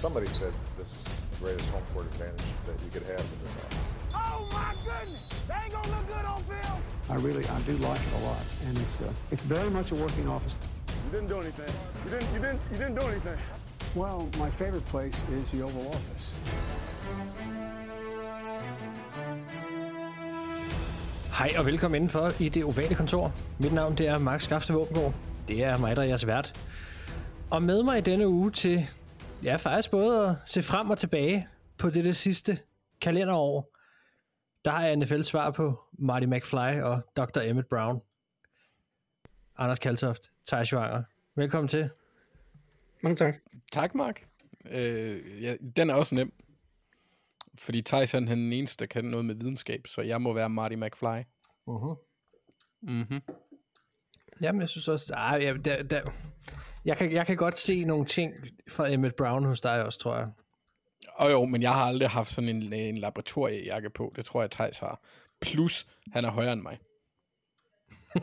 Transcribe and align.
Somebody 0.00 0.28
said 0.28 0.54
this 0.78 0.88
is 0.88 1.02
the 1.04 1.44
greatest 1.44 1.68
home 1.68 1.82
court 1.92 2.06
advantage 2.06 2.46
that 2.66 2.76
you 2.82 2.90
could 2.90 3.02
have 3.02 3.20
in 3.20 3.38
this 3.44 3.54
office. 3.64 3.88
Oh 4.14 4.48
my 4.50 4.72
goodness! 4.82 5.20
They 5.46 5.54
ain't 5.62 5.72
gonna 5.74 5.88
look 5.94 6.06
good 6.08 6.24
on 6.24 6.42
film. 6.44 6.78
I 7.10 7.16
really, 7.16 7.44
I 7.46 7.60
do 7.60 7.76
like 7.88 8.00
it 8.00 8.14
a 8.20 8.24
lot, 8.24 8.44
and 8.66 8.78
it's 8.78 8.96
uh, 9.02 9.12
it's 9.30 9.42
very 9.42 9.70
much 9.70 9.92
a 9.92 9.94
working 9.94 10.26
office. 10.26 10.56
You 10.88 11.10
didn't 11.12 11.28
do 11.28 11.40
anything. 11.40 11.74
You 12.04 12.10
didn't. 12.14 12.32
You 12.34 12.40
didn't. 12.44 12.60
You 12.72 12.78
didn't 12.78 12.94
do 13.00 13.06
anything. 13.12 13.38
Well, 13.94 14.28
my 14.38 14.50
favorite 14.50 14.86
place 14.86 15.18
is 15.42 15.50
the 15.50 15.62
Oval 15.64 15.86
Office. 15.88 16.34
Hej 21.32 21.54
og 21.58 21.66
velkommen 21.66 21.96
indenfor 21.96 22.42
i 22.42 22.48
det 22.48 22.64
ovale 22.64 22.94
kontor. 22.94 23.32
Mit 23.58 23.72
navn 23.72 23.94
det 23.94 24.08
er 24.08 24.18
Mark 24.18 24.40
Skafte 24.40 24.72
Våbengård. 24.72 25.14
Det 25.48 25.64
er 25.64 25.78
mig, 25.78 25.96
der 25.96 26.02
er 26.02 26.06
jeres 26.06 26.26
vært. 26.26 26.52
Og 27.50 27.62
med 27.62 27.82
mig 27.82 27.98
i 27.98 28.00
denne 28.00 28.28
uge 28.28 28.50
til, 28.50 28.86
ja 29.42 29.56
faktisk 29.56 29.90
både 29.90 30.28
at 30.28 30.36
se 30.46 30.62
frem 30.62 30.90
og 30.90 30.98
tilbage 30.98 31.48
på 31.78 31.90
det, 31.90 32.04
det 32.04 32.16
sidste 32.16 32.58
kalenderår, 33.00 33.76
der 34.64 34.70
har 34.70 34.86
jeg 34.86 34.96
NFL 34.96 35.22
svar 35.22 35.50
på 35.50 35.80
Marty 35.92 36.26
McFly 36.26 36.80
og 36.80 37.02
Dr. 37.16 37.40
Emmett 37.40 37.68
Brown. 37.68 38.00
Anders 39.56 39.78
Kaltoft, 39.78 40.30
Thijs 40.46 40.72
Joanger. 40.72 41.02
Velkommen 41.34 41.68
til. 41.68 41.90
Mange 43.02 43.16
tak. 43.16 43.34
Tak, 43.72 43.94
Mark. 43.94 44.26
Øh, 44.70 45.42
ja, 45.42 45.56
den 45.76 45.90
er 45.90 45.94
også 45.94 46.14
nem. 46.14 46.32
Fordi 47.58 47.82
Thijs 47.82 48.12
han 48.12 48.28
er 48.28 48.34
den 48.34 48.52
eneste, 48.52 48.80
der 48.80 48.86
kan 48.86 49.04
noget 49.04 49.24
med 49.26 49.34
videnskab, 49.34 49.86
så 49.86 50.02
jeg 50.02 50.22
må 50.22 50.32
være 50.32 50.50
Marty 50.50 50.74
McFly. 50.74 51.22
Uh-huh. 51.68 52.06
Mhm. 52.82 53.20
Jamen, 54.42 54.60
jeg 54.60 54.68
synes 54.68 54.88
også... 54.88 55.14
Ah, 55.16 55.42
ja, 55.42 55.54
der, 55.64 55.82
der, 55.82 56.00
jeg, 56.84 56.96
kan, 56.96 57.12
jeg 57.12 57.26
kan 57.26 57.36
godt 57.36 57.58
se 57.58 57.84
nogle 57.84 58.04
ting 58.04 58.34
fra 58.68 58.92
Emmett 58.92 59.16
Brown 59.16 59.44
hos 59.44 59.60
dig 59.60 59.84
også, 59.84 59.98
tror 59.98 60.16
jeg. 60.16 60.28
Og 61.14 61.30
jo, 61.30 61.44
men 61.44 61.62
jeg 61.62 61.72
har 61.72 61.84
aldrig 61.84 62.10
haft 62.10 62.30
sådan 62.30 62.48
en, 62.48 62.72
en 62.72 62.98
laboratoriejakke 62.98 63.90
på. 63.90 64.12
Det 64.16 64.24
tror 64.24 64.40
jeg, 64.40 64.50
Thijs 64.50 64.78
har. 64.78 65.00
Plus, 65.40 65.86
han 66.12 66.24
er 66.24 66.30
højere 66.30 66.52
end 66.52 66.62
mig. 66.62 66.78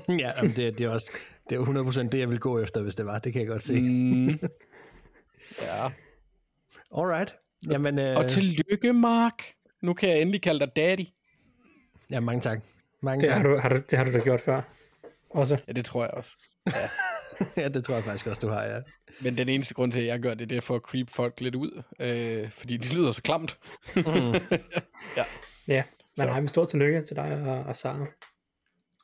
ja, 0.23 0.31
jamen, 0.37 0.55
det, 0.55 0.77
det 0.77 0.81
er 0.81 0.89
også 0.89 1.11
det 1.49 1.57
er 1.57 2.03
100% 2.05 2.09
det, 2.09 2.19
jeg 2.19 2.29
vil 2.29 2.39
gå 2.39 2.59
efter, 2.59 2.81
hvis 2.81 2.95
det 2.95 3.05
var. 3.05 3.19
Det 3.19 3.33
kan 3.33 3.41
jeg 3.41 3.47
godt 3.47 3.63
se. 3.63 3.81
Mm. 3.81 4.27
ja. 5.67 5.89
Alright. 6.97 7.35
Jamen, 7.69 7.99
øh, 7.99 8.17
Og 8.17 8.27
tillykke, 8.27 8.93
Mark. 8.93 9.43
Nu 9.81 9.93
kan 9.93 10.09
jeg 10.09 10.21
endelig 10.21 10.41
kalde 10.41 10.59
dig 10.59 10.75
daddy. 10.75 11.05
Ja, 12.09 12.19
mange 12.19 12.41
tak. 12.41 12.59
Mange 13.01 13.21
Det 13.21 13.29
tak. 13.29 13.37
har, 13.37 13.49
du, 13.49 13.57
har 13.57 13.69
du, 13.69 13.75
det 13.89 13.97
har 13.97 14.05
du 14.05 14.11
da 14.13 14.19
gjort 14.19 14.41
før. 14.41 14.61
Også. 15.37 15.61
Ja, 15.67 15.71
det 15.71 15.85
tror 15.85 16.03
jeg 16.03 16.11
også. 16.11 16.37
ja, 17.57 17.67
det 17.69 17.83
tror 17.83 17.95
jeg 17.95 18.03
faktisk 18.03 18.27
også, 18.27 18.39
du 18.39 18.47
har, 18.47 18.63
ja. 18.63 18.81
Men 19.21 19.37
den 19.37 19.49
eneste 19.49 19.73
grund 19.73 19.91
til, 19.91 19.99
at 19.99 20.05
jeg 20.05 20.19
gør 20.19 20.33
det, 20.33 20.49
det 20.49 20.57
er 20.57 20.61
for 20.61 20.75
at 20.75 20.81
creep 20.81 21.09
folk 21.09 21.41
lidt 21.41 21.55
ud. 21.55 21.83
Øh, 21.99 22.51
fordi 22.51 22.77
de 22.77 22.95
lyder 22.95 23.11
så 23.11 23.21
klamt. 23.21 23.59
Ja, 25.67 25.83
men 26.17 26.27
Så. 26.27 26.31
hej 26.31 26.39
med 26.39 26.49
stor 26.49 26.65
tillykke 26.65 27.01
til 27.01 27.15
dig 27.15 27.41
og, 27.47 27.63
og 27.63 27.75
Sara. 27.75 28.05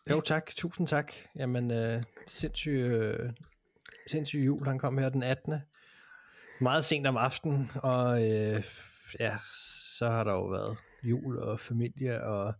Jo, 0.09 0.21
tak. 0.21 0.51
Tusind 0.55 0.87
tak. 0.87 1.13
Jamen, 1.35 1.71
øh, 1.71 2.03
sindssyg, 2.27 2.71
øh, 2.71 3.29
sindssyg 4.07 4.39
jul. 4.45 4.65
Han 4.67 4.79
kom 4.79 4.97
her 4.97 5.09
den 5.09 5.23
18. 5.23 5.53
Meget 6.61 6.85
sent 6.85 7.07
om 7.07 7.17
aftenen, 7.17 7.71
og 7.75 8.29
øh, 8.29 8.63
ja, 9.19 9.37
så 9.97 10.09
har 10.09 10.23
der 10.23 10.31
jo 10.31 10.45
været 10.45 10.77
jul 11.03 11.37
og 11.39 11.59
familie 11.59 12.23
og 12.23 12.53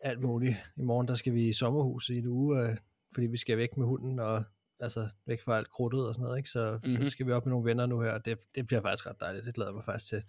alt 0.00 0.20
muligt. 0.20 0.56
I 0.76 0.82
morgen, 0.82 1.08
der 1.08 1.14
skal 1.14 1.34
vi 1.34 1.48
i 1.48 1.52
sommerhus 1.52 2.08
i 2.08 2.18
en 2.18 2.26
uge, 2.26 2.62
øh, 2.62 2.76
fordi 3.14 3.26
vi 3.26 3.36
skal 3.36 3.58
væk 3.58 3.76
med 3.76 3.86
hunden 3.86 4.18
og 4.18 4.44
altså 4.80 5.08
væk 5.26 5.40
fra 5.40 5.56
alt 5.56 5.70
krudtet 5.70 6.08
og 6.08 6.14
sådan 6.14 6.24
noget, 6.24 6.38
ikke? 6.38 6.50
Så, 6.50 6.78
mm-hmm. 6.82 7.04
så 7.04 7.10
skal 7.10 7.26
vi 7.26 7.32
op 7.32 7.46
med 7.46 7.50
nogle 7.50 7.66
venner 7.68 7.86
nu 7.86 8.00
her, 8.00 8.10
og 8.12 8.24
det, 8.24 8.38
det 8.54 8.66
bliver 8.66 8.82
faktisk 8.82 9.06
ret 9.06 9.20
dejligt. 9.20 9.46
Det 9.46 9.54
glæder 9.54 9.70
jeg 9.70 9.74
mig 9.74 9.84
faktisk 9.84 10.08
til 10.08 10.22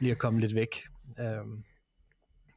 lige 0.00 0.12
at 0.12 0.18
komme 0.18 0.40
lidt 0.40 0.54
væk. 0.54 0.76
Um, 1.18 1.64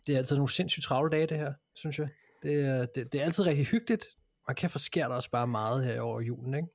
det 0.07 0.13
er 0.13 0.17
altid 0.17 0.35
nogle 0.35 0.51
sindssygt 0.51 0.83
travle 0.83 1.11
dage, 1.11 1.27
det 1.27 1.37
her, 1.37 1.53
synes 1.75 1.99
jeg. 1.99 2.09
Det, 2.43 2.89
det, 2.95 3.13
det 3.13 3.21
er 3.21 3.25
altid 3.25 3.45
rigtig 3.45 3.65
hyggeligt. 3.65 4.05
Man 4.47 4.55
kan 4.55 4.69
forskære 4.69 5.09
der 5.09 5.15
også 5.15 5.31
bare 5.31 5.47
meget 5.47 5.85
her 5.85 6.01
over 6.01 6.21
julen, 6.21 6.53
ikke? 6.53 6.67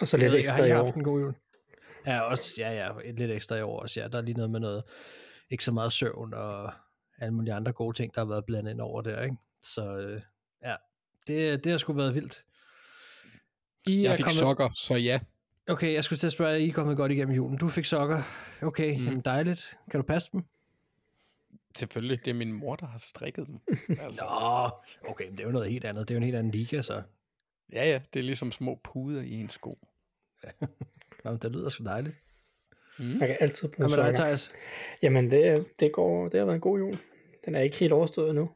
Og 0.00 0.08
så 0.08 0.16
Jeg 0.16 0.24
lidt 0.24 0.34
ikke, 0.34 0.44
ekstra 0.44 0.56
har 0.56 0.68
i 0.68 0.72
år. 0.72 0.84
haft 0.84 0.96
en 0.96 1.04
god 1.04 1.20
jul? 1.20 1.34
Ja, 2.06 2.20
også, 2.20 2.54
ja, 2.58 2.72
ja, 2.72 3.10
lidt 3.12 3.30
ekstra 3.30 3.56
i 3.56 3.62
år 3.62 3.80
også, 3.80 4.00
ja. 4.00 4.08
Der 4.08 4.18
er 4.18 4.22
lige 4.22 4.34
noget 4.34 4.50
med 4.50 4.60
noget, 4.60 4.82
ikke 5.50 5.64
så 5.64 5.72
meget 5.72 5.92
søvn 5.92 6.34
og 6.34 6.72
alle 7.22 7.34
mulige 7.34 7.54
andre 7.54 7.72
gode 7.72 7.96
ting, 7.96 8.14
der 8.14 8.20
har 8.20 8.28
været 8.28 8.44
blandet 8.44 8.70
ind 8.70 8.80
over 8.80 9.02
der, 9.02 9.22
ikke? 9.22 9.36
Så 9.60 9.96
øh, 9.96 10.20
ja, 10.64 10.74
det, 11.26 11.64
det 11.64 11.70
har 11.72 11.78
sgu 11.78 11.92
været 11.92 12.14
vildt. 12.14 12.44
I 13.88 14.02
Jeg 14.02 14.16
fik 14.16 14.24
kommet- 14.24 14.38
sokker, 14.38 14.70
så 14.74 14.94
ja. 14.94 15.20
Okay, 15.68 15.92
jeg 15.94 16.04
skulle 16.04 16.18
til 16.18 16.26
at 16.26 16.32
spørge, 16.32 16.60
I 16.60 16.68
er 16.68 16.72
kommet 16.72 16.96
godt 16.96 17.12
igennem 17.12 17.34
julen. 17.34 17.58
Du 17.58 17.68
fik 17.68 17.84
sokker. 17.84 18.22
Okay, 18.62 18.96
mm. 18.98 19.04
jamen 19.04 19.20
dejligt. 19.20 19.76
Kan 19.90 20.00
du 20.00 20.06
passe 20.06 20.28
dem? 20.32 20.42
Selvfølgelig, 21.76 22.24
det 22.24 22.30
er 22.30 22.34
min 22.34 22.52
mor, 22.52 22.76
der 22.76 22.86
har 22.86 22.98
strikket 22.98 23.46
dem. 23.46 23.60
Altså, 24.04 24.24
Nå, 24.24 24.70
okay, 25.10 25.24
men 25.24 25.32
det 25.32 25.40
er 25.40 25.44
jo 25.44 25.50
noget 25.52 25.70
helt 25.70 25.84
andet. 25.84 26.08
Det 26.08 26.14
er 26.14 26.16
jo 26.16 26.18
en 26.18 26.24
helt 26.24 26.36
anden 26.36 26.50
liga, 26.52 26.82
så. 26.82 27.02
ja, 27.72 27.84
ja, 27.90 28.00
det 28.14 28.20
er 28.20 28.24
ligesom 28.24 28.52
små 28.52 28.80
puder 28.84 29.22
i 29.22 29.32
en 29.34 29.48
sko. 29.48 29.78
Nå, 31.24 31.36
det 31.36 31.52
lyder 31.52 31.68
så 31.68 31.82
dejligt. 31.82 32.16
Man 32.98 33.18
kan 33.18 33.36
altid 33.40 33.68
bruge 33.68 33.88
Hvad 33.88 33.98
med 33.98 34.04
dig, 34.06 34.16
sokker. 34.16 34.24
Thijs? 34.24 34.52
Jamen, 35.02 35.30
det, 35.30 35.66
det, 35.80 35.92
går, 35.92 36.28
det 36.28 36.38
har 36.38 36.44
været 36.44 36.54
en 36.54 36.60
god 36.60 36.78
jul. 36.78 36.98
Den 37.44 37.54
er 37.54 37.60
ikke 37.60 37.76
helt 37.76 37.92
overstået 37.92 38.30
endnu. 38.30 38.50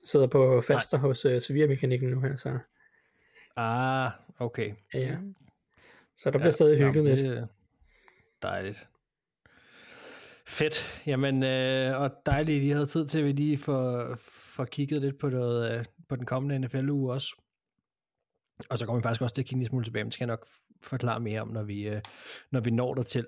Jeg 0.00 0.08
sidder 0.08 0.26
på 0.26 0.60
Falster 0.60 0.98
hos 0.98 1.24
uh, 1.24 1.32
Sevilla-mekanikken 1.32 2.10
nu 2.10 2.20
her, 2.20 2.36
så 2.36 2.58
Ah, 3.56 4.10
okay. 4.38 4.72
ja, 4.94 4.98
ja. 4.98 5.16
Så 6.16 6.30
der 6.30 6.38
bliver 6.38 6.50
stadig 6.50 6.78
hygget 6.78 7.04
det 7.04 7.18
lidt. 7.18 7.44
Dejligt. 8.42 8.88
Fedt. 10.46 11.02
Jamen, 11.06 11.42
øh, 11.42 12.00
og 12.00 12.10
dejligt, 12.26 12.56
at 12.56 12.64
I 12.64 12.68
havde 12.68 12.86
tid 12.86 13.06
til, 13.06 13.18
at 13.18 13.24
vi 13.24 13.32
lige 13.32 13.58
får, 13.58 14.14
får 14.18 14.64
kigget 14.64 15.02
lidt 15.02 15.18
på, 15.18 15.28
noget, 15.28 15.78
øh, 15.78 15.84
på 16.08 16.16
den 16.16 16.26
kommende 16.26 16.58
NFL-uge 16.58 17.12
også. 17.12 17.42
Og 18.70 18.78
så 18.78 18.86
kommer 18.86 19.00
vi 19.00 19.02
faktisk 19.02 19.22
også 19.22 19.34
til 19.34 19.42
at 19.42 19.46
kigge 19.46 19.60
en 19.60 19.66
smule 19.66 19.84
tilbage, 19.84 20.04
men 20.04 20.08
det 20.08 20.14
skal 20.14 20.24
jeg 20.24 20.32
nok 20.32 20.46
forklare 20.82 21.20
mere 21.20 21.40
om, 21.40 21.48
når 21.48 21.62
vi, 21.62 21.88
øh, 21.88 22.00
når 22.50 22.60
vi 22.60 22.70
når 22.70 22.94
dertil. 22.94 23.26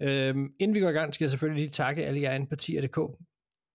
Øhm, 0.00 0.52
inden 0.58 0.74
vi 0.74 0.80
går 0.80 0.88
i 0.88 0.92
gang, 0.92 1.14
skal 1.14 1.24
jeg 1.24 1.30
selvfølgelig 1.30 1.62
lige 1.62 1.70
takke 1.70 2.06
alle 2.06 2.20
jer 2.22 2.34
inde 2.34 2.46
på 2.46 2.56
tier.dk. 2.56 2.98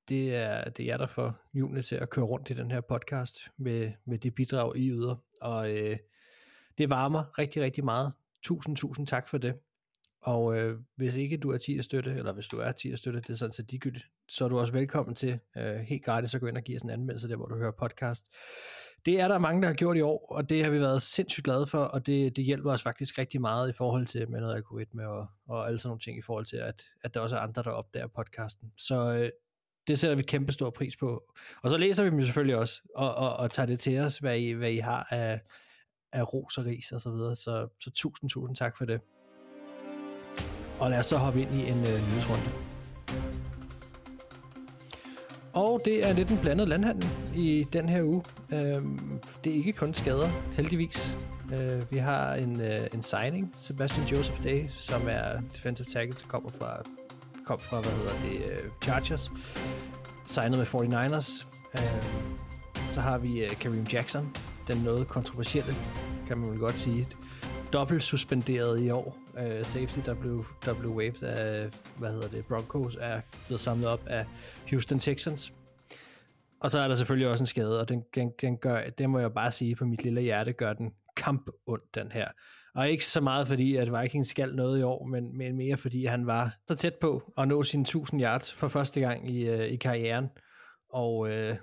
Det 0.10 0.36
er, 0.36 0.70
det 0.70 0.84
er 0.84 0.88
jer, 0.88 0.98
der 0.98 1.08
får 1.08 1.34
julene 1.54 1.82
til 1.82 1.96
at 1.96 2.10
køre 2.10 2.26
rundt 2.26 2.50
i 2.50 2.54
den 2.54 2.72
her 2.72 2.82
podcast 2.82 3.40
med, 3.58 3.92
med 4.06 4.18
de 4.18 4.32
bidrag, 4.32 4.78
I 4.78 4.90
yder. 4.90 5.16
Og 5.42 5.72
øh, 5.72 5.98
det 6.78 6.90
varmer 6.90 7.40
rigtig, 7.40 7.62
rigtig 7.62 7.86
meget. 7.86 8.14
Tusind, 8.44 8.78
tusind 8.78 9.08
tak 9.08 9.28
for 9.28 9.38
det. 9.38 9.56
Og 10.22 10.58
øh, 10.58 10.80
hvis 10.96 11.16
ikke 11.16 11.38
du 11.38 11.52
er 11.52 11.58
10 11.58 11.82
støtte, 11.82 12.12
eller 12.12 12.34
hvis 12.34 12.48
du 12.48 12.60
er 12.60 12.72
10 12.72 12.96
støtte, 12.96 13.22
det 13.22 13.30
er 13.30 13.34
sådan 13.34 13.52
set 13.52 13.72
ligegyldigt, 13.72 14.06
så 14.30 14.46
er 14.46 14.50
du 14.50 14.60
også 14.60 14.74
velkommen 14.74 15.16
til 15.16 15.40
øh, 15.58 15.76
helt 15.76 16.06
gratis 16.06 16.36
at 16.36 16.42
gå 16.42 16.48
ind 16.48 16.58
og 16.58 16.64
give 16.64 16.76
os 16.76 16.82
en 16.82 16.90
anmeldelse 16.90 17.30
der, 17.30 17.36
hvor 17.36 17.46
du 17.46 17.56
hører 17.56 17.72
podcast. 17.72 18.26
Det 19.06 19.20
er 19.20 19.28
der 19.28 19.38
mange, 19.38 19.62
der 19.62 19.68
har 19.68 19.76
gjort 19.76 19.98
i 19.98 20.02
år, 20.02 20.28
og 20.32 20.50
det 20.50 20.64
har 20.64 20.72
vi 20.72 20.80
været 20.80 21.02
sindssygt 21.02 21.44
glade 21.44 21.68
for, 21.68 21.84
og 21.84 22.06
det, 22.06 22.36
det 22.36 22.44
hjælper 22.44 22.72
os 22.72 22.84
faktisk 22.84 23.18
rigtig 23.18 23.42
meget 23.42 23.70
i 23.70 23.74
forhold 23.74 24.06
til 24.06 24.30
med 24.30 24.40
noget 24.40 24.56
algoritme 24.56 25.08
og, 25.08 25.28
og 25.48 25.68
alle 25.68 25.80
sådan 25.80 25.90
nogle 25.90 26.00
ting, 26.00 26.18
i 26.18 26.22
forhold 26.22 26.46
til, 26.46 26.58
at, 26.58 26.84
at 27.04 27.14
der 27.14 27.20
også 27.20 27.36
er 27.36 27.40
andre, 27.40 27.64
der 27.64 27.70
opdager 27.70 28.08
podcasten. 28.08 28.72
Så 28.78 29.14
øh, 29.14 29.30
det 29.88 30.00
sætter 30.00 30.16
vi 30.18 30.24
kæmpe 30.24 30.52
stor 30.52 30.70
pris 30.70 30.96
på. 30.98 31.24
Og 31.62 31.70
så 31.70 31.78
læser 31.78 32.04
vi 32.04 32.10
dem 32.10 32.20
jo 32.20 32.26
selvfølgelig 32.26 32.56
også, 32.56 32.82
og, 32.96 33.16
og, 33.16 33.36
og 33.36 33.52
tager 33.52 33.68
det 33.68 33.80
til 33.80 34.00
os, 34.00 34.18
hvad 34.18 34.38
I, 34.38 34.52
hvad 34.52 34.72
I 34.72 34.78
har 34.78 35.08
af, 35.12 35.42
af 36.14 36.34
ros 36.34 36.58
og 36.58 36.66
ris 36.66 36.92
og 36.92 37.02
så 37.02 37.12
videre. 37.12 37.36
Så, 37.36 37.68
så 37.80 37.92
tusind, 37.92 38.30
tusind 38.30 38.56
tak 38.56 38.78
for 38.78 38.86
det. 38.86 39.02
Og 40.80 40.90
lad 40.90 41.00
os 41.00 41.06
så 41.06 41.18
hoppe 41.18 41.42
ind 41.42 41.54
i 41.54 41.70
en 41.70 41.78
øh, 41.78 42.10
nyhedsrunde. 42.10 42.50
Og 45.54 45.82
det 45.86 46.08
er 46.10 46.14
lidt 46.14 46.30
en 46.30 46.38
blandet 46.42 46.68
landhandel 46.68 47.10
i 47.36 47.66
den 47.74 47.90
her 47.90 48.04
uge. 48.04 48.24
Øhm, 48.54 49.20
det 49.44 49.52
er 49.52 49.56
ikke 49.56 49.74
kun 49.74 49.94
skader, 49.94 50.28
heldigvis. 50.56 51.18
Øh, 51.54 51.92
vi 51.92 51.98
har 51.98 52.34
en, 52.34 52.62
øh, 52.62 52.88
en 52.94 53.04
signing, 53.04 53.56
Sebastian 53.60 54.08
Joseph 54.08 54.44
Day, 54.44 54.68
som 54.70 55.02
er 55.10 55.42
defensive 55.54 55.86
tackle, 55.86 56.18
der 56.22 56.28
kommer 56.28 56.50
fra, 56.50 56.84
kom 57.46 57.60
fra 57.60 57.82
hvad 57.82 57.92
hedder 57.92 58.22
det, 58.22 58.52
øh, 58.52 58.72
Chargers. 58.84 59.32
Signet 60.26 60.58
med 60.58 60.66
49ers. 60.66 61.48
Øh, 61.74 62.04
så 62.92 63.02
har 63.02 63.18
vi 63.18 63.44
øh, 63.44 63.50
Kareem 63.50 63.86
Jackson, 63.94 64.36
den 64.68 64.78
noget 64.78 65.08
kontroversielle, 65.08 65.74
kan 66.28 66.38
man 66.38 66.52
vel 66.52 66.60
godt 66.60 66.80
sige. 66.80 67.08
Dobbelt 67.74 68.04
suspenderet 68.04 68.82
i 68.82 68.90
år. 68.90 69.18
Uh, 69.34 69.66
safety, 69.66 70.00
der 70.06 70.14
blev, 70.14 70.46
der 70.66 70.74
blev 70.74 70.92
waived 70.92 71.24
af, 71.24 71.70
hvad 71.98 72.12
hedder 72.12 72.28
det, 72.28 72.46
Broncos, 72.46 72.98
er 73.02 73.22
blevet 73.48 73.62
samlet 73.62 73.88
op 73.88 74.08
af 74.08 74.26
Houston 74.70 75.00
Texans. 75.00 75.54
Og 76.60 76.72
så 76.72 76.80
er 76.80 76.88
der 76.88 76.96
selvfølgelig 76.96 77.30
også 77.30 77.42
en 77.42 77.48
skade, 77.48 77.82
og 77.82 77.90
den, 77.90 78.04
den, 78.16 78.32
den 78.42 78.58
gør, 78.58 78.82
det 78.98 79.10
må 79.10 79.20
jeg 79.20 79.34
bare 79.34 79.52
sige 79.52 79.76
på 79.76 79.86
mit 79.86 80.04
lille 80.04 80.22
hjerte, 80.22 80.54
gør 80.54 80.74
den 80.74 80.94
kamp 81.18 81.50
ondt, 81.68 81.96
den 81.96 82.12
her. 82.12 82.28
Og 82.76 82.90
ikke 82.90 83.06
så 83.06 83.22
meget 83.22 83.48
fordi, 83.48 83.76
at 83.76 84.02
Vikings 84.02 84.30
skal 84.30 84.56
noget 84.56 84.80
i 84.80 84.84
år, 84.84 85.06
men, 85.06 85.38
men 85.38 85.58
mere 85.58 85.78
fordi, 85.78 86.06
han 86.06 86.28
var 86.28 86.56
så 86.68 86.76
tæt 86.76 86.96
på 86.96 87.34
at 87.38 87.48
nå 87.48 87.64
sine 87.64 87.82
1000 87.82 88.22
yards 88.22 88.54
for 88.54 88.68
første 88.68 89.00
gang 89.00 89.32
i, 89.32 89.48
øh, 89.48 89.68
i 89.68 89.76
karrieren. 89.76 90.30
Og 90.90 91.30
øh, 91.30 91.58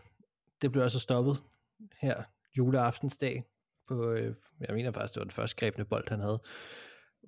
det 0.62 0.72
blev 0.72 0.82
altså 0.82 0.98
stoppet 0.98 1.42
her 2.00 2.22
juleaftensdag. 2.58 3.44
På, 3.88 4.10
øh, 4.10 4.34
jeg 4.60 4.74
mener 4.74 4.92
faktisk, 4.92 5.14
det 5.14 5.20
var 5.20 5.24
den 5.24 5.30
første 5.30 5.56
grebne 5.56 5.84
bold, 5.84 6.08
han 6.08 6.20
havde. 6.20 6.42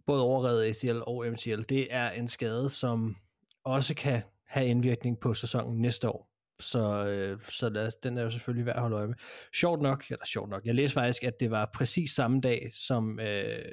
både 0.06 0.22
overredet 0.22 0.64
ACL 0.64 1.00
og 1.06 1.26
MCL, 1.32 1.62
det 1.62 1.94
er 1.94 2.10
en 2.10 2.28
skade, 2.28 2.68
som 2.68 3.16
også 3.64 3.94
kan 3.94 4.22
have 4.46 4.66
indvirkning 4.66 5.20
på 5.20 5.34
sæsonen 5.34 5.82
næste 5.82 6.08
år. 6.08 6.33
Så, 6.60 7.06
øh, 7.06 7.38
så 7.48 7.68
lad, 7.68 7.86
os- 7.86 7.94
den 7.96 8.18
er 8.18 8.22
jo 8.22 8.30
selvfølgelig 8.30 8.66
værd 8.66 8.76
at 8.76 8.82
holde 8.82 8.96
øje 8.96 9.06
med. 9.06 9.14
Sjovt 9.54 9.82
nok, 9.82 10.04
eller 10.10 10.24
sjovt 10.26 10.50
nok, 10.50 10.64
jeg 10.64 10.74
læste 10.74 10.94
faktisk, 10.94 11.24
at 11.24 11.40
det 11.40 11.50
var 11.50 11.70
præcis 11.74 12.10
samme 12.10 12.40
dag, 12.40 12.70
som 12.74 13.20
øh, 13.20 13.64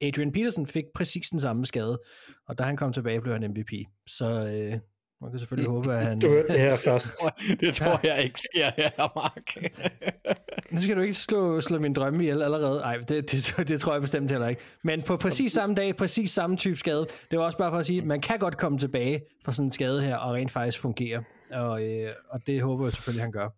Adrian 0.00 0.32
Peterson 0.32 0.66
fik 0.66 0.84
præcis 0.94 1.28
den 1.28 1.40
samme 1.40 1.66
skade, 1.66 2.00
og 2.48 2.58
da 2.58 2.62
han 2.62 2.76
kom 2.76 2.92
tilbage, 2.92 3.20
blev 3.20 3.34
han 3.34 3.50
MVP. 3.50 3.70
Så 4.06 4.26
øh, 4.26 4.78
man 5.20 5.30
kan 5.30 5.38
selvfølgelig 5.38 5.70
håbe, 5.70 5.94
at 5.94 6.06
han... 6.06 6.20
Du 6.20 6.28
hørte 6.28 6.48
det 6.52 6.60
her 6.60 6.76
først. 6.76 7.12
Det 7.60 7.74
tror 7.74 8.00
jeg 8.06 8.22
ikke 8.24 8.38
sker 8.40 8.70
her, 8.76 8.90
Mark. 9.16 9.72
Nu 10.72 10.80
skal 10.80 10.96
du 10.96 11.00
ikke 11.00 11.14
slå, 11.14 11.60
slå 11.60 11.78
min 11.78 11.92
drømme 11.92 12.22
ihjel 12.22 12.42
allerede. 12.42 12.80
Nej, 12.80 12.96
det, 12.96 13.32
det, 13.32 13.68
det 13.68 13.80
tror 13.80 13.92
jeg 13.92 14.00
bestemt 14.00 14.30
heller 14.30 14.48
ikke. 14.48 14.62
Men 14.84 15.02
på 15.02 15.16
præcis 15.16 15.52
samme 15.52 15.74
dag, 15.74 15.96
præcis 15.96 16.30
samme 16.30 16.56
type 16.56 16.76
skade. 16.76 17.06
Det 17.30 17.38
var 17.38 17.44
også 17.44 17.58
bare 17.58 17.70
for 17.70 17.78
at 17.78 17.86
sige, 17.86 18.00
at 18.00 18.06
man 18.06 18.20
kan 18.20 18.38
godt 18.38 18.56
komme 18.58 18.78
tilbage 18.78 19.22
fra 19.44 19.52
sådan 19.52 19.66
en 19.66 19.70
skade 19.70 20.02
her, 20.02 20.16
og 20.16 20.34
rent 20.34 20.50
faktisk 20.50 20.78
fungere. 20.80 21.24
Og, 21.52 21.84
øh, 21.84 22.14
og 22.28 22.46
det 22.46 22.62
håber 22.62 22.84
jeg 22.86 22.92
selvfølgelig, 22.92 23.22
han 23.22 23.32
gør. 23.32 23.48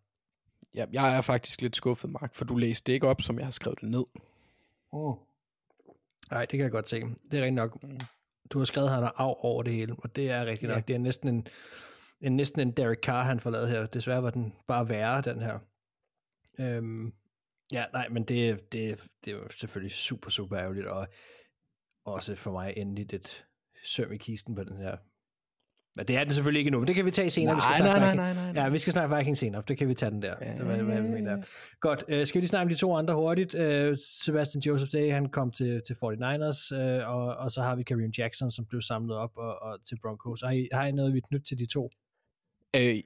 ja, 0.75 0.87
jeg 0.93 1.17
er 1.17 1.21
faktisk 1.21 1.63
lidt 1.63 1.77
skuffet, 1.77 2.11
Mark, 2.11 2.35
for 2.35 2.45
du 2.45 2.57
læste 2.57 2.87
det 2.87 2.93
ikke 2.93 3.09
op, 3.09 3.23
som 3.23 3.39
jeg 3.39 3.47
har 3.47 3.51
skrevet 3.51 3.81
det 3.81 3.89
ned. 3.91 4.05
Mm. 4.93 4.99
Nej, 6.31 6.41
det 6.41 6.51
kan 6.51 6.61
jeg 6.61 6.71
godt 6.71 6.89
se. 6.89 7.01
Det 7.01 7.39
er 7.39 7.43
rigtig 7.43 7.51
nok. 7.51 7.79
Du 8.53 8.59
har 8.59 8.65
skrevet, 8.65 8.89
at 8.89 8.95
han 8.95 9.03
har 9.03 9.15
af 9.19 9.35
over 9.39 9.63
det 9.63 9.73
hele, 9.73 9.95
og 9.99 10.17
det 10.17 10.31
er 10.31 10.47
rigtigt 10.47 10.71
Ja. 10.71 10.75
nok. 10.75 10.89
Det 10.89 10.95
er 10.95 10.99
næsten 10.99 11.29
en, 11.29 11.47
en, 12.21 12.37
næsten 12.37 12.61
en 12.61 12.71
Derek 12.73 12.99
Carr, 13.03 13.23
han 13.25 13.41
får 13.41 13.51
lavet 13.51 13.69
her. 13.69 13.87
Desværre 13.87 14.23
var 14.23 14.31
den 14.31 14.55
bare 14.67 14.89
værre, 14.89 15.21
den 15.21 15.41
her. 15.41 15.59
Øhm, 16.59 17.13
ja, 17.73 17.85
nej, 17.93 18.09
men 18.09 18.25
det, 18.25 18.73
det, 18.73 19.07
det 19.25 19.33
er 19.33 19.37
jo 19.37 19.49
selvfølgelig 19.49 19.93
super, 19.93 20.31
super 20.31 20.59
ærgerligt, 20.59 20.87
og 20.87 21.09
også 22.05 22.35
for 22.35 22.53
mig 22.53 22.75
endelig 22.77 23.15
et 23.15 23.45
søm 23.85 24.13
i 24.13 24.17
kisten 24.17 24.55
på 24.55 24.65
den 24.65 24.77
her. 24.77 24.97
Men 25.97 26.07
det 26.07 26.17
er 26.17 26.25
den 26.25 26.33
selvfølgelig 26.33 26.59
ikke 26.59 26.69
endnu, 26.69 26.79
men 26.79 26.89
det 26.89 26.97
kan 26.97 27.07
vi 27.07 27.11
tage 27.11 27.31
senere. 27.31 27.55
vi 27.57 27.61
skal 27.61 27.85
Nej, 27.85 27.93
snakke 27.99 28.17
nej, 28.17 28.33
nej, 28.33 28.35
nej, 28.45 28.53
nej. 28.53 28.63
Ja, 28.65 28.69
vi 28.69 28.79
skal 28.79 28.93
snakke 28.93 29.17
Vikings 29.17 29.39
senere, 29.41 29.63
for 29.63 29.67
det 29.67 29.79
kan 29.79 29.89
vi 29.89 29.95
tage 29.95 30.11
den 30.11 30.23
der. 30.23 30.35
Ja, 30.41 30.53
det 30.55 30.67
var, 30.67 30.77
hvad 30.83 31.03
mener. 31.03 31.43
Godt, 31.81 32.05
øh, 32.09 32.27
skal 32.27 32.39
vi 32.39 32.43
lige 32.43 32.49
snakke 32.49 32.63
om 32.63 32.69
de 32.69 32.75
to 32.75 32.97
andre 32.97 33.15
hurtigt? 33.15 33.55
Øh, 33.55 33.97
Sebastian 34.25 34.63
Joseph 34.63 34.93
Day, 34.93 35.13
han 35.13 35.29
kom 35.29 35.51
til, 35.51 35.83
til 35.87 35.95
49ers, 35.95 36.75
øh, 36.77 37.09
og, 37.09 37.37
og 37.37 37.51
så 37.51 37.63
har 37.63 37.77
vi 37.77 37.83
Kareem 37.83 38.11
Jackson, 38.19 38.51
som 38.51 38.65
blev 38.65 38.81
samlet 38.83 39.17
op 39.17 39.31
og, 39.37 39.63
og 39.63 39.79
til 39.89 39.99
Broncos. 40.03 40.41
Har 40.43 40.51
I, 40.51 40.69
har 40.73 40.87
I 40.87 40.93
noget, 40.93 41.15
vi 41.15 41.21
knytte 41.21 41.47
til 41.47 41.59
de 41.59 41.67
to? 41.67 41.91
Øh, 42.77 43.03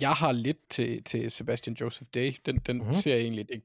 jeg 0.00 0.12
har 0.12 0.32
lidt 0.32 0.58
til, 0.70 1.04
til 1.04 1.30
Sebastian 1.30 1.76
Joseph 1.80 2.08
Day. 2.14 2.32
Den, 2.46 2.56
den 2.56 2.76
Mhm. 2.76 2.82
mm-hmm. 2.84 2.94
ser 2.94 3.14
jeg 3.14 3.22
egentlig 3.22 3.46
et 3.50 3.62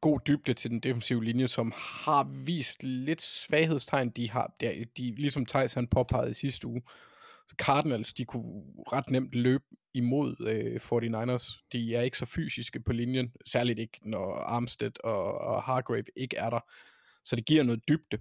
god 0.00 0.20
dybde 0.28 0.54
til 0.54 0.70
den 0.70 0.80
defensive 0.80 1.24
linje, 1.24 1.48
som 1.48 1.72
har 1.76 2.30
vist 2.44 2.82
lidt 2.82 3.22
svaghedstegn. 3.22 4.10
De 4.10 4.30
har, 4.30 4.54
de, 4.60 4.84
de, 4.96 5.14
ligesom 5.16 5.46
Thijs 5.46 5.74
han 5.74 5.86
påpegede 5.86 6.30
i 6.30 6.34
sidste 6.34 6.66
uge, 6.66 6.82
Cardinals, 7.56 8.14
de 8.14 8.24
kunne 8.24 8.62
ret 8.92 9.10
nemt 9.10 9.34
løbe 9.34 9.64
imod 9.94 10.36
øh, 10.46 10.76
49ers. 10.76 11.68
De 11.72 11.94
er 11.94 12.02
ikke 12.02 12.18
så 12.18 12.26
fysiske 12.26 12.80
på 12.80 12.92
linjen, 12.92 13.32
særligt 13.46 13.78
ikke, 13.78 14.00
når 14.02 14.34
Armstead 14.34 15.04
og, 15.04 15.38
og 15.38 15.62
Hargrave 15.62 16.04
ikke 16.16 16.36
er 16.36 16.50
der. 16.50 16.60
Så 17.24 17.36
det 17.36 17.46
giver 17.46 17.62
noget 17.62 17.88
dybde, 17.88 18.18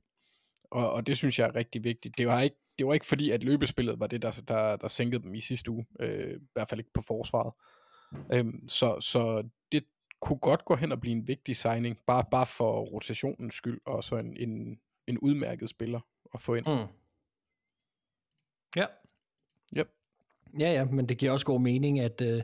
og, 0.72 0.92
og 0.92 1.08
det 1.08 1.18
synes 1.18 1.40
jeg 1.40 1.48
er 1.48 1.56
rigtig 1.56 1.84
vigtigt. 1.84 2.18
Det 2.18 2.28
var 2.28 2.42
ikke, 2.42 2.56
det 2.78 2.88
var 2.88 2.94
ikke 2.94 3.06
fordi, 3.06 3.30
at 3.30 3.44
løbespillet 3.44 4.00
var 4.00 4.08
det, 4.08 4.22
der, 4.22 4.42
der, 4.48 4.76
der 4.76 4.88
sænkede 4.88 5.24
dem 5.24 5.36
i 5.36 5.42
sidste 5.42 5.72
uge, 5.72 5.86
øh, 6.00 6.36
i 6.36 6.48
hvert 6.54 6.70
fald 6.70 6.80
ikke 6.80 6.94
på 6.94 7.02
forsvaret. 7.02 7.54
Øhm, 8.34 8.70
så, 8.70 9.00
så 9.00 9.50
det 9.72 9.84
kunne 10.22 10.40
godt 10.40 10.66
gå 10.66 10.76
hen 10.76 10.92
og 10.92 11.02
blive 11.02 11.16
en 11.16 11.28
vigtig 11.28 11.56
signing, 11.56 11.98
bare, 12.08 12.26
bare 12.32 12.46
for 12.46 12.82
rotationens 12.82 13.56
skyld, 13.56 13.82
og 13.86 14.04
så 14.04 14.16
en, 14.16 14.38
en, 14.38 14.80
en 15.08 15.20
udmærket 15.20 15.70
spiller 15.70 16.00
at 16.34 16.42
få 16.42 16.54
ind. 16.54 16.66
Mm. 16.66 16.94
Ja. 18.76 18.86
Yep. 19.78 19.90
Ja, 20.60 20.72
ja, 20.74 20.86
men 20.86 21.10
det 21.10 21.18
giver 21.18 21.32
også 21.32 21.46
god 21.46 21.62
mening, 21.62 22.00
at, 22.00 22.22
øh, 22.22 22.42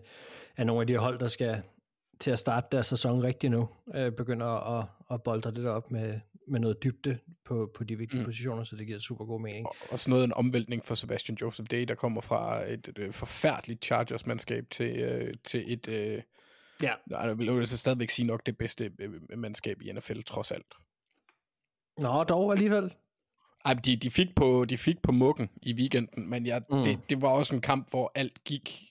at 0.55 0.65
nogle 0.65 0.81
af 0.81 0.87
de 0.87 0.97
hold, 0.97 1.19
der 1.19 1.27
skal 1.27 1.61
til 2.19 2.31
at 2.31 2.39
starte 2.39 2.67
deres 2.71 2.87
sæson 2.87 3.23
rigtigt 3.23 3.51
nu, 3.51 3.69
øh, 3.95 4.11
begynder 4.11 4.77
at, 4.79 4.85
at 5.11 5.23
bolde 5.23 5.51
lidt 5.51 5.67
op 5.67 5.91
med, 5.91 6.19
med 6.47 6.59
noget 6.59 6.83
dybde 6.83 7.17
på, 7.45 7.71
på 7.75 7.83
de 7.83 7.97
vigtige 7.97 8.19
mm. 8.19 8.25
Positioner, 8.25 8.63
så 8.63 8.75
det 8.75 8.87
giver 8.87 8.99
super 8.99 9.25
god 9.25 9.41
mening. 9.41 9.67
Og 9.67 9.75
også 9.89 10.09
noget 10.09 10.23
en 10.23 10.33
omvæltning 10.33 10.85
for 10.85 10.95
Sebastian 10.95 11.37
Joseph 11.41 11.67
Day, 11.71 11.85
der 11.87 11.95
kommer 11.95 12.21
fra 12.21 12.65
et, 12.65 12.87
et, 12.87 12.99
et 12.99 13.13
forfærdeligt 13.13 13.85
Chargers-mandskab 13.85 14.65
til, 14.71 14.99
øh, 14.99 15.33
til 15.43 15.73
et... 15.73 15.87
Øh, 15.87 16.21
Ja. 16.81 16.93
nej, 17.05 17.21
jeg 17.21 17.37
vil 17.37 17.67
så 17.67 17.77
stadigvæk 17.77 18.09
sige 18.09 18.27
nok 18.27 18.45
det 18.45 18.57
bedste 18.57 18.91
øh, 18.99 19.11
mandskab 19.37 19.81
i 19.81 19.91
NFL, 19.91 20.21
trods 20.21 20.51
alt. 20.51 20.73
Nå, 21.97 22.23
dog 22.23 22.51
alligevel. 22.51 22.93
Ej, 23.65 23.73
de, 23.73 23.95
de, 23.95 24.11
fik 24.11 24.35
på, 24.35 24.65
de 24.65 24.77
fik 24.77 25.01
på 25.01 25.11
mukken 25.11 25.49
i 25.61 25.73
weekenden, 25.73 26.29
men 26.29 26.45
jeg, 26.45 26.61
Mm. 26.71 26.77
det, 26.83 26.99
det 27.09 27.21
var 27.21 27.27
også 27.29 27.55
en 27.55 27.61
kamp, 27.61 27.89
hvor 27.89 28.11
alt 28.15 28.43
gik 28.43 28.81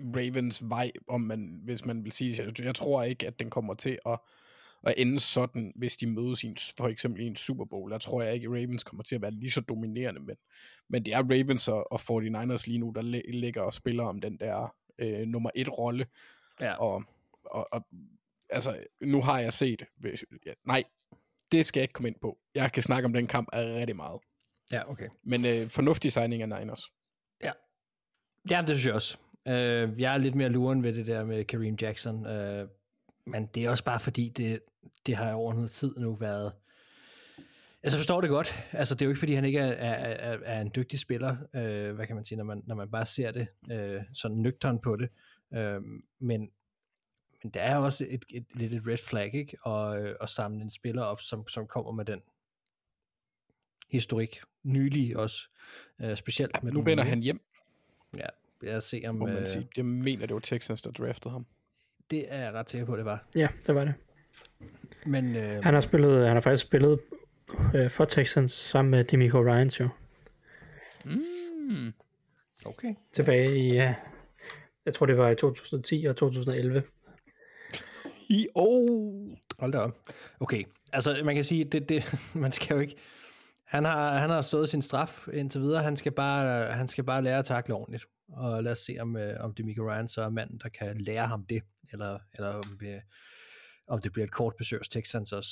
Ravens 0.00 0.68
vej, 0.68 0.92
om 1.08 1.20
man, 1.20 1.60
hvis 1.64 1.84
man 1.84 2.04
vil 2.04 2.12
sige 2.12 2.30
det. 2.36 2.58
Jeg, 2.58 2.64
jeg 2.66 2.74
tror 2.74 3.02
ikke, 3.02 3.26
at 3.26 3.40
den 3.40 3.50
kommer 3.50 3.74
til 3.74 3.98
at, 4.06 4.18
at 4.84 4.94
ende 4.96 5.20
sådan, 5.20 5.72
hvis 5.76 5.96
de 5.96 6.06
mødes 6.06 6.44
i 6.44 6.46
en, 6.46 6.56
for 6.76 6.88
eksempel 6.88 7.22
i 7.22 7.26
en 7.26 7.36
Super 7.36 7.64
Bowl. 7.64 7.92
Jeg 7.92 8.00
tror 8.00 8.22
jeg 8.22 8.34
ikke, 8.34 8.44
at 8.46 8.50
Ravens 8.52 8.82
kommer 8.82 9.02
til 9.02 9.14
at 9.14 9.22
være 9.22 9.30
lige 9.30 9.50
så 9.50 9.60
dominerende, 9.60 10.20
men, 10.20 10.36
men 10.88 11.04
det 11.04 11.14
er 11.14 11.18
Ravens 11.22 11.68
og, 11.68 11.92
og 11.92 12.00
49ers 12.00 12.62
lige 12.66 12.78
nu, 12.78 12.92
der 12.94 13.02
ligger 13.32 13.62
og 13.62 13.72
spiller 13.74 14.04
om 14.04 14.18
den 14.20 14.36
der 14.36 14.74
øh, 14.98 15.26
nummer 15.26 15.50
et 15.54 15.78
rolle. 15.78 16.06
Ja. 16.60 16.72
Og, 16.74 17.04
og, 17.44 17.68
og 17.72 17.86
altså, 18.50 18.78
nu 19.00 19.20
har 19.20 19.38
jeg 19.40 19.52
set, 19.52 19.82
hvis- 19.96 20.24
ja, 20.46 20.52
nej, 20.66 20.84
det 21.52 21.66
skal 21.66 21.80
jeg 21.80 21.84
ikke 21.84 21.92
komme 21.92 22.08
ind 22.08 22.16
på. 22.20 22.38
Jeg 22.54 22.72
kan 22.72 22.82
snakke 22.82 23.06
om 23.06 23.12
den 23.12 23.26
kamp 23.26 23.48
rigtig 23.52 23.96
meget. 23.96 24.20
Ja, 24.72 24.90
okay. 24.90 25.08
Men 25.24 25.46
øh, 25.46 25.68
fornuftig 25.68 26.12
signing 26.12 26.42
af 26.42 26.48
Niners. 26.48 26.82
Ja, 28.50 28.60
det 28.60 28.68
synes 28.68 28.86
jeg 28.86 28.94
også. 28.94 29.18
Øh, 29.48 30.00
jeg 30.00 30.14
er 30.14 30.18
lidt 30.18 30.34
mere 30.34 30.48
luren 30.48 30.82
ved 30.82 30.92
det 30.92 31.06
der 31.06 31.24
med 31.24 31.44
Kareem 31.44 31.74
Jackson, 31.80 32.26
øh, 32.26 32.68
men 33.26 33.46
det 33.46 33.64
er 33.64 33.70
også 33.70 33.84
bare 33.84 34.00
fordi, 34.00 34.28
det, 34.28 34.60
det 35.06 35.16
har 35.16 35.32
over 35.32 35.54
noget 35.54 35.70
tid 35.70 35.94
nu 35.96 36.14
været... 36.14 36.52
Altså, 37.82 37.98
forstår 37.98 38.20
det 38.20 38.30
godt. 38.30 38.66
Altså, 38.72 38.94
det 38.94 39.02
er 39.02 39.06
jo 39.06 39.10
ikke, 39.10 39.18
fordi 39.18 39.34
han 39.34 39.44
ikke 39.44 39.58
er, 39.58 39.72
er, 39.72 40.32
er, 40.32 40.38
er 40.44 40.60
en 40.60 40.70
dygtig 40.76 40.98
spiller, 40.98 41.36
øh, 41.54 41.94
hvad 41.94 42.06
kan 42.06 42.16
man 42.16 42.24
sige, 42.24 42.38
når 42.38 42.44
man, 42.44 42.62
når 42.66 42.74
man 42.74 42.90
bare 42.90 43.06
ser 43.06 43.30
det 43.30 43.46
øh, 43.70 44.02
sådan 44.12 44.36
nøgtern 44.36 44.78
på 44.78 44.96
det. 44.96 45.08
Øh, 45.54 45.80
men, 46.20 46.50
men 47.42 47.50
der 47.54 47.60
er 47.60 47.76
også 47.76 48.06
et, 48.10 48.24
et, 48.30 48.44
lidt 48.54 48.72
et 48.72 48.82
red 48.86 48.96
flag, 48.98 49.34
ikke? 49.34 49.56
Og, 49.62 50.00
øh, 50.00 50.16
at 50.20 50.28
samle 50.28 50.62
en 50.62 50.70
spiller 50.70 51.02
op, 51.02 51.20
som, 51.20 51.48
som 51.48 51.66
kommer 51.66 51.92
med 51.92 52.04
den 52.04 52.20
historik. 53.90 54.40
Nylig 54.62 55.16
også. 55.16 55.48
Øh, 56.00 56.16
specielt 56.16 56.62
med 56.64 56.72
Nu 56.72 56.78
den 56.78 56.86
vender 56.86 57.04
nye. 57.04 57.08
han 57.10 57.22
hjem, 57.22 57.40
Ja, 58.16 58.26
jeg 58.62 58.82
ser 58.82 59.08
om... 59.08 59.14
må 59.14 59.26
man 59.26 59.38
øh, 59.38 59.46
sige. 59.46 59.68
Jeg 59.76 59.84
mener, 59.84 60.26
det 60.26 60.34
var 60.34 60.40
Texans, 60.40 60.82
der 60.82 60.90
draftede 60.90 61.32
ham. 61.32 61.46
Det 62.10 62.32
er 62.32 62.38
jeg 62.38 62.52
ret 62.52 62.70
sikker 62.70 62.86
på, 62.86 62.96
det 62.96 63.04
var. 63.04 63.26
Ja, 63.36 63.48
det 63.66 63.74
var 63.74 63.84
det. 63.84 63.94
Men 65.06 65.36
øh, 65.36 65.64
Han 65.64 65.74
har 65.74 65.80
spillet, 65.80 66.26
han 66.26 66.36
har 66.36 66.40
faktisk 66.40 66.66
spillet 66.66 67.00
øh, 67.74 67.90
for 67.90 68.04
Texans 68.04 68.52
sammen 68.52 68.90
med 68.90 69.04
Demico 69.04 69.38
Ryans 69.38 69.80
jo. 69.80 69.88
Mm. 71.04 71.92
okay. 72.64 72.94
Tilbage 73.12 73.58
i, 73.58 73.72
ja, 73.72 73.94
jeg 74.86 74.94
tror 74.94 75.06
det 75.06 75.16
var 75.16 75.30
i 75.30 75.34
2010 75.36 76.04
og 76.04 76.16
2011. 76.16 76.82
I, 78.32 78.46
oh. 78.54 79.36
Hold 79.58 79.72
da 79.72 79.78
op. 79.78 79.98
Okay, 80.40 80.64
altså 80.92 81.22
man 81.24 81.34
kan 81.34 81.44
sige, 81.44 81.64
det, 81.64 81.88
det, 81.88 82.14
man 82.34 82.52
skal 82.52 82.74
jo 82.74 82.80
ikke... 82.80 82.96
Han 83.66 83.84
har, 83.84 84.18
han 84.18 84.30
har 84.30 84.42
stået 84.42 84.68
sin 84.68 84.82
straf 84.82 85.28
indtil 85.32 85.60
videre. 85.60 85.82
Han 85.82 85.96
skal 85.96 86.12
bare, 86.12 86.72
han 86.72 86.88
skal 86.88 87.04
bare 87.04 87.22
lære 87.22 87.38
at 87.38 87.44
takle 87.44 87.74
ordentligt. 87.74 88.04
Og 88.32 88.62
lad 88.62 88.72
os 88.72 88.78
se, 88.78 88.96
om, 89.00 89.16
øh, 89.16 89.44
om 89.44 89.54
Demico 89.54 89.82
Ryan 89.82 90.08
så 90.08 90.22
er 90.22 90.28
manden, 90.28 90.60
der 90.62 90.68
kan 90.68 91.00
lære 91.00 91.26
ham 91.26 91.44
det. 91.46 91.62
Eller, 91.92 92.18
eller 92.34 92.48
om, 92.48 92.76
vi, 92.80 92.86
om 93.88 94.00
det 94.00 94.12
bliver 94.12 94.26
et 94.26 94.32
kort 94.32 94.54
besøg 94.58 94.78
hos 94.78 94.88
Texans 94.88 95.32
også. 95.32 95.50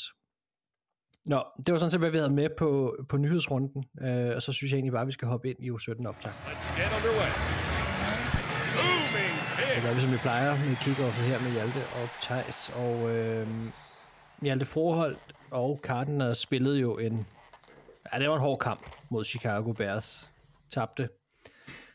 Nå, 1.26 1.44
det 1.66 1.72
var 1.72 1.78
sådan 1.78 1.90
set, 1.90 2.00
hvad 2.00 2.10
vi 2.10 2.16
havde 2.16 2.32
med 2.32 2.48
på, 2.58 2.96
på 3.08 3.16
nyhedsrunden. 3.16 3.84
Øh, 4.02 4.36
og 4.36 4.42
så 4.42 4.52
synes 4.52 4.72
jeg 4.72 4.76
egentlig 4.76 4.92
bare, 4.92 5.02
at 5.02 5.06
vi 5.06 5.12
skal 5.12 5.28
hoppe 5.28 5.50
ind 5.50 5.58
i 5.64 5.70
U17 5.70 6.08
optag. 6.08 6.32
Let's 6.32 6.80
get 6.80 6.90
underway. 6.96 7.89
Det 9.80 9.88
hit. 9.88 9.94
gør 9.94 9.94
vi, 9.94 10.00
som 10.00 10.12
vi 10.12 10.16
plejer 10.16 10.50
med 10.68 10.76
kickoffet 10.76 11.24
her 11.24 11.38
med 11.40 11.52
Hjalte 11.52 11.78
og 12.02 12.08
Thijs. 12.22 12.72
Og 12.76 13.16
øh, 13.16 13.48
Hjalte 14.42 14.66
Froholt 14.66 15.34
og 15.50 15.80
Cardinals 15.82 16.38
spillede 16.38 16.78
jo 16.78 16.98
en... 16.98 17.26
Ja, 18.12 18.18
det 18.18 18.28
var 18.28 18.34
en 18.34 18.40
hård 18.40 18.58
kamp 18.58 18.86
mod 19.10 19.24
Chicago 19.24 19.72
Bears. 19.72 20.30
Tabte. 20.74 21.08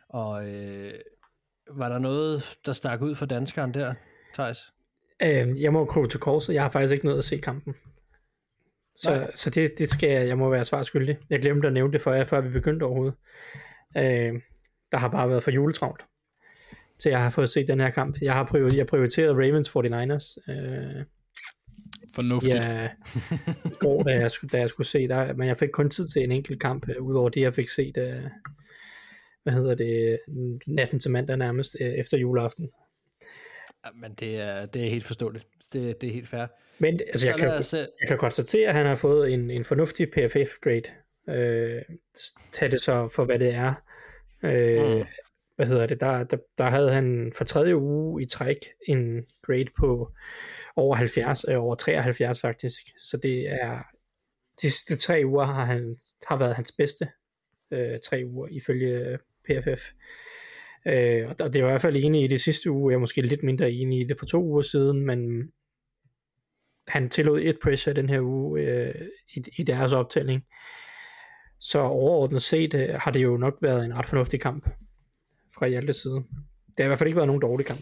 Og 0.09 0.47
øh, 0.47 0.93
var 1.71 1.89
der 1.89 1.99
noget, 1.99 2.57
der 2.65 2.71
stak 2.71 3.01
ud 3.01 3.15
for 3.15 3.25
danskeren 3.25 3.73
der, 3.73 3.93
Thijs? 4.33 4.59
Øh, 5.21 5.61
jeg 5.61 5.73
må 5.73 5.85
krybe 5.85 6.07
til 6.07 6.19
korset. 6.19 6.53
Jeg 6.53 6.61
har 6.61 6.69
faktisk 6.69 6.93
ikke 6.93 7.05
nået 7.05 7.17
at 7.17 7.25
se 7.25 7.37
kampen. 7.37 7.73
Så, 8.95 9.11
Nej. 9.11 9.31
så 9.31 9.49
det, 9.49 9.71
det 9.77 9.89
skal 9.89 10.09
jeg, 10.09 10.27
jeg 10.27 10.37
må 10.37 10.49
være 10.49 10.65
svar 10.65 10.83
skyldig. 10.83 11.17
Jeg 11.29 11.41
glemte 11.41 11.67
at 11.67 11.73
nævne 11.73 11.93
det 11.93 12.01
for 12.01 12.13
jer, 12.13 12.23
før 12.23 12.41
vi 12.41 12.49
begyndte 12.49 12.83
overhovedet. 12.83 13.15
Øh, 13.97 14.41
der 14.91 14.97
har 14.97 15.07
bare 15.07 15.29
været 15.29 15.43
for 15.43 15.51
juletravlt, 15.51 16.05
til 16.99 17.09
jeg 17.09 17.23
har 17.23 17.29
fået 17.29 17.49
set 17.49 17.67
den 17.67 17.79
her 17.79 17.89
kamp. 17.89 18.17
Jeg 18.21 18.33
har 18.33 18.43
priori- 18.45 18.77
jeg 18.77 18.87
prioriteret 18.87 19.35
Ravens 19.35 19.69
49ers. 19.69 20.51
Øh, 20.51 21.05
Fornuftigt. 22.15 22.55
Ja, 22.55 22.89
i 23.65 23.69
går, 23.79 24.03
da 24.03 24.11
jeg, 24.19 24.31
skulle- 24.31 24.49
da 24.51 24.59
jeg 24.59 24.69
skulle 24.69 24.87
se, 24.87 25.07
der, 25.07 25.33
men 25.33 25.47
jeg 25.47 25.57
fik 25.57 25.69
kun 25.73 25.89
tid 25.89 26.05
til 26.05 26.23
en 26.23 26.31
enkelt 26.31 26.61
kamp, 26.61 26.89
øh, 26.89 27.01
udover 27.01 27.29
det, 27.29 27.41
jeg 27.41 27.53
fik 27.53 27.69
set, 27.69 27.97
øh, 27.97 28.23
hvad 29.43 29.53
hedder 29.53 29.75
det, 29.75 30.19
natten 30.67 30.99
til 30.99 31.11
mandag 31.11 31.37
nærmest, 31.37 31.75
øh, 31.81 31.87
efter 31.87 32.17
juleaften. 32.17 32.69
Ja, 33.85 33.89
men 34.01 34.13
det 34.13 34.35
er, 34.39 34.65
det 34.65 34.85
er 34.85 34.89
helt 34.89 35.05
forståeligt. 35.05 35.45
Det, 35.73 36.01
det 36.01 36.09
er 36.09 36.13
helt 36.13 36.27
fair. 36.29 36.45
Men 36.79 36.99
altså, 37.07 37.27
jeg, 37.31 37.39
kan, 37.39 37.49
os, 37.49 37.73
øh, 37.73 37.79
jeg 37.79 38.07
kan 38.07 38.17
konstatere, 38.17 38.67
at 38.69 38.75
han 38.75 38.85
har 38.85 38.95
fået 38.95 39.33
en, 39.33 39.51
en 39.51 39.63
fornuftig 39.63 40.07
PFF-grade. 40.11 40.81
Øh, 41.29 41.81
tag 42.51 42.71
det 42.71 42.81
så 42.81 43.07
for, 43.07 43.25
hvad 43.25 43.39
det 43.39 43.53
er. 43.53 43.73
Øh, 44.43 44.97
Mm. 44.97 45.03
Hvad 45.55 45.65
hedder 45.65 45.85
det? 45.85 45.99
Der, 45.99 46.23
der, 46.23 46.37
der 46.57 46.69
havde 46.69 46.91
han 46.91 47.31
for 47.37 47.43
tredje 47.43 47.77
uge 47.77 48.21
i 48.21 48.25
træk 48.25 48.57
en 48.87 49.25
grade 49.41 49.69
på 49.77 50.11
over 50.75 50.95
70, 50.95 51.45
øh, 51.49 51.63
over 51.63 51.75
73 51.75 52.41
faktisk. 52.41 52.81
Så 52.99 53.17
det 53.17 53.51
er 53.51 53.83
de 54.61 54.71
sidste 54.71 54.95
tre 54.95 55.21
uger 55.25 55.45
har 55.45 55.65
han 55.65 55.97
har 56.27 56.37
været 56.37 56.55
hans 56.55 56.71
bedste 56.77 57.07
øh, 57.71 57.99
tre 58.05 58.23
uger 58.25 58.47
ifølge 58.47 59.17
PFF. 59.45 59.91
Øh, 60.87 61.21
øh 61.21 61.29
og 61.29 61.53
det 61.53 61.55
er 61.55 61.65
i 61.65 61.69
hvert 61.69 61.81
fald 61.81 61.95
enig 61.95 62.23
i 62.23 62.27
det 62.27 62.41
sidste 62.41 62.71
uge. 62.71 62.91
Jeg 62.91 62.95
er 62.95 62.99
måske 62.99 63.21
lidt 63.21 63.43
mindre 63.43 63.71
enig 63.71 64.01
i 64.01 64.03
det 64.03 64.19
for 64.19 64.25
to 64.25 64.43
uger 64.43 64.61
siden, 64.61 65.05
men 65.05 65.51
han 66.87 67.09
tillod 67.09 67.41
et 67.41 67.57
pressure 67.63 67.93
den 67.93 68.09
her 68.09 68.21
uge 68.21 68.61
øh, 68.61 68.95
i, 69.35 69.43
i 69.57 69.63
deres 69.63 69.93
optælling. 69.93 70.45
Så 71.59 71.79
overordnet 71.79 72.41
set 72.41 72.73
øh, 72.73 72.89
har 72.89 73.11
det 73.11 73.23
jo 73.23 73.37
nok 73.37 73.57
været 73.61 73.85
en 73.85 73.95
ret 73.95 74.05
fornuftig 74.05 74.41
kamp 74.41 74.69
fra 75.57 75.67
Hjaltes 75.67 75.95
side. 75.95 76.13
Det 76.67 76.79
har 76.79 76.83
i 76.83 76.87
hvert 76.87 76.99
fald 76.99 77.07
ikke 77.07 77.15
været 77.15 77.27
nogen 77.27 77.41
dårlig 77.41 77.65
kamp. 77.65 77.81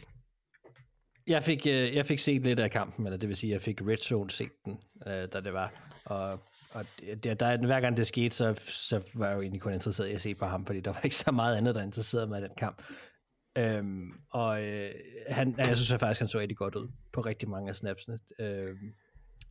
Jeg 1.28 1.44
fik, 1.44 1.68
øh, 1.68 1.96
jeg 1.96 2.06
fik 2.06 2.20
set 2.20 2.42
lidt 2.42 2.60
af 2.60 2.72
kampen, 2.72 3.06
eller 3.06 3.18
det 3.18 3.30
vil 3.30 3.38
sige, 3.38 3.52
jeg 3.52 3.62
fik 3.62 3.82
Red 3.82 3.98
Zone 3.98 4.32
set 4.32 4.52
den, 4.66 4.80
øh, 5.08 5.28
da 5.34 5.42
det 5.42 5.54
var. 5.54 5.74
Og, 6.06 6.40
og 6.74 6.86
der, 7.24 7.34
der, 7.34 7.58
hver 7.58 7.80
gang 7.80 7.98
det 7.98 8.08
skete, 8.08 8.36
så, 8.36 8.56
så 8.68 9.02
var 9.14 9.28
jeg 9.28 9.36
jo 9.36 9.42
egentlig 9.42 9.62
kun 9.62 9.74
interesseret 9.74 10.10
i 10.10 10.14
at 10.14 10.22
se 10.22 10.36
på 10.36 10.46
ham, 10.46 10.66
fordi 10.66 10.80
der 10.80 10.92
var 10.92 11.02
ikke 11.04 11.16
så 11.16 11.32
meget 11.32 11.58
andet, 11.58 11.76
der 11.76 11.82
interesserede 11.82 12.28
mig 12.28 12.40
i 12.40 12.44
den 12.44 12.56
kamp. 12.58 12.84
Øhm, 13.58 14.12
og 14.32 14.64
øh, 14.64 14.92
han, 15.30 15.56
jeg 15.58 15.76
synes 15.78 15.92
at 15.92 16.00
faktisk, 16.00 16.20
han 16.20 16.28
så 16.28 16.40
rigtig 16.40 16.58
godt 16.58 16.76
ud 16.76 16.88
på 17.14 17.22
rigtig 17.22 17.50
mange 17.50 17.70
af 17.70 17.76
snapsene. 17.76 18.20
Øhm, 18.40 18.94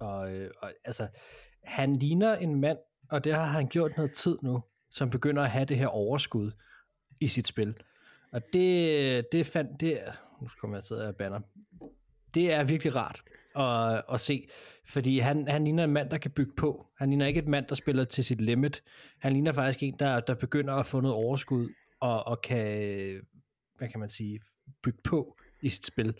og, 0.00 0.32
øh, 0.32 0.50
og 0.62 0.72
altså, 0.84 1.08
han 1.64 1.96
ligner 1.96 2.34
en 2.34 2.60
mand, 2.60 2.78
og 3.10 3.24
det 3.24 3.34
har 3.34 3.44
han 3.44 3.68
gjort 3.68 3.96
noget 3.96 4.12
tid 4.12 4.38
nu, 4.42 4.62
som 4.90 5.10
begynder 5.10 5.42
at 5.42 5.50
have 5.50 5.64
det 5.64 5.76
her 5.76 5.86
overskud 5.86 6.52
i 7.20 7.28
sit 7.28 7.46
spil. 7.46 7.76
Og 8.32 8.42
det, 8.52 9.32
det 9.32 9.46
fandt, 9.46 9.80
det, 9.80 10.00
nu 10.40 10.48
kommer 10.60 10.76
jeg 10.76 10.84
til 10.84 10.94
at 10.94 11.16
banner, 11.16 11.40
det 12.34 12.52
er 12.52 12.64
virkelig 12.64 12.96
rart 12.96 13.22
at, 13.56 14.02
at 14.14 14.20
se, 14.20 14.48
fordi 14.84 15.18
han, 15.18 15.48
han 15.48 15.64
ligner 15.64 15.84
en 15.84 15.90
mand, 15.90 16.10
der 16.10 16.18
kan 16.18 16.30
bygge 16.30 16.52
på. 16.56 16.86
Han 16.98 17.08
ligner 17.08 17.26
ikke 17.26 17.38
et 17.38 17.48
mand, 17.48 17.66
der 17.66 17.74
spiller 17.74 18.04
til 18.04 18.24
sit 18.24 18.40
limit. 18.40 18.82
Han 19.18 19.32
ligner 19.32 19.52
faktisk 19.52 19.82
en, 19.82 19.96
der, 19.98 20.20
der 20.20 20.34
begynder 20.34 20.74
at 20.74 20.86
få 20.86 21.00
noget 21.00 21.16
overskud, 21.16 21.68
og, 22.00 22.26
og 22.26 22.42
kan, 22.42 23.20
hvad 23.78 23.88
kan 23.88 24.00
man 24.00 24.08
sige, 24.08 24.40
bygge 24.82 24.98
på 25.04 25.36
i 25.62 25.68
sit 25.68 25.86
spil. 25.86 26.14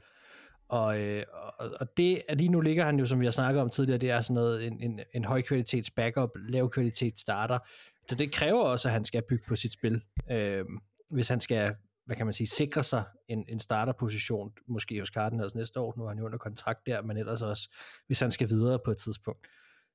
Og, 0.69 1.01
øh, 1.01 1.25
og, 1.59 1.71
og 1.81 1.97
det, 1.97 2.23
at 2.29 2.39
lige 2.39 2.49
nu 2.49 2.61
ligger 2.61 2.85
han 2.85 2.99
jo, 2.99 3.07
som 3.07 3.21
vi 3.21 3.25
har 3.27 3.31
snakket 3.31 3.63
om 3.63 3.69
tidligere, 3.69 3.99
det 3.99 4.11
er 4.11 4.21
sådan 4.21 4.35
noget, 4.35 4.67
en, 4.67 4.81
en, 4.81 5.01
en 5.15 5.25
høj 5.25 5.43
kvalitets 5.43 5.91
backup, 5.91 6.31
lav 6.49 6.71
kvalitet 6.71 7.19
starter. 7.19 7.59
Så 8.09 8.15
det 8.15 8.33
kræver 8.33 8.63
også, 8.63 8.89
at 8.89 8.93
han 8.93 9.05
skal 9.05 9.23
bygge 9.29 9.45
på 9.49 9.57
sit 9.57 9.73
spil, 9.73 10.03
øh, 10.31 10.65
hvis 11.11 11.29
han 11.29 11.41
skal, 11.41 11.75
hvad 12.07 12.17
kan 12.17 12.27
man 12.27 12.33
sige, 12.33 12.47
sikre 12.47 12.83
sig 12.83 13.05
en, 13.29 13.45
en 13.49 13.61
starterposition, 13.61 14.53
måske 14.69 14.99
hos 14.99 15.09
Cardinals 15.09 15.55
næste 15.55 15.81
år, 15.81 15.95
nu 15.97 16.05
er 16.05 16.09
han 16.09 16.19
jo 16.19 16.25
under 16.25 16.39
kontrakt 16.39 16.87
der, 16.87 17.03
men 17.03 17.17
ellers 17.17 17.43
også, 17.43 17.69
hvis 18.07 18.21
han 18.21 18.31
skal 18.31 18.49
videre 18.49 18.79
på 18.85 18.91
et 18.91 18.99
tidspunkt. 18.99 19.47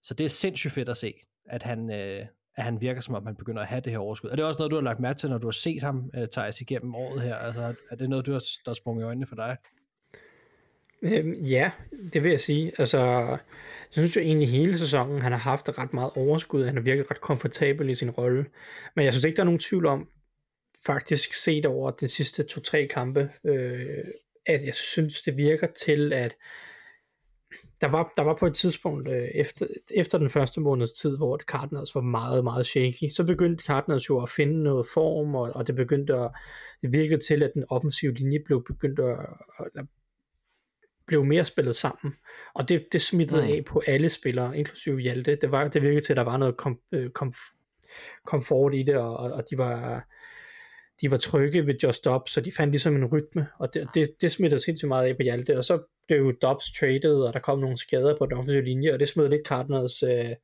Så 0.03 0.13
det 0.13 0.25
er 0.25 0.29
sindssygt 0.29 0.73
fedt 0.73 0.89
at 0.89 0.97
se, 0.97 1.13
at 1.45 1.63
han, 1.63 1.91
øh, 1.91 2.25
at 2.55 2.63
han 2.63 2.81
virker 2.81 3.01
som 3.01 3.15
om, 3.15 3.25
han 3.25 3.35
begynder 3.35 3.61
at 3.61 3.67
have 3.67 3.81
det 3.81 3.91
her 3.91 3.99
overskud. 3.99 4.29
Er 4.29 4.35
det 4.35 4.45
også 4.45 4.59
noget, 4.59 4.71
du 4.71 4.75
har 4.75 4.83
lagt 4.83 4.99
mærke 4.99 5.19
til, 5.19 5.29
når 5.29 5.37
du 5.37 5.47
har 5.47 5.51
set 5.51 5.83
ham, 5.83 6.11
øh, 6.15 6.27
Thijs, 6.31 6.61
igennem 6.61 6.95
året 6.95 7.21
her. 7.21 7.35
Altså, 7.35 7.73
er 7.91 7.95
det 7.95 8.09
noget, 8.09 8.25
du 8.25 8.31
har, 8.31 8.43
der 8.65 8.71
er 8.71 8.75
sprunget 8.75 9.03
i 9.03 9.05
øjnene 9.05 9.25
for 9.25 9.35
dig? 9.35 9.57
Øhm, 11.01 11.33
ja, 11.33 11.71
det 12.13 12.23
vil 12.23 12.29
jeg 12.29 12.39
sige. 12.39 12.71
Altså, 12.77 12.99
jeg 12.99 13.37
synes 13.91 14.15
jo 14.15 14.21
egentlig 14.21 14.49
hele 14.49 14.77
sæsonen, 14.77 15.21
han 15.21 15.31
har 15.31 15.39
haft 15.39 15.77
ret 15.77 15.93
meget 15.93 16.11
overskud. 16.15 16.65
Han 16.65 16.75
har 16.75 16.81
virket 16.81 17.11
ret 17.11 17.21
komfortabel 17.21 17.89
i 17.89 17.95
sin 17.95 18.09
rolle. 18.09 18.45
Men 18.95 19.05
jeg 19.05 19.13
synes 19.13 19.23
ikke, 19.23 19.35
der 19.35 19.41
er 19.41 19.45
nogen 19.45 19.59
tvivl 19.59 19.85
om, 19.85 20.09
faktisk 20.87 21.33
set 21.33 21.65
over 21.65 21.91
de 21.91 22.07
sidste 22.07 22.43
to-tre 22.43 22.87
kampe, 22.87 23.29
øh, 23.45 24.03
at 24.45 24.65
jeg 24.65 24.75
synes, 24.75 25.21
det 25.21 25.37
virker 25.37 25.67
til, 25.85 26.13
at 26.13 26.35
der 27.81 27.87
var, 27.87 28.13
der 28.17 28.23
var 28.23 28.35
på 28.39 28.45
et 28.47 28.55
tidspunkt 28.55 29.09
øh, 29.09 29.27
efter, 29.35 29.67
efter 29.95 30.17
den 30.17 30.29
første 30.29 30.61
måneds 30.61 30.93
tid, 30.93 31.17
hvor 31.17 31.37
Cardinals 31.37 31.95
var 31.95 32.01
meget, 32.01 32.43
meget 32.43 32.65
shaky, 32.65 33.09
så 33.09 33.23
begyndte 33.23 33.63
Cardinals 33.65 34.09
jo 34.09 34.21
at 34.23 34.29
finde 34.29 34.63
noget 34.63 34.87
form, 34.93 35.35
og, 35.35 35.51
og 35.55 35.67
det 35.67 35.75
begyndte 35.75 36.13
at, 36.15 36.31
det 36.81 36.91
virkede 36.91 37.19
til, 37.19 37.43
at 37.43 37.51
den 37.53 37.65
offensive 37.69 38.13
linje 38.13 38.39
blev 38.45 38.63
begyndt 38.67 38.99
at, 38.99 39.17
at 39.59 39.85
blev 41.07 41.25
mere 41.25 41.45
spillet 41.45 41.75
sammen, 41.75 42.13
og 42.55 42.69
det, 42.69 42.85
det 42.91 43.01
smittede 43.01 43.41
Mm. 43.41 43.47
af 43.47 43.65
på 43.65 43.81
alle 43.87 44.09
spillere, 44.09 44.57
inklusive 44.57 44.99
Hjalte. 44.99 45.35
Det, 45.41 45.51
var, 45.51 45.67
det 45.67 45.81
virkede 45.81 46.01
til, 46.01 46.13
at 46.13 46.17
der 46.17 46.23
var 46.23 46.37
noget 46.37 46.57
kom, 46.57 46.79
øh, 46.91 47.09
kom, 47.09 47.33
komfort 48.25 48.75
i 48.75 48.83
det, 48.83 48.95
og- 48.95 49.17
og 49.17 49.43
de 49.51 49.57
var 49.57 50.07
de 51.01 51.11
var 51.11 51.17
trygge 51.17 51.67
ved 51.67 51.75
Just 51.83 52.05
Dobbs, 52.05 52.31
så 52.31 52.41
de 52.41 52.51
fandt 52.51 52.71
ligesom 52.71 52.95
en 52.95 53.05
rytme, 53.05 53.47
og 53.59 53.73
det, 53.73 53.87
det, 53.93 54.09
det 54.21 54.31
smittede 54.31 54.63
sindssygt 54.63 54.87
meget 54.87 55.07
af 55.07 55.15
på 55.15 55.23
Hjalte, 55.23 55.57
og 55.57 55.63
så 55.63 55.79
blev 56.07 56.33
Dobbs 56.41 56.71
traded, 56.79 57.15
og 57.15 57.33
der 57.33 57.39
kom 57.39 57.59
nogle 57.59 57.77
skader 57.77 58.17
på 58.17 58.25
den 58.25 58.33
offensive 58.33 58.63
linje, 58.63 58.93
og 58.93 58.99
det 58.99 59.09
smed 59.09 59.29
lidt 59.29 59.47
Cardinals 59.47 60.03
øh, 60.03 60.35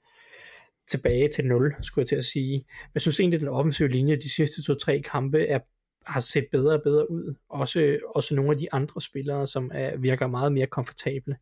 tilbage 0.88 1.30
til 1.36 1.46
0, 1.46 1.76
skulle 1.82 2.04
jeg 2.04 2.08
til 2.08 2.16
at 2.16 2.26
sige. 2.26 2.54
Men 2.54 2.92
jeg 2.94 3.02
synes 3.02 3.20
egentlig, 3.20 3.38
at 3.38 3.42
den 3.42 3.50
offensive 3.50 3.88
linje 3.88 4.16
de 4.16 4.30
sidste 4.30 4.64
to-tre 4.64 5.02
kampe 5.02 5.48
er, 5.48 5.60
har 6.06 6.20
set 6.20 6.48
bedre 6.52 6.74
og 6.74 6.84
bedre 6.84 7.12
ud. 7.12 7.36
Også, 7.50 8.00
også 8.16 8.36
nogle 8.36 8.52
af 8.52 8.58
de 8.58 8.74
andre 8.74 9.02
spillere, 9.02 9.48
som 9.48 9.72
er, 9.74 9.98
virker 9.98 10.28
meget 10.28 10.52
mere 10.52 10.68
komfortable. 10.68 11.38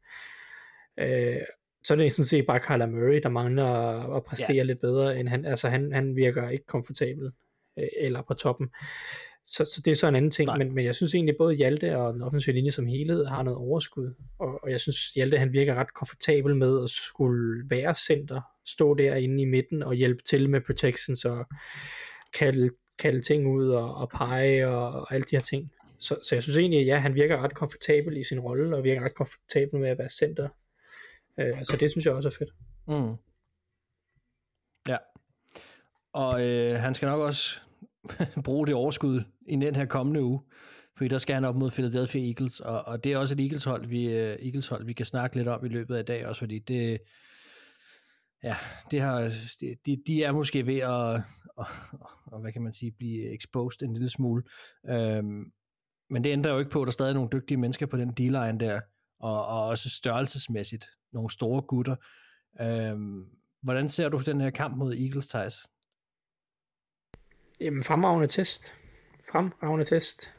Øh, 0.99 1.41
så 1.83 1.93
er 1.93 1.97
det 1.97 2.13
sådan 2.13 2.25
set 2.25 2.45
bare 2.47 2.59
Kyler 2.59 2.85
Murray, 2.85 3.19
der 3.23 3.29
mangler 3.29 3.65
at, 3.65 4.15
at 4.15 4.23
præstere 4.23 4.55
ja. 4.55 4.63
lidt 4.63 4.81
bedre, 4.81 5.19
end 5.19 5.27
han, 5.27 5.45
altså 5.45 5.69
han, 5.69 5.93
han 5.93 6.15
virker 6.15 6.49
ikke 6.49 6.65
komfortabel 6.65 7.31
øh, 7.79 7.87
eller 7.99 8.21
på 8.27 8.33
toppen. 8.33 8.69
Så, 9.45 9.65
så 9.65 9.81
det 9.85 9.91
er 9.91 9.95
så 9.95 10.07
en 10.07 10.15
anden 10.15 10.31
ting, 10.31 10.47
Nej. 10.47 10.57
men, 10.57 10.75
men 10.75 10.85
jeg 10.85 10.95
synes 10.95 11.15
egentlig 11.15 11.35
både 11.37 11.55
Hjalte 11.55 11.97
og 11.97 12.13
den 12.13 12.21
offensive 12.21 12.55
linje 12.55 12.71
som 12.71 12.87
helhed 12.87 13.25
har 13.25 13.43
noget 13.43 13.57
overskud, 13.57 14.13
og, 14.39 14.63
og 14.63 14.71
jeg 14.71 14.79
synes 14.79 15.09
Hjalte 15.09 15.37
han 15.37 15.53
virker 15.53 15.75
ret 15.75 15.93
komfortabel 15.93 16.55
med 16.55 16.83
at 16.83 16.89
skulle 16.89 17.69
være 17.69 17.95
center, 17.95 18.41
stå 18.65 18.93
derinde 18.93 19.41
i 19.41 19.45
midten 19.45 19.83
og 19.83 19.93
hjælpe 19.93 20.23
til 20.23 20.49
med 20.49 20.61
protections 20.61 21.25
og 21.25 21.45
kalde, 22.33 22.69
kalde 22.99 23.21
ting 23.21 23.47
ud 23.47 23.69
og, 23.69 23.95
og 23.95 24.09
pege 24.09 24.67
og, 24.67 24.91
og 24.91 25.13
alle 25.13 25.25
de 25.31 25.35
her 25.35 25.43
ting. 25.43 25.71
Så, 25.99 26.15
så 26.23 26.35
jeg 26.35 26.43
synes 26.43 26.57
egentlig, 26.57 26.79
at 26.79 26.87
ja, 26.87 26.97
han 26.97 27.15
virker 27.15 27.43
ret 27.43 27.53
komfortabel 27.53 28.17
i 28.17 28.23
sin 28.23 28.39
rolle, 28.39 28.77
og 28.77 28.83
virker 28.83 29.05
ret 29.05 29.15
komfortabel 29.15 29.79
med 29.79 29.89
at 29.89 29.97
være 29.97 30.09
center. 30.09 30.49
Øh, 31.39 31.63
så 31.63 31.77
det 31.77 31.91
synes 31.91 32.05
jeg 32.05 32.13
også 32.13 32.29
er 32.29 32.33
fedt. 32.39 32.49
Mm. 32.87 33.15
Og 36.13 36.47
øh, 36.47 36.79
han 36.79 36.95
skal 36.95 37.05
nok 37.07 37.19
også 37.19 37.59
bruge 38.45 38.67
det 38.67 38.75
overskud 38.75 39.21
i 39.47 39.55
den 39.55 39.75
her 39.75 39.85
kommende 39.85 40.23
uge, 40.23 40.41
fordi 40.97 41.07
der 41.07 41.17
skal 41.17 41.33
han 41.33 41.45
op 41.45 41.55
mod 41.55 41.71
Philadelphia 41.71 42.27
Eagles, 42.27 42.59
og, 42.59 42.87
og 42.87 43.03
det 43.03 43.13
er 43.13 43.17
også 43.17 43.33
et 43.33 43.39
Eagles 43.39 43.63
hold, 43.63 43.87
vi, 43.87 44.05
øh, 44.05 44.37
uh, 44.39 44.45
Eagles 44.45 44.67
hold, 44.67 44.85
vi 44.85 44.93
kan 44.93 45.05
snakke 45.05 45.35
lidt 45.35 45.47
om 45.47 45.65
i 45.65 45.69
løbet 45.69 45.95
af 45.95 45.99
i 45.99 46.03
dag 46.05 46.27
også, 46.27 46.39
fordi 46.39 46.59
det, 46.59 46.99
ja, 48.43 48.55
det 48.91 49.01
har, 49.01 49.31
de, 49.85 49.97
de, 50.07 50.23
er 50.23 50.31
måske 50.31 50.67
ved 50.67 50.77
at, 50.77 51.21
og, 51.57 51.65
og, 52.25 52.39
hvad 52.41 52.51
kan 52.51 52.61
man 52.61 52.73
sige, 52.73 52.91
blive 52.91 53.33
exposed 53.33 53.81
en 53.81 53.93
lille 53.93 54.09
smule, 54.09 54.43
øhm, 54.89 55.51
men 56.09 56.23
det 56.23 56.29
ændrer 56.29 56.51
jo 56.51 56.59
ikke 56.59 56.71
på, 56.71 56.81
at 56.81 56.85
der 56.85 56.91
stadig 56.91 57.09
er 57.09 57.13
nogle 57.13 57.29
dygtige 57.31 57.57
mennesker 57.57 57.85
på 57.85 57.97
den 57.97 58.09
D-line 58.09 58.59
der, 58.59 58.81
og, 59.19 59.45
og 59.45 59.67
også 59.67 59.89
størrelsesmæssigt, 59.89 60.85
nogle 61.13 61.31
store 61.31 61.61
gutter. 61.61 61.95
Øhm, 62.61 63.25
hvordan 63.63 63.89
ser 63.89 64.09
du 64.09 64.17
den 64.25 64.41
her 64.41 64.49
kamp 64.49 64.77
mod 64.77 64.93
Eagles, 64.93 65.27
Thijs? 65.27 65.70
Jamen, 67.61 67.83
fremragende 67.83 68.27
test. 68.27 68.73
Fremragende 69.31 69.85
test. 69.85 70.33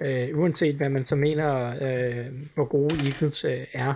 Øh, 0.00 0.38
uanset 0.38 0.76
hvad 0.76 0.88
man 0.88 1.04
så 1.04 1.16
mener, 1.16 1.66
øh, 1.68 2.26
hvor 2.54 2.64
gode 2.64 2.94
Eagles 2.94 3.44
øh, 3.44 3.66
er, 3.72 3.94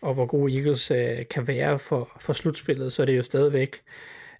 og 0.00 0.14
hvor 0.14 0.26
gode 0.26 0.56
Eagles 0.56 0.90
øh, 0.90 1.28
kan 1.30 1.46
være 1.46 1.78
for, 1.78 2.16
for 2.20 2.32
slutspillet, 2.32 2.92
så 2.92 3.02
er 3.02 3.06
det 3.06 3.16
jo 3.16 3.22
stadigvæk, 3.22 3.76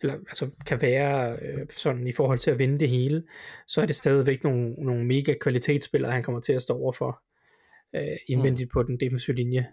eller 0.00 0.14
altså 0.14 0.50
kan 0.66 0.83
være 0.83 1.37
øh, 1.42 1.66
sådan 1.71 2.06
i 2.06 2.12
forhold 2.12 2.38
til 2.38 2.50
at 2.50 2.59
vinde 2.59 2.78
det 2.78 2.88
hele, 2.88 3.23
så 3.66 3.83
er 3.83 3.87
det 3.87 3.97
stadigvæk 3.97 4.44
nogle, 4.44 4.73
nogle 4.73 5.04
mega 5.06 5.35
kvalitetsspillere, 5.40 6.12
han 6.12 6.23
kommer 6.23 6.40
til 6.40 6.52
at 6.52 6.62
stå 6.62 6.78
overfor 6.78 7.23
øh, 7.94 8.16
indvendigt 8.26 8.71
på 8.71 8.83
den 8.83 9.00
defensive 9.00 9.37
linje. 9.37 9.66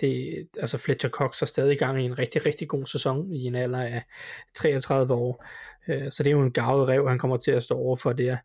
Det, 0.00 0.48
altså 0.60 0.78
Fletcher 0.78 1.10
Cox 1.10 1.42
er 1.42 1.46
stadig 1.46 1.72
i 1.72 1.78
gang 1.78 2.02
i 2.02 2.04
en 2.04 2.18
rigtig, 2.18 2.46
rigtig 2.46 2.68
god 2.68 2.86
sæson 2.86 3.32
i 3.32 3.44
en 3.44 3.54
alder 3.54 3.82
af 3.82 4.02
33 4.54 5.14
år. 5.14 5.44
Øh, 5.88 6.10
så 6.10 6.22
det 6.22 6.30
er 6.30 6.34
jo 6.36 6.42
en 6.42 6.52
gavet 6.52 6.88
rev, 6.88 7.08
han 7.08 7.18
kommer 7.18 7.36
til 7.36 7.50
at 7.50 7.62
stå 7.62 7.74
over 7.74 7.96
for 7.96 8.12
der. 8.12 8.36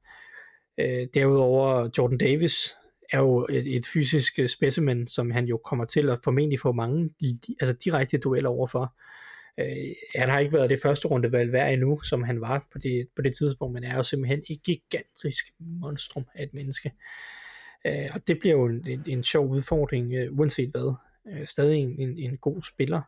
Øh, 0.78 1.08
derudover 1.14 1.90
Jordan 1.98 2.18
Davis 2.18 2.76
er 3.12 3.20
jo 3.20 3.48
et, 3.50 3.76
et 3.76 3.86
fysisk 3.94 4.40
øh, 4.40 4.48
specimen, 4.48 5.08
som 5.08 5.32
han 5.32 5.46
jo 5.46 5.58
kommer 5.58 5.86
til 5.86 6.10
at 6.10 6.20
formentlig 6.24 6.60
få 6.60 6.72
mange 6.72 7.10
altså 7.62 7.76
direkte 7.84 8.18
dueller 8.18 8.50
overfor. 8.50 8.96
Øh, 9.60 9.96
han 10.16 10.30
har 10.30 10.40
ikke 10.40 10.54
været 10.54 10.70
det 10.70 10.80
første 10.84 11.08
rundevalg 11.08 11.52
værd 11.52 11.74
endnu, 11.74 12.02
som 12.02 12.24
han 12.24 12.42
var 12.42 12.68
på 12.72 12.78
det, 12.78 13.08
på 13.16 13.22
det 13.22 13.36
tidspunkt, 13.36 13.74
men 13.74 13.84
er 13.84 13.96
jo 13.96 14.04
simpelthen 14.04 14.42
et 14.50 14.64
gigantisk 14.64 15.46
monstrum 15.60 16.26
af 16.36 16.44
et 16.44 16.54
menneske. 16.54 16.92
Øh, 17.86 18.10
og 18.14 18.28
det 18.28 18.40
bliver 18.40 18.56
jo 18.56 18.66
en, 18.66 18.88
en, 18.88 19.04
en 19.08 19.24
sjov 19.24 19.50
udfordring, 19.50 20.14
øh, 20.14 20.40
uanset 20.40 20.70
hvad. 20.70 20.96
Øh, 21.28 21.48
stadig 21.48 21.80
en, 21.80 22.00
en, 22.00 22.18
en 22.18 22.38
god 22.38 22.62
spiller. 22.62 23.02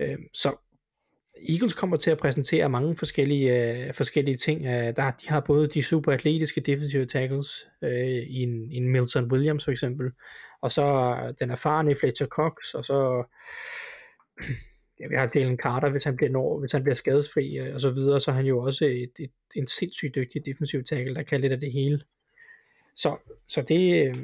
Øh, 0.00 0.18
så 0.32 0.56
Eagles 1.48 1.74
kommer 1.74 1.96
til 1.96 2.10
at 2.10 2.18
præsentere 2.18 2.68
mange 2.68 2.96
forskellige, 2.96 3.84
øh, 3.86 3.94
forskellige 3.94 4.36
ting. 4.36 4.66
Øh, 4.66 4.96
der, 4.96 5.10
de 5.10 5.28
har 5.28 5.40
både 5.40 5.66
de 5.66 5.82
super 5.82 6.12
atletiske 6.12 6.60
defensive 6.60 7.06
tackles 7.06 7.68
øh, 7.82 8.22
i 8.22 8.42
en, 8.42 8.72
en 8.72 8.88
Milton 8.88 9.32
Williams 9.32 9.64
for 9.64 9.70
eksempel, 9.70 10.10
og 10.60 10.72
så 10.72 11.16
den 11.40 11.50
erfarne 11.50 11.94
Fletcher 11.94 12.26
Cox, 12.26 12.74
og 12.74 12.84
så 12.84 13.24
ja, 15.00 15.08
vi 15.08 15.16
har 15.16 15.30
Jalen 15.34 15.58
Carter, 15.58 15.90
hvis 15.90 16.04
han 16.04 16.16
bliver, 16.16 16.30
når, 16.30 16.60
hvis 16.60 16.72
han 16.72 16.82
bliver 16.82 16.96
skadesfri 16.96 17.58
øh, 17.58 17.74
og 17.74 17.80
så 17.80 17.90
videre, 17.90 18.20
så 18.20 18.30
er 18.30 18.34
han 18.34 18.46
jo 18.46 18.58
også 18.58 18.84
et, 18.84 19.12
et, 19.18 19.32
en 19.56 19.66
sindssygt 19.66 20.14
dygtig 20.14 20.44
defensiv 20.44 20.84
tackle, 20.84 21.14
der 21.14 21.22
kan 21.22 21.40
lidt 21.40 21.52
af 21.52 21.60
det 21.60 21.72
hele. 21.72 22.00
Så, 22.96 23.16
så 23.48 23.62
det, 23.62 24.06
øh, 24.06 24.14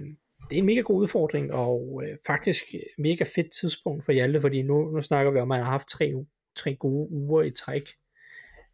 det 0.50 0.57
er 0.57 0.61
en 0.61 0.66
mega 0.66 0.80
god 0.80 1.02
udfordring, 1.02 1.52
og 1.52 2.02
øh, 2.04 2.16
faktisk 2.26 2.64
mega 2.99 3.25
fedt 3.35 3.52
tidspunkt 3.61 4.04
for 4.04 4.12
Hjalte, 4.12 4.40
fordi 4.40 4.62
nu, 4.62 4.90
nu 4.90 5.02
snakker 5.02 5.33
vi 5.33 5.38
om, 5.38 5.42
at 5.42 5.49
man 5.49 5.64
har 5.64 5.71
haft 5.71 5.88
tre 5.88 6.14
tre 6.57 6.75
gode 6.75 7.11
uger 7.11 7.42
i 7.42 7.50
træk, 7.50 7.88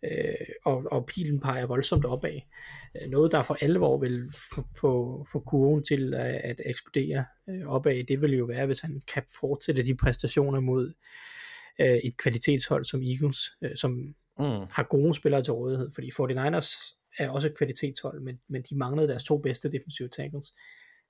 øh, 0.04 0.46
og, 0.64 0.84
og 0.90 1.06
pilen 1.06 1.40
peger 1.40 1.66
voldsomt 1.66 2.04
opad. 2.04 2.40
Øh, 3.02 3.10
noget, 3.10 3.32
der 3.32 3.42
for 3.42 3.56
alvor 3.60 3.98
vil 3.98 4.32
få, 4.80 5.26
få 5.32 5.40
kurven 5.40 5.84
til 5.84 6.14
at, 6.14 6.34
at 6.34 6.60
eksplodere 6.66 7.24
øh, 7.48 7.66
opad, 7.66 8.04
det 8.04 8.22
vil 8.22 8.36
jo 8.36 8.44
være, 8.44 8.66
hvis 8.66 8.80
han 8.80 9.02
kan 9.14 9.22
fortsætte 9.40 9.82
de 9.82 9.96
præstationer 9.96 10.60
mod 10.60 10.92
øh, 11.80 11.96
et 11.96 12.16
kvalitetshold 12.16 12.84
som 12.84 13.02
Eagles, 13.02 13.38
øh, 13.62 13.76
som 13.76 13.90
mm. 14.38 14.66
har 14.70 14.86
gode 14.90 15.14
spillere 15.14 15.42
til 15.42 15.52
rådighed, 15.52 15.90
fordi 15.94 16.10
49ers 16.10 16.96
er 17.18 17.30
også 17.30 17.48
et 17.48 17.56
kvalitetshold, 17.56 18.20
men, 18.20 18.40
men 18.48 18.62
de 18.62 18.78
manglede 18.78 19.08
deres 19.08 19.24
to 19.24 19.38
bedste 19.38 19.70
defensive 19.70 20.08
tackles. 20.08 20.54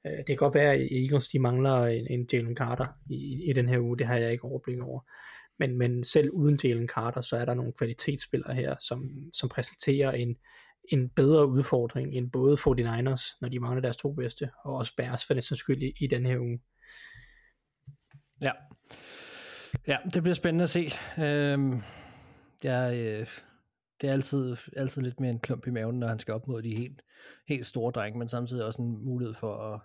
Øh, 0.06 0.18
det 0.18 0.26
kan 0.26 0.36
godt 0.36 0.54
være, 0.54 0.72
at 0.72 0.88
Eagles 0.92 1.28
de 1.28 1.38
mangler 1.38 1.86
en, 1.86 2.06
en 2.10 2.26
Jalen 2.32 2.56
Carter 2.56 2.86
i, 3.10 3.50
i 3.50 3.52
den 3.52 3.68
her 3.68 3.78
uge, 3.78 3.98
det 3.98 4.06
har 4.06 4.16
jeg 4.16 4.32
ikke 4.32 4.44
overblik 4.44 4.80
over. 4.80 5.00
Men, 5.58 5.78
men 5.78 6.04
selv 6.04 6.30
uden 6.30 6.58
Jalen 6.64 6.88
Carter, 6.88 7.20
så 7.20 7.36
er 7.36 7.44
der 7.44 7.54
nogle 7.54 7.72
kvalitetsspillere 7.72 8.54
her, 8.54 8.76
som, 8.80 9.10
som 9.32 9.48
præsenterer 9.48 10.12
en, 10.12 10.36
en 10.92 11.08
bedre 11.08 11.46
udfordring 11.46 12.14
end 12.14 12.30
både 12.30 12.56
49ers, 12.60 13.38
når 13.40 13.48
de 13.48 13.60
mangler 13.60 13.82
deres 13.82 13.96
to 13.96 14.12
bedste, 14.12 14.50
og 14.64 14.74
også 14.74 14.92
Bears 14.96 15.26
for 15.26 15.34
næsten 15.34 15.56
skyld 15.56 15.82
i, 15.82 15.92
i 16.00 16.06
den 16.06 16.26
her 16.26 16.38
uge. 16.38 16.60
Ja. 18.42 18.52
Ja, 19.86 19.96
det 20.14 20.22
bliver 20.22 20.34
spændende 20.34 20.62
at 20.62 20.68
se. 20.68 20.90
Øhm, 21.18 21.80
jeg, 22.62 22.96
øh, 22.96 23.26
det 24.00 24.08
er 24.08 24.12
altid, 24.12 24.56
altid 24.76 25.02
lidt 25.02 25.20
mere 25.20 25.30
en 25.30 25.40
klump 25.40 25.66
i 25.66 25.70
maven, 25.70 25.98
når 25.98 26.08
han 26.08 26.18
skal 26.18 26.34
op 26.34 26.48
mod 26.48 26.62
de 26.62 26.76
helt, 26.76 27.02
helt 27.48 27.66
store 27.66 27.92
drenge, 27.92 28.18
men 28.18 28.28
samtidig 28.28 28.64
også 28.64 28.82
en 28.82 29.04
mulighed 29.04 29.34
for 29.34 29.74
at, 29.74 29.80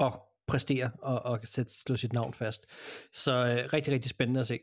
at 0.00 0.12
præstere 0.46 0.90
og, 1.02 1.22
og 1.22 1.40
sætte, 1.44 1.72
slå 1.72 1.96
sit 1.96 2.12
navn 2.12 2.34
fast. 2.34 2.66
Så 3.12 3.32
øh, 3.32 3.72
rigtig, 3.72 3.94
rigtig 3.94 4.10
spændende 4.10 4.40
at 4.40 4.46
se. 4.46 4.58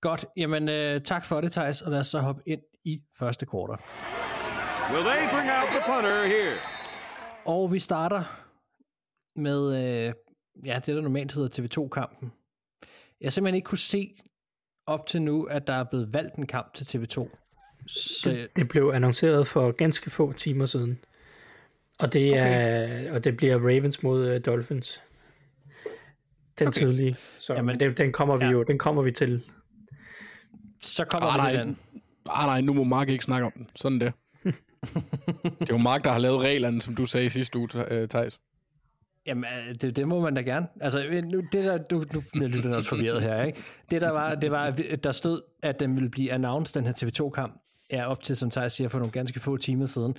Godt, 0.00 0.24
jamen 0.36 0.68
øh, 0.68 1.00
tak 1.00 1.26
for 1.26 1.40
det, 1.40 1.52
Thijs, 1.52 1.82
og 1.82 1.90
lad 1.90 2.00
os 2.00 2.06
så 2.06 2.18
hoppe 2.18 2.42
ind 2.46 2.60
i 2.84 3.02
første 3.18 3.46
kvartal. 3.46 3.76
Will 4.92 5.04
they 5.04 5.30
bring 5.34 5.50
out 5.50 5.68
the 5.68 5.82
punter 5.86 6.26
here? 6.26 6.56
Og 7.44 7.72
vi 7.72 7.78
starter 7.78 8.22
med, 9.36 9.76
øh, 9.76 10.12
ja, 10.64 10.74
det 10.74 10.96
der 10.96 11.00
normalt 11.00 11.32
hedder 11.32 11.62
TV2-kampen. 11.62 12.32
Jeg 13.20 13.32
simpelthen 13.32 13.54
ikke 13.54 13.66
kunne 13.66 13.78
se 13.78 14.16
op 14.86 15.06
til 15.06 15.22
nu, 15.22 15.44
at 15.44 15.66
der 15.66 15.72
er 15.72 15.84
blevet 15.84 16.12
valgt 16.12 16.34
en 16.34 16.46
kamp 16.46 16.74
til 16.74 16.84
TV2. 16.84 17.28
Så... 17.86 18.30
Det, 18.30 18.48
det 18.56 18.68
blev 18.68 18.90
annonceret 18.94 19.46
for 19.46 19.72
ganske 19.72 20.10
få 20.10 20.32
timer 20.32 20.66
siden. 20.66 20.98
Og 21.98 22.12
det, 22.12 22.30
okay. 22.30 23.06
er, 23.06 23.12
og 23.12 23.24
det 23.24 23.36
bliver 23.36 23.56
Ravens 23.56 24.02
mod 24.02 24.34
uh, 24.34 24.40
Dolphins. 24.46 25.02
Den 26.58 26.68
okay. 26.68 26.78
tidlige. 26.78 27.16
Så 27.40 27.54
Jamen, 27.54 27.80
den, 27.80 27.94
den 27.94 28.12
kommer 28.12 28.36
vi 28.36 28.44
ja. 28.44 28.50
jo, 28.50 28.62
den 28.62 28.78
kommer 28.78 29.02
vi 29.02 29.10
til. 29.10 29.42
Så 30.82 31.04
kommer 31.04 31.40
ah, 31.40 31.46
vi 31.46 31.52
til 31.52 31.60
den. 31.60 31.78
Ah, 32.30 32.46
nej, 32.46 32.60
nu 32.60 32.72
må 32.72 32.84
Mark 32.84 33.08
ikke 33.08 33.24
snakke 33.24 33.46
om 33.46 33.52
den. 33.56 33.68
Sådan 33.76 34.00
det. 34.00 34.12
det 34.44 34.52
er 35.60 35.66
jo 35.70 35.76
Mark, 35.76 36.04
der 36.04 36.10
har 36.10 36.18
lavet 36.18 36.40
reglerne, 36.40 36.82
som 36.82 36.94
du 36.94 37.06
sagde 37.06 37.30
sidste 37.30 37.58
uge, 37.58 37.68
øh, 37.90 38.08
Thijs. 38.08 38.40
Jamen, 39.26 39.44
øh, 39.44 39.74
det, 39.74 39.96
det 39.96 40.08
må 40.08 40.20
man 40.20 40.34
da 40.34 40.40
gerne. 40.40 40.66
Altså, 40.80 41.20
nu, 41.24 41.40
det 41.52 41.64
der, 41.64 41.78
du, 41.78 42.04
nu 42.14 42.22
bliver 42.32 42.48
lytterne 42.48 42.76
også 42.76 42.88
forvirret 42.88 43.22
her, 43.22 43.42
ikke? 43.42 43.62
Det 43.90 44.00
der 44.00 44.10
var, 44.10 44.34
det 44.34 44.50
var, 44.50 44.70
der 45.04 45.12
stod, 45.12 45.40
at 45.62 45.80
den 45.80 45.94
ville 45.94 46.10
blive 46.10 46.32
announced, 46.32 46.80
den 46.80 46.86
her 46.86 46.92
TV2-kamp, 46.92 47.62
er 47.90 48.04
op 48.04 48.22
til, 48.22 48.36
som 48.36 48.50
Thijs 48.50 48.72
siger, 48.72 48.88
for 48.88 48.98
nogle 48.98 49.12
ganske 49.12 49.40
få 49.40 49.56
timer 49.56 49.86
siden. 49.86 50.16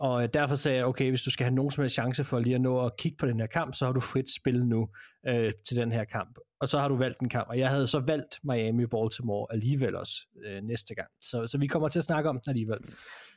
Og 0.00 0.22
øh, 0.22 0.28
derfor 0.34 0.54
sagde 0.54 0.78
jeg, 0.78 0.86
okay, 0.86 1.08
hvis 1.08 1.22
du 1.22 1.30
skal 1.30 1.44
have 1.44 1.54
nogen 1.54 1.70
som 1.70 1.82
helst 1.82 1.94
chance 1.94 2.24
for 2.24 2.38
lige 2.38 2.54
at 2.54 2.60
nå 2.60 2.86
at 2.86 2.96
kigge 2.96 3.16
på 3.16 3.26
den 3.26 3.40
her 3.40 3.46
kamp, 3.46 3.74
så 3.74 3.84
har 3.84 3.92
du 3.92 4.00
frit 4.00 4.30
spil 4.34 4.66
nu 4.66 4.88
øh, 5.28 5.52
til 5.68 5.76
den 5.76 5.92
her 5.92 6.04
kamp. 6.04 6.38
Og 6.60 6.68
så 6.68 6.78
har 6.78 6.88
du 6.88 6.96
valgt 6.96 7.20
en 7.20 7.28
kamp, 7.28 7.48
og 7.48 7.58
jeg 7.58 7.70
havde 7.70 7.86
så 7.86 7.98
valgt 8.00 8.34
Miami-Baltimore 8.34 9.46
alligevel 9.50 9.96
også 9.96 10.14
øh, 10.44 10.62
næste 10.62 10.94
gang. 10.94 11.08
Så, 11.22 11.46
så 11.46 11.58
vi 11.58 11.66
kommer 11.66 11.88
til 11.88 11.98
at 11.98 12.04
snakke 12.04 12.28
om 12.28 12.40
den 12.40 12.50
alligevel. 12.50 12.78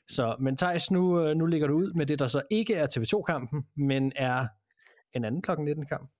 Så, 0.10 0.36
men 0.40 0.58
Thijs, 0.58 0.92
nu, 0.92 1.20
øh, 1.20 1.36
nu 1.36 1.46
ligger 1.46 1.68
du 1.68 1.74
ud 1.74 1.94
med 1.94 2.06
det, 2.06 2.20
der 2.20 2.28
så 2.28 2.42
ikke 2.52 2.76
er 2.76 2.88
TV2-kampen, 2.88 3.64
men 3.76 4.12
er 4.16 4.48
en 5.14 5.26
anden 5.26 5.42
klokken 5.42 5.66
19 5.66 5.86
kamp. 5.86 6.12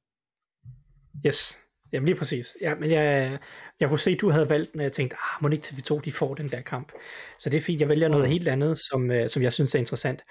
Yes, 1.26 1.60
Jamen 1.94 2.06
lige 2.06 2.16
præcis. 2.16 2.58
Ja, 2.62 2.76
men 2.76 2.92
jeg, 2.92 3.38
jeg 3.80 3.90
kunne 3.90 4.00
se, 4.00 4.12
at 4.12 4.22
du 4.22 4.30
havde 4.30 4.50
valgt, 4.50 4.76
når 4.76 4.84
jeg 4.84 4.92
tænkte, 4.92 5.16
ah, 5.16 5.42
må 5.44 5.50
ikke 5.50 5.66
TV2, 5.66 6.02
de 6.06 6.12
får 6.12 6.34
den 6.36 6.50
der 6.50 6.62
kamp. 6.62 6.92
Så 7.40 7.50
det 7.50 7.58
er 7.58 7.62
fint, 7.62 7.82
jeg 7.82 7.90
vælger 7.90 8.08
noget 8.08 8.28
helt 8.28 8.48
andet, 8.48 8.78
som, 8.78 9.12
øh, 9.12 9.30
som 9.30 9.44
jeg 9.44 9.54
synes 9.54 9.76
er 9.76 9.80
interessant. 9.80 10.24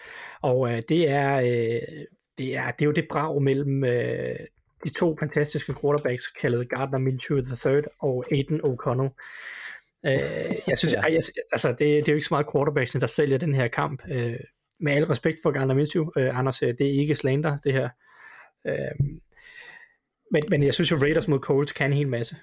Og 0.43 0.61
uh, 0.61 0.79
det, 0.89 1.11
er, 1.11 1.37
uh, 1.37 2.05
det, 2.39 2.57
er, 2.57 2.71
det 2.71 2.83
er 2.83 2.87
jo 2.87 2.93
det 2.93 3.07
brag 3.11 3.43
mellem 3.43 3.83
uh, 3.83 4.47
de 4.85 4.91
to 4.99 5.17
fantastiske 5.21 5.75
quarterbacks, 5.81 6.27
kaldet 6.27 6.69
Gardner 6.69 6.99
Minshew 6.99 7.39
III 7.39 7.83
og 8.01 8.25
Aiden 8.33 8.61
O'Connell. 8.61 9.11
Uh, 10.03 10.57
jeg 10.69 10.79
synes, 10.79 10.95
ja. 10.95 11.03
jeg, 11.03 11.23
altså, 11.53 11.69
det, 11.69 11.79
det 11.79 12.09
er 12.09 12.13
jo 12.13 12.17
ikke 12.17 12.27
så 12.27 12.35
meget 12.35 12.47
quarterbacksene, 12.53 13.01
der 13.01 13.07
sælger 13.07 13.39
den 13.39 13.55
her 13.55 13.69
kamp. 13.69 14.03
Uh, 14.11 14.35
med 14.81 14.93
al 14.93 15.05
respekt 15.05 15.39
for 15.43 15.51
Gardner 15.51 15.75
Minshew, 15.75 16.05
uh, 16.05 16.39
Anders, 16.39 16.59
det 16.59 16.81
er 16.81 17.01
ikke 17.01 17.15
slander, 17.15 17.59
det 17.65 17.73
her. 17.73 17.89
Uh, 18.69 19.07
men, 20.33 20.43
men 20.49 20.63
jeg 20.63 20.75
synes 20.75 20.91
jo, 20.91 20.97
Raiders 20.97 21.29
mod 21.29 21.39
Colts 21.39 21.73
kan 21.73 21.91
en 21.91 21.97
hel 21.97 22.09
masse. 22.09 22.37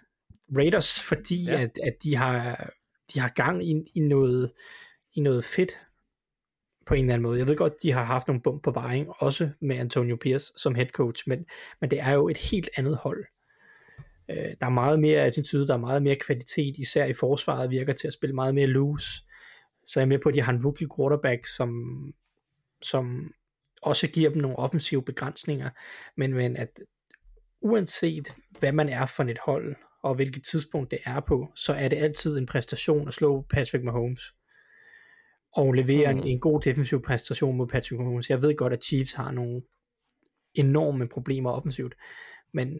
Raiders, 0.58 1.02
fordi 1.02 1.46
ja. 1.46 1.62
at, 1.62 1.80
at 1.84 1.94
de, 2.04 2.16
har, 2.16 2.70
de 3.14 3.20
har 3.20 3.30
gang 3.30 3.70
i, 3.70 3.84
i, 3.96 4.00
noget, 4.00 4.52
i 5.14 5.22
noget 5.22 5.46
fedt 5.46 5.82
på 6.86 6.94
en 6.94 7.02
eller 7.02 7.14
anden 7.14 7.24
måde. 7.24 7.40
Jeg 7.40 7.48
ved 7.48 7.56
godt, 7.56 7.74
de 7.84 7.92
har 7.92 8.04
haft 8.04 8.28
nogle 8.28 8.42
bump 8.42 8.64
på 8.64 8.72
vejen, 8.72 9.08
også 9.10 9.50
med 9.62 9.76
Antonio 9.76 10.16
Pierce 10.16 10.54
som 10.58 10.76
head 10.76 10.88
coach, 10.88 11.24
men, 11.28 11.46
men 11.82 11.92
det 11.92 12.00
er 12.00 12.12
jo 12.12 12.30
et 12.30 12.38
helt 12.38 12.70
andet 12.78 12.98
hold. 12.98 13.26
Øh, 14.30 14.54
der 14.60 14.66
er 14.66 14.70
meget 14.70 15.00
mere 15.00 15.22
attitude, 15.22 15.68
der 15.68 15.74
er 15.74 15.78
meget 15.78 16.04
mere 16.04 16.16
kvalitet, 16.16 16.78
især 16.78 17.06
i 17.06 17.14
forsvaret 17.14 17.70
virker 17.70 17.94
til 17.94 18.08
at 18.08 18.14
spille 18.14 18.36
meget 18.36 18.56
mere 18.56 18.68
loose. 18.68 19.24
Så 19.88 20.00
jeg 20.00 20.06
er 20.06 20.10
med 20.10 20.20
på, 20.20 20.30
at 20.30 20.36
de 20.36 20.42
har 20.42 20.54
en 20.54 20.66
rookie 20.66 20.88
quarterback, 20.98 21.46
som, 21.46 21.72
som 22.82 23.34
også 23.82 24.08
giver 24.08 24.30
dem 24.30 24.42
nogle 24.42 24.60
offensive 24.60 25.04
begrænsninger, 25.04 25.70
men, 26.18 26.34
men 26.34 26.58
at 26.58 26.80
uanset 27.62 28.34
hvad 28.60 28.72
man 28.72 28.90
er 28.90 29.06
for 29.06 29.24
et 29.24 29.40
hold, 29.46 29.76
og 30.04 30.16
hvilket 30.16 30.44
tidspunkt 30.44 30.92
det 30.92 31.00
er 31.06 31.20
på, 31.20 31.52
så 31.56 31.74
er 31.74 31.88
det 31.88 31.98
altid 31.98 32.38
en 32.38 32.46
præstation 32.46 33.08
at 33.08 33.14
slå 33.14 33.46
Patrick 33.50 33.84
Mahomes. 33.84 34.34
Og 35.54 35.74
levere 35.74 36.14
mm. 36.14 36.20
en, 36.20 36.28
en 36.28 36.40
god 36.40 36.62
defensiv 36.62 37.02
præstation 37.02 37.58
mod 37.58 37.68
Patrick 37.68 38.00
Mahomes. 38.00 38.30
Jeg 38.30 38.42
ved 38.42 38.56
godt, 38.56 38.74
at 38.74 38.84
Chiefs 38.84 39.14
har 39.14 39.32
nogle 39.32 39.62
enorme 40.56 41.08
problemer 41.08 41.52
offensivt, 41.52 41.96
men 42.54 42.80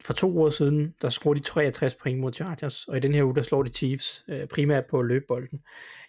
for 0.00 0.12
to 0.12 0.42
år 0.42 0.48
siden, 0.48 0.94
der 1.02 1.08
scorede 1.08 1.38
de 1.38 1.44
63 1.44 1.94
point 1.94 2.20
mod 2.20 2.32
Chargers, 2.32 2.88
og 2.88 2.96
i 2.96 3.00
den 3.00 3.14
her 3.14 3.24
uge, 3.24 3.34
der 3.34 3.42
slår 3.42 3.62
de 3.62 3.68
Chiefs 3.68 4.24
øh, 4.28 4.46
primært 4.46 4.84
på 4.90 5.02
løbebolden. 5.02 5.60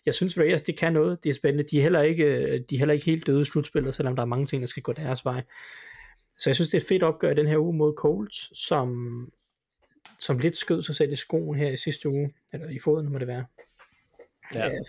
Jeg 0.06 0.14
synes, 0.14 0.38
Raiders, 0.38 0.62
det 0.62 0.80
kan 0.80 0.94
noget, 0.94 1.24
det 1.24 1.30
er 1.30 1.34
spændende. 1.34 1.64
De 1.72 1.78
er 1.78 1.82
heller 1.82 2.02
ikke, 2.02 2.24
øh, 2.24 2.62
de 2.70 2.76
er 2.76 2.80
heller 2.80 2.94
ikke 2.94 3.06
helt 3.06 3.28
døde 3.28 3.42
i 3.42 3.44
slutspillet, 3.44 3.96
selvom 3.96 4.16
der 4.16 4.24
er 4.24 4.28
mange 4.28 4.46
ting, 4.46 4.62
der 4.62 4.68
skal 4.68 4.84
gå 4.84 4.94
deres 4.94 5.26
vej. 5.26 5.44
Så 6.40 6.50
jeg 6.50 6.56
synes, 6.56 6.70
det 6.70 6.78
er 6.78 6.82
et 6.82 6.88
fedt 6.88 7.04
opgør 7.04 7.34
den 7.34 7.48
her 7.48 7.58
uge 7.58 7.78
mod 7.78 7.94
Colts, 7.98 8.68
som, 8.68 8.90
som 10.20 10.40
lidt 10.40 10.56
skød 10.56 10.82
sig 10.82 10.96
selv 10.96 11.12
i 11.12 11.16
skoen 11.16 11.58
her 11.58 11.72
i 11.72 11.78
sidste 11.78 12.10
uge, 12.10 12.34
eller 12.54 12.70
i 12.70 12.80
foden 12.80 13.12
må 13.12 13.20
det 13.20 13.28
være. 13.28 13.46
Ja. 14.54 14.68
Øh, 14.68 14.82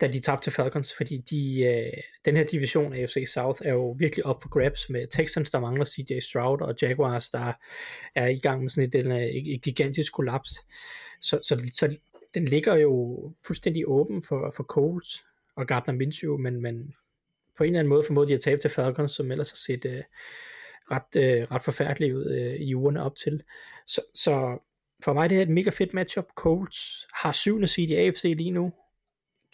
da 0.00 0.08
de 0.08 0.20
tabte 0.20 0.44
til 0.44 0.52
Falcons, 0.52 0.94
fordi 0.96 1.16
de, 1.16 1.62
øh, 1.62 2.02
den 2.24 2.36
her 2.36 2.44
division 2.44 2.92
af 2.92 2.98
AFC 2.98 3.32
South 3.32 3.62
er 3.64 3.72
jo 3.72 3.90
virkelig 3.90 4.26
op 4.26 4.42
for 4.42 4.48
grabs 4.48 4.90
med 4.90 5.06
Texans, 5.06 5.50
der 5.50 5.60
mangler 5.60 5.84
CJ 5.84 6.18
Stroud, 6.20 6.60
og 6.60 6.74
Jaguars, 6.82 7.30
der 7.30 7.52
er 8.14 8.26
i 8.26 8.38
gang 8.38 8.62
med 8.62 8.70
sådan 8.70 8.88
et, 8.88 8.94
et, 8.94 9.06
øh, 9.06 9.54
et 9.54 9.62
gigantisk 9.62 10.12
kollaps. 10.12 10.50
Så, 11.20 11.38
så, 11.42 11.70
så 11.72 11.96
den 12.34 12.44
ligger 12.44 12.74
jo 12.74 13.22
fuldstændig 13.46 13.88
åben 13.88 14.22
for, 14.22 14.52
for 14.56 14.62
Colts 14.62 15.24
og 15.56 15.66
Gardner 15.66 15.94
Minshew, 15.94 16.36
men, 16.36 16.62
men 16.62 16.94
på 17.58 17.64
en 17.64 17.68
eller 17.68 17.78
anden 17.78 17.88
måde 17.88 18.02
formåede 18.06 18.28
de 18.28 18.34
at 18.34 18.40
tabe 18.40 18.60
til 18.60 18.70
Falcons, 18.70 19.12
som 19.12 19.30
ellers 19.30 19.50
har 19.50 19.56
set 19.56 19.84
øh, 19.84 20.02
ret, 20.90 21.16
øh, 21.16 21.42
ret 21.42 21.62
forfærdeligt 21.62 22.14
ud 22.14 22.26
øh, 22.26 22.54
i 22.54 22.74
ugerne 22.74 23.02
op 23.02 23.16
til. 23.16 23.42
Så, 23.86 24.00
så 24.14 24.58
for 25.04 25.12
mig 25.12 25.30
det 25.30 25.38
er 25.38 25.42
et 25.42 25.48
mega 25.48 25.70
fedt 25.70 25.94
matchup. 25.94 26.26
Colts 26.34 27.06
har 27.12 27.32
syvende 27.32 27.68
seed 27.68 27.88
i 27.88 27.94
AFC 27.94 28.22
lige 28.22 28.50
nu, 28.50 28.72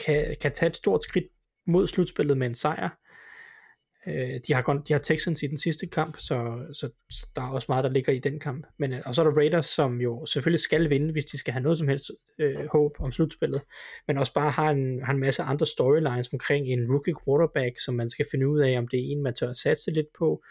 kan, 0.05 0.37
kan 0.41 0.53
tage 0.53 0.71
et 0.71 0.77
stort 0.77 1.03
skridt 1.03 1.27
mod 1.67 1.87
slutspillet 1.87 2.37
med 2.37 2.47
en 2.47 2.55
sejr. 2.55 2.89
Øh, 4.07 4.41
de, 4.49 4.55
har, 4.55 4.83
de 4.89 4.93
har 4.93 5.01
Texans 5.01 5.43
i 5.43 5.47
den 5.47 5.59
sidste 5.59 5.87
kamp, 5.87 6.19
så, 6.19 6.67
så, 6.73 6.89
der 7.37 7.43
er 7.43 7.51
også 7.51 7.67
meget, 7.69 7.85
der 7.85 7.91
ligger 7.91 8.13
i 8.13 8.19
den 8.19 8.41
kamp. 8.41 8.67
Men, 8.79 8.93
øh, 8.93 9.01
og 9.05 9.15
så 9.15 9.23
er 9.23 9.27
der 9.27 9.37
Raiders, 9.37 9.67
som 9.67 10.01
jo 10.01 10.27
selvfølgelig 10.27 10.61
skal 10.61 10.91
vinde, 10.91 11.13
hvis 11.13 11.25
de 11.25 11.39
skal 11.39 11.53
have 11.53 11.63
noget 11.63 11.79
som 11.79 11.89
helst 11.89 12.11
øh, 12.39 12.67
håb 12.73 12.97
om 13.01 13.13
slutspillet, 13.13 13.63
men 14.07 14.19
også 14.19 14.35
bare 14.35 14.51
har 14.51 14.71
en, 14.71 15.03
har 15.03 15.13
en 15.13 15.21
masse 15.21 15.43
andre 15.43 15.67
storylines 15.67 16.33
omkring 16.33 16.67
en 16.67 16.91
rookie 16.91 17.15
quarterback, 17.25 17.81
som 17.85 17.95
man 17.95 18.11
skal 18.11 18.27
finde 18.31 18.49
ud 18.49 18.61
af, 18.61 18.79
om 18.79 18.89
det 18.89 19.01
er 19.01 19.13
en, 19.13 19.23
man 19.23 19.35
tør 19.35 19.51
at 19.51 19.57
satse 19.57 19.91
lidt 19.91 20.09
på. 20.19 20.43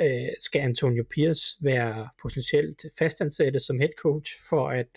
Øh, 0.00 0.28
skal 0.38 0.60
Antonio 0.60 1.04
Pierce 1.10 1.56
være 1.62 2.08
potentielt 2.22 2.84
fastansat 2.98 3.62
som 3.62 3.78
head 3.78 3.92
coach 4.02 4.32
for 4.48 4.68
at 4.68 4.88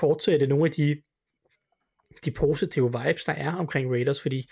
fortsætte 0.00 0.46
nogle 0.46 0.64
af 0.64 0.70
de, 0.70 1.02
de 2.24 2.30
positive 2.30 2.92
vibes, 3.04 3.24
der 3.24 3.32
er 3.32 3.52
omkring 3.54 3.90
Raiders, 3.90 4.22
fordi 4.22 4.50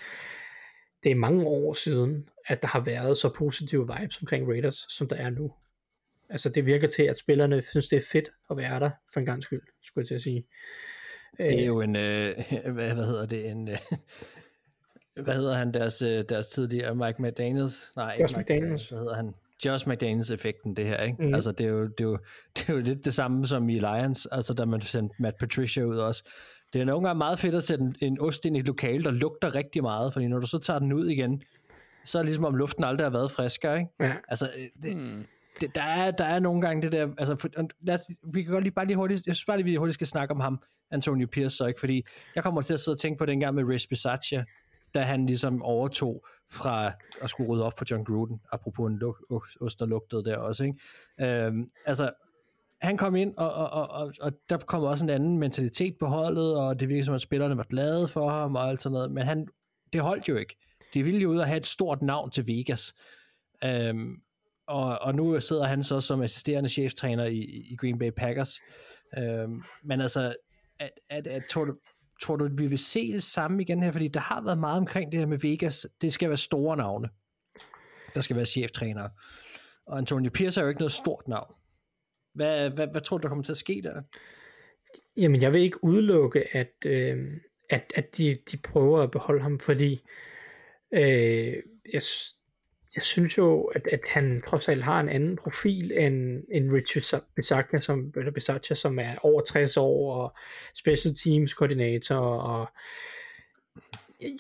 det 1.02 1.12
er 1.12 1.16
mange 1.16 1.46
år 1.46 1.72
siden, 1.72 2.28
at 2.46 2.62
der 2.62 2.68
har 2.68 2.80
været 2.80 3.16
så 3.16 3.32
positive 3.36 3.88
vibes 3.98 4.18
omkring 4.20 4.48
Raiders, 4.48 4.86
som 4.88 5.08
der 5.08 5.16
er 5.16 5.30
nu. 5.30 5.52
Altså 6.30 6.48
det 6.48 6.66
virker 6.66 6.88
til, 6.88 7.02
at 7.02 7.18
spillerne 7.18 7.62
synes, 7.62 7.88
det 7.88 7.96
er 7.96 8.02
fedt 8.12 8.28
at 8.50 8.56
være 8.56 8.80
der, 8.80 8.90
for 9.12 9.20
en 9.20 9.26
gang 9.26 9.42
skyld, 9.42 9.62
skulle 9.82 10.02
jeg 10.02 10.06
til 10.06 10.14
at 10.14 10.20
sige. 10.20 10.44
Det 11.38 11.60
er 11.60 11.66
jo 11.66 11.80
en, 11.80 11.96
øh, 11.96 12.34
hvad, 12.74 12.94
hvad 12.94 13.06
hedder 13.06 13.26
det, 13.26 13.50
en, 13.50 13.68
øh, 13.68 13.78
hvad 15.24 15.34
hedder 15.34 15.54
han, 15.54 15.74
deres, 15.74 16.02
øh, 16.02 16.24
deres 16.28 16.46
tidligere, 16.46 16.94
Mike 16.94 17.22
McDaniels? 17.22 17.92
Nej, 17.96 18.16
Josh 18.20 18.36
Mike, 18.36 18.54
McDaniels. 18.54 18.88
Hvad 18.88 18.98
hedder 18.98 19.14
han? 19.14 19.34
Josh 19.64 19.88
McDaniels-effekten, 19.88 20.76
det 20.76 20.86
her, 20.86 21.02
ikke? 21.02 21.22
Mm. 21.22 21.34
Altså, 21.34 21.52
det 21.52 21.66
er, 21.66 21.70
jo, 21.70 21.86
det, 21.86 22.00
er 22.00 22.04
jo, 22.04 22.18
det 22.56 22.68
er 22.68 22.72
jo 22.72 22.80
lidt 22.80 23.04
det 23.04 23.14
samme 23.14 23.46
som 23.46 23.68
i 23.68 23.78
Lions, 23.78 24.26
altså 24.26 24.54
da 24.54 24.64
man 24.64 24.80
sendte 24.80 25.14
Matt 25.18 25.36
Patricia 25.38 25.84
ud 25.84 25.96
også. 25.96 26.24
Det 26.72 26.80
er 26.80 26.84
nogle 26.84 27.06
gange 27.06 27.18
meget 27.18 27.38
fedt 27.38 27.54
at 27.54 27.64
sætte 27.64 27.84
en, 27.84 27.96
en 28.00 28.20
ost 28.20 28.44
ind 28.44 28.56
i 28.56 28.60
et 28.60 28.66
lokale, 28.66 29.04
der 29.04 29.10
lugter 29.10 29.54
rigtig 29.54 29.82
meget, 29.82 30.12
fordi 30.12 30.26
når 30.26 30.38
du 30.38 30.46
så 30.46 30.58
tager 30.58 30.78
den 30.78 30.92
ud 30.92 31.08
igen, 31.08 31.42
så 32.04 32.18
er 32.18 32.22
det 32.22 32.28
ligesom 32.28 32.44
om 32.44 32.54
luften 32.54 32.84
aldrig 32.84 33.04
har 33.04 33.10
været 33.10 33.30
friskere, 33.30 33.78
ikke? 33.78 33.90
Ja. 34.00 34.14
Altså, 34.28 34.50
det, 34.82 34.96
mm. 34.96 35.26
det, 35.60 35.74
der, 35.74 35.82
er, 35.82 36.10
der 36.10 36.24
er 36.24 36.38
nogle 36.38 36.60
gange 36.60 36.82
det 36.82 36.92
der, 36.92 37.08
altså, 37.18 37.36
for, 37.36 37.48
lad 37.80 37.94
os, 37.94 38.00
vi 38.32 38.42
kan 38.42 38.52
godt 38.52 38.64
lige 38.64 38.74
bare 38.74 38.86
lige 38.86 38.96
hurtigt, 38.96 39.26
jeg 39.26 39.34
synes 39.34 39.46
bare 39.46 39.56
lige, 39.56 39.64
vi 39.64 39.76
hurtigt 39.76 39.94
skal 39.94 40.06
snakke 40.06 40.34
om 40.34 40.40
ham, 40.40 40.62
Antonio 40.90 41.26
Pierce, 41.32 41.56
så 41.56 41.66
ikke, 41.66 41.80
fordi 41.80 42.06
jeg 42.34 42.42
kommer 42.42 42.60
til 42.62 42.74
at 42.74 42.80
sidde 42.80 42.94
og 42.94 43.00
tænke 43.00 43.18
på 43.18 43.26
den 43.26 43.40
gang 43.40 43.54
med 43.54 43.64
Riz 43.64 43.86
Bisaccia, 43.86 44.44
da 44.94 45.02
han 45.02 45.26
ligesom 45.26 45.62
overtog 45.62 46.24
fra 46.50 46.92
at 47.22 47.30
skulle 47.30 47.50
rydde 47.50 47.66
op 47.66 47.78
for 47.78 47.84
John 47.90 48.04
Gruden, 48.04 48.40
apropos 48.52 48.90
en 48.90 48.98
luk, 48.98 49.18
ost, 49.60 49.80
der 49.80 49.86
lugtede 49.86 50.24
der 50.24 50.36
også, 50.36 50.64
ikke? 50.64 50.78
Øhm, 51.20 51.70
altså, 51.86 52.10
han 52.80 52.96
kom 52.96 53.16
ind, 53.16 53.34
og, 53.36 53.52
og, 53.52 53.70
og, 53.70 53.90
og, 53.90 54.12
og 54.20 54.32
der 54.50 54.56
kom 54.56 54.82
også 54.82 55.04
en 55.04 55.10
anden 55.10 55.38
mentalitet 55.38 55.96
på 56.00 56.06
holdet, 56.06 56.56
og 56.56 56.80
det 56.80 56.88
virkede 56.88 57.04
som, 57.04 57.14
at 57.14 57.20
spillerne 57.20 57.56
var 57.56 57.66
glade 57.70 58.08
for 58.08 58.28
ham, 58.28 58.56
og 58.56 58.68
alt 58.68 58.82
sådan 58.82 58.94
noget, 58.94 59.12
men 59.12 59.26
han, 59.26 59.48
det 59.92 60.00
holdt 60.00 60.28
jo 60.28 60.36
ikke. 60.36 60.56
De 60.94 61.02
ville 61.02 61.20
jo 61.20 61.30
ud 61.30 61.38
og 61.38 61.46
have 61.46 61.56
et 61.56 61.66
stort 61.66 62.02
navn 62.02 62.30
til 62.30 62.46
Vegas. 62.46 62.94
Øhm, 63.64 64.16
og, 64.66 64.98
og 64.98 65.14
nu 65.14 65.40
sidder 65.40 65.64
han 65.64 65.82
så 65.82 66.00
som 66.00 66.22
assisterende 66.22 66.68
cheftræner 66.68 67.24
i, 67.24 67.38
i 67.70 67.76
Green 67.76 67.98
Bay 67.98 68.10
Packers. 68.16 68.60
Øhm, 69.18 69.62
men 69.84 70.00
altså, 70.00 70.34
at, 70.78 70.90
at, 71.10 71.26
at, 71.26 71.42
tror, 71.50 71.64
du, 71.64 71.74
tror 72.22 72.36
du, 72.36 72.44
at 72.44 72.58
vi 72.58 72.66
vil 72.66 72.78
se 72.78 73.12
det 73.12 73.22
samme 73.22 73.62
igen 73.62 73.82
her? 73.82 73.92
Fordi 73.92 74.08
der 74.08 74.20
har 74.20 74.42
været 74.42 74.58
meget 74.58 74.78
omkring 74.78 75.12
det 75.12 75.20
her 75.20 75.26
med 75.26 75.38
Vegas. 75.38 75.86
Det 76.02 76.12
skal 76.12 76.28
være 76.28 76.36
store 76.36 76.76
navne. 76.76 77.08
Der 78.14 78.20
skal 78.20 78.36
være 78.36 78.44
cheftrænere. 78.46 79.10
Og 79.86 79.98
Antonio 79.98 80.30
Pierce 80.30 80.60
er 80.60 80.64
jo 80.64 80.68
ikke 80.68 80.80
noget 80.80 80.92
stort 80.92 81.28
navn. 81.28 81.54
Hvad, 82.34 82.70
hvad, 82.70 82.86
hvad 82.86 83.00
tror 83.00 83.18
du, 83.18 83.22
der 83.22 83.28
kommer 83.28 83.44
til 83.44 83.52
at 83.52 83.56
ske 83.56 83.80
der? 83.84 84.02
Jamen, 85.16 85.42
jeg 85.42 85.52
vil 85.52 85.60
ikke 85.60 85.84
udelukke, 85.84 86.56
at, 86.56 86.72
øh, 86.86 87.40
at, 87.70 87.92
at 87.96 88.16
de, 88.16 88.36
de 88.52 88.56
prøver 88.56 89.02
at 89.02 89.10
beholde 89.10 89.42
ham, 89.42 89.58
fordi 89.58 90.00
øh, 90.92 91.56
jeg, 91.92 92.02
jeg 92.94 93.02
synes 93.02 93.38
jo, 93.38 93.62
at, 93.64 93.86
at 93.86 94.00
han 94.08 94.42
trods 94.46 94.68
alt 94.68 94.82
har 94.82 95.00
en 95.00 95.08
anden 95.08 95.36
profil 95.36 95.92
end, 95.92 96.44
end 96.52 96.72
Richard 96.72 97.22
Bisaccia, 97.36 97.80
som, 97.80 98.12
eller 98.16 98.32
Bisaccia, 98.32 98.74
som 98.74 98.98
er 98.98 99.18
over 99.22 99.40
60 99.40 99.76
år 99.76 100.14
og 100.14 100.36
special 100.74 101.14
teams 101.14 101.54
koordinator 101.54 102.16
og 102.16 102.68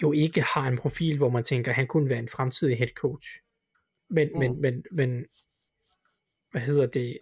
jo 0.02 0.12
ikke 0.12 0.42
har 0.42 0.68
en 0.68 0.78
profil, 0.78 1.16
hvor 1.16 1.28
man 1.28 1.44
tænker, 1.44 1.70
at 1.70 1.76
han 1.76 1.86
kunne 1.86 2.10
være 2.10 2.18
en 2.18 2.28
fremtidig 2.28 2.78
head 2.78 2.88
coach. 2.88 3.28
Men, 4.10 4.28
mm. 4.28 4.38
men, 4.38 4.60
men, 4.60 4.84
men 4.92 5.26
hvad 6.50 6.62
hedder 6.62 6.86
det, 6.86 7.18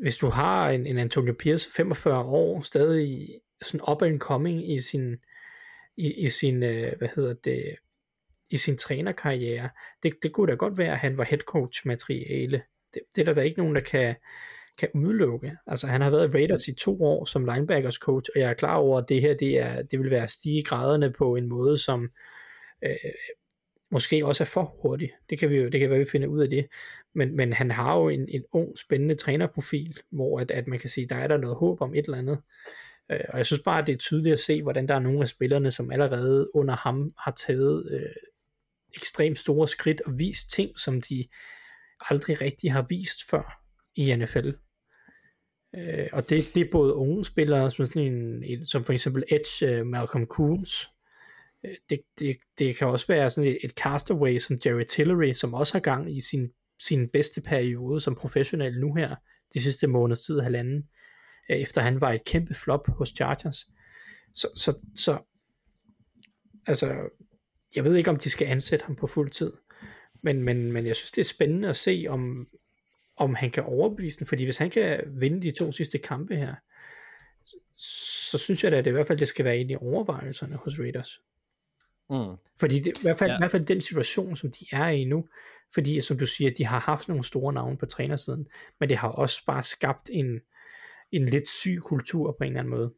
hvis 0.00 0.16
du 0.16 0.28
har 0.28 0.70
en, 0.70 0.86
en 0.86 0.98
Antonio 0.98 1.34
Pierce, 1.38 1.70
45 1.70 2.24
år, 2.24 2.62
stadig 2.62 3.28
sådan 3.62 3.80
up 3.90 4.02
and 4.02 4.20
coming 4.20 4.72
i 4.72 4.80
sin, 4.80 5.16
i, 5.96 6.24
i 6.24 6.28
sin, 6.28 6.62
øh, 6.62 6.98
hvad 6.98 7.08
hedder 7.16 7.34
det, 7.34 7.76
i 8.52 8.56
sin 8.56 8.76
trænerkarriere, 8.76 9.68
det, 10.02 10.12
det 10.22 10.32
kunne 10.32 10.50
da 10.50 10.56
godt 10.56 10.78
være, 10.78 10.92
at 10.92 10.98
han 10.98 11.18
var 11.18 11.24
head 11.24 11.40
coach 11.40 11.86
materiale. 11.86 12.62
Det, 12.94 13.02
det 13.14 13.20
er 13.20 13.24
der 13.24 13.34
da 13.34 13.40
ikke 13.40 13.58
nogen, 13.58 13.74
der 13.74 13.80
kan, 13.80 14.14
kan 14.78 14.88
udelukke. 14.94 15.56
Altså 15.66 15.86
han 15.86 16.00
har 16.00 16.10
været 16.10 16.34
Raiders 16.34 16.68
i 16.68 16.74
to 16.74 17.02
år 17.02 17.24
som 17.24 17.44
linebackers 17.44 17.94
coach, 17.94 18.30
og 18.34 18.40
jeg 18.40 18.50
er 18.50 18.54
klar 18.54 18.76
over, 18.76 18.98
at 18.98 19.08
det 19.08 19.20
her, 19.20 19.34
det, 19.34 19.58
er, 19.58 19.82
det 19.82 19.98
vil 20.00 20.10
være 20.10 20.28
stige 20.28 20.62
graderne 20.62 21.12
på 21.12 21.36
en 21.36 21.48
måde, 21.48 21.78
som 21.78 22.10
øh, 22.84 22.94
måske 23.90 24.26
også 24.26 24.42
er 24.42 24.46
for 24.46 24.74
hurtigt. 24.82 25.12
Det 25.30 25.38
kan 25.38 25.50
vi 25.50 25.56
jo, 25.56 25.68
det 25.68 25.80
kan 25.80 25.90
være, 25.90 25.98
vi 25.98 26.04
finder 26.04 26.28
ud 26.28 26.42
af 26.42 26.50
det. 26.50 26.66
Men, 27.14 27.36
men 27.36 27.52
han 27.52 27.70
har 27.70 27.98
jo 27.98 28.08
en, 28.08 28.28
en 28.28 28.44
ung, 28.52 28.78
spændende 28.78 29.14
trænerprofil, 29.14 29.98
hvor 30.10 30.40
at, 30.40 30.50
at 30.50 30.66
man 30.66 30.78
kan 30.78 30.90
sige, 30.90 31.08
der 31.08 31.16
er 31.16 31.28
der 31.28 31.36
noget 31.36 31.56
håb 31.56 31.80
om 31.80 31.94
et 31.94 32.04
eller 32.04 32.18
andet. 32.18 32.38
Øh, 33.12 33.20
og 33.28 33.38
jeg 33.38 33.46
synes 33.46 33.62
bare, 33.62 33.80
at 33.80 33.86
det 33.86 33.92
er 33.92 33.98
tydeligt 33.98 34.32
at 34.32 34.38
se, 34.38 34.62
hvordan 34.62 34.88
der 34.88 34.94
er 34.94 34.98
nogle 35.00 35.20
af 35.20 35.28
spillerne, 35.28 35.70
som 35.70 35.90
allerede 35.90 36.56
under 36.56 36.76
ham 36.76 37.14
har 37.18 37.32
taget 37.46 37.88
øh, 37.92 38.14
ekstremt 38.94 39.38
store 39.38 39.68
skridt 39.68 40.00
og 40.00 40.18
vist 40.18 40.50
ting, 40.50 40.78
som 40.78 41.00
de 41.00 41.26
aldrig 42.00 42.40
rigtig 42.40 42.72
har 42.72 42.86
vist 42.88 43.30
før 43.30 43.62
i 43.94 44.16
NFL. 44.16 44.50
Øh, 45.76 46.08
og 46.12 46.28
det, 46.28 46.54
det 46.54 46.60
er 46.60 46.70
både 46.72 46.94
unge 46.94 47.24
spillere, 47.24 47.70
som, 47.70 47.86
sådan 47.86 48.02
en, 48.02 48.44
en, 48.44 48.66
som 48.66 48.84
for 48.84 48.92
eksempel 48.92 49.24
Edge, 49.28 49.80
uh, 49.80 49.86
Malcolm 49.86 50.26
Coons. 50.26 50.88
Øh, 51.64 51.74
det, 51.90 52.00
det, 52.18 52.36
det 52.58 52.76
kan 52.76 52.88
også 52.88 53.06
være 53.06 53.30
sådan 53.30 53.50
et, 53.50 53.58
et 53.64 53.70
castaway 53.70 54.38
som 54.38 54.58
Jerry 54.66 54.84
Tillery, 54.84 55.32
som 55.32 55.54
også 55.54 55.74
har 55.74 55.80
gang 55.80 56.16
i 56.16 56.20
sin, 56.20 56.50
sin 56.80 57.08
bedste 57.08 57.40
periode 57.40 58.00
som 58.00 58.14
professionel 58.14 58.80
nu 58.80 58.94
her, 58.94 59.16
de 59.54 59.62
sidste 59.62 59.86
måneders 59.86 60.20
tid, 60.20 60.40
halvanden, 60.40 60.88
øh, 61.50 61.56
efter 61.56 61.80
han 61.80 62.00
var 62.00 62.12
et 62.12 62.24
kæmpe 62.24 62.54
flop 62.54 62.88
hos 62.88 63.08
Chargers. 63.08 63.66
Så, 64.34 64.48
så, 64.56 64.82
så 64.94 65.18
altså, 66.66 66.94
jeg 67.76 67.84
ved 67.84 67.96
ikke, 67.96 68.10
om 68.10 68.16
de 68.16 68.30
skal 68.30 68.46
ansætte 68.46 68.86
ham 68.86 68.96
på 68.96 69.06
fuld 69.06 69.30
tid. 69.30 69.52
Men, 70.22 70.42
men, 70.42 70.72
men 70.72 70.86
jeg 70.86 70.96
synes, 70.96 71.10
det 71.10 71.20
er 71.20 71.24
spændende 71.24 71.68
at 71.68 71.76
se, 71.76 72.06
om, 72.08 72.48
om 73.16 73.34
han 73.34 73.50
kan 73.50 73.62
overbevise 73.62 74.18
den. 74.18 74.26
Fordi 74.26 74.44
hvis 74.44 74.56
han 74.56 74.70
kan 74.70 75.00
vinde 75.06 75.42
de 75.42 75.50
to 75.50 75.72
sidste 75.72 75.98
kampe 75.98 76.36
her, 76.36 76.54
så 78.30 78.38
synes 78.38 78.64
jeg 78.64 78.72
da, 78.72 78.76
at 78.76 78.84
det 78.84 78.90
i 78.90 78.92
hvert 78.92 79.06
fald 79.06 79.18
det 79.18 79.28
skal 79.28 79.44
være 79.44 79.58
ind 79.58 79.70
i 79.70 79.76
overvejelserne 79.76 80.56
hos 80.56 80.78
Raiders. 80.78 81.20
Mm. 82.10 82.36
Fordi 82.60 82.78
det, 82.78 82.98
i, 82.98 83.02
hvert 83.02 83.18
fald, 83.18 83.30
ja. 83.30 83.36
i 83.36 83.40
hvert 83.40 83.50
fald 83.50 83.66
den 83.66 83.80
situation, 83.80 84.36
som 84.36 84.50
de 84.50 84.66
er 84.72 84.88
i 84.88 85.04
nu, 85.04 85.28
fordi 85.74 86.00
som 86.00 86.18
du 86.18 86.26
siger, 86.26 86.50
de 86.50 86.66
har 86.66 86.80
haft 86.80 87.08
nogle 87.08 87.24
store 87.24 87.52
navne 87.52 87.76
på 87.76 87.86
trænersiden, 87.86 88.46
men 88.80 88.88
det 88.88 88.96
har 88.96 89.08
også 89.08 89.44
bare 89.46 89.62
skabt 89.62 90.10
en, 90.12 90.40
en 91.12 91.26
lidt 91.26 91.48
syg 91.48 91.78
kultur 91.84 92.32
på 92.38 92.44
en 92.44 92.48
eller 92.48 92.60
anden 92.60 92.70
måde. 92.70 92.92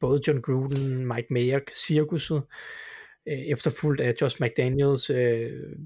Både 0.00 0.20
John 0.26 0.42
Gruden, 0.42 1.06
Mike 1.06 1.28
Mayer, 1.30 1.60
cirkuset, 1.72 2.42
øh, 3.30 3.38
efterfulgt 3.38 4.00
af 4.00 4.14
Josh 4.20 4.42
McDaniels, 4.42 5.10
øh, 5.10 5.76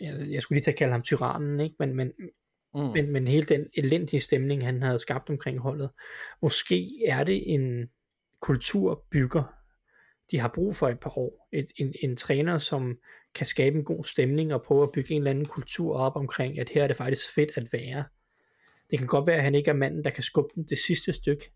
jeg, 0.00 0.26
jeg 0.30 0.42
skulle 0.42 0.56
lige 0.56 0.64
til 0.64 0.70
at 0.70 0.76
kalde 0.76 0.92
ham 0.92 1.02
tyrannen, 1.02 1.60
ikke? 1.60 1.76
Men, 1.78 1.96
men, 1.96 2.12
mm. 2.74 2.80
men, 2.80 3.12
men 3.12 3.28
hele 3.28 3.44
den 3.44 3.66
elendige 3.74 4.20
stemning, 4.20 4.64
han 4.64 4.82
havde 4.82 4.98
skabt 4.98 5.30
omkring 5.30 5.58
holdet, 5.58 5.90
måske 6.42 6.90
er 7.06 7.24
det 7.24 7.54
en 7.54 7.90
kulturbygger, 8.40 9.54
de 10.30 10.38
har 10.38 10.52
brug 10.54 10.76
for 10.76 10.88
et 10.88 11.00
par 11.00 11.18
år. 11.18 11.48
Et, 11.52 11.66
en, 11.76 11.94
en 12.02 12.16
træner, 12.16 12.58
som 12.58 12.98
kan 13.34 13.46
skabe 13.46 13.78
en 13.78 13.84
god 13.84 14.04
stemning 14.04 14.54
og 14.54 14.62
prøve 14.62 14.82
at 14.82 14.92
bygge 14.92 15.14
en 15.14 15.20
eller 15.20 15.30
anden 15.30 15.46
kultur 15.46 15.96
op 15.96 16.16
omkring, 16.16 16.58
at 16.58 16.68
her 16.68 16.82
er 16.82 16.86
det 16.86 16.96
faktisk 16.96 17.34
fedt 17.34 17.50
at 17.54 17.72
være. 17.72 18.04
Det 18.90 18.98
kan 18.98 19.06
godt 19.06 19.26
være, 19.26 19.36
at 19.36 19.42
han 19.42 19.54
ikke 19.54 19.70
er 19.70 19.74
manden, 19.74 20.04
der 20.04 20.10
kan 20.10 20.22
skubbe 20.22 20.50
den 20.54 20.64
det 20.64 20.78
sidste 20.78 21.12
stykke, 21.12 21.50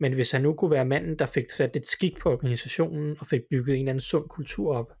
men 0.00 0.12
hvis 0.12 0.30
han 0.30 0.42
nu 0.42 0.54
kunne 0.54 0.70
være 0.70 0.84
manden, 0.84 1.18
der 1.18 1.26
fik 1.26 1.50
sat 1.50 1.76
et 1.76 1.86
skik 1.86 2.18
på 2.18 2.32
organisationen, 2.32 3.16
og 3.20 3.26
fik 3.26 3.40
bygget 3.50 3.74
en 3.74 3.80
eller 3.80 3.90
anden 3.90 4.00
sund 4.00 4.28
kultur 4.28 4.76
op, 4.76 4.92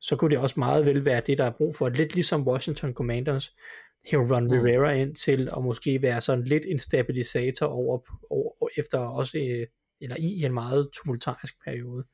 så 0.00 0.16
kunne 0.16 0.30
det 0.30 0.38
også 0.38 0.54
meget 0.58 0.86
vel 0.86 1.04
være 1.04 1.22
det, 1.26 1.38
der 1.38 1.44
er 1.44 1.56
brug 1.58 1.76
for. 1.76 1.88
Lidt 1.88 2.14
ligesom 2.14 2.48
Washington 2.48 2.94
Commanders, 2.94 3.54
her 4.10 4.18
Ron 4.18 4.44
mm. 4.44 4.50
Rivera 4.50 4.92
ind 4.92 5.14
til 5.14 5.48
at 5.56 5.62
måske 5.62 6.02
være 6.02 6.20
sådan 6.20 6.44
lidt 6.44 6.64
en 6.66 6.78
stabilisator 6.78 7.66
over, 7.66 7.98
over 8.30 8.68
efter 8.76 8.98
også, 8.98 9.38
øh, 9.38 9.66
eller 10.00 10.16
i 10.18 10.44
en 10.44 10.54
meget 10.54 10.88
tumultarisk 10.92 11.54
periode. 11.64 12.04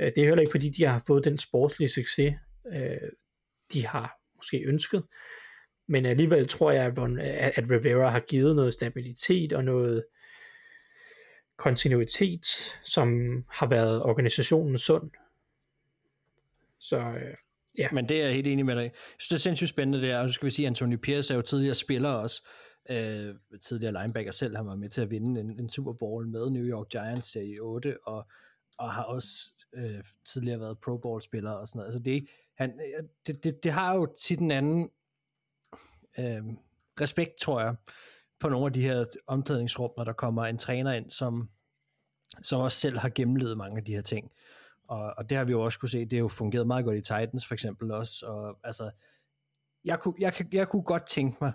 Øh, 0.00 0.06
det 0.06 0.18
er 0.18 0.24
heller 0.24 0.40
ikke 0.40 0.50
fordi, 0.50 0.68
de 0.68 0.84
har 0.84 1.02
fået 1.06 1.24
den 1.24 1.38
sportslige 1.38 1.88
succes, 1.88 2.34
øh, 2.72 3.10
de 3.72 3.86
har 3.86 4.16
måske 4.36 4.64
ønsket. 4.66 5.02
Men 5.88 6.06
alligevel 6.06 6.48
tror 6.48 6.70
jeg, 6.70 6.84
at, 6.84 6.98
at 7.58 7.70
Rivera 7.70 8.08
har 8.08 8.20
givet 8.20 8.56
noget 8.56 8.74
stabilitet 8.74 9.52
og 9.52 9.64
noget 9.64 10.04
kontinuitet, 11.60 12.46
som 12.82 13.08
har 13.50 13.66
været 13.66 14.02
organisationen 14.02 14.78
sund. 14.78 15.10
Så 16.78 16.98
øh, 16.98 17.34
ja. 17.78 17.88
Men 17.92 18.08
det 18.08 18.20
er 18.20 18.24
jeg 18.24 18.34
helt 18.34 18.46
enig 18.46 18.66
med 18.66 18.76
dig. 18.76 18.82
Jeg 18.82 18.92
synes, 19.18 19.28
det 19.28 19.34
er 19.34 19.40
sindssygt 19.40 19.70
spændende 19.70 20.06
det 20.06 20.10
er, 20.10 20.18
og 20.18 20.28
så 20.28 20.32
skal 20.32 20.46
vi 20.46 20.50
sige, 20.50 20.66
at 20.66 20.70
Anthony 20.70 20.96
Pierce 20.96 21.34
er 21.34 21.36
jo 21.36 21.42
tidligere 21.42 21.74
spiller 21.74 22.08
også, 22.08 22.42
øh, 22.90 23.34
tidligere 23.60 24.02
linebacker 24.02 24.32
selv, 24.32 24.56
han 24.56 24.66
var 24.66 24.74
med 24.74 24.88
til 24.88 25.00
at 25.00 25.10
vinde 25.10 25.40
en, 25.40 25.60
en 25.60 25.70
Super 25.70 25.92
Bowl 25.92 26.28
med 26.28 26.50
New 26.50 26.64
York 26.64 26.88
Giants 26.88 27.36
i 27.36 27.58
8, 27.58 28.06
og, 28.06 28.26
og 28.78 28.92
har 28.92 29.02
også 29.02 29.28
øh, 29.74 30.04
tidligere 30.24 30.60
været 30.60 30.78
Pro 30.78 30.96
Bowl 30.96 31.22
spiller 31.22 31.50
og 31.50 31.68
sådan 31.68 31.78
noget. 31.78 31.88
Altså 31.88 32.00
det, 32.00 32.26
han, 32.54 32.70
øh, 32.70 33.04
det, 33.26 33.44
det, 33.44 33.64
det 33.64 33.72
har 33.72 33.94
jo 33.94 34.14
tit 34.20 34.38
en 34.38 34.50
anden 34.50 34.90
øh, 36.18 36.42
respekt, 37.00 37.38
tror 37.40 37.60
jeg, 37.60 37.74
på 38.40 38.48
nogle 38.48 38.66
af 38.66 38.72
de 38.72 38.82
her 38.82 39.04
omklædningsrum, 39.26 39.90
når 39.96 40.04
der 40.04 40.12
kommer 40.12 40.46
en 40.46 40.58
træner 40.58 40.92
ind, 40.92 41.10
som, 41.10 41.50
som 42.42 42.60
også 42.60 42.78
selv 42.78 42.98
har 42.98 43.08
gennemlevet 43.08 43.56
mange 43.56 43.78
af 43.78 43.84
de 43.84 43.92
her 43.92 44.02
ting. 44.02 44.30
Og, 44.88 45.14
og 45.16 45.30
det 45.30 45.38
har 45.38 45.44
vi 45.44 45.52
jo 45.52 45.62
også 45.62 45.78
kunne 45.78 45.88
se, 45.88 46.04
det 46.04 46.12
har 46.12 46.18
jo 46.18 46.28
fungeret 46.28 46.66
meget 46.66 46.84
godt 46.84 46.96
i 46.96 47.00
Titans 47.00 47.46
for 47.46 47.54
eksempel 47.54 47.90
også. 47.90 48.26
Og 48.26 48.58
altså, 48.64 48.90
jeg 49.84 50.00
kunne, 50.00 50.14
jeg, 50.18 50.46
jeg 50.52 50.68
kunne 50.68 50.82
godt 50.82 51.06
tænke 51.06 51.36
mig 51.40 51.52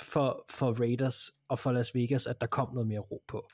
for, 0.00 0.44
for 0.50 0.72
Raiders 0.72 1.30
og 1.48 1.58
for 1.58 1.72
Las 1.72 1.94
Vegas, 1.94 2.26
at 2.26 2.40
der 2.40 2.46
kom 2.46 2.74
noget 2.74 2.88
mere 2.88 3.00
ro 3.00 3.24
på. 3.28 3.48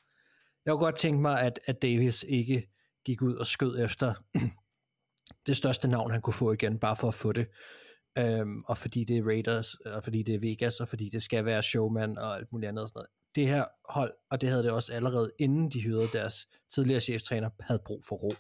Jeg 0.65 0.73
kunne 0.73 0.85
godt 0.85 0.97
tænke 0.97 1.21
mig, 1.23 1.41
at, 1.41 1.61
at 1.67 1.83
Davis 1.83 2.23
ikke 2.29 2.69
gik 3.05 3.23
ud 3.23 3.35
og 3.35 3.47
skød 3.47 3.85
efter 3.85 4.15
det 5.47 5.57
største 5.57 5.89
navn, 5.89 6.11
han 6.11 6.21
kunne 6.21 6.35
få 6.35 6.53
igen, 6.53 6.79
bare 6.79 6.97
for 6.97 7.09
at 7.09 7.15
få 7.15 7.33
det. 7.33 7.47
Øhm, 8.19 8.63
og 8.67 8.79
fordi 8.79 9.05
det 9.05 9.19
er 9.19 9.27
Raiders, 9.27 9.75
og 9.75 10.05
fordi 10.05 10.23
det 10.23 10.35
er 10.35 10.39
Vegas, 10.39 10.81
og 10.81 10.89
fordi 10.89 11.09
det 11.09 11.23
skal 11.23 11.45
være 11.45 11.63
showman 11.63 12.19
og 12.19 12.37
alt 12.37 12.53
muligt 12.53 12.69
andet 12.69 12.83
og 12.83 12.89
sådan 12.89 12.99
noget. 12.99 13.09
Det 13.35 13.49
her 13.49 13.65
hold, 13.89 14.13
og 14.31 14.41
det 14.41 14.49
havde 14.49 14.63
det 14.63 14.71
også 14.71 14.93
allerede 14.93 15.33
inden 15.39 15.71
de 15.71 15.81
hyrede 15.81 16.09
deres 16.13 16.49
tidligere 16.75 17.01
cheftræner, 17.01 17.51
havde 17.61 17.83
brug 17.87 18.05
for 18.09 18.17
ro. 18.17 18.31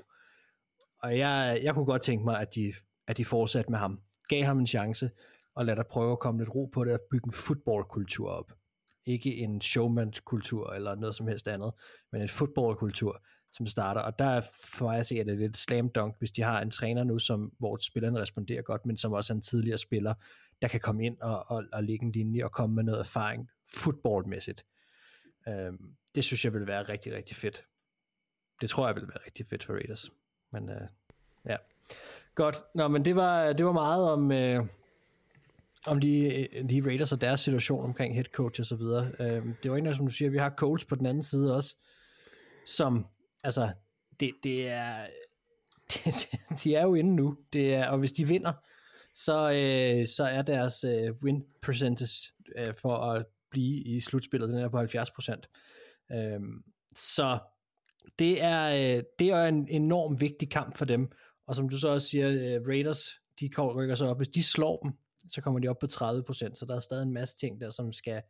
Og 1.02 1.18
jeg, 1.18 1.60
jeg 1.62 1.74
kunne 1.74 1.84
godt 1.84 2.02
tænke 2.02 2.24
mig, 2.24 2.40
at 2.40 2.54
de, 2.54 2.72
at 3.08 3.16
de 3.16 3.24
fortsatte 3.24 3.70
med 3.70 3.78
ham. 3.78 4.00
Gav 4.28 4.44
ham 4.44 4.58
en 4.58 4.66
chance, 4.66 5.10
og 5.54 5.66
lad 5.66 5.76
dig 5.76 5.84
prøve 5.90 6.12
at 6.12 6.18
komme 6.18 6.40
lidt 6.40 6.54
ro 6.54 6.66
på 6.66 6.84
det, 6.84 6.92
og 6.92 7.00
bygge 7.10 7.26
en 7.26 7.32
footballkultur 7.32 8.30
op. 8.30 8.52
Ikke 9.06 9.36
en 9.36 9.60
showman-kultur 9.60 10.72
eller 10.72 10.94
noget 10.94 11.14
som 11.14 11.28
helst 11.28 11.48
andet, 11.48 11.72
men 12.12 12.22
en 12.22 12.28
footballkultur, 12.28 13.22
som 13.52 13.66
starter. 13.66 14.00
Og 14.00 14.18
der 14.18 14.24
er 14.24 14.40
for 14.64 14.84
mig 14.84 14.98
at 14.98 15.06
se, 15.06 15.20
at 15.20 15.26
det 15.26 15.32
er 15.32 15.38
lidt 15.38 15.56
slam 15.56 15.88
dunk, 15.88 16.14
hvis 16.18 16.30
de 16.30 16.42
har 16.42 16.60
en 16.60 16.70
træner 16.70 17.04
nu, 17.04 17.18
som, 17.18 17.52
hvor 17.58 17.76
spillerne 17.76 18.20
responderer 18.20 18.62
godt, 18.62 18.86
men 18.86 18.96
som 18.96 19.12
også 19.12 19.32
er 19.32 19.34
en 19.34 19.42
tidligere 19.42 19.78
spiller, 19.78 20.14
der 20.62 20.68
kan 20.68 20.80
komme 20.80 21.06
ind 21.06 21.20
og, 21.20 21.50
og, 21.50 21.64
og 21.72 21.84
lægge 21.84 22.04
en 22.04 22.12
linje 22.12 22.44
og 22.44 22.52
komme 22.52 22.76
med 22.76 22.84
noget 22.84 23.00
erfaring 23.00 23.48
footballmæssigt. 23.74 24.64
Øhm, 25.48 25.94
det 26.14 26.24
synes 26.24 26.44
jeg 26.44 26.52
vil 26.52 26.66
være 26.66 26.82
rigtig, 26.82 27.14
rigtig 27.14 27.36
fedt. 27.36 27.64
Det 28.60 28.70
tror 28.70 28.86
jeg 28.86 28.96
vil 28.96 29.02
være 29.02 29.24
rigtig 29.26 29.46
fedt 29.46 29.64
for 29.64 29.72
Raiders. 29.72 30.10
Men 30.52 30.68
øh, 30.68 30.88
ja. 31.46 31.56
Godt. 32.34 32.56
Nå, 32.74 32.88
men 32.88 33.04
det 33.04 33.16
var, 33.16 33.52
det 33.52 33.66
var 33.66 33.72
meget 33.72 34.10
om, 34.10 34.32
øh, 34.32 34.66
om 35.86 36.00
de, 36.00 36.46
de 36.70 36.82
Raiders 36.86 37.12
og 37.12 37.20
deres 37.20 37.40
situation 37.40 37.84
omkring 37.84 38.14
head 38.14 38.24
coach 38.24 38.60
og 38.60 38.66
så 38.66 38.76
videre. 38.76 39.12
Øh, 39.20 39.46
det 39.62 39.70
var 39.70 39.76
ikke 39.76 39.84
noget, 39.84 39.96
som 39.96 40.06
du 40.06 40.12
siger, 40.12 40.30
vi 40.30 40.38
har 40.38 40.50
Coles 40.50 40.84
på 40.84 40.94
den 40.94 41.06
anden 41.06 41.22
side 41.22 41.56
også, 41.56 41.76
som, 42.66 43.06
altså, 43.42 43.72
det, 44.20 44.32
det 44.42 44.68
er, 44.68 45.06
det, 45.88 46.28
de 46.64 46.74
er 46.74 46.82
jo 46.82 46.94
inde 46.94 47.16
nu, 47.16 47.36
det 47.52 47.74
er, 47.74 47.88
og 47.88 47.98
hvis 47.98 48.12
de 48.12 48.28
vinder, 48.28 48.52
så, 49.14 49.50
øh, 49.50 50.08
så 50.08 50.24
er 50.24 50.42
deres 50.42 50.84
øh, 50.84 51.12
win 51.22 51.44
percentage 51.62 52.32
øh, 52.56 52.74
for 52.74 52.96
at 52.96 53.26
blive 53.50 53.82
i 53.82 54.00
slutspillet, 54.00 54.48
den 54.48 54.58
er 54.58 54.68
på 54.68 54.80
70%. 54.80 56.16
Øh, 56.16 56.40
så 56.96 57.38
det 58.18 58.42
er, 58.42 58.96
øh, 58.96 59.02
det 59.18 59.28
er 59.28 59.44
en 59.44 59.68
enorm 59.68 60.20
vigtig 60.20 60.50
kamp 60.50 60.76
for 60.76 60.84
dem. 60.84 61.12
Og 61.46 61.56
som 61.56 61.68
du 61.68 61.78
så 61.78 61.88
også 61.88 62.08
siger, 62.08 62.28
øh, 62.28 62.66
Raiders, 62.68 63.20
de 63.40 63.50
rykker 63.58 63.94
så 63.94 64.06
op. 64.06 64.18
Hvis 64.18 64.28
de 64.28 64.42
slår 64.42 64.80
dem, 64.82 64.92
så 65.28 65.40
kommer 65.40 65.60
de 65.60 65.68
op 65.68 65.78
på 65.78 65.86
30%, 65.86 65.90
så 66.54 66.64
der 66.68 66.76
er 66.76 66.80
stadig 66.80 67.02
en 67.02 67.12
masse 67.12 67.36
ting 67.36 67.60
der, 67.60 67.70
som 67.70 67.92
skal, 67.92 68.22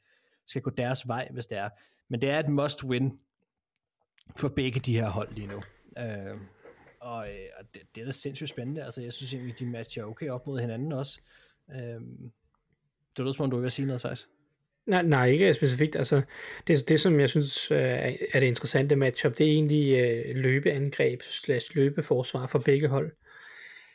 skal 0.47 0.63
gå 0.63 0.71
deres 0.71 1.09
vej, 1.09 1.29
hvis 1.33 1.47
det 1.47 1.59
er. 1.59 1.69
Men 2.09 2.21
det 2.21 2.31
er 2.31 2.39
et 2.39 2.49
must 2.49 2.85
win 2.85 3.19
for 4.37 4.49
begge 4.49 4.81
de 4.81 4.95
her 4.95 5.09
hold 5.09 5.29
lige 5.35 5.47
nu. 5.47 5.63
Øh, 5.99 6.37
og 7.01 7.29
øh, 7.29 7.65
det, 7.75 7.83
det 7.95 8.01
er 8.01 8.05
da 8.05 8.13
sindssygt 8.13 8.51
spændende. 8.51 8.85
Altså, 8.85 9.03
jeg 9.03 9.13
synes 9.13 9.35
egentlig, 9.35 9.59
de 9.59 9.67
matcher 9.67 10.05
okay 10.05 10.29
op 10.29 10.47
mod 10.47 10.61
hinanden 10.61 10.93
også. 10.93 11.21
Øh, 11.75 12.01
det 13.17 13.19
lyder 13.19 13.33
som 13.33 13.45
om, 13.45 13.51
du 13.51 13.61
vil 13.61 13.71
sige 13.71 13.87
noget, 13.87 14.01
Thijs. 14.01 14.29
Nej, 14.87 15.03
nej, 15.03 15.27
ikke 15.27 15.55
specifikt. 15.55 15.97
Altså, 15.97 16.23
det, 16.67 16.89
det 16.89 17.01
som 17.01 17.21
jeg 17.21 17.31
synes 17.31 17.71
øh, 17.71 17.79
er 18.33 18.41
det 18.41 18.47
interessante 18.47 18.97
matchup, 18.97 19.39
det 19.39 19.47
er 19.47 19.51
egentlig 19.51 19.99
øh, 19.99 20.37
løbeangreb 20.37 21.23
slash 21.23 21.77
løbeforsvar 21.77 22.47
for 22.47 22.59
begge 22.59 22.89
hold. 22.89 23.13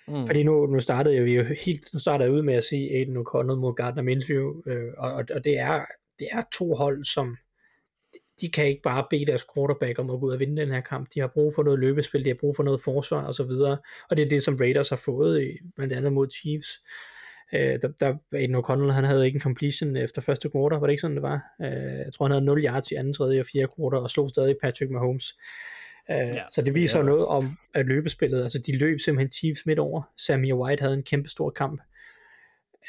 Mm. 0.07 0.25
Fordi 0.25 0.43
nu, 0.43 0.65
nu 0.65 0.79
startede 0.79 1.15
jeg, 1.15 1.25
vi 1.25 1.33
jo 1.33 1.43
helt, 1.65 1.93
nu 1.93 1.99
startede 1.99 2.29
jeg 2.29 2.37
ud 2.37 2.41
med 2.41 2.53
at 2.53 2.63
sige 2.63 2.91
Aiden 2.91 3.17
O'Connell 3.17 3.55
mod 3.55 3.75
Gardner 3.75 4.03
Minshew, 4.03 4.61
øh, 4.65 4.93
og, 4.97 5.13
og 5.13 5.43
det, 5.43 5.59
er, 5.59 5.85
det 6.19 6.27
er 6.31 6.41
to 6.53 6.73
hold, 6.73 7.05
som 7.05 7.37
de 8.41 8.49
kan 8.49 8.65
ikke 8.65 8.81
bare 8.81 9.07
bede 9.09 9.25
deres 9.25 9.45
quarterback 9.55 9.99
om 9.99 10.09
at 10.09 10.19
gå 10.19 10.25
ud 10.25 10.33
og 10.33 10.39
vinde 10.39 10.61
den 10.61 10.71
her 10.71 10.81
kamp. 10.81 11.07
De 11.13 11.19
har 11.19 11.27
brug 11.27 11.55
for 11.55 11.63
noget 11.63 11.79
løbespil, 11.79 12.23
de 12.23 12.29
har 12.29 12.37
brug 12.39 12.55
for 12.55 12.63
noget 12.63 12.81
forsvar 12.81 13.23
og 13.23 13.33
så 13.33 13.43
videre, 13.43 13.77
og 14.09 14.17
det 14.17 14.25
er 14.25 14.29
det, 14.29 14.43
som 14.43 14.55
Raiders 14.55 14.89
har 14.89 15.01
fået, 15.05 15.43
i, 15.43 15.57
blandt 15.75 15.93
andet 15.93 16.13
mod 16.13 16.29
Chiefs. 16.29 16.67
Øh, 17.53 17.81
der, 17.81 17.87
der 17.99 18.15
Aiden 18.33 18.55
O'Connell, 18.55 18.91
han 18.91 19.03
havde 19.03 19.25
ikke 19.25 19.35
en 19.37 19.41
completion 19.41 19.95
efter 19.95 20.21
første 20.21 20.49
quarter, 20.51 20.79
var 20.79 20.87
det 20.87 20.93
ikke 20.93 21.01
sådan, 21.01 21.15
det 21.15 21.23
var? 21.23 21.41
Øh, 21.61 21.97
jeg 22.05 22.13
tror, 22.13 22.25
han 22.25 22.31
havde 22.31 22.45
0 22.45 22.65
yards 22.65 22.91
i 22.91 22.95
anden, 22.95 23.13
tredje 23.13 23.39
og 23.39 23.45
fjerde 23.53 23.71
quarter, 23.77 23.97
og 23.97 24.09
slog 24.09 24.29
stadig 24.29 24.55
Patrick 24.61 24.91
Mahomes. 24.91 25.33
Øh, 26.11 26.17
ja, 26.17 26.43
så 26.49 26.61
det 26.61 26.75
viser 26.75 26.99
ja. 26.99 27.05
noget 27.05 27.25
om 27.25 27.57
at 27.73 27.85
løbespillet, 27.85 28.43
altså 28.43 28.59
de 28.59 28.77
løb 28.77 28.99
simpelthen 28.99 29.31
Chiefs 29.31 29.65
midt 29.65 29.79
over. 29.79 30.01
Sammy 30.17 30.53
White 30.53 30.81
havde 30.81 30.93
en 30.93 31.03
kæmpe 31.03 31.29
stor 31.29 31.49
kamp. 31.49 31.81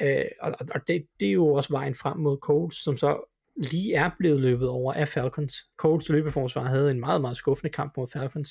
Øh, 0.00 0.24
og 0.40 0.54
og 0.74 0.80
det, 0.88 1.06
det 1.20 1.28
er 1.28 1.32
jo 1.32 1.46
også 1.52 1.72
vejen 1.72 1.94
frem 1.94 2.16
mod 2.16 2.38
Colts, 2.38 2.85
som 2.85 2.96
så 2.96 3.36
lige 3.57 3.95
er 3.95 4.11
blevet 4.19 4.40
løbet 4.40 4.69
over 4.69 4.92
af 4.92 5.09
Falcons. 5.09 5.55
Colts 5.77 6.09
løbeforsvar 6.09 6.62
havde 6.62 6.90
en 6.90 7.01
meget, 7.01 7.21
meget 7.21 7.37
skuffende 7.37 7.73
kamp 7.73 7.97
mod 7.97 8.07
Falcons. 8.12 8.51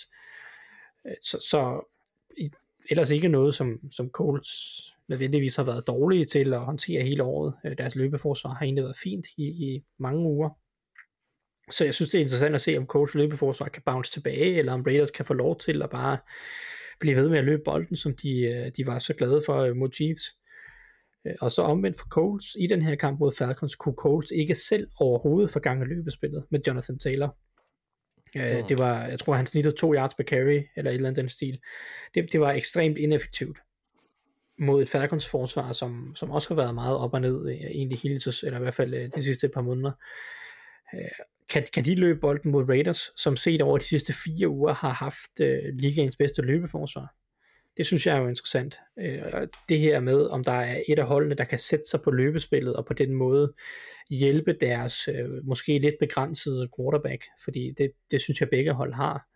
Øh, 1.07 1.13
så, 1.21 1.45
så 1.49 1.91
ellers 2.89 3.09
ikke 3.09 3.27
noget, 3.27 3.55
som, 3.55 3.79
som 3.91 4.09
Colts 4.09 4.51
nødvendigvis 5.07 5.55
har 5.55 5.63
været 5.63 5.87
dårlige 5.87 6.25
til 6.25 6.53
at 6.53 6.65
håndtere 6.65 7.03
hele 7.03 7.23
året. 7.23 7.53
Øh, 7.65 7.77
deres 7.77 7.95
løbeforsvar 7.95 8.53
har 8.53 8.65
egentlig 8.65 8.83
været 8.83 8.97
fint 8.97 9.25
i, 9.37 9.43
i 9.43 9.83
mange 9.99 10.19
uger. 10.19 10.49
Så 11.71 11.85
jeg 11.85 11.93
synes, 11.93 12.09
det 12.09 12.17
er 12.17 12.21
interessant 12.21 12.55
at 12.55 12.61
se, 12.61 12.77
om 12.77 12.85
Colts 12.85 13.15
løbeforsvar 13.15 13.67
kan 13.67 13.83
bounce 13.85 14.11
tilbage, 14.11 14.55
eller 14.57 14.73
om 14.73 14.81
Raiders 14.81 15.11
kan 15.11 15.25
få 15.25 15.33
lov 15.33 15.57
til 15.59 15.81
at 15.81 15.89
bare 15.89 16.17
blive 16.99 17.15
ved 17.15 17.29
med 17.29 17.37
at 17.37 17.45
løbe 17.45 17.61
bolden, 17.65 17.95
som 17.95 18.15
de, 18.15 18.41
øh, 18.41 18.71
de 18.77 18.85
var 18.85 18.99
så 18.99 19.13
glade 19.13 19.41
for 19.45 19.73
mod 19.73 19.89
Chiefs. 19.93 20.21
Og 21.41 21.51
så 21.51 21.61
omvendt 21.61 21.97
for 21.97 22.05
Colts, 22.05 22.55
i 22.59 22.67
den 22.67 22.81
her 22.81 22.95
kamp 22.95 23.19
mod 23.19 23.31
Falcons, 23.37 23.75
kunne 23.75 23.95
Colts 23.95 24.31
ikke 24.31 24.55
selv 24.55 24.87
overhovedet 24.99 25.51
få 25.51 25.59
gang 25.59 25.81
i 25.81 25.85
løbespillet 25.85 26.45
med 26.51 26.59
Jonathan 26.67 26.99
Taylor. 26.99 27.37
Mm. 28.35 28.67
Det 28.67 28.77
var, 28.77 29.03
jeg 29.03 29.19
tror 29.19 29.33
han 29.33 29.45
snittede 29.45 29.75
to 29.75 29.93
yards 29.93 30.15
per 30.15 30.23
carry, 30.23 30.63
eller 30.75 30.91
et 30.91 30.95
eller 30.95 31.09
andet 31.09 31.21
den 31.21 31.29
stil. 31.29 31.59
Det, 32.13 32.31
det 32.31 32.39
var 32.39 32.51
ekstremt 32.51 32.97
ineffektivt 32.97 33.57
mod 34.59 34.81
et 34.81 34.89
Falcons 34.89 35.27
forsvar, 35.27 35.71
som, 35.71 36.15
som 36.15 36.31
også 36.31 36.47
har 36.47 36.55
været 36.55 36.75
meget 36.75 36.97
op 36.97 37.13
og 37.13 37.21
ned, 37.21 37.49
øh, 37.49 37.55
egentlig 37.55 37.97
hele, 37.97 38.19
eller 38.43 38.57
i 38.57 38.61
hvert 38.61 38.73
fald 38.73 38.93
øh, 38.93 39.09
de 39.15 39.23
sidste 39.23 39.49
par 39.49 39.61
måneder. 39.61 39.91
Øh, 40.93 41.25
kan, 41.49 41.67
kan 41.73 41.85
de 41.85 41.95
løbe 41.95 42.19
bolden 42.19 42.51
mod 42.51 42.69
Raiders, 42.69 43.11
som 43.17 43.37
set 43.37 43.61
over 43.61 43.77
de 43.77 43.85
sidste 43.85 44.13
fire 44.13 44.49
uger 44.49 44.73
har 44.73 44.93
haft 44.93 45.39
uh, 45.41 45.77
ligaens 45.79 46.17
bedste 46.17 46.41
løbeforsvar? 46.41 47.13
Det 47.77 47.85
synes 47.85 48.07
jeg 48.07 48.17
er 48.17 48.21
jo 48.21 48.27
interessant. 48.27 48.79
Uh, 48.97 49.47
det 49.69 49.79
her 49.79 49.99
med, 49.99 50.25
om 50.25 50.43
der 50.43 50.51
er 50.51 50.81
et 50.87 50.99
af 50.99 51.05
holdene, 51.05 51.35
der 51.35 51.43
kan 51.43 51.59
sætte 51.59 51.85
sig 51.85 52.01
på 52.01 52.11
løbespillet, 52.11 52.75
og 52.75 52.85
på 52.85 52.93
den 52.93 53.13
måde 53.13 53.53
hjælpe 54.09 54.57
deres 54.61 55.07
uh, 55.07 55.45
måske 55.47 55.79
lidt 55.79 55.95
begrænsede 55.99 56.69
quarterback, 56.77 57.23
fordi 57.43 57.71
det, 57.77 57.91
det 58.11 58.21
synes 58.21 58.39
jeg 58.41 58.49
begge 58.49 58.73
hold 58.73 58.93
har. 58.93 59.27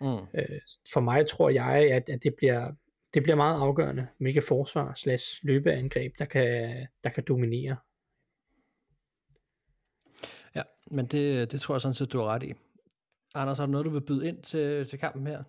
Mm. 0.00 0.06
Uh, 0.06 0.58
for 0.92 1.00
mig 1.00 1.26
tror 1.26 1.50
jeg, 1.50 1.92
at, 1.92 2.08
at 2.08 2.22
det 2.22 2.34
bliver 2.34 2.72
det 3.14 3.22
bliver 3.22 3.36
meget 3.36 3.60
afgørende, 3.60 4.06
hvilke 4.18 4.42
forsvar 4.42 4.94
slash 4.94 5.40
løbeangreb, 5.42 6.12
der 6.18 6.24
kan, 6.24 6.86
der 7.04 7.10
kan 7.10 7.24
dominere. 7.28 7.76
Ja, 10.54 10.62
men 10.90 11.06
det, 11.06 11.52
det 11.52 11.60
tror 11.60 11.74
jeg 11.74 11.80
sådan 11.80 11.94
set, 11.94 12.12
du 12.12 12.18
har 12.18 12.26
ret 12.26 12.42
i. 12.42 12.54
Anders, 13.34 13.58
har 13.58 13.66
du 13.66 13.72
noget, 13.72 13.84
du 13.84 13.90
vil 13.90 14.00
byde 14.00 14.28
ind 14.28 14.42
til, 14.42 14.88
til 14.88 14.98
kampen 14.98 15.26
her? 15.26 15.42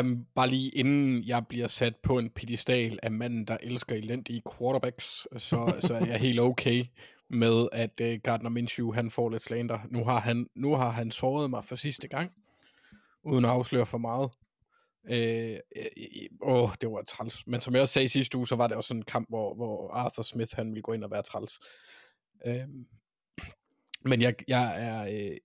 Um, 0.00 0.26
bare 0.34 0.48
lige 0.48 0.70
inden 0.70 1.24
jeg 1.24 1.46
bliver 1.48 1.66
sat 1.66 1.96
på 1.96 2.18
en 2.18 2.30
pedestal 2.30 2.98
af 3.02 3.10
manden, 3.10 3.44
der 3.44 3.56
elsker 3.62 3.96
elendige 3.96 4.42
quarterbacks, 4.58 5.26
så, 5.38 5.76
så 5.80 5.94
er 5.94 6.06
jeg 6.06 6.18
helt 6.18 6.40
okay 6.40 6.84
med, 7.30 7.68
at 7.72 8.00
uh, 8.02 8.20
Gardner 8.22 8.50
Minshew, 8.50 8.92
han 8.92 9.10
får 9.10 9.30
lidt 9.30 9.42
slander. 9.42 9.78
Nu 9.90 10.04
har 10.04 10.20
han, 10.20 10.46
nu 10.54 10.74
har 10.74 10.90
han 10.90 11.10
såret 11.10 11.50
mig 11.50 11.64
for 11.64 11.76
sidste 11.76 12.08
gang, 12.08 12.32
uden 13.24 13.44
at 13.44 13.50
afsløre 13.50 13.86
for 13.86 13.98
meget. 13.98 14.30
Øh, 15.10 15.58
øh, 15.76 15.86
øh, 16.48 16.68
det 16.80 16.90
var 16.90 17.02
træls. 17.08 17.46
Men 17.46 17.60
som 17.60 17.74
jeg 17.74 17.82
også 17.82 17.94
sagde 17.94 18.08
sidste 18.08 18.38
uge, 18.38 18.48
så 18.48 18.56
var 18.56 18.66
det 18.66 18.76
også 18.76 18.88
sådan 18.88 19.00
en 19.00 19.04
kamp, 19.04 19.28
hvor, 19.28 19.54
hvor 19.54 19.92
Arthur 19.92 20.22
Smith, 20.22 20.56
han 20.56 20.68
ville 20.68 20.82
gå 20.82 20.92
ind 20.92 21.04
og 21.04 21.10
være 21.10 21.22
træls. 21.22 21.60
Øh, 22.46 22.68
men 24.04 24.20
jeg, 24.22 24.34
jeg 24.48 24.86
er, 24.86 25.30
øh, 25.30 25.36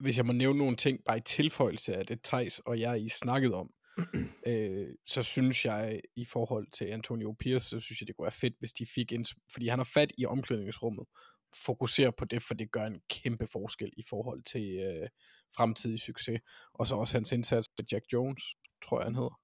hvis 0.00 0.16
jeg 0.16 0.26
må 0.26 0.32
nævne 0.32 0.58
nogle 0.58 0.76
ting, 0.76 0.98
bare 1.06 1.18
i 1.18 1.20
tilføjelse 1.20 1.94
af 1.96 2.06
det, 2.06 2.22
Thijs 2.22 2.58
og 2.58 2.80
jeg 2.80 3.02
I 3.02 3.08
snakket 3.08 3.54
om, 3.54 3.70
øh, 4.46 4.88
så 5.06 5.22
synes 5.22 5.64
jeg, 5.64 6.00
i 6.16 6.24
forhold 6.24 6.66
til 6.72 6.84
Antonio 6.84 7.34
Pierce, 7.38 7.68
så 7.68 7.80
synes 7.80 8.00
jeg, 8.00 8.08
det 8.08 8.16
kunne 8.16 8.24
være 8.24 8.32
fedt, 8.32 8.54
hvis 8.58 8.72
de 8.72 8.86
fik 8.86 9.12
en, 9.12 9.26
fordi 9.52 9.68
han 9.68 9.78
har 9.78 9.90
fat 9.94 10.12
i 10.18 10.26
omklædningsrummet, 10.26 11.06
fokusere 11.54 12.12
på 12.12 12.24
det, 12.24 12.42
for 12.42 12.54
det 12.54 12.72
gør 12.72 12.86
en 12.86 13.00
kæmpe 13.10 13.46
forskel 13.46 13.92
i 13.96 14.02
forhold 14.08 14.42
til 14.42 14.78
øh, 14.78 15.08
fremtidig 15.56 15.98
succes. 15.98 16.40
Og 16.74 16.86
så 16.86 16.94
også 16.94 17.16
hans 17.16 17.32
indsats 17.32 17.68
til 17.68 17.86
Jack 17.92 18.04
Jones, 18.12 18.42
tror 18.84 19.00
jeg, 19.00 19.06
han 19.06 19.14
hedder. 19.14 19.40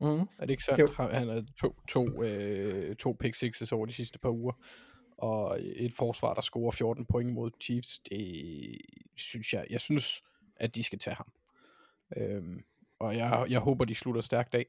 Mm. 0.00 0.20
Er 0.38 0.40
det 0.40 0.50
ikke 0.50 0.64
sandt? 0.64 0.80
Jo. 0.80 0.92
Han 0.98 1.28
har 1.28 1.44
to, 1.60 1.74
to, 1.88 2.22
øh, 2.24 2.96
to 2.96 3.16
pick 3.20 3.34
sixes 3.34 3.72
over 3.72 3.86
de 3.86 3.92
sidste 3.92 4.18
par 4.18 4.30
uger, 4.30 4.52
og 5.18 5.58
et 5.62 5.92
forsvar, 5.92 6.34
der 6.34 6.40
scorer 6.40 6.70
14 6.70 7.06
point 7.06 7.32
mod 7.32 7.50
Chiefs. 7.62 7.98
Det 7.98 8.78
synes 9.16 9.52
jeg, 9.52 9.66
jeg 9.70 9.80
synes, 9.80 10.22
at 10.56 10.74
de 10.74 10.82
skal 10.82 10.98
tage 10.98 11.14
ham. 11.14 11.32
Øhm, 12.16 12.60
og 13.00 13.16
jeg, 13.16 13.46
jeg 13.48 13.60
håber, 13.60 13.84
de 13.84 13.94
slutter 13.94 14.20
stærkt 14.20 14.54
af. 14.54 14.66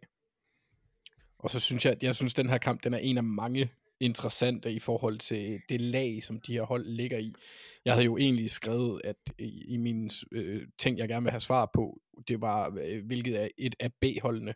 Og 1.40 1.50
så 1.50 1.60
synes 1.60 1.86
jeg, 1.86 1.92
at 1.92 2.04
jeg 2.04 2.16
synes, 2.16 2.34
at 2.34 2.38
den 2.38 2.50
her 2.50 2.58
kamp, 2.58 2.84
den 2.84 2.94
er 2.94 2.98
en 2.98 3.18
af 3.18 3.24
mange 3.24 3.72
interessante 4.00 4.74
i 4.74 4.80
forhold 4.80 5.18
til 5.18 5.62
det 5.70 5.82
lag, 5.82 6.24
som 6.24 6.42
de 6.42 6.54
her 6.54 6.64
hold 6.64 6.86
ligger 6.86 7.18
i. 7.18 7.34
Jeg 7.86 7.94
havde 7.94 8.06
jo 8.06 8.18
egentlig 8.18 8.50
skrevet, 8.50 9.02
at 9.04 9.16
i, 9.40 9.64
i 9.68 9.78
mine 9.78 10.10
øh, 10.32 10.68
ting, 10.78 10.98
jeg 10.98 11.08
gerne 11.08 11.24
vil 11.24 11.32
have 11.32 11.40
svar 11.40 11.70
på, 11.74 12.02
det 12.28 12.42
var, 12.42 12.78
øh, 12.82 13.06
hvilket 13.06 13.44
er 13.44 13.48
et 13.58 13.76
af 13.80 13.94
B-holdene, 13.94 14.54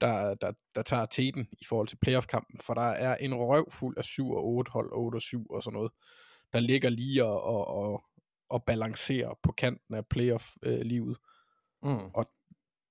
der, 0.00 0.34
der, 0.34 0.52
der 0.74 0.82
tager 0.82 1.06
teten 1.06 1.48
i 1.52 1.64
forhold 1.64 1.88
til 1.88 1.98
playoff-kampen, 2.02 2.58
for 2.58 2.74
der 2.74 2.82
er 2.82 3.16
en 3.16 3.34
røv 3.34 3.70
fuld 3.70 3.98
af 3.98 4.04
7 4.04 4.30
og 4.30 4.44
8 4.44 4.70
hold, 4.72 4.90
8 4.92 5.16
og 5.16 5.22
7 5.22 5.46
og 5.50 5.62
sådan 5.62 5.74
noget, 5.74 5.92
der 6.52 6.60
ligger 6.60 6.90
lige 6.90 7.24
og, 7.24 7.42
og, 7.42 7.66
og, 7.66 8.04
og 8.48 8.64
balancerer 8.64 9.38
på 9.42 9.52
kanten 9.52 9.94
af 9.94 10.06
playoff-livet. 10.06 11.16
Mm. 11.82 12.10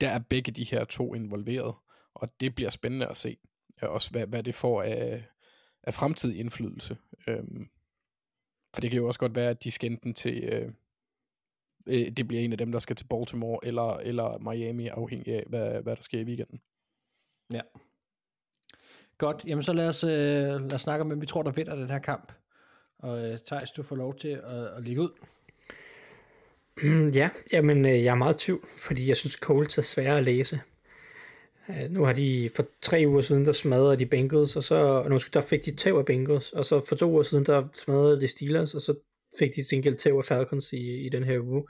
Der 0.01 0.09
er 0.09 0.19
begge 0.19 0.51
de 0.51 0.63
her 0.63 0.85
to 0.85 1.13
involveret, 1.13 1.75
og 2.13 2.39
det 2.39 2.55
bliver 2.55 2.69
spændende 2.69 3.07
at 3.07 3.17
se, 3.17 3.37
øh, 3.83 3.89
også 3.89 4.11
hvad, 4.11 4.27
hvad 4.27 4.43
det 4.43 4.55
får 4.55 4.81
af, 4.81 5.23
af 5.83 5.93
fremtidig 5.93 6.39
indflydelse. 6.39 6.97
Øhm, 7.27 7.69
for 8.73 8.81
det 8.81 8.91
kan 8.91 8.97
jo 8.97 9.07
også 9.07 9.19
godt 9.19 9.35
være, 9.35 9.49
at 9.49 9.63
de 9.63 9.71
skal 9.71 9.91
enten 9.91 10.13
til, 10.13 10.43
øh, 10.43 10.71
øh, 11.87 12.11
det 12.11 12.27
bliver 12.27 12.43
en 12.43 12.51
af 12.51 12.57
dem, 12.57 12.71
der 12.71 12.79
skal 12.79 12.95
til 12.95 13.07
Baltimore 13.07 13.59
eller, 13.63 13.97
eller 13.97 14.37
Miami, 14.37 14.87
afhængig 14.87 15.27
af, 15.27 15.43
hvad, 15.47 15.81
hvad 15.81 15.95
der 15.95 16.01
sker 16.01 16.19
i 16.19 16.23
weekenden. 16.23 16.61
Ja. 17.53 17.61
Godt, 19.17 19.45
jamen 19.45 19.63
så 19.63 19.73
lad 19.73 19.87
os, 19.87 20.03
øh, 20.03 20.11
lad 20.11 20.73
os 20.73 20.81
snakke 20.81 21.01
om, 21.01 21.07
hvem 21.07 21.21
vi 21.21 21.25
tror, 21.25 21.43
der 21.43 21.51
vinder 21.51 21.75
den 21.75 21.89
her 21.89 21.99
kamp. 21.99 22.31
Og 22.97 23.25
øh, 23.25 23.39
Thijs, 23.45 23.71
du 23.71 23.83
får 23.83 23.95
lov 23.95 24.15
til 24.15 24.27
at, 24.27 24.67
at 24.67 24.83
ligge 24.83 25.01
ud. 25.01 25.09
Ja, 27.19 27.29
jamen 27.51 27.85
øh, 27.85 28.03
jeg 28.03 28.11
er 28.11 28.15
meget 28.15 28.43
i 28.43 28.45
tvivl, 28.45 28.67
fordi 28.77 29.07
jeg 29.07 29.17
synes 29.17 29.33
Colts 29.33 29.77
er 29.77 29.81
svære 29.81 30.17
at 30.17 30.23
læse. 30.23 30.61
Øh, 31.69 31.89
nu 31.89 32.03
har 32.03 32.13
de 32.13 32.49
for 32.55 32.65
tre 32.81 33.03
uger 33.07 33.21
siden, 33.21 33.45
der 33.45 33.51
smadrede 33.51 33.99
de 33.99 34.05
Bengals, 34.05 34.55
og 34.55 34.63
så 34.63 34.75
og 34.75 35.09
nu 35.09 35.19
der 35.33 35.41
fik 35.41 35.65
de 35.65 35.75
tæv 35.75 35.97
af 35.97 36.05
Bengals, 36.05 36.51
og 36.51 36.65
så 36.65 36.85
for 36.89 36.95
to 36.95 37.11
uger 37.11 37.23
siden, 37.23 37.45
der 37.45 37.67
smadrede 37.73 38.21
de 38.21 38.27
Steelers, 38.27 38.73
og 38.73 38.81
så 38.81 38.95
fik 39.39 39.55
de 39.55 39.63
til 39.63 39.97
tæv 39.97 40.17
af 40.17 40.25
Falcons 40.25 40.73
i, 40.73 41.05
i 41.05 41.09
den 41.09 41.23
her 41.23 41.39
uge. 41.39 41.67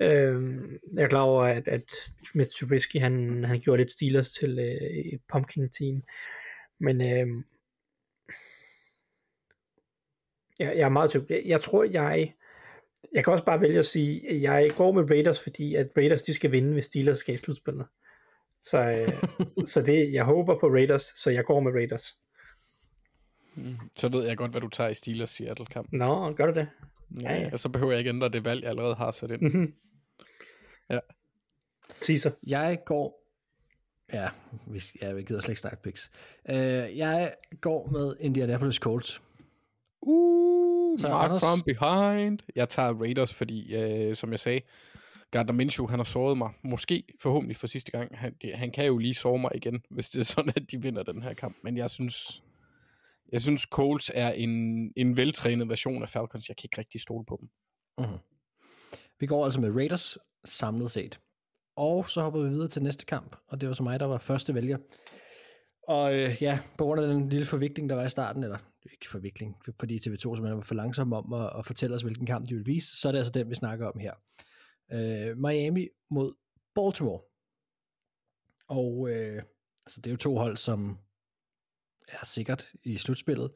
Øhm, 0.00 0.78
jeg 0.94 1.04
er 1.04 1.08
klar 1.08 1.20
over, 1.20 1.44
at, 1.44 1.68
at 1.68 1.84
Mitch 2.34 2.60
Trubisky, 2.60 3.00
han, 3.00 3.44
han 3.44 3.60
gjorde 3.60 3.82
lidt 3.82 3.92
Steelers 3.92 4.32
til 4.32 4.58
øh, 4.58 5.14
et 5.14 5.20
pumpkin 5.32 5.70
team, 5.70 6.02
men 6.80 7.00
øh, 7.00 7.44
jeg, 10.58 10.72
jeg 10.76 10.84
er 10.84 10.88
meget 10.88 11.08
i 11.08 11.12
tvivl. 11.12 11.26
Jeg, 11.30 11.42
jeg 11.46 11.60
tror, 11.60 11.84
jeg 11.84 12.34
jeg 13.14 13.24
kan 13.24 13.32
også 13.32 13.44
bare 13.44 13.60
vælge 13.60 13.78
at 13.78 13.86
sige, 13.86 14.30
at 14.30 14.42
jeg 14.42 14.72
går 14.76 14.92
med 14.92 15.10
Raiders, 15.10 15.40
fordi 15.40 15.74
at 15.74 15.88
Raiders 15.96 16.22
de 16.22 16.34
skal 16.34 16.52
vinde, 16.52 16.72
hvis 16.72 16.84
Steelers 16.84 17.18
skal 17.18 17.34
i 17.34 17.38
slutspillet. 17.38 17.86
Så, 18.60 18.78
øh, 18.78 19.22
så 19.72 19.82
det, 19.82 20.12
jeg 20.12 20.24
håber 20.24 20.58
på 20.58 20.66
Raiders, 20.66 21.02
så 21.02 21.30
jeg 21.30 21.44
går 21.44 21.60
med 21.60 21.72
Raiders. 21.72 22.18
Så 23.98 24.08
ved 24.08 24.26
jeg 24.26 24.36
godt, 24.36 24.50
hvad 24.50 24.60
du 24.60 24.68
tager 24.68 24.90
i 24.90 24.94
Steelers 24.94 25.30
Seattle-kamp. 25.30 25.92
Nå, 25.92 26.32
gør 26.32 26.46
du 26.46 26.52
det? 26.52 26.68
Ja, 27.20 27.32
Ja, 27.32 27.34
ja. 27.34 27.48
ja. 27.48 27.56
Så 27.56 27.68
behøver 27.68 27.92
jeg 27.92 27.98
ikke 27.98 28.08
ændre 28.08 28.28
det 28.28 28.44
valg, 28.44 28.62
jeg 28.62 28.70
allerede 28.70 28.94
har 28.94 29.10
sat 29.10 29.30
ind. 29.30 29.42
Mhm. 29.42 29.74
Ja. 30.90 30.98
Teaser. 32.00 32.30
Jeg 32.46 32.78
går... 32.86 33.18
Ja, 34.12 34.28
vi, 34.66 34.82
ja, 35.02 35.12
vi 35.12 35.22
gider 35.22 35.40
slet 35.40 35.50
ikke 35.50 35.60
snakke 35.60 35.82
picks. 35.82 36.10
Uh, 36.48 36.54
jeg 36.98 37.34
går 37.60 37.88
med 37.90 38.14
Indianapolis 38.20 38.76
Colts. 38.76 39.22
Uh, 40.00 40.61
Så 40.96 41.08
Mark 41.08 41.30
Anders- 41.30 41.40
from 41.40 41.60
behind. 41.60 42.38
Jeg 42.56 42.68
tager 42.68 42.94
Raiders, 42.94 43.34
fordi, 43.34 43.74
øh, 43.74 44.14
som 44.14 44.30
jeg 44.30 44.40
sagde, 44.40 44.60
Gardner 45.30 45.52
Minshew, 45.52 45.86
han 45.86 45.98
har 45.98 46.04
såret 46.04 46.38
mig. 46.38 46.50
Måske, 46.62 47.04
forhåbentlig 47.20 47.56
for 47.56 47.66
sidste 47.66 47.90
gang. 47.90 48.18
Han, 48.18 48.34
det, 48.42 48.54
han 48.54 48.70
kan 48.70 48.86
jo 48.86 48.98
lige 48.98 49.14
såre 49.14 49.38
mig 49.38 49.50
igen, 49.54 49.82
hvis 49.90 50.10
det 50.10 50.20
er 50.20 50.24
sådan, 50.24 50.52
at 50.56 50.70
de 50.70 50.82
vinder 50.82 51.02
den 51.02 51.22
her 51.22 51.34
kamp. 51.34 51.56
Men 51.62 51.76
jeg 51.76 51.90
synes, 51.90 52.42
jeg 53.32 53.40
synes 53.40 53.62
Colts 53.62 54.10
er 54.14 54.30
en, 54.30 54.50
en 54.96 55.16
veltrænet 55.16 55.68
version 55.68 56.02
af 56.02 56.08
Falcons. 56.08 56.48
Jeg 56.48 56.56
kan 56.56 56.66
ikke 56.66 56.78
rigtig 56.78 57.00
stole 57.00 57.24
på 57.24 57.38
dem. 57.40 57.48
Mm-hmm. 57.98 58.18
Vi 59.20 59.26
går 59.26 59.44
altså 59.44 59.60
med 59.60 59.70
Raiders 59.76 60.18
samlet 60.44 60.90
set. 60.90 61.20
Og 61.76 62.08
så 62.08 62.22
hopper 62.22 62.40
vi 62.40 62.48
videre 62.48 62.68
til 62.68 62.82
næste 62.82 63.06
kamp, 63.06 63.36
og 63.48 63.60
det 63.60 63.68
var 63.68 63.74
så 63.74 63.82
mig, 63.82 64.00
der 64.00 64.06
var 64.06 64.18
første 64.18 64.54
vælger. 64.54 64.78
Og 65.88 66.14
øh, 66.14 66.36
ja, 66.40 66.58
på 66.78 66.84
grund 66.84 67.00
af 67.00 67.08
den 67.08 67.28
lille 67.28 67.46
forvikling, 67.46 67.90
der 67.90 67.96
var 67.96 68.04
i 68.04 68.08
starten, 68.08 68.42
eller 68.42 68.56
er 68.56 68.60
ikke 68.92 69.08
forvikling, 69.08 69.56
fordi 69.80 69.98
TV2 69.98 70.16
simpelthen 70.16 70.56
var 70.56 70.60
for 70.60 70.74
langsom 70.74 71.12
om 71.12 71.32
at, 71.32 71.52
at 71.58 71.66
fortælle 71.66 71.96
os, 71.96 72.02
hvilken 72.02 72.26
kamp 72.26 72.48
de 72.48 72.54
vil 72.54 72.66
vise, 72.66 73.00
så 73.00 73.08
er 73.08 73.12
det 73.12 73.18
altså 73.18 73.32
den, 73.32 73.50
vi 73.50 73.54
snakker 73.54 73.86
om 73.86 73.98
her. 73.98 74.14
Øh, 74.92 75.38
Miami 75.38 75.88
mod 76.10 76.34
Baltimore. 76.74 77.20
Og 78.68 79.08
øh, 79.10 79.42
altså, 79.86 80.00
det 80.00 80.06
er 80.06 80.10
jo 80.10 80.16
to 80.16 80.36
hold, 80.36 80.56
som 80.56 80.98
er 82.08 82.24
sikkert 82.24 82.72
i 82.84 82.96
slutspillet. 82.96 83.50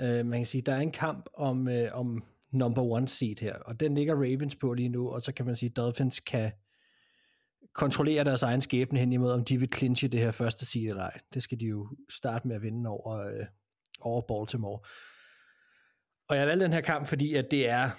Øh, 0.00 0.26
man 0.26 0.40
kan 0.40 0.46
sige, 0.46 0.62
der 0.62 0.74
er 0.74 0.80
en 0.80 0.92
kamp 0.92 1.28
om, 1.34 1.68
øh, 1.68 1.90
om 1.92 2.24
number 2.52 2.82
one 2.82 3.08
seed 3.08 3.36
her, 3.40 3.54
og 3.54 3.80
den 3.80 3.94
ligger 3.94 4.14
Ravens 4.14 4.56
på 4.56 4.74
lige 4.74 4.88
nu, 4.88 5.10
og 5.10 5.22
så 5.22 5.32
kan 5.32 5.46
man 5.46 5.56
sige, 5.56 5.70
at 5.70 5.76
Dolphins 5.76 6.20
kan 6.20 6.52
kontrollere 7.72 8.24
deres 8.24 8.42
egen 8.42 8.60
skæbne 8.60 8.98
hen 8.98 9.12
imod, 9.12 9.32
om 9.32 9.44
de 9.44 9.58
vil 9.58 9.72
clinche 9.74 10.08
det 10.08 10.20
her 10.20 10.30
første 10.30 10.66
seed 10.66 10.88
eller 10.88 11.02
ej. 11.02 11.20
Det 11.34 11.42
skal 11.42 11.60
de 11.60 11.66
jo 11.66 11.88
starte 12.08 12.48
med 12.48 12.56
at 12.56 12.62
vinde 12.62 12.90
over, 12.90 13.18
øh, 13.18 13.46
over 14.04 14.20
Baltimore. 14.20 14.80
Og 16.28 16.36
jeg 16.36 16.46
valgte 16.46 16.64
den 16.64 16.72
her 16.72 16.80
kamp, 16.80 17.06
fordi 17.06 17.34
at 17.34 17.50
det 17.50 17.68
er 17.68 17.90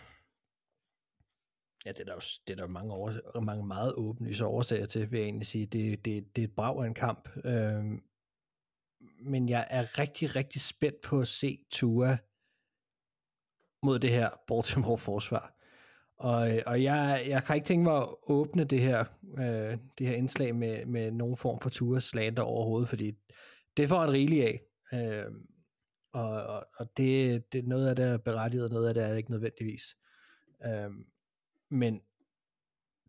ja, 1.85 1.91
det 1.91 1.99
er 1.99 2.05
der 2.05 2.13
jo 2.13 2.21
det 2.47 2.53
er 2.53 2.55
der 2.55 2.67
mange, 2.67 2.93
over, 2.93 3.39
mange 3.39 3.67
meget 3.67 3.93
åbenlyse 3.93 4.45
årsager 4.45 4.85
til, 4.85 5.11
vil 5.11 5.17
jeg 5.17 5.25
egentlig 5.25 5.47
sige. 5.47 5.65
Det, 5.65 6.05
det, 6.05 6.35
det 6.35 6.41
er 6.41 6.47
et 6.47 6.55
brag 6.55 6.83
af 6.83 6.87
en 6.87 6.93
kamp. 6.93 7.29
Øhm, 7.45 8.03
men 9.19 9.49
jeg 9.49 9.67
er 9.69 9.99
rigtig, 9.99 10.35
rigtig 10.35 10.61
spændt 10.61 11.01
på 11.01 11.19
at 11.19 11.27
se 11.27 11.65
Tua 11.71 12.17
mod 13.83 13.99
det 13.99 14.11
her 14.11 14.29
Baltimore-forsvar. 14.47 15.51
Og, 16.17 16.49
og 16.65 16.83
jeg, 16.83 17.25
jeg 17.27 17.43
kan 17.43 17.55
ikke 17.55 17.67
tænke 17.67 17.83
mig 17.83 17.97
at 17.97 18.09
åbne 18.27 18.63
det 18.63 18.81
her, 18.81 19.05
øh, 19.37 19.77
det 19.97 20.07
her 20.07 20.15
indslag 20.15 20.55
med, 20.55 20.85
med 20.85 21.11
nogen 21.11 21.37
form 21.37 21.59
for 21.59 21.69
Tua 21.69 21.99
slander 21.99 22.43
overhovedet, 22.43 22.89
fordi 22.89 23.11
det 23.77 23.89
får 23.89 24.03
en 24.03 24.11
rigelig 24.11 24.43
af. 24.43 24.61
Øh, 24.93 25.31
og 26.15 26.43
og, 26.43 26.67
og 26.75 26.97
det, 26.97 27.53
det, 27.53 27.67
noget 27.67 27.87
af 27.87 27.95
det 27.95 28.05
er 28.05 28.17
berettiget, 28.17 28.65
og 28.65 28.69
noget 28.71 28.87
af 28.87 28.93
det 28.93 29.03
er 29.03 29.15
ikke 29.15 29.31
nødvendigvis. 29.31 29.97
Øhm, 30.65 31.05
men 31.69 32.01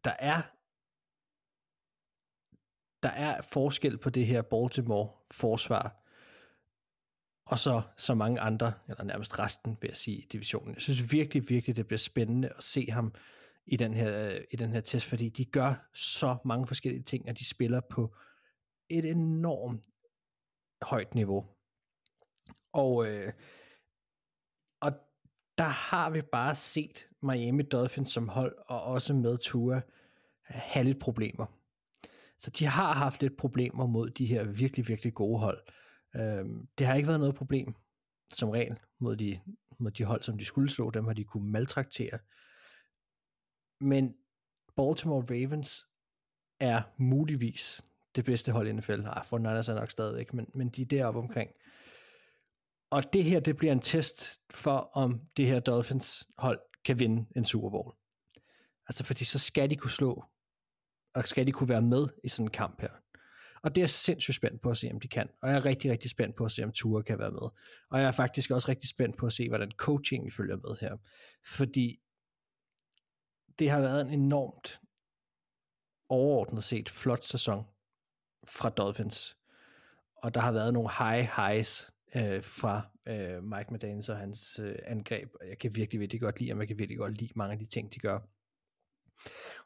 der 0.05 0.15
er 0.19 0.43
der 3.03 3.09
er 3.09 3.43
forskel 3.43 3.99
på 3.99 4.11
det 4.11 4.27
her 4.27 4.43
Baltimore 4.43 5.11
forsvar 5.31 6.07
og 7.47 7.59
så 7.59 7.83
så 7.97 8.15
mange 8.15 8.41
andre, 8.41 8.73
eller 8.89 9.05
nærmest 9.05 9.39
resten, 9.39 9.79
vil 9.81 9.89
jeg 9.89 9.97
sige, 9.97 10.19
i 10.19 10.27
divisionen. 10.33 10.75
Jeg 10.75 10.83
synes 10.83 11.13
virkelig, 11.13 11.49
virkelig, 11.49 11.77
det 11.77 11.87
bliver 11.87 11.99
spændende 11.99 12.49
at 12.57 12.63
se 12.63 12.91
ham 12.91 13.15
i 13.67 13.77
den 13.77 13.95
her, 13.95 14.39
i 14.51 14.57
den 14.57 14.73
her 14.73 14.81
test, 14.81 15.07
fordi 15.07 15.29
de 15.29 15.45
gør 15.45 15.89
så 15.95 16.37
mange 16.45 16.67
forskellige 16.67 17.03
ting, 17.03 17.29
og 17.29 17.39
de 17.39 17.49
spiller 17.49 17.81
på 17.81 18.15
et 18.89 19.05
enormt 19.05 19.87
højt 20.83 21.15
niveau. 21.15 21.56
Og, 22.77 23.07
øh, 23.07 23.33
og 24.81 24.93
der 25.59 25.65
har 25.65 26.11
vi 26.11 26.23
bare 26.23 26.55
set 26.55 27.09
Miami 27.23 27.63
Dolphins 27.63 28.11
som 28.11 28.29
hold, 28.29 28.57
og 28.67 28.83
også 28.83 29.15
med 29.15 29.39
Tua, 29.39 29.83
have 30.43 30.85
lidt 30.85 31.01
problemer. 31.01 31.47
Så 32.39 32.51
de 32.51 32.67
har 32.67 32.93
haft 32.93 33.23
lidt 33.23 33.37
problemer 33.37 33.87
mod 33.87 34.11
de 34.11 34.27
her 34.27 34.45
virkelig, 34.45 34.89
virkelig 34.89 35.15
gode 35.15 35.39
hold. 35.39 35.61
Øh, 36.17 36.45
det 36.79 36.87
har 36.87 36.95
ikke 36.95 37.09
været 37.09 37.21
noget 37.21 37.35
problem, 37.35 37.75
som 38.35 38.51
regel, 38.51 38.79
mod 39.01 39.17
de, 39.17 39.41
mod 39.79 39.91
de 39.91 40.05
hold, 40.05 40.23
som 40.23 40.39
de 40.39 40.45
skulle 40.45 40.71
slå. 40.71 40.91
Dem 40.91 41.05
har 41.05 41.13
de 41.13 41.25
kunne 41.25 41.51
maltraktere. 41.51 42.19
Men 43.81 44.15
Baltimore 44.77 45.27
Ravens 45.31 45.87
er 46.61 46.83
muligvis 46.97 47.85
det 48.17 48.25
bedste 48.25 48.53
hold 48.53 48.69
i 48.69 48.73
NFL. 48.73 49.01
Nej, 49.01 49.13
ah, 49.17 49.23
49ers 49.23 49.71
er 49.71 49.75
nok 49.75 49.91
stadigvæk, 49.91 50.35
men, 50.35 50.47
men 50.55 50.69
de 50.69 50.83
er 50.83 50.87
deroppe 50.87 51.21
omkring. 51.21 51.51
Og 52.91 53.13
det 53.13 53.25
her, 53.25 53.41
det 53.41 53.57
bliver 53.57 53.73
en 53.73 53.81
test 53.81 54.41
for, 54.51 54.91
om 54.93 55.21
det 55.37 55.47
her 55.47 55.61
Dolphins 55.61 56.25
hold 56.39 56.61
kan 56.85 56.99
vinde 56.99 57.27
en 57.37 57.45
Super 57.45 57.71
Bowl. 57.71 57.95
Altså, 58.89 59.05
fordi 59.05 59.25
så 59.25 59.39
skal 59.39 59.71
de 59.71 59.77
kunne 59.77 59.91
slå, 59.91 60.25
og 61.15 61.29
skal 61.29 61.47
de 61.47 61.53
kunne 61.53 61.69
være 61.69 61.83
med 61.83 62.09
i 62.25 62.29
sådan 62.29 62.47
en 62.47 62.51
kamp 62.51 62.81
her. 62.81 62.91
Og 63.63 63.75
det 63.75 63.81
er 63.81 63.83
jeg 63.83 63.91
sindssygt 63.91 64.37
spændt 64.37 64.63
på 64.63 64.71
at 64.71 64.77
se, 64.77 64.91
om 64.93 65.01
de 65.01 65.09
kan. 65.09 65.29
Og 65.43 65.49
jeg 65.49 65.57
er 65.57 65.67
rigtig, 65.67 65.91
rigtig 65.91 66.11
spændt 66.11 66.37
på 66.37 66.45
at 66.45 66.53
se, 66.53 66.65
om 66.65 66.73
Ture 66.73 67.03
kan 67.03 67.19
være 67.19 67.31
med. 67.31 67.49
Og 67.91 68.01
jeg 68.01 68.03
er 68.03 68.11
faktisk 68.11 68.51
også 68.51 68.69
rigtig 68.69 68.89
spændt 68.89 69.17
på 69.17 69.27
at 69.27 69.33
se, 69.33 69.49
hvordan 69.49 69.71
coaching 69.71 70.33
følger 70.33 70.57
med 70.57 70.77
her. 70.81 70.97
Fordi 71.47 72.01
det 73.59 73.71
har 73.71 73.81
været 73.81 74.01
en 74.01 74.21
enormt 74.21 74.81
overordnet 76.09 76.65
set 76.65 76.89
flot 76.89 77.25
sæson 77.25 77.65
fra 78.49 78.69
Dolphins. 78.69 79.37
Og 80.17 80.35
der 80.35 80.41
har 80.41 80.53
været 80.53 80.73
nogle 80.73 80.91
high 80.99 81.29
highs 81.37 81.96
øh, 82.17 82.43
fra 82.43 82.83
øh, 83.09 83.43
Mike 83.45 83.75
McDaniels 83.75 84.09
og 84.09 84.17
hans 84.17 84.59
øh, 84.59 84.77
angreb. 84.87 85.29
Jeg 85.49 85.59
kan 85.59 85.77
virkelig, 85.77 86.01
virkelig 86.01 86.21
godt 86.21 86.41
lide, 86.41 86.53
og 86.53 86.59
man 86.59 86.67
kan 86.67 86.79
virkelig 86.79 86.99
godt 86.99 87.21
lide 87.21 87.33
mange 87.37 87.53
af 87.53 87.59
de 87.59 87.67
ting, 87.67 87.95
de 87.95 87.99
gør. 87.99 88.19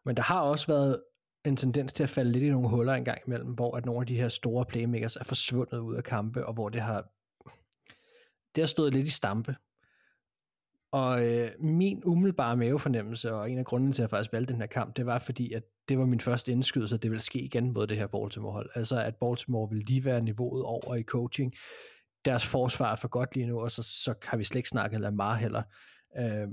Men 0.05 0.17
der 0.17 0.23
har 0.23 0.41
også 0.41 0.67
været 0.67 1.03
en 1.45 1.57
tendens 1.57 1.93
til 1.93 2.03
at 2.03 2.09
falde 2.09 2.33
lidt 2.33 2.45
i 2.45 2.51
nogle 2.51 2.69
huller 2.69 2.95
en 2.95 3.05
gang 3.05 3.19
imellem, 3.27 3.53
hvor 3.53 3.77
at 3.77 3.87
nogle 3.87 4.01
af 4.01 4.07
de 4.07 4.17
her 4.17 4.29
store 4.29 4.65
playmakers 4.65 5.17
er 5.17 5.25
forsvundet 5.25 5.79
ud 5.79 5.97
af 5.97 6.05
kampe, 6.05 6.47
og 6.47 6.55
hvor 6.55 6.69
det 6.69 6.81
har, 6.81 7.11
det 8.55 8.63
har 8.63 8.67
stået 8.67 8.95
lidt 8.95 9.07
i 9.07 9.11
stampe. 9.11 9.57
Og 10.93 11.27
øh, 11.27 11.51
min 11.59 12.03
umiddelbare 12.05 12.57
mavefornemmelse, 12.57 13.33
og 13.35 13.51
en 13.51 13.59
af 13.59 13.65
grunden 13.65 13.93
til, 13.93 14.03
at 14.03 14.05
jeg 14.05 14.11
faktisk 14.11 14.33
valgte 14.33 14.53
den 14.53 14.61
her 14.61 14.67
kamp, 14.67 14.97
det 14.97 15.07
var 15.07 15.19
fordi, 15.19 15.53
at 15.53 15.63
det 15.89 15.99
var 15.99 16.07
min 16.07 16.21
første 16.21 16.53
indskydelse, 16.53 16.95
at 16.95 17.03
det 17.03 17.11
ville 17.11 17.23
ske 17.23 17.41
igen 17.41 17.73
mod 17.73 17.87
det 17.87 17.97
her 17.97 18.07
Baltimore-hold. 18.07 18.71
Altså, 18.75 19.01
at 19.01 19.17
Baltimore 19.17 19.69
ville 19.69 19.85
lige 19.85 20.05
være 20.05 20.21
niveauet 20.21 20.63
over 20.63 20.95
i 20.95 21.03
coaching. 21.03 21.55
Deres 22.25 22.47
forsvar 22.47 22.93
er 22.93 22.97
for 22.97 23.09
godt 23.09 23.35
lige 23.35 23.47
nu, 23.47 23.61
og 23.61 23.71
så, 23.71 23.83
så 23.83 24.15
har 24.23 24.37
vi 24.37 24.45
slet 24.45 24.59
ikke 24.59 24.69
snakket 24.69 25.01
Lamar 25.01 25.35
heller. 25.35 25.63
Øh, 26.19 26.49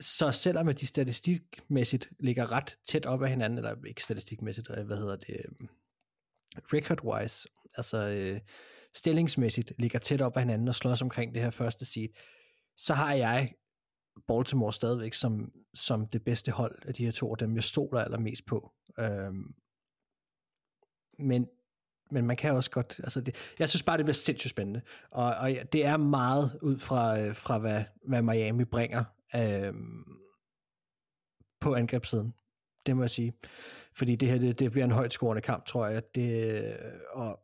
så 0.00 0.32
selvom 0.32 0.68
at 0.68 0.80
de 0.80 0.86
statistikmæssigt 0.86 2.08
ligger 2.20 2.52
ret 2.52 2.78
tæt 2.88 3.06
op 3.06 3.22
af 3.22 3.30
hinanden, 3.30 3.58
eller 3.58 3.84
ikke 3.86 4.02
statistikmæssigt, 4.02 4.70
øh, 4.70 4.86
hvad 4.86 4.96
hedder 4.96 5.16
det, 5.16 5.30
øh, 5.30 5.68
record-wise, 6.56 7.46
altså 7.76 7.98
øh, 7.98 8.40
stillingsmæssigt 8.94 9.72
ligger 9.78 9.98
tæt 9.98 10.20
op 10.20 10.36
af 10.36 10.42
hinanden 10.42 10.68
og 10.68 10.74
slås 10.74 11.02
omkring 11.02 11.34
det 11.34 11.42
her 11.42 11.50
første 11.50 11.84
seed, 11.84 12.08
så 12.76 12.94
har 12.94 13.14
jeg 13.14 13.54
Baltimore 14.26 14.72
stadigvæk 14.72 15.14
som, 15.14 15.52
som 15.74 16.08
det 16.08 16.24
bedste 16.24 16.52
hold 16.52 16.78
af 16.88 16.94
de 16.94 17.04
her 17.04 17.12
to, 17.12 17.34
dem 17.34 17.54
jeg 17.54 17.64
stoler 17.64 18.00
allermest 18.00 18.46
på. 18.46 18.72
Øhm, 18.98 19.54
men, 21.18 21.48
men 22.10 22.26
man 22.26 22.36
kan 22.36 22.52
også 22.52 22.70
godt, 22.70 23.00
altså 23.04 23.20
det, 23.20 23.54
jeg 23.58 23.68
synes 23.68 23.82
bare, 23.82 23.96
det 23.96 24.04
bliver 24.04 24.14
sindssygt 24.14 24.50
spændende, 24.50 24.80
og, 25.10 25.34
og 25.34 25.50
det 25.72 25.84
er 25.84 25.96
meget 25.96 26.58
ud 26.62 26.78
fra, 26.78 27.20
øh, 27.20 27.34
fra 27.34 27.58
hvad, 27.58 27.84
hvad 28.08 28.22
Miami 28.22 28.64
bringer 28.64 29.04
øhm, 29.36 30.04
på 31.60 31.74
angrebssiden, 31.74 32.34
det 32.86 32.96
må 32.96 33.02
jeg 33.02 33.10
sige. 33.10 33.32
Fordi 33.94 34.16
det 34.16 34.30
her, 34.30 34.38
det, 34.38 34.58
det 34.58 34.70
bliver 34.70 34.84
en 34.84 34.90
højt 34.90 35.12
scorende 35.12 35.42
kamp, 35.42 35.64
tror 35.64 35.86
jeg, 35.86 36.02
det, 36.14 36.76
og, 37.12 37.40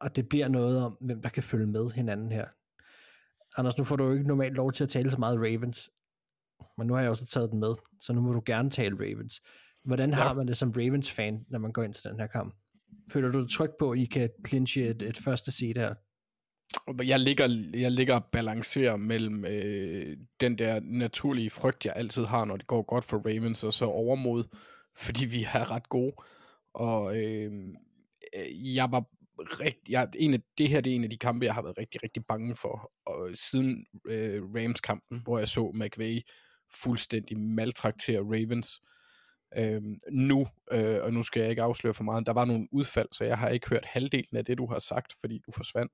og 0.00 0.16
det 0.16 0.28
bliver 0.28 0.48
noget 0.48 0.84
om, 0.84 0.92
hvem 1.00 1.22
der 1.22 1.28
kan 1.28 1.42
følge 1.42 1.66
med 1.66 1.90
hinanden 1.90 2.32
her. 2.32 2.46
Anders, 3.56 3.78
nu 3.78 3.84
får 3.84 3.96
du 3.96 4.04
jo 4.04 4.12
ikke 4.12 4.26
normalt 4.26 4.54
lov 4.54 4.72
til 4.72 4.84
at 4.84 4.90
tale 4.90 5.10
så 5.10 5.18
meget 5.18 5.38
Ravens, 5.38 5.90
men 6.78 6.86
nu 6.86 6.94
har 6.94 7.00
jeg 7.00 7.10
også 7.10 7.26
taget 7.26 7.50
den 7.50 7.60
med, 7.60 7.74
så 8.00 8.12
nu 8.12 8.20
må 8.20 8.32
du 8.32 8.42
gerne 8.46 8.70
tale 8.70 8.96
Ravens. 8.96 9.42
Hvordan 9.84 10.14
har 10.14 10.26
ja. 10.26 10.32
man 10.32 10.48
det 10.48 10.56
som 10.56 10.70
Ravens-fan, 10.70 11.46
når 11.48 11.58
man 11.58 11.72
går 11.72 11.82
ind 11.82 11.94
til 11.94 12.10
den 12.10 12.20
her 12.20 12.26
kamp? 12.26 12.54
Føler 13.12 13.30
du 13.30 13.42
dig 13.42 13.50
tryg 13.50 13.70
på, 13.78 13.90
at 13.90 13.98
I 13.98 14.04
kan 14.04 14.30
clinche 14.46 14.88
et, 14.88 15.02
et 15.02 15.16
første 15.16 15.52
seed 15.52 15.74
her? 15.74 15.94
Jeg 17.04 17.20
ligger, 17.20 17.70
jeg 17.74 17.92
ligger 17.92 18.14
og 18.14 18.24
balancerer 18.24 18.96
mellem 18.96 19.44
øh, 19.44 20.16
den 20.40 20.58
der 20.58 20.80
naturlige 20.80 21.50
frygt, 21.50 21.86
jeg 21.86 21.92
altid 21.96 22.24
har, 22.24 22.44
når 22.44 22.56
det 22.56 22.66
går 22.66 22.82
godt 22.82 23.04
for 23.04 23.16
Ravens, 23.18 23.64
og 23.64 23.72
så 23.72 23.84
overmod, 23.84 24.44
fordi 24.96 25.24
vi 25.24 25.42
er 25.42 25.70
ret 25.70 25.88
gode. 25.88 26.12
Og 26.74 27.18
øh, 27.18 27.52
jeg 28.52 28.92
var 28.92 29.04
rigt, 29.40 29.88
jeg, 29.88 30.08
en 30.14 30.34
af, 30.34 30.40
det 30.58 30.68
her 30.68 30.80
det 30.80 30.92
er 30.92 30.96
en 30.96 31.04
af 31.04 31.10
de 31.10 31.18
kampe, 31.18 31.46
jeg 31.46 31.54
har 31.54 31.62
været 31.62 31.78
rigtig, 31.78 32.02
rigtig 32.02 32.24
bange 32.28 32.54
for. 32.54 32.92
Og 33.06 33.30
siden 33.34 33.86
øh, 34.06 34.42
Rams-kampen, 34.42 35.20
hvor 35.22 35.38
jeg 35.38 35.48
så 35.48 35.70
McVay 35.74 36.20
fuldstændig 36.82 37.38
maltraktere 37.38 38.20
Ravens. 38.20 38.80
Øh, 38.82 38.86
nu, 40.10 40.46
øh, 40.72 40.98
og 41.02 41.12
nu 41.12 41.22
skal 41.22 41.40
jeg 41.40 41.50
ikke 41.50 41.62
afsløre 41.62 41.94
for 41.94 42.04
meget, 42.04 42.26
der 42.26 42.32
var 42.32 42.44
nogle 42.44 42.68
udfald, 42.72 43.08
så 43.12 43.24
jeg 43.24 43.38
har 43.38 43.48
ikke 43.48 43.68
hørt 43.68 43.84
halvdelen 43.86 44.36
af 44.36 44.44
det, 44.44 44.58
du 44.58 44.66
har 44.66 44.78
sagt, 44.78 45.14
fordi 45.20 45.38
du 45.46 45.52
forsvandt. 45.52 45.92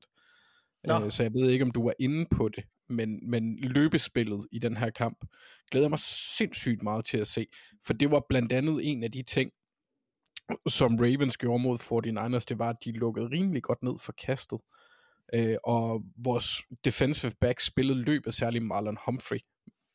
Øh, 1.05 1.11
så 1.11 1.23
jeg 1.23 1.33
ved 1.35 1.51
ikke, 1.51 1.65
om 1.65 1.71
du 1.71 1.85
var 1.85 1.95
inde 1.99 2.27
på 2.31 2.49
det, 2.49 2.65
men, 2.89 3.31
men 3.31 3.59
løbespillet 3.59 4.47
i 4.53 4.59
den 4.59 4.77
her 4.77 4.91
kamp 4.91 5.25
glæder 5.71 5.89
mig 5.89 5.99
sindssygt 6.37 6.83
meget 6.83 7.05
til 7.05 7.19
at 7.19 7.27
se, 7.27 7.47
for 7.87 7.93
det 7.93 8.11
var 8.11 8.23
blandt 8.29 8.53
andet 8.53 8.91
en 8.91 9.03
af 9.03 9.13
de 9.13 9.23
ting, 9.23 9.51
som 10.69 10.97
Ravens 10.97 11.37
gjorde 11.37 11.63
mod 11.63 11.79
49ers, 11.79 12.45
det 12.49 12.59
var, 12.59 12.69
at 12.69 12.77
de 12.85 12.93
lukkede 12.93 13.31
rimelig 13.31 13.63
godt 13.63 13.83
ned 13.83 13.99
for 13.99 14.13
kastet. 14.13 14.61
Øh, 15.35 15.57
og 15.65 16.05
vores 16.17 16.63
defensive 16.85 17.33
back 17.41 17.61
spillede 17.61 17.99
løbet, 17.99 18.35
særligt 18.35 18.65
Marlon 18.65 18.99
Humphrey, 19.07 19.39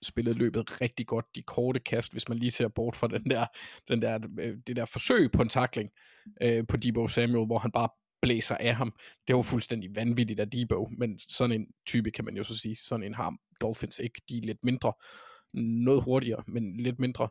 spillede 0.03 0.37
løbet 0.37 0.81
rigtig 0.81 1.07
godt. 1.07 1.25
De 1.35 1.41
korte 1.41 1.79
kast, 1.79 2.11
hvis 2.11 2.29
man 2.29 2.37
lige 2.37 2.51
ser 2.51 2.67
bort 2.67 2.95
fra 2.95 3.07
den 3.07 3.23
der, 3.23 3.45
den 3.87 4.01
der, 4.01 4.19
øh, 4.39 4.57
det 4.67 4.75
der 4.75 4.85
forsøg 4.85 5.31
på 5.31 5.41
en 5.41 5.49
takling 5.49 5.89
øh, 6.41 6.67
på 6.67 6.77
Debo 6.77 7.07
Samuel, 7.07 7.45
hvor 7.45 7.57
han 7.59 7.71
bare 7.71 7.89
blæser 8.21 8.57
af 8.57 8.75
ham. 8.75 8.93
Det 9.27 9.35
var 9.35 9.41
fuldstændig 9.41 9.95
vanvittigt 9.95 10.39
af 10.39 10.49
Debo, 10.49 10.89
men 10.97 11.19
sådan 11.19 11.61
en 11.61 11.67
type 11.85 12.11
kan 12.11 12.25
man 12.25 12.37
jo 12.37 12.43
så 12.43 12.57
sige, 12.57 12.75
sådan 12.75 13.03
en 13.03 13.13
har 13.13 13.35
Dolphins 13.61 13.99
ikke. 13.99 14.21
De 14.29 14.37
er 14.37 14.41
lidt 14.41 14.63
mindre, 14.63 14.93
noget 15.53 16.03
hurtigere, 16.03 16.43
men 16.47 16.77
lidt 16.77 16.99
mindre 16.99 17.27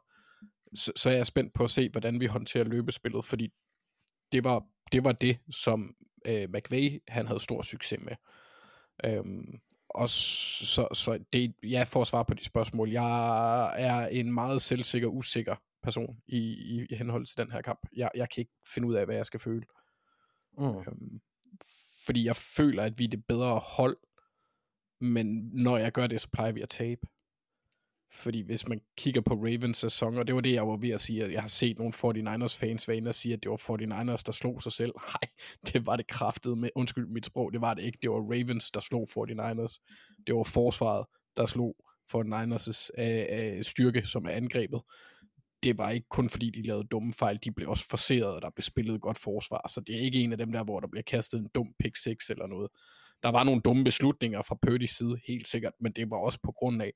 så, 0.74 0.92
så 0.96 1.10
er 1.10 1.14
jeg 1.14 1.26
spændt 1.26 1.54
på 1.54 1.64
at 1.64 1.70
se, 1.70 1.88
hvordan 1.88 2.20
vi 2.20 2.26
håndterer 2.26 2.64
løbespillet, 2.64 3.24
fordi 3.24 3.48
det 4.32 4.44
var 4.44 4.66
det, 4.92 5.04
var 5.04 5.12
det 5.12 5.38
som 5.50 5.94
øh, 6.26 6.48
McVay 6.48 7.02
han 7.08 7.26
havde 7.26 7.40
stor 7.40 7.62
succes 7.62 8.00
med. 8.00 8.16
Øhm, 9.04 9.60
og 9.94 10.08
så, 10.08 10.88
så 10.92 11.18
det, 11.32 11.54
ja, 11.62 11.82
for 11.82 12.00
at 12.00 12.08
svare 12.08 12.24
på 12.24 12.34
de 12.34 12.44
spørgsmål, 12.44 12.90
jeg 12.90 13.82
er 13.82 14.06
en 14.06 14.32
meget 14.32 14.62
selvsikker, 14.62 15.08
usikker 15.08 15.56
person 15.82 16.16
i, 16.26 16.38
i, 16.38 16.86
i 16.90 16.94
henhold 16.94 17.26
til 17.26 17.38
den 17.38 17.50
her 17.52 17.62
kamp. 17.62 17.80
Jeg, 17.96 18.10
jeg 18.14 18.28
kan 18.30 18.40
ikke 18.40 18.52
finde 18.74 18.88
ud 18.88 18.94
af, 18.94 19.04
hvad 19.04 19.16
jeg 19.16 19.26
skal 19.26 19.40
føle. 19.40 19.62
Mm. 20.58 20.64
Øhm, 20.64 21.20
fordi 22.06 22.24
jeg 22.24 22.36
føler, 22.36 22.82
at 22.82 22.98
vi 22.98 23.04
er 23.04 23.08
det 23.08 23.24
bedre 23.26 23.58
hold, 23.58 23.96
men 25.00 25.50
når 25.52 25.76
jeg 25.78 25.92
gør 25.92 26.06
det, 26.06 26.20
så 26.20 26.28
plejer 26.32 26.52
vi 26.52 26.60
at 26.60 26.68
tabe. 26.68 27.06
Fordi 28.12 28.40
hvis 28.40 28.68
man 28.68 28.80
kigger 28.96 29.20
på 29.20 29.34
Ravens 29.34 29.78
sæson, 29.78 30.18
og 30.18 30.26
det 30.26 30.34
var 30.34 30.40
det, 30.40 30.52
jeg 30.52 30.66
var 30.66 30.76
ved 30.76 30.90
at 30.90 31.00
sige, 31.00 31.24
at 31.24 31.32
jeg 31.32 31.40
har 31.40 31.48
set 31.48 31.78
nogle 31.78 31.92
49ers 31.94 32.58
fans 32.58 32.88
være 32.88 32.96
inde 32.96 33.08
og 33.08 33.14
sige, 33.14 33.34
at 33.34 33.42
det 33.42 33.50
var 33.50 33.56
49ers, 33.56 34.22
der 34.26 34.32
slog 34.32 34.62
sig 34.62 34.72
selv. 34.72 34.92
Nej, 35.08 35.30
det 35.72 35.86
var 35.86 35.96
det 35.96 36.06
kraftede 36.06 36.56
med, 36.56 36.70
undskyld 36.74 37.06
mit 37.06 37.26
sprog, 37.26 37.52
det 37.52 37.60
var 37.60 37.74
det 37.74 37.82
ikke. 37.82 37.98
Det 38.02 38.10
var 38.10 38.16
Ravens, 38.16 38.70
der 38.70 38.80
slog 38.80 39.08
49ers. 39.10 39.76
Det 40.26 40.34
var 40.34 40.42
forsvaret, 40.42 41.06
der 41.36 41.46
slog 41.46 41.76
49ers' 42.16 42.88
øh, 42.98 43.56
øh, 43.56 43.62
styrke, 43.62 44.06
som 44.06 44.24
er 44.24 44.30
angrebet. 44.30 44.80
Det 45.62 45.78
var 45.78 45.90
ikke 45.90 46.08
kun 46.08 46.28
fordi, 46.28 46.50
de 46.50 46.62
lavede 46.62 46.84
dumme 46.84 47.12
fejl, 47.12 47.38
de 47.44 47.52
blev 47.52 47.68
også 47.68 47.88
forseret, 47.88 48.34
og 48.34 48.42
der 48.42 48.50
blev 48.50 48.62
spillet 48.62 49.00
godt 49.00 49.18
forsvar. 49.18 49.68
Så 49.68 49.80
det 49.80 49.96
er 49.96 50.00
ikke 50.00 50.20
en 50.20 50.32
af 50.32 50.38
dem 50.38 50.52
der, 50.52 50.64
hvor 50.64 50.80
der 50.80 50.88
bliver 50.88 51.02
kastet 51.02 51.40
en 51.40 51.48
dum 51.54 51.74
pick 51.78 51.96
6 51.96 52.30
eller 52.30 52.46
noget. 52.46 52.68
Der 53.22 53.28
var 53.28 53.44
nogle 53.44 53.60
dumme 53.60 53.84
beslutninger 53.84 54.42
fra 54.42 54.56
Purdy's 54.66 54.96
side, 54.96 55.20
helt 55.26 55.48
sikkert, 55.48 55.72
men 55.80 55.92
det 55.92 56.10
var 56.10 56.16
også 56.16 56.38
på 56.42 56.52
grund 56.52 56.82
af, 56.82 56.92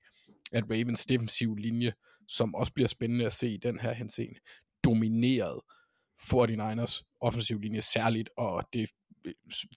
at 0.55 0.65
Ravens 0.71 1.07
defensiv 1.07 1.57
linje, 1.57 1.93
som 2.29 2.55
også 2.55 2.73
bliver 2.73 2.89
spændende 2.89 3.27
at 3.27 3.33
se 3.33 3.49
i 3.49 3.57
den 3.57 3.81
her 3.81 3.93
henseende, 3.93 4.41
domineret 4.85 5.61
49ers 6.21 7.03
offensiv 7.21 7.61
linje 7.61 7.81
særligt, 7.81 8.31
og 8.37 8.65
det 8.73 8.83
er 8.83 8.87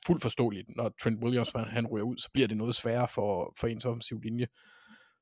fuldt 0.07 0.21
forståeligt, 0.21 0.75
når 0.75 0.93
Trent 1.01 1.23
Williams 1.23 1.51
han 1.55 1.88
ryger 1.88 2.05
ud, 2.05 2.17
så 2.17 2.30
bliver 2.34 2.47
det 2.47 2.57
noget 2.57 2.75
sværere 2.75 3.07
for, 3.07 3.53
for 3.59 3.67
ens 3.67 3.86
offensiv 3.86 4.19
linje. 4.21 4.47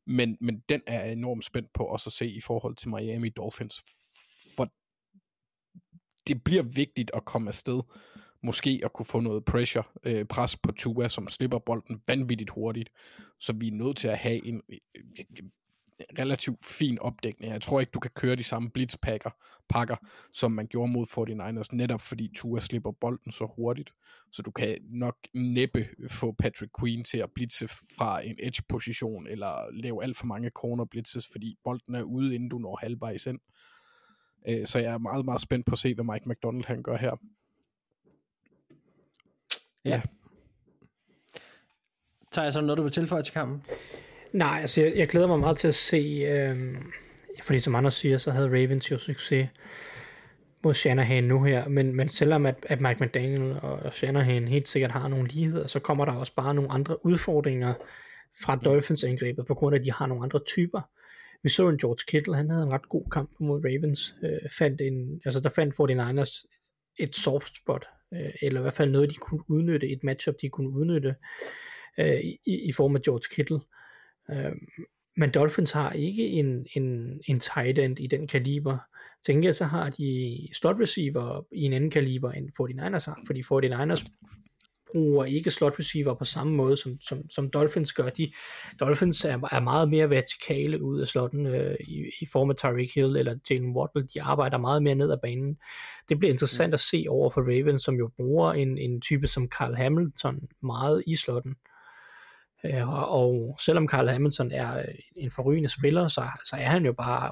Men, 0.08 0.38
men 0.42 0.60
den 0.70 0.82
er 0.88 1.04
jeg 1.04 1.12
enormt 1.12 1.46
spændt 1.46 1.74
på 1.74 1.84
også 1.84 2.10
at 2.10 2.14
se 2.14 2.28
i 2.28 2.42
forhold 2.42 2.76
til 2.76 2.90
Miami 2.90 3.30
Dolphins, 3.30 3.84
for 4.56 4.68
det 6.28 6.44
bliver 6.44 6.64
vigtigt 6.64 7.12
at 7.14 7.26
komme 7.26 7.48
afsted 7.48 7.82
måske 8.46 8.82
at 8.84 8.94
kunne 8.94 9.06
få 9.06 9.20
noget 9.20 9.46
pressure, 9.46 9.84
øh, 10.04 10.26
pres 10.26 10.58
på 10.58 10.72
Tua, 10.72 11.10
som 11.10 11.28
slipper 11.28 11.60
bolden 11.60 12.02
vanvittigt 12.08 12.50
hurtigt. 12.50 12.90
Så 13.40 13.54
vi 13.54 13.68
er 13.68 13.72
nødt 13.72 13.98
til 13.98 14.08
at 14.08 14.18
have 14.18 14.46
en, 14.48 14.62
en 15.14 15.52
relativt 16.20 16.66
fin 16.66 17.00
opdækning. 17.00 17.54
Jeg 17.54 17.62
tror 17.62 17.80
ikke, 17.80 17.92
du 17.92 18.00
kan 18.00 18.12
køre 18.16 18.36
de 18.36 18.44
samme 18.44 18.70
blitzpakker, 18.70 19.30
pakker, 19.70 19.96
som 20.34 20.52
man 20.52 20.68
gjorde 20.68 20.92
mod 20.92 21.06
49ers, 21.06 21.76
netop 21.76 22.02
fordi 22.02 22.32
Tua 22.36 22.60
slipper 22.60 22.92
bolden 22.92 23.32
så 23.32 23.54
hurtigt. 23.56 23.92
Så 24.32 24.42
du 24.42 24.52
kan 24.52 24.78
nok 24.90 25.16
næppe 25.34 25.88
få 26.10 26.32
Patrick 26.32 26.72
Queen 26.80 27.04
til 27.04 27.18
at 27.18 27.32
blitse 27.36 27.68
fra 27.68 28.22
en 28.22 28.36
edge-position, 28.40 29.28
eller 29.28 29.72
lave 29.74 30.04
alt 30.04 30.18
for 30.18 30.26
mange 30.26 30.50
corner 30.50 30.86
blitzes, 30.86 31.28
fordi 31.32 31.56
bolden 31.64 31.96
er 31.96 32.04
ude, 32.04 32.36
inden 32.36 32.50
du 32.50 32.58
når 32.58 32.80
halvvejs 32.82 33.26
ind. 33.26 33.40
Øh, 34.50 34.66
så 34.66 34.80
jeg 34.80 34.94
er 34.94 34.98
meget, 34.98 35.26
meget 35.26 35.42
spændt 35.42 35.66
på 35.66 35.72
at 35.72 35.80
se, 35.80 35.94
hvad 35.94 36.06
Mike 36.06 36.30
McDonald 36.30 36.66
han 36.66 36.84
gør 36.84 36.98
her. 36.98 37.16
Ja. 39.86 40.02
Tager 42.32 42.46
jeg 42.46 42.54
så 42.54 42.62
noget, 42.62 42.78
du 42.78 42.84
vil 42.84 42.92
tilføje 42.92 43.24
til 43.24 43.34
kampen? 43.34 43.64
Nej, 44.34 44.58
altså 44.62 44.82
jeg, 44.82 44.94
jeg 44.96 45.08
glæder 45.08 45.28
mig 45.28 45.40
meget 45.40 45.58
til 45.58 45.68
at 45.68 45.76
se, 45.76 46.26
øh, 46.28 46.76
fordi 47.44 47.60
som 47.60 47.76
andre 47.76 47.92
siger, 47.92 48.18
så 48.18 48.32
havde 48.32 48.48
Ravens 48.48 48.92
jo 48.92 48.98
succes 48.98 49.50
mod 50.64 50.74
Shanahan 50.74 51.24
nu 51.24 51.44
her, 51.44 51.68
men, 51.68 51.96
men 51.96 52.10
selvom 52.10 52.46
at, 52.46 52.56
at 52.64 52.82
Mike 52.82 53.06
McDaniel 53.06 53.60
og 53.62 53.94
Shanahan 53.94 54.48
helt 54.48 54.68
sikkert 54.68 54.92
har 54.92 55.08
nogle 55.08 55.28
ligheder, 55.28 55.68
så 55.68 55.80
kommer 55.80 56.06
der 56.06 56.14
også 56.14 56.34
bare 56.36 56.54
nogle 56.54 56.72
andre 56.72 57.06
udfordringer 57.06 57.74
fra 58.44 58.56
Dolphins 58.56 59.04
angrebet, 59.04 59.46
på 59.46 59.54
grund 59.54 59.76
af, 59.76 59.80
at 59.80 59.86
de 59.86 59.92
har 59.92 60.08
nogle 60.08 60.24
andre 60.24 60.40
typer. 60.40 60.82
Vi 61.44 61.50
så 61.50 61.70
en 61.70 61.78
George 61.78 62.04
Kittle, 62.08 62.36
han 62.36 62.50
havde 62.50 62.64
en 62.64 62.72
ret 62.72 62.90
god 62.90 63.10
kamp 63.12 63.30
mod 63.40 63.62
Ravens, 63.66 64.16
øh, 64.24 64.50
fandt 64.58 64.82
en, 64.82 65.22
altså 65.26 65.40
der 65.40 65.50
fandt 65.50 65.76
49ers 65.76 66.46
et 67.00 67.16
soft 67.16 67.58
spot, 67.58 67.88
øh, 68.16 68.34
eller 68.42 68.60
i 68.60 68.62
hvert 68.62 68.74
fald 68.74 68.92
noget, 68.92 69.10
de 69.10 69.16
kunne 69.16 69.50
udnytte, 69.50 69.90
et 69.90 70.04
matchup, 70.04 70.36
de 70.42 70.50
kunne 70.50 70.70
udnytte 70.70 71.16
øh, 72.00 72.20
i, 72.24 72.40
i 72.46 72.72
form 72.72 72.96
af 72.96 73.02
George 73.02 73.36
Kittle. 73.36 73.60
Øh, 74.32 74.52
men 75.18 75.32
Dolphins 75.32 75.72
har 75.72 75.92
ikke 75.92 76.28
en, 76.28 76.68
en, 76.76 77.20
en 77.28 77.40
tight 77.40 77.80
end 77.80 78.00
i 78.00 78.08
den 78.08 78.28
kaliber. 78.28 78.78
Tænker 79.26 79.48
jeg, 79.48 79.56
så 79.56 79.66
har 79.66 79.90
de 79.90 80.38
slot 80.54 80.80
receiver 80.80 81.46
i 81.52 81.64
en 81.64 81.74
anden 81.74 81.92
kaliber 81.92 82.32
end 82.32 82.50
49ers 82.62 83.06
har, 83.06 83.20
fordi 83.28 83.42
49ers 83.42 84.06
bruger 84.96 85.26
ikke 85.26 85.52
slot 85.52 85.80
receiver 85.80 86.14
på 86.14 86.26
samme 86.26 86.56
måde 86.56 86.78
som, 86.78 87.02
som, 87.02 87.30
som 87.30 87.50
Dolphins 87.50 87.94
gør. 87.94 88.10
De, 88.10 88.32
Dolphins 88.80 89.26
er, 89.26 89.40
er 89.52 89.60
meget 89.60 89.90
mere 89.90 90.10
vertikale 90.10 90.84
ud 90.84 91.02
af 91.02 91.08
slotten 91.08 91.46
øh, 91.46 91.76
i, 91.80 92.12
i 92.22 92.26
form 92.32 92.50
af 92.50 92.56
Tyreek 92.56 92.96
Hill 92.96 93.16
eller 93.16 93.36
Jalen 93.50 93.76
Waddle. 93.76 94.08
De 94.14 94.22
arbejder 94.22 94.58
meget 94.58 94.84
mere 94.84 94.96
ned 94.96 95.12
ad 95.12 95.18
banen. 95.22 95.58
Det 96.10 96.20
bliver 96.20 96.32
interessant 96.32 96.74
at 96.74 96.80
se 96.80 97.06
over 97.10 97.30
for 97.30 97.42
Ravens, 97.42 97.82
som 97.82 97.96
jo 97.96 98.10
bruger 98.18 98.54
en, 98.54 98.78
en 98.78 99.02
type 99.02 99.28
som 99.28 99.48
Carl 99.48 99.76
Hamilton 99.76 100.48
meget 100.62 101.04
i 101.08 101.16
slotten. 101.16 101.56
Øh, 102.66 102.90
og, 102.90 103.10
og 103.10 103.58
selvom 103.62 103.90
Carl 103.90 104.08
Hamilton 104.08 104.52
er 104.52 104.78
øh, 104.78 104.96
en 105.16 105.32
forrygende 105.32 105.70
spiller, 105.70 106.08
så, 106.08 106.24
så 106.46 106.56
er 106.56 106.68
han 106.68 106.86
jo 106.86 106.94
bare 106.94 107.32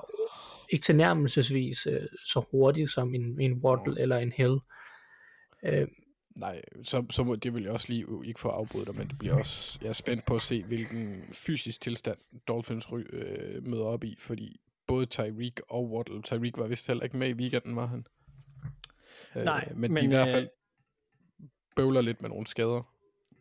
ikke 0.70 0.84
tilnærmelsesvis 0.84 1.88
øh, 1.88 2.02
så 2.26 2.46
hurtig 2.52 2.90
som 2.90 3.14
en, 3.16 3.42
en 3.42 3.54
Waddle 3.54 4.02
eller 4.02 4.18
en 4.18 4.32
Hill. 4.32 4.60
Øh, 5.66 5.88
Nej, 6.36 6.62
så, 6.84 7.06
så 7.10 7.24
må, 7.24 7.36
det 7.36 7.54
vil 7.54 7.64
jeg 7.64 7.72
også 7.72 7.86
lige 7.90 8.06
ikke 8.26 8.40
få 8.40 8.50
afbrudt 8.50 8.88
dig, 8.88 8.96
men 8.96 9.08
det 9.08 9.20
bliver 9.20 9.36
også, 9.36 9.80
jeg 9.82 9.90
er 9.90 9.94
spændt 9.94 10.26
på 10.26 10.36
at 10.36 10.42
se, 10.42 10.64
hvilken 10.64 11.24
fysisk 11.32 11.82
tilstand 11.82 12.18
Dolphins 12.48 12.88
øh, 13.10 13.68
møder 13.68 13.86
op 13.86 14.04
i, 14.04 14.16
fordi 14.20 14.60
både 14.88 15.06
Tyreek 15.06 15.62
og 15.70 15.92
Waddle, 15.92 16.22
Tyreek 16.22 16.58
var 16.58 16.68
vist 16.68 16.88
heller 16.88 17.04
ikke 17.04 17.18
med 17.18 17.30
i 17.30 17.34
weekenden, 17.34 17.76
var 17.76 17.86
han? 17.86 18.06
Nej, 19.36 19.68
øh, 19.72 19.78
men, 19.78 19.94
men, 19.94 20.04
i 20.04 20.08
hvert 20.08 20.28
fald 20.28 20.44
øh, 20.44 21.48
bøvler 21.76 22.02
lidt 22.02 22.22
med 22.22 22.30
nogle 22.30 22.48
skader. 22.48 22.94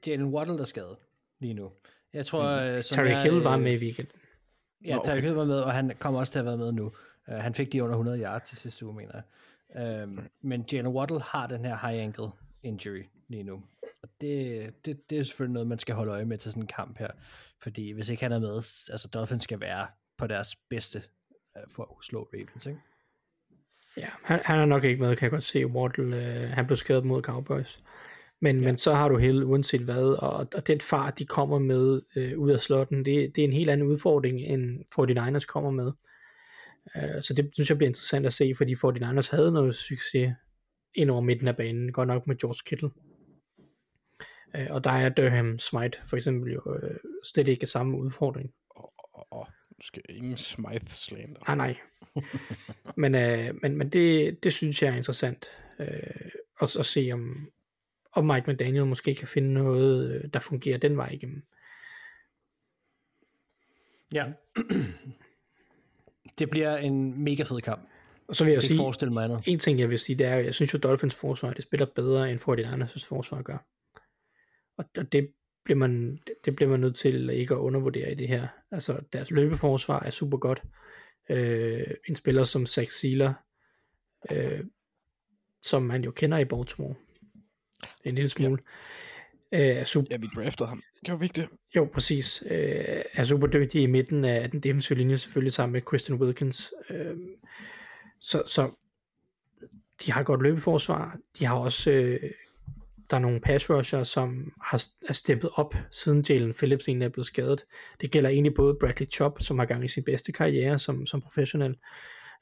Jalen 0.07 0.27
Waddle, 0.27 0.55
der 0.55 0.61
er 0.61 0.65
skadet 0.65 0.97
lige 1.41 1.55
nu. 1.55 1.73
Jeg 2.13 2.27
tror, 2.27 2.43
mm. 2.43 2.77
uh, 2.77 2.83
Tyreek 2.83 3.17
Hill 3.17 3.37
var 3.37 3.57
øh, 3.57 3.63
med 3.63 3.73
i 3.73 3.85
weekenden. 3.85 4.19
Ja, 4.85 4.97
Nå, 4.97 5.03
Tyreek 5.05 5.19
okay. 5.19 5.23
Hill 5.23 5.35
var 5.35 5.45
med, 5.45 5.61
og 5.61 5.73
han 5.73 5.93
kommer 5.99 6.21
også 6.21 6.33
til 6.33 6.39
at 6.39 6.45
været 6.45 6.59
med 6.59 6.73
nu. 6.73 6.93
Uh, 7.29 7.35
han 7.35 7.55
fik 7.55 7.73
de 7.73 7.83
under 7.83 7.95
100 7.95 8.23
yards 8.23 8.49
til 8.49 8.57
sidste 8.57 8.87
uge, 8.87 8.95
mener 8.95 9.13
jeg. 9.15 9.23
Um, 10.05 10.21
men 10.41 10.65
Jalen 10.73 10.93
Waddle 10.93 11.21
har 11.21 11.47
den 11.47 11.65
her 11.65 11.89
high 11.89 12.03
ankle 12.03 12.29
injury 12.63 13.03
lige 13.29 13.43
nu. 13.43 13.63
Og 14.03 14.09
det, 14.21 14.71
det, 14.85 15.11
det 15.11 15.19
er 15.19 15.25
selvfølgelig 15.25 15.53
noget, 15.53 15.69
man 15.69 15.79
skal 15.79 15.95
holde 15.95 16.13
øje 16.13 16.25
med 16.25 16.39
til 16.39 16.51
sådan 16.51 16.63
en 16.63 16.67
kamp 16.67 16.99
her. 16.99 17.11
Fordi 17.63 17.91
hvis 17.91 18.09
ikke 18.09 18.23
han 18.23 18.33
er 18.33 18.39
med, 18.39 18.57
altså 18.93 19.09
Dolphins 19.15 19.43
skal 19.43 19.61
være 19.61 19.87
på 20.19 20.27
deres 20.27 20.57
bedste 20.71 21.03
uh, 21.57 21.73
for 21.75 21.83
at 21.83 22.05
slå 22.05 22.29
Ravens, 22.35 22.67
ikke? 22.67 22.81
Ja, 23.97 24.09
han, 24.25 24.41
han 24.45 24.59
er 24.59 24.65
nok 24.65 24.85
ikke 24.85 25.03
med, 25.03 25.17
kan 25.17 25.23
jeg 25.23 25.31
godt 25.31 25.45
se. 25.45 25.67
Waddle, 25.67 26.17
øh, 26.17 26.51
han 26.51 26.67
blev 26.67 26.77
skadet 26.77 27.05
mod 27.05 27.23
Cowboys. 27.23 27.83
Men, 28.41 28.61
ja. 28.61 28.65
men 28.65 28.77
så 28.77 28.95
har 28.95 29.09
du 29.09 29.17
Hill 29.17 29.45
uanset 29.45 29.81
hvad, 29.81 30.05
og, 30.05 30.49
og 30.57 30.67
den 30.67 30.81
fart, 30.81 31.19
de 31.19 31.27
kommer 31.27 31.59
med 31.59 32.01
øh, 32.17 32.39
ud 32.39 32.51
af 32.51 32.61
slotten, 32.61 33.05
det, 33.05 33.37
det 33.37 33.43
er 33.43 33.49
en 33.49 33.53
helt 33.53 33.71
anden 33.71 33.87
udfordring, 33.87 34.41
end 34.41 34.81
49ers 35.01 35.47
kommer 35.47 35.71
med. 35.71 35.93
Øh, 36.97 37.23
så 37.23 37.35
det 37.35 37.51
synes 37.53 37.69
jeg 37.69 37.79
bliver 37.79 37.89
interessant 37.89 38.27
at 38.27 38.33
se, 38.33 38.53
fordi 38.57 38.75
49ers 38.75 39.37
havde 39.37 39.53
noget 39.53 39.75
succes 39.75 40.35
ind 40.95 41.11
over 41.11 41.21
midten 41.21 41.49
af 41.49 41.57
banen, 41.57 41.93
godt 41.93 42.09
nok 42.09 42.27
med 42.27 42.37
George 42.37 42.63
Kittle. 42.67 42.91
Øh, 44.57 44.67
og 44.71 44.85
der 44.85 44.91
er 44.91 45.09
Durham 45.09 45.59
Smite 45.59 45.99
for 46.07 46.17
eksempel 46.17 46.53
jo 46.53 46.79
øh, 46.83 46.97
slet 47.25 47.49
ikke 47.49 47.67
samme 47.67 47.99
udfordring. 47.99 48.53
Og, 48.71 48.93
og, 48.99 49.27
og 49.33 49.47
nu 49.71 49.83
skal 49.83 50.03
ingen 50.09 50.37
Smythe 50.37 50.89
slander. 50.89 51.55
Nej, 51.55 51.57
nej. 51.57 51.77
men, 53.03 53.15
øh, 53.15 53.55
men, 53.63 53.79
men 53.79 53.89
det, 53.89 54.39
det 54.45 54.53
synes 54.53 54.83
jeg 54.83 54.93
er 54.93 54.97
interessant. 54.97 55.47
Øh, 55.79 56.31
også 56.59 56.79
at 56.79 56.87
se, 56.87 57.11
om, 57.13 57.51
om 58.13 58.27
Mike 58.27 58.53
McDaniel 58.53 58.87
måske 58.87 59.15
kan 59.15 59.29
finde 59.29 59.53
noget, 59.55 60.15
øh, 60.15 60.31
der 60.33 60.41
fungerer 60.41 60.79
den 60.79 60.97
vej 60.97 61.09
igennem. 61.09 61.43
Ja. 64.15 64.33
det 66.39 66.51
bliver 66.51 66.77
en 66.77 67.25
mega 67.25 67.43
fed 67.43 67.61
kamp. 67.61 67.89
Og 68.33 68.37
så 68.37 68.45
vil 68.45 68.51
jeg 68.51 68.57
Jeg 68.57 68.63
sige, 68.63 68.77
forestille 68.77 69.13
mig 69.13 69.25
andet. 69.25 69.43
en 69.47 69.59
ting 69.59 69.81
jeg 69.81 69.91
vil 69.91 69.99
sige, 69.99 70.17
det 70.19 70.27
er, 70.27 70.37
at 70.37 70.45
jeg 70.45 70.55
synes 70.55 70.75
jo, 70.75 70.79
Dolphins 70.79 71.15
forsvar, 71.15 71.53
det 71.53 71.63
spiller 71.63 71.87
bedre, 71.95 72.31
end 72.31 72.41
49ers 72.41 73.07
forsvar 73.07 73.43
gør. 73.43 73.67
Og, 74.79 74.85
og 74.97 75.13
det 75.13 75.29
bliver 75.65 75.79
man, 75.79 76.19
det 76.45 76.57
bliver 76.57 76.71
man 76.71 76.81
nødt 76.81 76.95
til 76.97 77.31
ikke 77.31 77.55
at 77.55 77.59
undervurdere 77.59 78.13
i 78.13 78.15
det 78.15 78.29
her. 78.29 78.49
Altså, 78.71 79.01
deres 79.13 79.31
løbeforsvar 79.31 80.01
er 80.03 80.11
super 80.11 80.39
godt. 80.39 80.63
Øh, 81.31 81.87
en 82.09 82.17
spiller 82.17 82.45
som 82.45 82.67
Zach 82.67 82.93
Sealer, 83.01 83.33
øh, 84.31 84.61
som 85.63 85.83
man 85.83 86.05
jo 86.05 86.11
kender 86.11 86.39
i 86.39 86.45
Baltimore, 86.45 86.95
en 88.05 88.15
lille 88.15 88.29
smule, 88.29 88.59
øh, 89.53 89.61
er 89.61 89.85
super, 89.85 90.09
Ja, 90.11 90.17
vi 90.17 90.27
draftede 90.35 90.69
ham. 90.69 90.83
Gjorde 91.05 91.21
vi 91.21 91.25
ikke 91.25 91.41
det? 91.41 91.49
jo, 91.77 91.85
præcis. 91.95 92.43
Øh, 92.47 93.03
er 93.15 93.25
super 93.25 93.47
dygtig 93.47 93.83
i 93.83 93.87
midten 93.87 94.25
af 94.25 94.51
den 94.51 94.61
defensive 94.61 94.99
linje, 94.99 95.19
selvfølgelig 95.19 95.53
sammen 95.53 95.73
med 95.73 95.81
Christian 95.89 96.19
Wilkins. 96.19 96.73
Øh, 96.91 97.17
så, 98.23 98.43
så 98.47 98.71
de 100.07 100.13
har 100.13 100.23
godt 100.23 100.43
løbeforsvar. 100.43 101.19
De 101.39 101.45
har 101.45 101.57
også, 101.57 101.91
øh, 101.91 102.31
der 103.11 103.17
er 103.17 103.21
nogle 103.21 103.41
pass 103.41 103.71
rusher, 103.71 104.05
som 104.05 104.53
har 104.63 104.83
er 105.09 105.13
steppet 105.13 105.51
op, 105.55 105.75
siden 105.91 106.25
Jalen 106.29 106.55
Phillips 106.55 106.89
egentlig 106.89 107.07
er 107.07 107.11
blevet 107.11 107.27
skadet. 107.27 107.65
Det 108.01 108.11
gælder 108.11 108.31
egentlig 108.31 108.55
både 108.55 108.77
Bradley 108.81 109.07
Chubb, 109.07 109.41
som 109.41 109.59
har 109.59 109.67
gang 109.67 109.85
i 109.85 109.89
sin 109.89 110.05
bedste 110.05 110.33
karriere 110.33 110.79
som, 110.79 111.07
som 111.07 111.21
professionel, 111.21 111.77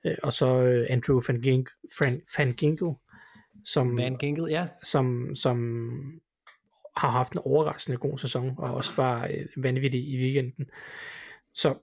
øh, 0.04 0.16
og 0.22 0.32
så 0.32 0.62
øh, 0.62 0.86
Andrew 0.90 1.20
Van, 1.28 1.40
Gink, 1.40 1.70
Van, 2.00 2.22
Van 2.38 2.52
Ginkel, 2.52 2.88
som, 3.64 3.98
Van 3.98 4.16
Ginkel, 4.16 4.50
ja. 4.50 4.66
som, 4.82 5.34
som 5.34 5.80
har 6.96 7.10
haft 7.10 7.32
en 7.32 7.40
overraskende 7.44 7.98
god 7.98 8.18
sæson, 8.18 8.54
og 8.58 8.74
også 8.74 8.92
var 8.96 9.24
øh, 9.24 9.64
vanvittig 9.64 10.08
i 10.08 10.18
weekenden. 10.18 10.70
Så 11.54 11.74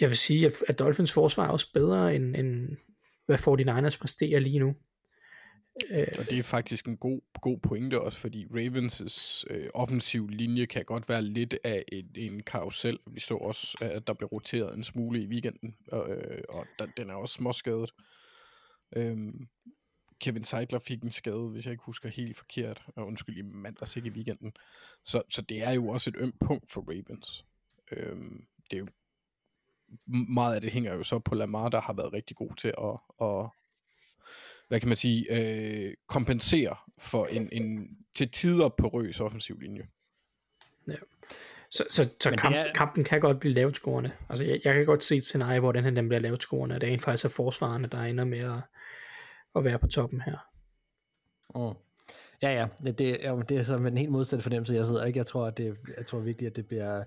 jeg 0.00 0.08
vil 0.08 0.16
sige, 0.16 0.46
at, 0.46 0.52
at 0.68 0.78
Dolphins 0.78 1.12
forsvar 1.12 1.44
er 1.44 1.50
også 1.50 1.72
bedre, 1.72 2.14
end, 2.14 2.36
end 2.36 2.76
hvad 3.28 3.38
49ers 3.38 3.98
præsterer 3.98 4.40
lige 4.40 4.58
nu. 4.58 4.74
Øh, 5.90 6.06
og 6.18 6.24
det 6.30 6.38
er 6.38 6.42
faktisk 6.42 6.86
en 6.86 6.96
god, 6.96 7.20
god 7.40 7.58
pointe 7.58 8.00
også, 8.00 8.18
fordi 8.18 8.46
Ravens' 8.46 9.44
øh, 9.50 9.68
offensiv 9.74 10.28
linje 10.28 10.66
kan 10.66 10.84
godt 10.84 11.08
være 11.08 11.22
lidt 11.22 11.58
af 11.64 11.84
en, 11.92 12.06
en 12.14 12.42
karusel. 12.42 12.98
Vi 13.10 13.20
så 13.20 13.34
også, 13.34 13.78
at 13.80 14.06
der 14.06 14.14
blev 14.14 14.28
roteret 14.28 14.76
en 14.76 14.84
smule 14.84 15.22
i 15.22 15.26
weekenden, 15.26 15.76
og, 15.92 16.10
øh, 16.10 16.42
og 16.48 16.66
der, 16.78 16.86
den 16.96 17.10
er 17.10 17.14
også 17.14 17.34
småskadet. 17.34 17.90
Øhm, 18.96 19.48
Kevin 20.20 20.44
Seidler 20.44 20.78
fik 20.78 21.02
en 21.02 21.12
skade, 21.12 21.50
hvis 21.52 21.64
jeg 21.64 21.72
ikke 21.72 21.84
husker 21.84 22.08
helt 22.08 22.36
forkert, 22.36 22.84
og 22.96 23.06
undskyld 23.06 23.36
i 23.36 23.42
mandags, 23.42 23.96
ikke 23.96 24.08
i 24.08 24.12
weekenden. 24.12 24.52
Så, 25.04 25.22
så 25.30 25.42
det 25.42 25.62
er 25.62 25.70
jo 25.70 25.88
også 25.88 26.10
et 26.10 26.16
ømt 26.18 26.38
punkt 26.46 26.72
for 26.72 26.80
Ravens. 26.80 27.44
Øhm, 27.92 28.46
det 28.70 28.76
er 28.76 28.80
jo 28.80 28.86
meget 30.28 30.54
af 30.54 30.60
det 30.60 30.70
hænger 30.70 30.94
jo 30.94 31.02
så 31.02 31.18
på 31.18 31.34
Lamar, 31.34 31.68
der 31.68 31.80
har 31.80 31.92
været 31.92 32.12
rigtig 32.12 32.36
god 32.36 32.50
til 32.56 32.68
at, 32.68 33.26
at 33.26 33.50
hvad 34.68 34.80
kan 34.80 34.88
man 34.88 34.96
sige, 34.96 35.26
øh, 35.30 35.94
kompensere 36.06 36.76
for 36.98 37.26
en, 37.26 37.48
en 37.52 37.96
til 38.14 38.30
tider 38.30 38.68
porøs 38.68 39.20
offensiv 39.20 39.58
linje. 39.58 39.86
så 41.70 41.84
så, 41.90 42.10
så 42.20 42.30
det 42.30 42.40
kamp, 42.40 42.56
er- 42.56 42.72
kampen 42.74 43.04
kan 43.04 43.20
godt 43.20 43.40
blive 43.40 43.54
lavt 43.54 43.76
scorende. 43.76 44.10
Altså, 44.28 44.44
jeg, 44.44 44.60
jeg 44.64 44.74
kan 44.74 44.86
godt 44.86 45.02
se 45.02 45.16
et 45.16 45.22
scenarie, 45.22 45.60
hvor 45.60 45.72
den 45.72 45.84
her 45.84 45.90
den 45.90 46.08
bliver 46.08 46.20
lavt 46.20 46.42
scorende, 46.42 46.74
og 46.74 46.80
det 46.80 46.88
er 46.88 46.92
en 46.92 47.00
faktisk 47.00 47.24
er 47.24 47.28
forsvarende, 47.28 47.88
der 47.88 48.02
ender 48.02 48.24
med 48.24 48.38
at, 48.38 48.60
at 49.56 49.64
være 49.64 49.78
på 49.78 49.86
toppen 49.86 50.20
her. 50.20 50.36
Ja, 52.42 52.52
ja. 52.52 52.68
ja 52.84 52.90
det, 52.90 53.18
ja, 53.22 53.36
det 53.48 53.56
er 53.56 53.62
så 53.62 53.78
med 53.78 53.90
den 53.90 53.98
helt 53.98 54.10
modsatte 54.10 54.42
fornemmelse, 54.42 54.74
jeg 54.74 54.84
sidder. 54.84 55.04
Ikke? 55.04 55.18
Jeg 55.18 55.26
tror, 55.26 55.46
at 55.46 55.56
det, 55.56 55.76
jeg 55.96 56.06
tror 56.06 56.18
virkelig, 56.18 56.46
at 56.46 56.56
det 56.56 56.66
bliver 56.66 57.04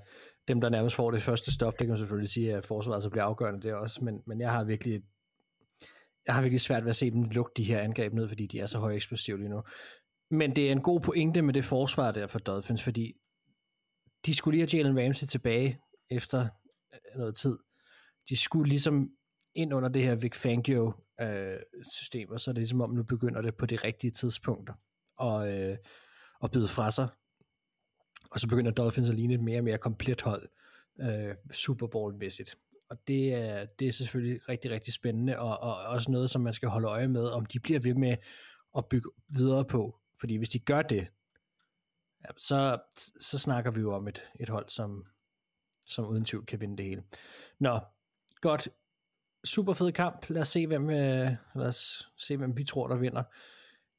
dem, 0.47 0.61
der 0.61 0.69
nærmest 0.69 0.95
får 0.95 1.11
det 1.11 1.21
første 1.21 1.53
stop. 1.53 1.73
Det 1.73 1.79
kan 1.79 1.89
man 1.89 1.97
selvfølgelig 1.97 2.29
sige, 2.29 2.55
at 2.55 2.65
forsvaret 2.65 3.03
så 3.03 3.09
bliver 3.09 3.23
afgørende 3.23 3.67
der 3.67 3.75
også. 3.75 4.03
Men, 4.03 4.21
men 4.27 4.41
jeg 4.41 4.51
har 4.51 4.63
virkelig 4.63 5.01
jeg 6.25 6.35
har 6.35 6.41
virkelig 6.41 6.61
svært 6.61 6.83
ved 6.83 6.89
at 6.89 6.95
se 6.95 7.11
dem 7.11 7.23
lukke 7.23 7.51
de 7.57 7.63
her 7.63 7.79
angreb 7.79 8.13
ned, 8.13 8.27
fordi 8.27 8.47
de 8.47 8.59
er 8.59 8.65
så 8.65 8.79
høje 8.79 8.95
eksplosive 8.95 9.37
lige 9.37 9.49
nu. 9.49 9.63
Men 10.31 10.55
det 10.55 10.67
er 10.67 10.71
en 10.71 10.81
god 10.81 10.99
pointe 10.99 11.41
med 11.41 11.53
det 11.53 11.65
forsvar 11.65 12.11
der 12.11 12.27
for 12.27 12.39
Dolphins, 12.39 12.83
fordi 12.83 13.13
de 14.25 14.35
skulle 14.35 14.57
lige 14.57 14.67
have 14.67 14.77
Jalen 14.77 15.05
Ramsey 15.05 15.27
tilbage 15.27 15.79
efter 16.09 16.41
øh, 16.93 17.19
noget 17.19 17.35
tid. 17.35 17.57
De 18.29 18.37
skulle 18.37 18.69
ligesom 18.69 19.09
ind 19.55 19.73
under 19.73 19.89
det 19.89 20.03
her 20.03 20.15
Vic 20.15 20.35
Fangio 20.35 20.93
øh, 21.21 21.57
system, 21.91 22.29
og 22.29 22.39
så 22.39 22.51
er 22.51 22.53
det 22.53 22.61
ligesom 22.61 22.81
om, 22.81 22.89
nu 22.89 23.03
begynder 23.03 23.41
det 23.41 23.55
på 23.55 23.65
de 23.65 23.75
rigtige 23.75 24.11
tidspunkter 24.11 24.73
og, 25.17 25.53
øh, 25.53 25.77
og 26.39 26.51
byde 26.51 26.67
fra 26.67 26.91
sig. 26.91 27.07
Og 28.31 28.39
så 28.39 28.47
begynder 28.47 28.71
Dolphins 28.71 29.09
at 29.09 29.15
ligne 29.15 29.33
et 29.33 29.43
mere 29.43 29.59
og 29.59 29.63
mere 29.63 29.77
komplet 29.77 30.21
hold, 30.21 30.49
øh, 31.01 31.35
Super 31.51 31.87
Bowl-mæssigt. 31.87 32.55
Og 32.89 32.97
det 33.07 33.33
er, 33.33 33.65
det 33.65 33.87
er 33.87 33.91
selvfølgelig 33.91 34.49
rigtig, 34.49 34.71
rigtig 34.71 34.93
spændende, 34.93 35.39
og, 35.39 35.59
og 35.59 35.75
også 35.77 36.11
noget, 36.11 36.29
som 36.29 36.41
man 36.41 36.53
skal 36.53 36.69
holde 36.69 36.87
øje 36.87 37.07
med, 37.07 37.27
om 37.27 37.45
de 37.45 37.59
bliver 37.59 37.79
ved 37.79 37.93
med 37.93 38.17
at 38.77 38.85
bygge 38.85 39.09
videre 39.29 39.65
på. 39.65 39.99
Fordi 40.19 40.35
hvis 40.35 40.49
de 40.49 40.59
gør 40.59 40.81
det, 40.81 41.07
ja, 42.23 42.29
så, 42.37 42.79
så 43.19 43.37
snakker 43.37 43.71
vi 43.71 43.81
jo 43.81 43.93
om 43.93 44.07
et, 44.07 44.23
et 44.39 44.49
hold, 44.49 44.69
som, 44.69 45.05
som 45.87 46.05
uden 46.05 46.25
tvivl 46.25 46.45
kan 46.45 46.59
vinde 46.59 46.77
det 46.77 46.85
hele. 46.85 47.03
Nå, 47.59 47.79
godt. 48.41 48.69
Super 49.43 49.73
fed 49.73 49.91
kamp. 49.91 50.29
Lad 50.29 50.41
os 50.41 50.47
se, 50.47 50.67
hvem, 50.67 50.89
øh, 50.89 51.31
lad 51.55 51.67
os 51.67 52.09
se, 52.17 52.37
hvem 52.37 52.57
vi 52.57 52.63
tror, 52.63 52.87
der 52.87 52.95
vinder. 52.95 53.23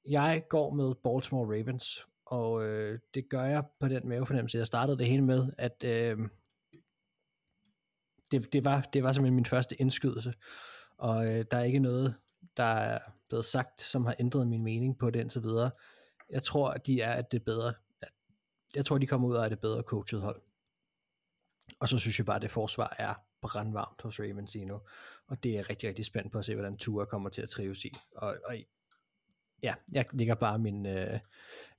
Jeg 0.09 0.45
går 0.49 0.75
med 0.75 0.95
Baltimore 0.95 1.47
Ravens, 1.47 2.07
og 2.33 2.65
øh, 2.65 2.99
det 3.15 3.29
gør 3.29 3.45
jeg 3.45 3.65
på 3.81 3.89
den 3.89 4.09
mavefornemmelse. 4.09 4.59
Jeg 4.59 4.67
startede 4.67 4.99
det 4.99 5.07
hele 5.07 5.23
med, 5.23 5.53
at 5.59 5.85
øh, 5.85 6.19
det, 8.31 8.53
det, 8.53 8.65
var, 8.65 8.81
det 8.81 9.03
var 9.03 9.13
simpelthen 9.13 9.35
min 9.35 9.45
første 9.45 9.81
indskydelse, 9.81 10.35
og 10.97 11.27
øh, 11.27 11.45
der 11.51 11.57
er 11.57 11.63
ikke 11.63 11.79
noget, 11.79 12.15
der 12.57 12.65
er 12.65 12.99
blevet 13.29 13.45
sagt, 13.45 13.83
som 13.83 14.07
har 14.07 14.17
ændret 14.19 14.49
min 14.49 14.63
mening 14.63 14.99
på 14.99 15.11
det 15.11 15.21
indtil 15.21 15.43
videre. 15.43 15.71
Jeg 16.31 16.43
tror, 16.43 16.71
at 16.71 16.87
de 16.87 17.01
er 17.01 17.13
at 17.13 17.33
det 17.33 17.45
bedre. 17.45 17.75
Jeg 18.75 18.85
tror, 18.85 18.99
de 18.99 19.07
kommer 19.07 19.29
ud 19.29 19.37
af 19.37 19.51
det 19.51 19.61
bedre 19.61 19.83
coachet 19.83 20.21
hold. 20.21 20.43
Og 21.81 21.89
så 21.89 21.99
synes 21.99 22.19
jeg 22.19 22.27
bare, 22.27 22.37
at 22.37 22.43
det 22.43 22.51
forsvar 22.51 22.95
er 22.99 23.15
brandvarmt 23.43 24.03
hos 24.03 24.21
Ravens 24.21 24.55
lige 24.55 24.67
nu. 24.67 24.81
Og 25.27 25.43
det 25.43 25.59
er 25.59 25.71
rigtig, 25.71 25.89
rigtig 25.89 26.05
spændt 26.05 26.33
på 26.33 26.39
at 26.39 26.45
se, 26.45 26.55
hvordan 26.55 26.77
Tua 26.77 27.05
kommer 27.05 27.31
til 27.31 27.43
at 27.43 27.49
trives 27.49 27.85
i. 27.85 27.93
Og, 28.17 28.37
og 28.45 28.57
ja, 29.63 29.75
jeg 29.93 30.07
ligger 30.13 30.35
bare 30.35 30.59
min, 30.59 30.87
øh, 30.87 31.19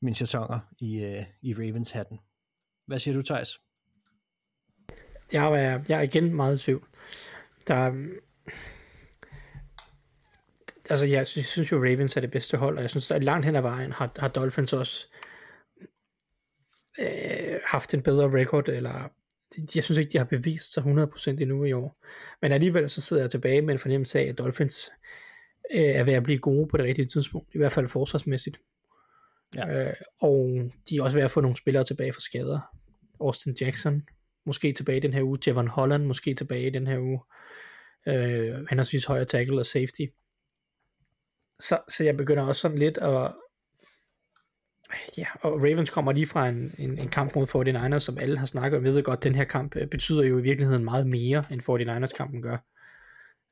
min 0.01 0.15
chatonger 0.15 0.59
i, 0.79 1.03
øh, 1.03 1.23
i 1.41 1.53
Ravens-hatten. 1.53 2.19
Hvad 2.88 2.99
siger 2.99 3.15
du, 3.15 3.21
Thijs? 3.21 3.59
Jeg 5.34 5.45
er, 5.45 5.84
jeg 5.89 5.97
er 5.97 6.01
igen 6.01 6.36
meget 6.36 6.59
i 6.59 6.63
tvivl. 6.63 6.88
Der, 7.67 8.07
altså 10.89 11.05
jeg 11.05 11.27
synes, 11.27 11.47
synes 11.47 11.71
jo 11.71 11.77
Ravens 11.77 12.17
er 12.17 12.21
det 12.21 12.31
bedste 12.31 12.57
hold, 12.57 12.77
og 12.77 12.81
jeg 12.81 12.89
synes 12.89 13.11
at 13.11 13.23
langt 13.23 13.45
hen 13.45 13.55
ad 13.55 13.61
vejen 13.61 13.91
har, 13.91 14.11
har 14.19 14.27
Dolphins 14.27 14.73
også 14.73 15.07
øh, 16.99 17.59
haft 17.65 17.93
en 17.93 18.01
bedre 18.01 18.39
record, 18.39 18.69
eller 18.69 19.09
jeg 19.75 19.84
synes 19.84 19.97
ikke, 19.97 20.11
de 20.13 20.17
har 20.17 20.25
bevist 20.25 20.73
sig 20.73 20.84
100% 20.84 21.29
endnu 21.29 21.63
i 21.63 21.73
år. 21.73 22.03
Men 22.41 22.51
alligevel 22.51 22.89
så 22.89 23.01
sidder 23.01 23.23
jeg 23.23 23.31
tilbage 23.31 23.61
med 23.61 23.73
en 23.73 23.79
fornemmelse 23.79 24.19
af, 24.19 24.23
at 24.23 24.38
Dolphins 24.38 24.91
øh, 25.74 25.82
er 25.82 26.03
ved 26.03 26.14
at 26.14 26.24
blive 26.24 26.38
gode 26.38 26.68
på 26.68 26.78
det 26.78 26.86
rigtige 26.86 27.05
tidspunkt, 27.05 27.55
i 27.55 27.57
hvert 27.57 27.72
fald 27.72 27.88
forsvarsmæssigt. 27.88 28.57
Ja. 29.55 29.88
Øh, 29.88 29.93
og 30.22 30.72
de 30.89 30.97
er 30.97 31.03
også 31.03 31.18
ved 31.18 31.24
at 31.24 31.32
få 31.32 31.41
nogle 31.41 31.57
spillere 31.57 31.84
tilbage 31.84 32.14
fra 32.14 32.22
skader. 32.22 32.59
Austin 33.20 33.55
Jackson, 33.61 34.03
måske 34.45 34.74
tilbage 34.74 34.99
den 34.99 35.14
her 35.14 35.24
uge. 35.24 35.39
Javon 35.47 35.68
Holland, 35.68 36.05
måske 36.05 36.34
tilbage 36.34 36.72
den 36.72 36.88
her 36.88 36.99
uge. 36.99 37.20
Øh, 38.07 38.68
henholdsvis 38.70 39.05
højre 39.05 39.26
tackle 39.26 39.59
og 39.59 39.66
safety. 39.66 40.01
Så, 41.59 41.80
så 41.89 42.03
jeg 42.03 42.18
begynder 42.18 42.43
også 42.43 42.61
sådan 42.61 42.78
lidt 42.78 42.97
at... 42.97 43.34
Ja, 45.18 45.26
og 45.41 45.53
Ravens 45.61 45.89
kommer 45.89 46.11
lige 46.11 46.28
fra 46.28 46.49
en, 46.49 46.76
en, 46.78 46.99
en 46.99 47.09
kamp 47.09 47.36
mod 47.36 47.47
49ers, 47.95 47.99
som 47.99 48.18
alle 48.18 48.38
har 48.38 48.45
snakket 48.45 48.78
om. 48.78 48.86
Jeg 48.86 48.93
ved 48.93 49.03
godt, 49.03 49.24
den 49.24 49.36
her 49.36 49.43
kamp 49.43 49.76
øh, 49.76 49.88
betyder 49.88 50.24
jo 50.24 50.38
i 50.38 50.41
virkeligheden 50.41 50.84
meget 50.84 51.07
mere, 51.07 51.45
end 51.51 51.61
49ers-kampen 51.61 52.41
gør. 52.41 52.57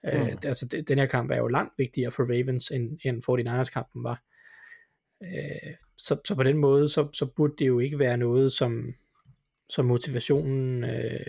Øh, 0.05 0.21
mm. 0.21 0.27
Uh, 0.27 0.33
altså, 0.45 0.67
det, 0.71 0.87
den 0.87 0.97
her 0.97 1.05
kamp 1.05 1.31
er 1.31 1.37
jo 1.37 1.47
langt 1.47 1.73
vigtigere 1.77 2.11
for 2.11 2.23
Ravens, 2.23 2.71
end, 2.71 2.99
end 3.05 3.23
49ers-kampen 3.23 4.03
var. 4.03 4.21
Uh, 5.21 5.73
så, 5.97 6.17
så 6.25 6.35
på 6.35 6.43
den 6.43 6.57
måde, 6.57 6.89
så, 6.89 7.09
så 7.13 7.25
burde 7.25 7.53
det 7.59 7.67
jo 7.67 7.79
ikke 7.79 7.99
være 7.99 8.17
noget, 8.17 8.51
som, 8.51 8.93
som 9.69 9.85
motivationen 9.85 10.83
øh, 10.83 11.25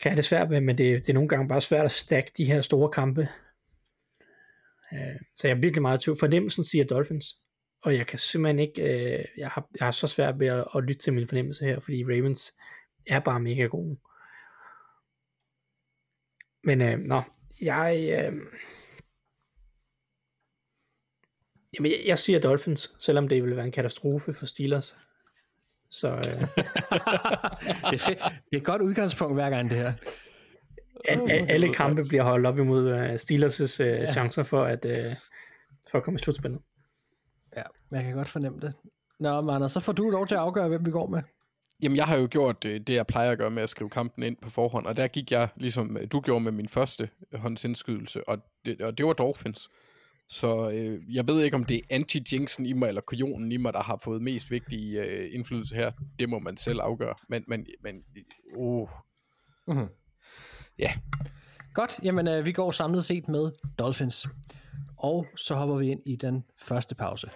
kan 0.00 0.10
have 0.10 0.16
det 0.16 0.24
svært 0.24 0.50
med, 0.50 0.60
men 0.60 0.78
det, 0.78 1.00
det 1.06 1.08
er 1.08 1.14
nogle 1.14 1.28
gange 1.28 1.48
bare 1.48 1.60
svært 1.60 1.84
at 1.84 1.90
stakke 1.90 2.32
de 2.36 2.44
her 2.44 2.60
store 2.60 2.90
kampe. 2.90 3.28
Øh, 4.92 5.20
så 5.36 5.48
jeg 5.48 5.56
er 5.56 5.60
virkelig 5.60 5.82
meget 5.82 6.00
tvivl. 6.00 6.18
Fornemmelsen 6.18 6.64
siger 6.64 6.84
Dolphins, 6.84 7.26
og 7.82 7.94
jeg 7.94 8.06
kan 8.06 8.18
simpelthen 8.18 8.58
ikke, 8.58 8.82
øh, 8.82 9.24
jeg, 9.38 9.48
har, 9.48 9.68
jeg 9.78 9.86
har 9.86 9.90
så 9.90 10.06
svært 10.06 10.40
ved 10.40 10.46
at, 10.46 10.64
at 10.76 10.82
lytte 10.82 11.02
til 11.02 11.12
min 11.12 11.26
fornemmelse 11.26 11.64
her, 11.64 11.80
fordi 11.80 12.04
Ravens 12.04 12.54
er 13.06 13.20
bare 13.20 13.40
mega 13.40 13.62
gode. 13.62 13.96
Men 16.66 16.82
øh, 16.82 16.98
nå, 16.98 17.22
jeg, 17.62 17.96
øh, 18.00 18.32
jamen, 21.78 21.92
jeg, 21.92 22.00
jeg 22.06 22.18
siger 22.18 22.40
Dolphins, 22.40 22.94
selvom 22.98 23.28
det 23.28 23.42
vil 23.42 23.56
være 23.56 23.64
en 23.64 23.72
katastrofe 23.72 24.34
for 24.34 24.46
Steelers. 24.46 24.96
Så, 25.90 26.08
øh. 26.08 26.24
det, 27.90 28.02
er 28.02 28.14
det 28.50 28.52
er 28.52 28.56
et 28.56 28.64
godt 28.64 28.82
udgangspunkt 28.82 29.34
hver 29.34 29.50
gang 29.50 29.70
det 29.70 29.78
her. 29.78 29.92
Al, 31.08 31.30
al, 31.30 31.50
alle 31.50 31.74
kampe 31.74 32.02
bliver 32.08 32.22
holdt 32.22 32.46
op 32.46 32.58
imod 32.58 32.92
uh, 32.92 33.14
Steelers' 33.14 33.80
uh, 33.80 33.86
ja. 33.86 34.12
chancer 34.12 34.42
for 34.42 34.64
at, 34.64 34.84
uh, 34.84 35.14
for 35.90 35.98
at 35.98 36.04
komme 36.04 36.18
i 36.18 36.22
slutspillet. 36.22 36.60
Ja, 37.56 37.62
jeg 37.90 38.04
kan 38.04 38.14
godt 38.14 38.28
fornemme 38.28 38.60
det. 38.60 38.74
Nå, 39.20 39.40
Mander, 39.40 39.66
så 39.66 39.80
får 39.80 39.92
du 39.92 40.10
lov 40.10 40.26
til 40.26 40.34
at 40.34 40.40
afgøre, 40.40 40.68
hvem 40.68 40.86
vi 40.86 40.90
går 40.90 41.06
med. 41.06 41.22
Jamen, 41.82 41.96
jeg 41.96 42.04
har 42.04 42.16
jo 42.16 42.28
gjort 42.30 42.62
det, 42.62 42.88
jeg 42.88 43.06
plejer 43.06 43.30
at 43.30 43.38
gøre 43.38 43.50
med 43.50 43.62
at 43.62 43.68
skrive 43.68 43.90
kampen 43.90 44.22
ind 44.22 44.36
på 44.42 44.50
forhånd, 44.50 44.86
og 44.86 44.96
der 44.96 45.08
gik 45.08 45.32
jeg, 45.32 45.48
ligesom 45.56 45.98
du 46.12 46.20
gjorde 46.20 46.44
med 46.44 46.52
min 46.52 46.68
første 46.68 47.08
håndsindskydelse, 47.34 48.28
og 48.28 48.38
det, 48.64 48.80
og 48.80 48.98
det 48.98 49.06
var 49.06 49.12
Dolphins. 49.12 49.68
Så 50.28 50.70
øh, 50.70 51.14
jeg 51.14 51.28
ved 51.28 51.42
ikke, 51.42 51.54
om 51.54 51.64
det 51.64 51.76
er 51.76 51.96
anti-jinxen 51.96 52.66
i 52.66 52.72
mig, 52.72 52.88
eller 52.88 53.00
kujonen 53.00 53.52
i 53.52 53.56
mig, 53.56 53.72
der 53.72 53.82
har 53.82 54.00
fået 54.04 54.22
mest 54.22 54.50
vigtig 54.50 54.96
øh, 54.96 55.34
indflydelse 55.34 55.74
her. 55.74 55.92
Det 56.18 56.28
må 56.28 56.38
man 56.38 56.56
selv 56.56 56.80
afgøre. 56.82 57.14
Men, 57.28 57.44
men, 57.48 57.66
men 57.82 58.02
uh. 58.56 58.88
Mm-hmm. 59.66 59.86
Ja. 60.78 60.92
Godt, 61.74 62.00
jamen 62.02 62.28
øh, 62.28 62.44
vi 62.44 62.52
går 62.52 62.70
samlet 62.70 63.04
set 63.04 63.28
med 63.28 63.50
Dolphins. 63.78 64.26
Og 64.96 65.26
så 65.36 65.54
hopper 65.54 65.76
vi 65.76 65.90
ind 65.90 66.00
i 66.06 66.16
den 66.16 66.44
første 66.58 66.94
pause. 66.94 67.30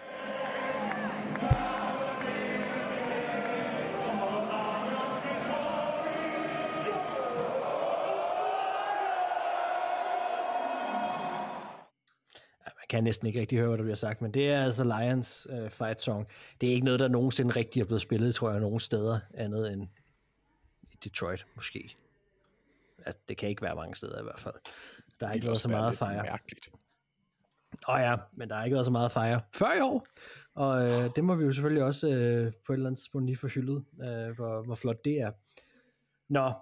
Kan 12.91 13.03
næsten 13.03 13.27
ikke 13.27 13.39
rigtig 13.39 13.57
høre, 13.57 13.67
hvad 13.67 13.77
der 13.77 13.83
bliver 13.83 13.95
sagt, 13.95 14.21
men 14.21 14.33
det 14.33 14.49
er 14.49 14.63
altså 14.63 14.83
Lions 14.83 15.47
uh, 15.49 15.69
fight 15.69 16.01
song. 16.01 16.27
Det 16.61 16.69
er 16.69 16.73
ikke 16.73 16.85
noget, 16.85 16.99
der 16.99 17.07
nogensinde 17.07 17.55
rigtig 17.55 17.81
er 17.81 17.85
blevet 17.85 18.01
spillet, 18.01 18.35
tror 18.35 18.51
jeg, 18.51 18.59
nogen 18.59 18.79
steder 18.79 19.19
andet 19.33 19.73
end 19.73 19.87
i 20.91 20.97
Detroit, 21.03 21.45
måske. 21.55 21.95
Ja, 23.05 23.11
det 23.29 23.37
kan 23.37 23.49
ikke 23.49 23.61
være 23.61 23.75
mange 23.75 23.95
steder 23.95 24.19
i 24.19 24.23
hvert 24.23 24.39
fald. 24.39 24.53
Der 25.19 25.27
har 25.27 25.33
ikke 25.33 25.47
været 25.47 25.61
så 25.61 25.69
meget 25.69 25.91
at 25.91 25.97
fejre. 25.97 26.23
Mærkeligt. 26.23 26.69
Åh 27.87 27.95
oh 27.95 28.01
ja, 28.01 28.15
men 28.33 28.49
der 28.49 28.55
har 28.55 28.63
ikke 28.63 28.75
været 28.75 28.85
så 28.85 28.91
meget 28.91 29.05
at 29.05 29.11
fejre 29.11 29.41
før 29.55 29.73
i 29.73 29.79
år. 29.79 30.05
Og 30.55 30.89
øh, 30.89 31.09
det 31.15 31.23
må 31.23 31.35
vi 31.35 31.43
jo 31.45 31.51
selvfølgelig 31.51 31.83
også 31.83 32.07
øh, 32.07 32.53
på 32.65 32.73
et 32.73 32.77
eller 32.77 32.89
andet 32.89 32.99
tidspunkt 32.99 33.25
lige 33.25 33.37
få 33.37 33.47
hyldet, 33.47 33.85
øh, 34.01 34.35
hvor, 34.35 34.61
hvor 34.61 34.75
flot 34.75 35.05
det 35.05 35.13
er. 35.13 35.31
Nå, 36.29 36.53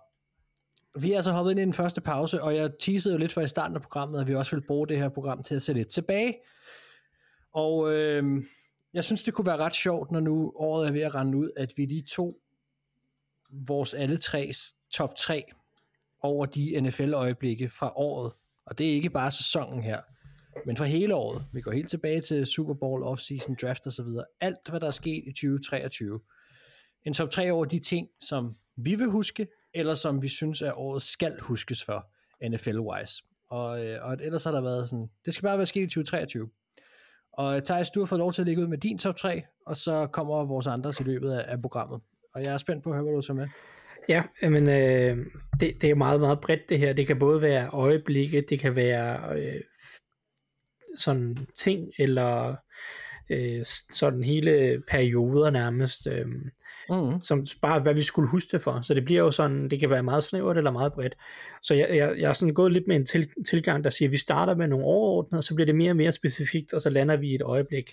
vi 0.98 1.12
er 1.12 1.16
altså 1.16 1.32
hoppet 1.32 1.52
ind 1.52 1.60
i 1.60 1.64
den 1.64 1.74
første 1.74 2.02
pause, 2.02 2.44
og 2.44 2.56
jeg 2.56 2.72
teasede 2.80 3.14
jo 3.14 3.18
lidt 3.18 3.34
for 3.34 3.42
i 3.42 3.48
starten 3.48 3.76
af 3.76 3.82
programmet, 3.82 4.22
at 4.22 4.28
vi 4.28 4.36
også 4.36 4.56
vil 4.56 4.66
bruge 4.68 4.88
det 4.88 4.98
her 4.98 5.10
program 5.10 5.44
til 5.44 5.56
at 5.56 5.62
se 5.62 5.74
lidt 5.74 5.88
tilbage. 5.88 6.38
Og 7.54 7.94
øh, 7.94 8.44
jeg 8.94 9.04
synes, 9.04 9.24
det 9.24 9.34
kunne 9.34 9.46
være 9.46 9.58
ret 9.58 9.76
sjovt, 9.76 10.12
når 10.12 10.20
nu 10.20 10.54
året 10.56 10.88
er 10.88 10.92
ved 10.92 11.02
at 11.02 11.16
rende 11.16 11.38
ud, 11.38 11.52
at 11.58 11.74
vi 11.78 11.86
lige 11.86 12.02
tog 12.02 12.38
vores 13.52 13.94
alle 13.94 14.18
tres 14.18 14.76
top 14.92 15.16
3 15.16 15.44
over 16.22 16.46
de 16.46 16.82
NFL-øjeblikke 16.82 17.70
fra 17.70 17.92
året. 17.96 18.34
Og 18.66 18.78
det 18.78 18.90
er 18.90 18.94
ikke 18.94 19.10
bare 19.10 19.32
sæsonen 19.32 19.84
her, 19.84 20.02
men 20.66 20.78
for 20.78 20.86
hele 20.86 21.16
året. 21.16 21.46
Vi 21.54 21.62
går 21.62 21.72
helt 21.72 21.90
tilbage 21.90 22.22
til 22.22 22.46
Super 22.46 22.74
Bowl, 22.74 23.04
off-season, 23.04 23.56
draft 23.62 23.86
og 23.86 23.92
så 23.92 24.04
videre. 24.04 24.26
Alt, 24.42 24.70
hvad 24.70 24.80
der 24.80 24.88
er 24.88 24.92
sket 24.92 25.24
i 25.28 25.32
2023. 25.32 26.20
En 27.06 27.14
top 27.14 27.30
3 27.30 27.52
over 27.52 27.66
de 27.66 27.80
ting, 27.80 28.08
som 28.20 28.56
vi 28.76 28.96
vil 28.96 29.08
huske, 29.10 29.48
eller 29.80 29.94
som 29.94 30.22
vi 30.22 30.28
synes, 30.28 30.62
at 30.62 30.74
året 30.76 31.02
skal 31.02 31.40
huskes 31.40 31.84
for, 31.86 32.08
NFL-wise. 32.44 33.24
Og, 33.50 33.86
øh, 33.86 34.06
og 34.06 34.18
ellers 34.22 34.44
har 34.44 34.52
der 34.52 34.62
været 34.62 34.90
sådan, 34.90 35.10
det 35.26 35.34
skal 35.34 35.44
bare 35.44 35.58
være 35.58 35.66
sket 35.66 35.82
i 35.82 35.86
2023. 35.86 36.50
Og 37.34 37.56
øh, 37.56 37.62
Thijs, 37.62 37.90
du 37.90 38.00
har 38.00 38.06
fået 38.06 38.20
lov 38.20 38.34
til 38.34 38.42
at 38.42 38.46
ligge 38.46 38.62
ud 38.62 38.68
med 38.68 38.78
din 38.78 38.98
top 38.98 39.16
3, 39.16 39.44
og 39.66 39.78
så 39.78 40.08
kommer 40.08 40.46
vores 40.46 40.68
andre 40.68 40.94
i 41.00 41.04
løbet 41.04 41.32
af, 41.32 41.52
af 41.52 41.62
programmet. 41.62 42.02
Og 42.34 42.44
jeg 42.44 42.54
er 42.54 42.58
spændt 42.58 42.84
på 42.84 42.90
at 42.90 42.96
høre, 42.96 43.04
hvad 43.04 43.14
du 43.14 43.22
tager 43.22 43.36
med. 43.36 43.48
Ja, 44.10 44.24
men 44.42 44.70
øh, 44.70 45.26
det, 45.60 45.82
det 45.82 45.90
er 45.90 45.96
meget, 45.96 46.20
meget 46.20 46.42
bredt 46.42 46.70
det 46.70 46.80
her. 46.80 46.94
Det 46.94 47.08
kan 47.08 47.20
både 47.20 47.42
være 47.42 47.70
øjeblikke, 47.70 48.46
det 48.50 48.60
kan 48.60 48.76
være 48.76 49.40
øh, 49.40 49.62
sådan 50.98 51.48
ting, 51.56 51.92
eller 52.00 52.56
øh, 53.30 53.66
sådan 53.92 54.24
hele 54.24 54.84
perioder 54.88 55.50
nærmest, 55.50 56.08
øh, 56.08 56.26
Mm. 56.90 57.22
som 57.22 57.46
bare 57.62 57.80
hvad 57.80 57.94
vi 57.94 58.02
skulle 58.02 58.30
huske 58.30 58.52
det 58.52 58.62
for. 58.62 58.82
Så 58.82 58.94
det 58.94 59.06
bliver 59.06 59.22
jo 59.22 59.32
sådan, 59.32 59.70
det 59.70 59.80
kan 59.80 59.90
være 59.90 60.04
meget 60.04 60.24
snævert 60.24 60.58
eller 60.58 60.72
meget 60.72 60.94
bredt. 60.94 61.18
Så 61.62 61.74
jeg, 61.74 61.88
jeg, 61.90 62.16
jeg 62.18 62.30
er 62.30 62.34
sådan 62.34 62.54
gået 62.54 62.72
lidt 62.72 62.88
med 62.88 62.96
en 62.96 63.06
til, 63.06 63.30
tilgang, 63.48 63.84
der 63.84 63.90
siger, 63.90 64.10
at 64.10 64.12
vi 64.12 64.18
starter 64.18 64.56
med 64.56 64.68
nogle 64.68 64.86
overordnede, 64.86 65.40
og 65.40 65.44
så 65.44 65.56
bliver 65.56 65.66
det 65.66 65.76
mere 65.76 65.92
og 65.92 65.96
mere 65.96 66.12
specifikt, 66.12 66.74
og 66.74 66.82
så 66.82 66.90
lander 66.90 67.18
vi 67.18 67.30
i 67.30 67.36
et 67.36 67.42
øjeblik. 67.42 67.92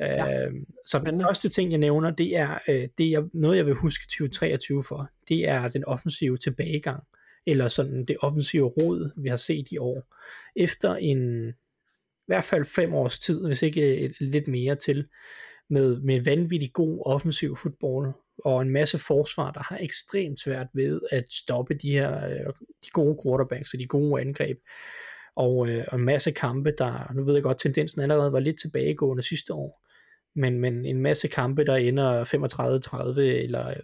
Ja. 0.00 0.46
Øh, 0.46 0.52
så 0.86 0.98
den 0.98 1.20
første 1.20 1.48
ting, 1.48 1.70
jeg 1.70 1.78
nævner, 1.78 2.10
det 2.10 2.36
er, 2.36 2.58
øh, 2.68 2.88
det 2.98 3.12
er 3.12 3.28
noget, 3.32 3.56
jeg 3.56 3.66
vil 3.66 3.74
huske 3.74 4.04
2023 4.04 4.84
for. 4.84 5.10
Det 5.28 5.48
er 5.48 5.68
den 5.68 5.84
offensive 5.84 6.36
tilbagegang, 6.36 7.02
eller 7.46 7.68
sådan 7.68 8.04
det 8.04 8.16
offensive 8.20 8.66
rod, 8.66 9.22
vi 9.22 9.28
har 9.28 9.36
set 9.36 9.70
i 9.70 9.78
år. 9.78 10.14
Efter 10.56 10.94
en, 10.94 11.48
i 11.48 12.26
hvert 12.26 12.44
fald 12.44 12.64
fem 12.64 12.94
års 12.94 13.18
tid, 13.18 13.46
hvis 13.46 13.62
ikke 13.62 14.04
øh, 14.04 14.14
lidt 14.20 14.48
mere 14.48 14.76
til, 14.76 15.06
med, 15.70 16.00
med 16.00 16.24
vanvittig 16.24 16.72
god 16.72 17.02
offensiv 17.06 17.56
fodbold, 17.56 18.12
og 18.44 18.62
en 18.62 18.70
masse 18.70 18.98
forsvar, 18.98 19.50
der 19.50 19.62
har 19.62 19.78
ekstremt 19.80 20.40
svært 20.40 20.66
ved 20.74 21.00
at 21.10 21.24
stoppe 21.30 21.74
de 21.74 21.90
her 21.90 22.26
øh, 22.28 22.52
de 22.84 22.90
gode 22.92 23.18
quarterbacks 23.24 23.74
og 23.74 23.80
de 23.80 23.86
gode 23.86 24.20
angreb. 24.20 24.58
Og, 25.36 25.68
øh, 25.68 25.84
og 25.88 25.98
en 25.98 26.04
masse 26.04 26.30
kampe, 26.30 26.72
der, 26.78 27.12
nu 27.14 27.24
ved 27.24 27.34
jeg 27.34 27.42
godt, 27.42 27.58
tendensen 27.58 28.02
allerede 28.02 28.32
var 28.32 28.40
lidt 28.40 28.60
tilbagegående 28.60 29.22
sidste 29.22 29.54
år, 29.54 29.84
men, 30.34 30.60
men 30.60 30.86
en 30.86 31.00
masse 31.00 31.28
kampe, 31.28 31.64
der 31.64 31.76
ender 31.76 32.24
35-30, 32.24 33.20
eller 33.20 33.74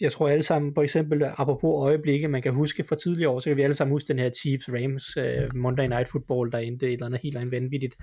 jeg 0.00 0.12
tror 0.12 0.28
alle 0.28 0.42
sammen, 0.42 0.74
for 0.74 0.82
eksempel 0.82 1.24
apropos 1.36 1.84
øjeblikke, 1.84 2.28
man 2.28 2.42
kan 2.42 2.54
huske 2.54 2.84
fra 2.84 2.96
tidligere 2.96 3.30
år, 3.30 3.40
så 3.40 3.50
kan 3.50 3.56
vi 3.56 3.62
alle 3.62 3.74
sammen 3.74 3.92
huske 3.92 4.08
den 4.08 4.18
her 4.18 4.30
Chiefs-Rams 4.30 5.14
uh, 5.20 5.56
Monday 5.56 5.86
Night 5.86 6.08
Football, 6.08 6.52
der 6.52 6.58
endte 6.58 6.86
et 6.86 6.92
eller 6.92 7.06
andet 7.06 7.20
helt 7.22 7.36
andet 7.36 7.52
vanvittigt. 7.52 7.96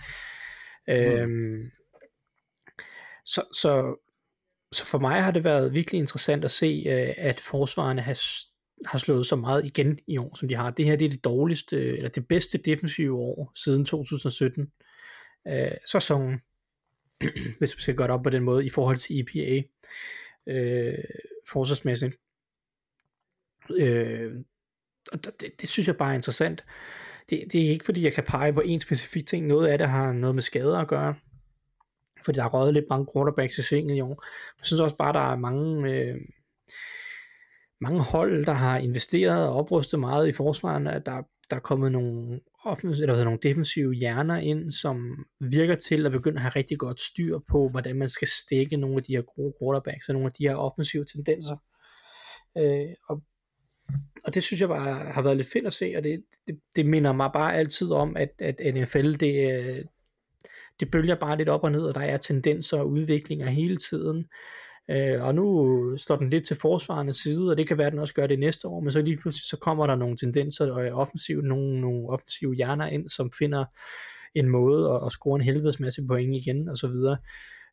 Mm. 0.87 0.93
Øhm, 0.93 1.71
så, 3.25 3.43
så, 3.53 3.95
så 4.71 4.85
for 4.85 4.99
mig 4.99 5.23
har 5.23 5.31
det 5.31 5.43
været 5.43 5.73
virkelig 5.73 5.99
interessant 5.99 6.45
at 6.45 6.51
se, 6.51 6.83
øh, 6.87 7.13
at 7.17 7.39
forsvarerne 7.39 8.01
har, 8.01 8.19
har 8.87 8.99
slået 8.99 9.25
så 9.25 9.35
meget 9.35 9.65
igen 9.65 9.99
i 10.07 10.17
år, 10.17 10.35
som 10.35 10.47
de 10.47 10.55
har. 10.55 10.71
Det 10.71 10.85
her 10.85 10.95
det 10.95 11.05
er 11.05 11.09
det 11.09 11.23
dårligste, 11.23 11.75
øh, 11.75 11.97
eller 11.97 12.09
det 12.09 12.27
bedste 12.27 12.57
defensive 12.57 13.15
år 13.15 13.51
siden 13.55 13.85
2017 13.85 14.71
uh, 15.45 15.53
øh, 15.53 15.71
sæsonen, 15.91 16.41
hvis 17.59 17.77
vi 17.77 17.81
skal 17.81 17.95
gøre 17.95 18.07
det 18.07 18.13
op 18.13 18.23
på 18.23 18.29
den 18.29 18.43
måde, 18.43 18.65
i 18.65 18.69
forhold 18.69 18.97
til 18.97 19.19
EPA 19.19 19.63
øh, 20.47 21.03
forsvarsmæssigt. 21.47 22.15
Øh, 23.79 24.31
og 25.11 25.23
det, 25.23 25.61
det 25.61 25.69
synes 25.69 25.87
jeg 25.87 25.97
bare 25.97 26.11
er 26.11 26.15
interessant. 26.15 26.63
Det, 27.29 27.43
det 27.51 27.65
er 27.65 27.69
ikke 27.69 27.85
fordi, 27.85 28.03
jeg 28.03 28.13
kan 28.13 28.23
pege 28.23 28.53
på 28.53 28.61
en 28.61 28.79
specifik 28.79 29.27
ting. 29.27 29.47
Noget 29.47 29.67
af 29.67 29.77
det 29.77 29.89
har 29.89 30.13
noget 30.13 30.35
med 30.35 30.43
skader 30.43 30.77
at 30.79 30.87
gøre. 30.87 31.15
Fordi 32.25 32.37
der 32.37 32.43
er 32.43 32.49
røget 32.49 32.73
lidt 32.73 32.85
mange 32.89 33.07
quarterbacks 33.13 33.57
i 33.57 33.61
svinget 33.61 33.95
i 33.95 34.01
år. 34.01 34.23
Jeg 34.59 34.65
synes 34.65 34.79
også 34.79 34.95
bare, 34.95 35.13
der 35.13 35.31
er 35.31 35.35
mange, 35.35 35.93
øh, 35.93 36.15
mange 37.81 38.01
hold, 38.01 38.45
der 38.45 38.53
har 38.53 38.77
investeret 38.77 39.47
og 39.47 39.55
oprustet 39.55 39.99
meget 39.99 40.27
i 40.27 40.31
forsvaren. 40.31 40.87
At 40.87 41.05
der, 41.05 41.21
der 41.49 41.55
er 41.55 41.59
kommet 41.59 41.91
nogle, 41.91 42.39
offens- 42.65 43.01
eller 43.01 43.13
hvad 43.13 43.23
nogle 43.23 43.39
defensive 43.43 43.93
hjerner 43.93 44.37
ind, 44.37 44.71
som 44.71 45.25
virker 45.39 45.75
til 45.75 46.05
at 46.05 46.11
begynde 46.11 46.35
at 46.35 46.41
have 46.41 46.53
rigtig 46.55 46.79
godt 46.79 47.01
styr 47.01 47.39
på, 47.51 47.69
hvordan 47.69 47.95
man 47.95 48.09
skal 48.09 48.27
stikke 48.27 48.77
nogle 48.77 48.97
af 48.97 49.03
de 49.03 49.15
her 49.15 49.21
gode 49.21 49.53
quarterbacks 49.61 50.09
og 50.09 50.13
nogle 50.13 50.27
af 50.27 50.33
de 50.33 50.47
her 50.47 50.55
offensive 50.55 51.05
tendenser. 51.05 51.57
Øh, 52.57 52.95
og, 53.09 53.21
og 54.25 54.33
det 54.33 54.43
synes 54.43 54.61
jeg 54.61 54.69
bare 54.69 55.11
har 55.11 55.21
været 55.21 55.37
lidt 55.37 55.51
fedt 55.53 55.67
at 55.67 55.73
se, 55.73 55.93
og 55.97 56.03
det, 56.03 56.23
det, 56.47 56.59
det 56.75 56.85
minder 56.85 57.13
mig 57.13 57.29
bare 57.33 57.55
altid 57.55 57.91
om, 57.91 58.17
at, 58.17 58.29
at 58.39 58.75
NFL, 58.75 59.13
det, 59.13 59.87
det 60.79 60.91
bølger 60.91 61.15
bare 61.15 61.37
lidt 61.37 61.49
op 61.49 61.63
og 61.63 61.71
ned, 61.71 61.81
og 61.81 61.95
der 61.95 62.01
er 62.01 62.17
tendenser 62.17 62.79
og 62.79 62.89
udviklinger 62.89 63.49
hele 63.49 63.77
tiden. 63.77 64.25
Øh, 64.91 65.23
og 65.23 65.35
nu 65.35 65.97
står 65.97 66.15
den 66.15 66.29
lidt 66.29 66.47
til 66.47 66.57
forsvarende 66.61 67.13
side, 67.13 67.51
og 67.51 67.57
det 67.57 67.67
kan 67.67 67.77
være, 67.77 67.87
at 67.87 67.93
den 67.93 67.99
også 67.99 68.13
gør 68.13 68.27
det 68.27 68.39
næste 68.39 68.67
år, 68.67 68.79
men 68.79 68.91
så 68.91 69.01
lige 69.01 69.17
pludselig 69.17 69.43
så 69.49 69.57
kommer 69.57 69.87
der 69.87 69.95
nogle 69.95 70.17
tendenser 70.17 70.71
og 70.71 70.99
offensivt, 70.99 71.45
nogle, 71.45 71.81
nogle 71.81 72.09
offensive 72.09 72.55
hjerner 72.55 72.87
ind, 72.87 73.09
som 73.09 73.31
finder 73.31 73.65
en 74.35 74.49
måde 74.49 74.89
at, 74.89 75.05
at 75.05 75.11
score 75.11 75.35
en 75.35 75.41
helvedes 75.41 75.79
masse 75.79 76.01
point 76.07 76.35
igen, 76.35 76.69
og 76.69 76.77
så 76.77 76.87
videre. 76.87 77.17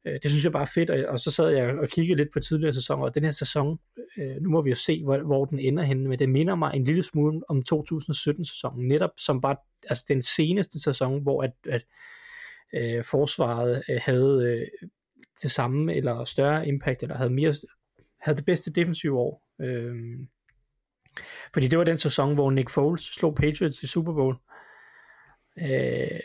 Øh, 0.06 0.18
det 0.22 0.30
synes 0.30 0.44
jeg 0.44 0.52
bare 0.52 0.62
er 0.62 0.70
fedt, 0.74 0.90
og, 0.90 0.98
og 1.08 1.20
så 1.20 1.30
sad 1.30 1.50
jeg 1.50 1.78
og 1.78 1.88
kiggede 1.88 2.16
lidt 2.16 2.32
på 2.32 2.40
tidligere 2.40 2.74
sæsoner, 2.74 3.04
og 3.04 3.14
den 3.14 3.24
her 3.24 3.32
sæson, 3.32 3.78
øh, 4.18 4.36
nu 4.40 4.50
må 4.50 4.62
vi 4.62 4.70
jo 4.70 4.76
se, 4.76 5.04
hvor, 5.04 5.18
hvor 5.18 5.44
den 5.44 5.58
ender 5.58 5.82
henne, 5.82 6.08
men 6.08 6.18
det 6.18 6.28
minder 6.28 6.54
mig 6.54 6.72
en 6.74 6.84
lille 6.84 7.02
smule 7.02 7.40
om 7.48 7.62
2017-sæsonen, 7.72 8.88
netop 8.88 9.10
som 9.16 9.40
bare 9.40 9.56
altså 9.88 10.04
den 10.08 10.22
seneste 10.22 10.80
sæson, 10.80 11.22
hvor 11.22 11.42
at, 11.42 11.52
at 11.68 11.84
øh, 12.74 13.04
forsvaret 13.04 13.82
øh, 13.90 14.00
havde 14.02 14.60
øh, 14.60 14.88
det 15.42 15.50
samme 15.50 15.94
eller 15.94 16.24
større 16.24 16.68
impact, 16.68 17.02
eller 17.02 17.16
havde 17.16 17.30
mere 17.30 17.54
havde 18.20 18.36
det 18.36 18.44
bedste 18.44 18.72
defensive 18.72 19.18
år. 19.18 19.42
Øh, 19.60 19.94
fordi 21.52 21.68
det 21.68 21.78
var 21.78 21.84
den 21.84 21.98
sæson, 21.98 22.34
hvor 22.34 22.50
Nick 22.50 22.70
Foles 22.70 23.02
slog 23.02 23.34
Patriots 23.34 23.82
i 23.82 23.86
Super 23.86 24.12
Bowl. 24.12 24.36
Øh, 25.58 26.20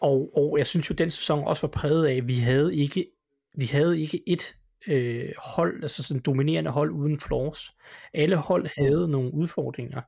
og, 0.00 0.30
og 0.36 0.58
jeg 0.58 0.66
synes 0.66 0.90
jo, 0.90 0.94
den 0.94 1.10
sæson 1.10 1.44
også 1.44 1.66
var 1.66 1.70
præget 1.70 2.06
af, 2.06 2.14
at 2.16 2.28
vi 2.28 2.34
havde 2.34 2.76
ikke, 2.76 3.06
vi 3.54 3.66
havde 3.66 4.00
ikke 4.00 4.22
et 4.26 4.56
øh, 4.88 5.32
hold, 5.38 5.82
altså 5.82 6.02
sådan 6.02 6.22
dominerende 6.22 6.70
hold 6.70 6.90
uden 6.90 7.20
flaws. 7.20 7.76
Alle 8.14 8.36
hold 8.36 8.66
havde 8.78 9.08
nogle 9.08 9.34
udfordringer. 9.34 10.00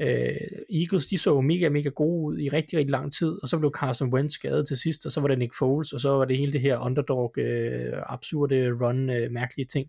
Øh, 0.00 0.36
Eagles, 0.80 1.06
de 1.06 1.18
så 1.18 1.30
jo 1.30 1.40
mega, 1.40 1.68
mega 1.68 1.88
gode 1.88 2.26
ud 2.26 2.38
i 2.38 2.48
rigtig, 2.48 2.78
rigtig 2.78 2.90
lang 2.90 3.12
tid, 3.12 3.42
og 3.42 3.48
så 3.48 3.58
blev 3.58 3.72
Carson 3.74 4.14
Wentz 4.14 4.34
skadet 4.34 4.68
til 4.68 4.76
sidst, 4.76 5.06
og 5.06 5.12
så 5.12 5.20
var 5.20 5.28
det 5.28 5.38
Nick 5.38 5.58
Foles, 5.58 5.92
og 5.92 6.00
så 6.00 6.10
var 6.10 6.24
det 6.24 6.38
hele 6.38 6.52
det 6.52 6.60
her 6.60 6.78
underdog, 6.78 7.34
øh, 7.38 7.92
absurde 8.06 8.70
run, 8.70 9.10
øh, 9.10 9.30
mærkelige 9.30 9.66
ting. 9.66 9.88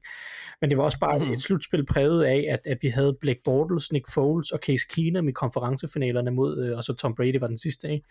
Men 0.61 0.69
det 0.69 0.77
var 0.77 0.83
også 0.83 0.99
bare 0.99 1.19
mm. 1.19 1.31
et 1.31 1.41
slutspil 1.41 1.85
præget 1.85 2.23
af, 2.23 2.45
at, 2.49 2.59
at 2.65 2.77
vi 2.81 2.87
havde 2.87 3.17
Blake 3.21 3.41
Bortles, 3.45 3.91
Nick 3.91 4.13
Foles 4.13 4.51
og 4.51 4.59
Case 4.59 4.85
Keenum 4.95 5.29
i 5.29 5.31
konferencefinalerne 5.31 6.31
mod, 6.31 6.65
øh, 6.65 6.77
og 6.77 6.83
så 6.83 6.93
Tom 6.93 7.15
Brady 7.15 7.39
var 7.39 7.47
den 7.47 7.57
sidste, 7.57 7.91
ikke? 7.91 8.05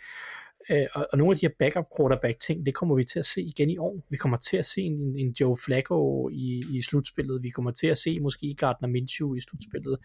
Øh, 0.71 0.87
og, 0.95 1.07
og 1.13 1.19
nogle 1.19 1.33
af 1.33 1.39
de 1.39 1.47
her 1.47 1.55
backup 1.59 1.85
quarterback 1.97 2.41
ting, 2.41 2.67
det 2.67 2.75
kommer 2.75 2.95
vi 2.95 3.05
til 3.05 3.19
at 3.19 3.27
se 3.27 3.43
igen 3.43 3.71
i 3.71 3.79
år. 3.79 4.01
Vi 4.11 4.17
kommer 4.17 4.37
til 4.37 4.57
at 4.57 4.67
se 4.67 4.81
en, 4.81 5.19
en 5.19 5.35
Joe 5.41 5.57
Flacco 5.65 6.29
i, 6.29 6.65
i 6.71 6.83
slutspillet. 6.83 7.43
Vi 7.43 7.51
kommer 7.51 7.71
til 7.71 7.87
at 7.87 7.99
se 7.99 8.21
måske 8.21 8.55
Gardner 8.59 8.89
Minshew 8.89 9.35
i 9.35 9.41
slutspillet. 9.41 9.99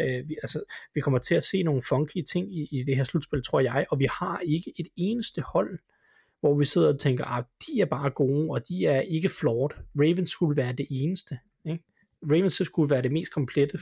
Øh, 0.00 0.28
vi, 0.28 0.36
altså, 0.42 0.64
vi 0.94 1.00
kommer 1.00 1.18
til 1.18 1.34
at 1.34 1.42
se 1.42 1.62
nogle 1.62 1.82
funky 1.88 2.22
ting 2.22 2.56
i, 2.58 2.68
i 2.70 2.82
det 2.82 2.96
her 2.96 3.04
slutspil, 3.04 3.42
tror 3.42 3.60
jeg. 3.60 3.86
Og 3.90 3.98
vi 3.98 4.08
har 4.10 4.40
ikke 4.46 4.72
et 4.78 4.88
eneste 4.96 5.42
hold, 5.42 5.78
hvor 6.40 6.58
vi 6.58 6.64
sidder 6.64 6.92
og 6.92 6.98
tænker, 6.98 7.24
at 7.24 7.38
ah, 7.38 7.44
de 7.66 7.80
er 7.80 7.86
bare 7.86 8.10
gode, 8.10 8.50
og 8.50 8.68
de 8.68 8.86
er 8.86 9.00
ikke 9.00 9.28
flawed. 9.28 9.70
Ravens 10.00 10.30
skulle 10.30 10.56
være 10.56 10.72
det 10.72 10.86
eneste. 10.90 11.38
Ikke? 11.64 11.84
Ravens 12.22 12.62
skulle 12.64 12.90
være 12.90 13.02
det 13.02 13.12
mest 13.12 13.32
komplette 13.32 13.78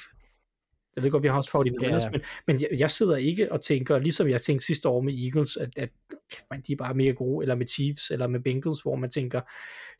jeg 0.99 1.05
ved 1.05 1.11
godt, 1.11 1.23
vi 1.23 1.29
har 1.29 1.37
også 1.37 1.51
fået 1.51 1.67
de 1.67 1.85
yeah. 1.85 2.13
men, 2.13 2.21
men 2.47 2.61
jeg, 2.61 2.69
jeg 2.79 2.91
sidder 2.91 3.17
ikke 3.17 3.53
og 3.53 3.61
tænker, 3.61 3.99
ligesom 3.99 4.29
jeg 4.29 4.41
tænkte 4.41 4.67
sidste 4.67 4.89
år 4.89 5.01
med 5.01 5.15
Eagles, 5.25 5.57
at, 5.57 5.71
at 5.77 5.91
man, 6.51 6.63
de 6.67 6.73
er 6.73 6.77
bare 6.77 6.95
mere 6.95 7.13
gode, 7.13 7.45
eller 7.45 7.55
med 7.55 7.67
Chiefs, 7.67 8.11
eller 8.11 8.27
med 8.27 8.41
Bengals, 8.41 8.83
hvor 8.83 8.97
man 8.97 9.11
tænker, 9.11 9.41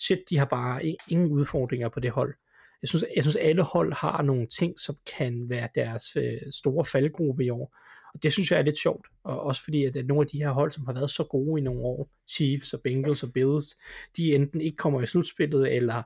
shit, 0.01 0.19
de 0.31 0.39
har 0.39 0.45
bare 0.45 0.97
ingen 1.09 1.33
udfordringer 1.33 1.89
på 1.89 2.01
det 2.01 2.11
hold. 2.11 2.35
Jeg 2.83 2.89
synes, 2.89 3.05
jeg 3.17 3.25
synes 3.25 3.37
alle 3.37 3.63
hold 3.63 3.93
har 3.93 4.23
nogle 4.23 4.47
ting, 4.47 4.79
som 4.81 4.97
kan 5.19 5.47
være 5.49 5.69
deres 5.75 6.17
øh, 6.17 6.53
store 6.53 6.85
faldgruppe 6.85 7.45
i 7.45 7.51
år. 7.51 7.77
Og 8.15 8.23
det 8.23 8.33
synes 8.33 8.51
jeg 8.51 8.59
er 8.59 8.63
lidt 8.63 8.79
sjovt. 8.79 9.07
Og 9.25 9.41
også 9.41 9.65
fordi, 9.65 9.85
at, 9.85 9.97
at 9.97 10.07
nogle 10.07 10.23
af 10.23 10.27
de 10.27 10.39
her 10.39 10.51
hold, 10.51 10.73
som 10.73 10.87
har 10.87 10.93
været 10.93 11.11
så 11.11 11.25
gode 11.25 11.61
i 11.61 11.65
nogle 11.65 11.81
år, 11.81 12.11
Chiefs 12.31 12.75
og 12.75 12.81
Bengals 12.85 13.23
og 13.23 13.33
Bills, 13.33 13.77
de 14.17 14.35
enten 14.35 14.61
ikke 14.61 14.77
kommer 14.77 15.03
i 15.03 15.07
slutspillet, 15.07 15.77
eller 15.77 16.03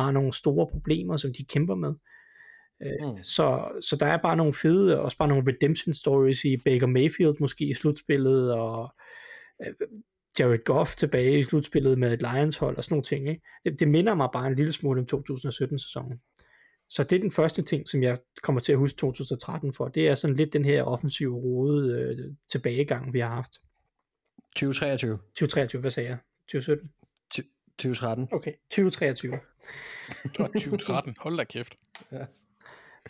har 0.00 0.10
nogle 0.10 0.32
store 0.32 0.66
problemer, 0.70 1.16
som 1.16 1.32
de 1.38 1.44
kæmper 1.44 1.74
med. 1.74 1.94
Mm. 2.84 3.22
Så, 3.22 3.68
så 3.80 3.96
der 3.96 4.06
er 4.06 4.16
bare 4.16 4.36
nogle 4.36 4.54
fede, 4.54 5.00
også 5.00 5.16
bare 5.16 5.28
nogle 5.28 5.52
redemption 5.52 5.92
stories 5.92 6.44
i 6.44 6.56
Baker 6.56 6.86
Mayfield 6.86 7.34
måske 7.40 7.64
i 7.64 7.74
slutspillet, 7.74 8.52
og 8.52 8.94
øh, 9.66 9.72
Jared 10.38 10.64
Goff 10.64 10.94
tilbage 10.94 11.38
i 11.38 11.44
slutspillet 11.44 11.98
med 11.98 12.12
et 12.12 12.22
Lions 12.22 12.56
hold 12.56 12.76
og 12.76 12.84
sådan 12.84 12.92
nogle 12.92 13.02
ting. 13.02 13.28
Ikke? 13.28 13.42
Det, 13.64 13.80
det 13.80 13.88
minder 13.88 14.14
mig 14.14 14.28
bare 14.32 14.46
en 14.46 14.54
lille 14.54 14.72
smule 14.72 15.00
om 15.00 15.06
2017-sæsonen. 15.20 16.20
Så 16.88 17.04
det 17.04 17.16
er 17.16 17.20
den 17.20 17.30
første 17.30 17.62
ting, 17.62 17.88
som 17.88 18.02
jeg 18.02 18.16
kommer 18.42 18.60
til 18.60 18.72
at 18.72 18.78
huske 18.78 18.96
2013 18.96 19.72
for. 19.72 19.88
Det 19.88 20.08
er 20.08 20.14
sådan 20.14 20.36
lidt 20.36 20.52
den 20.52 20.64
her 20.64 20.82
offensive 20.82 21.34
rode 21.34 21.92
øh, 21.92 22.34
tilbagegang, 22.48 23.12
vi 23.12 23.20
har 23.20 23.28
haft. 23.28 23.52
2023. 24.56 25.18
2023, 25.18 25.80
hvad 25.80 25.90
sagde 25.90 26.08
jeg? 26.08 26.18
2017? 26.48 26.90
2013. 27.78 28.28
Okay, 28.32 28.52
2023. 28.70 29.32
Godt 30.36 30.52
2013, 30.52 31.16
hold 31.18 31.36
da 31.36 31.44
kæft. 31.44 31.74
Ja. 32.12 32.26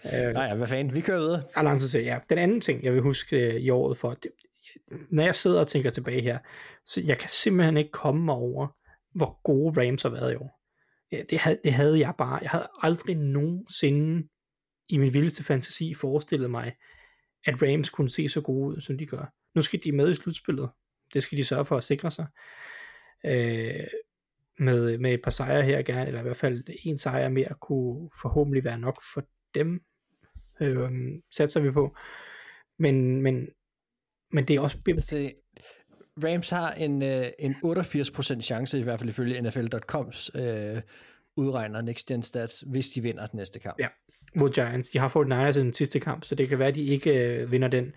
Øh, 0.05 0.33
Nej, 0.33 0.45
ja, 0.45 0.55
hvad 0.55 0.67
fanden, 0.67 0.95
vi 0.95 1.01
kører 1.01 1.21
videre. 1.21 1.43
Er 1.55 1.63
lang 1.63 1.81
tid 1.81 1.89
til, 1.89 2.05
ja. 2.05 2.19
Den 2.31 2.39
anden 2.39 2.61
ting, 2.61 2.85
jeg 2.85 2.93
vil 2.93 3.03
huske 3.03 3.55
øh, 3.55 3.61
i 3.61 3.71
året 3.71 3.99
for, 3.99 4.11
det, 4.15 4.31
når 5.11 5.23
jeg 5.23 5.35
sidder 5.35 5.61
og 5.61 5.69
tænker 5.69 5.91
tilbage 5.91 6.21
her, 6.21 6.39
så 6.85 7.01
jeg 7.01 7.19
kan 7.19 7.29
simpelthen 7.29 7.77
ikke 7.77 7.91
komme 7.91 8.25
mig 8.25 8.35
over, 8.35 8.67
hvor 9.15 9.41
gode 9.43 9.81
Rams 9.81 10.03
har 10.03 10.09
været 10.09 10.33
i 10.33 10.37
år. 10.37 10.61
Ja, 11.13 11.23
det, 11.31 11.39
havde, 11.39 11.59
det 11.65 11.73
havde 11.73 11.99
jeg 11.99 12.15
bare. 12.19 12.39
Jeg 12.43 12.51
havde 12.51 12.69
aldrig 12.83 13.17
nogensinde 13.17 14.29
i 14.89 14.99
min 14.99 15.13
vildeste 15.13 15.45
fantasi 15.45 15.95
forestillet 15.95 16.51
mig, 16.51 16.77
at 17.47 17.63
Rams 17.63 17.91
kunne 17.91 18.11
se 18.11 18.29
så 18.29 18.41
gode 18.41 18.77
ud, 18.77 18.81
som 18.81 18.99
de 18.99 19.07
gør. 19.07 19.33
Nu 19.55 19.63
skal 19.63 19.81
de 19.85 19.93
med 19.93 20.11
i 20.11 20.15
slutspillet. 20.15 20.71
Det 21.15 21.23
skal 21.23 21.39
de 21.39 21.45
sørge 21.45 21.65
for 21.65 21.77
at 21.77 21.85
sikre 21.85 22.11
sig. 22.11 22.27
øh, 23.27 23.87
med, 24.59 24.99
med 24.99 25.15
et 25.15 25.23
par 25.23 25.31
sejre 25.31 25.63
her 25.63 25.83
gerne, 25.83 26.07
eller 26.07 26.21
i 26.21 26.23
hvert 26.23 26.37
fald 26.37 26.65
en 26.85 26.99
sejr 26.99 27.29
mere, 27.29 27.55
kunne 27.61 28.11
forhåbentlig 28.23 28.65
være 28.65 28.79
nok 28.79 29.03
for 29.15 29.25
dem, 29.55 29.81
øh, 30.61 30.91
satser 31.31 31.61
vi 31.61 31.71
på. 31.71 31.97
Men, 32.79 33.23
men, 33.23 33.49
men 34.33 34.45
det 34.45 34.57
er 34.57 34.61
også... 34.61 34.79
Se, 34.99 35.33
Rams 36.25 36.51
har 36.51 36.73
en, 36.73 37.03
øh, 37.03 37.27
en 37.39 37.55
88% 37.65 38.41
chance, 38.41 38.79
i 38.79 38.83
hvert 38.83 38.99
fald 39.01 39.11
ifølge 39.11 39.43
NFL.coms 39.43 40.31
øh, 40.35 40.83
udregner 41.37 41.81
Next 41.81 42.07
Gen 42.07 42.23
Stats, 42.23 42.65
hvis 42.67 42.89
de 42.89 43.03
vinder 43.03 43.27
den 43.27 43.37
næste 43.37 43.59
kamp. 43.59 43.79
Ja, 43.79 43.89
mod 44.35 44.51
Giants. 44.51 44.91
De 44.91 44.99
har 44.99 45.09
fået 45.09 45.29
Niners 45.29 45.57
i 45.57 45.61
den 45.61 45.73
sidste 45.73 46.01
kamp, 46.01 46.25
så 46.25 46.35
det 46.35 46.49
kan 46.49 46.59
være, 46.59 46.69
at 46.69 46.75
de 46.75 46.85
ikke 46.85 47.27
øh, 47.29 47.53
vinder 47.53 47.69
den. 47.69 47.93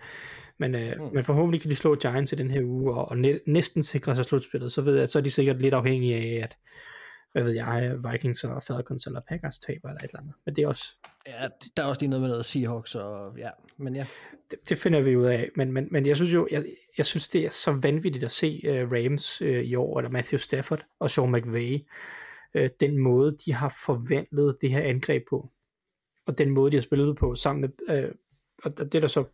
Men, 0.58 0.74
øh, 0.74 0.92
mm. 0.98 1.14
men 1.14 1.24
forhåbentlig 1.24 1.60
kan 1.60 1.70
de 1.70 1.76
slå 1.76 1.94
Giants 1.94 2.32
i 2.32 2.36
den 2.36 2.50
her 2.50 2.62
uge, 2.64 2.94
og, 2.94 3.08
og 3.08 3.18
næ- 3.18 3.38
næsten 3.46 3.82
sikre 3.82 4.16
sig 4.16 4.24
slutspillet. 4.24 4.72
Så 4.72 4.82
ved 4.82 4.98
jeg, 4.98 5.08
så 5.08 5.18
er 5.18 5.22
de 5.22 5.30
sikkert 5.30 5.62
lidt 5.62 5.74
afhængige 5.74 6.16
af, 6.16 6.42
at 6.42 6.56
hvad 7.38 7.44
ved 7.44 7.54
jeg, 7.54 7.96
Vikings 8.12 8.44
og 8.44 8.62
Falcons 8.62 9.06
eller 9.06 9.20
Packers 9.28 9.58
taber 9.58 9.88
eller 9.88 10.00
et 10.00 10.04
eller 10.04 10.20
andet. 10.20 10.34
Men 10.46 10.56
det 10.56 10.64
er 10.64 10.68
også... 10.68 10.84
Ja, 11.26 11.48
der 11.76 11.82
er 11.82 11.86
også 11.86 12.00
lige 12.00 12.10
noget 12.10 12.20
med 12.20 12.28
noget 12.28 12.46
Seahawks, 12.46 12.94
og 12.94 13.38
ja, 13.38 13.50
men 13.76 13.96
ja. 13.96 14.06
Det, 14.50 14.68
det 14.68 14.78
finder 14.78 15.00
vi 15.00 15.16
ud 15.16 15.24
af, 15.24 15.50
men, 15.56 15.72
men, 15.72 15.88
men 15.90 16.06
jeg 16.06 16.16
synes 16.16 16.32
jo, 16.32 16.48
jeg, 16.50 16.64
jeg 16.98 17.06
synes 17.06 17.28
det 17.28 17.44
er 17.44 17.50
så 17.50 17.72
vanvittigt 17.82 18.24
at 18.24 18.32
se 18.32 18.60
uh, 18.64 18.92
Rams 18.92 19.42
uh, 19.42 19.48
i 19.48 19.74
år, 19.74 19.98
eller 19.98 20.10
Matthew 20.10 20.38
Stafford 20.38 20.86
og 21.00 21.10
Sean 21.10 21.32
McVay, 21.32 21.78
uh, 22.54 22.66
den 22.80 22.98
måde, 22.98 23.36
de 23.46 23.52
har 23.52 23.76
forvandlet 23.86 24.56
det 24.60 24.70
her 24.70 24.82
angreb 24.82 25.22
på, 25.30 25.50
og 26.26 26.38
den 26.38 26.50
måde, 26.50 26.70
de 26.70 26.76
har 26.76 26.82
spillet 26.82 27.16
på 27.16 27.34
sammen 27.34 27.60
med, 27.60 28.04
uh, 28.04 28.10
og 28.64 28.78
det 28.78 28.94
er 28.94 29.00
der 29.00 29.08
så 29.08 29.24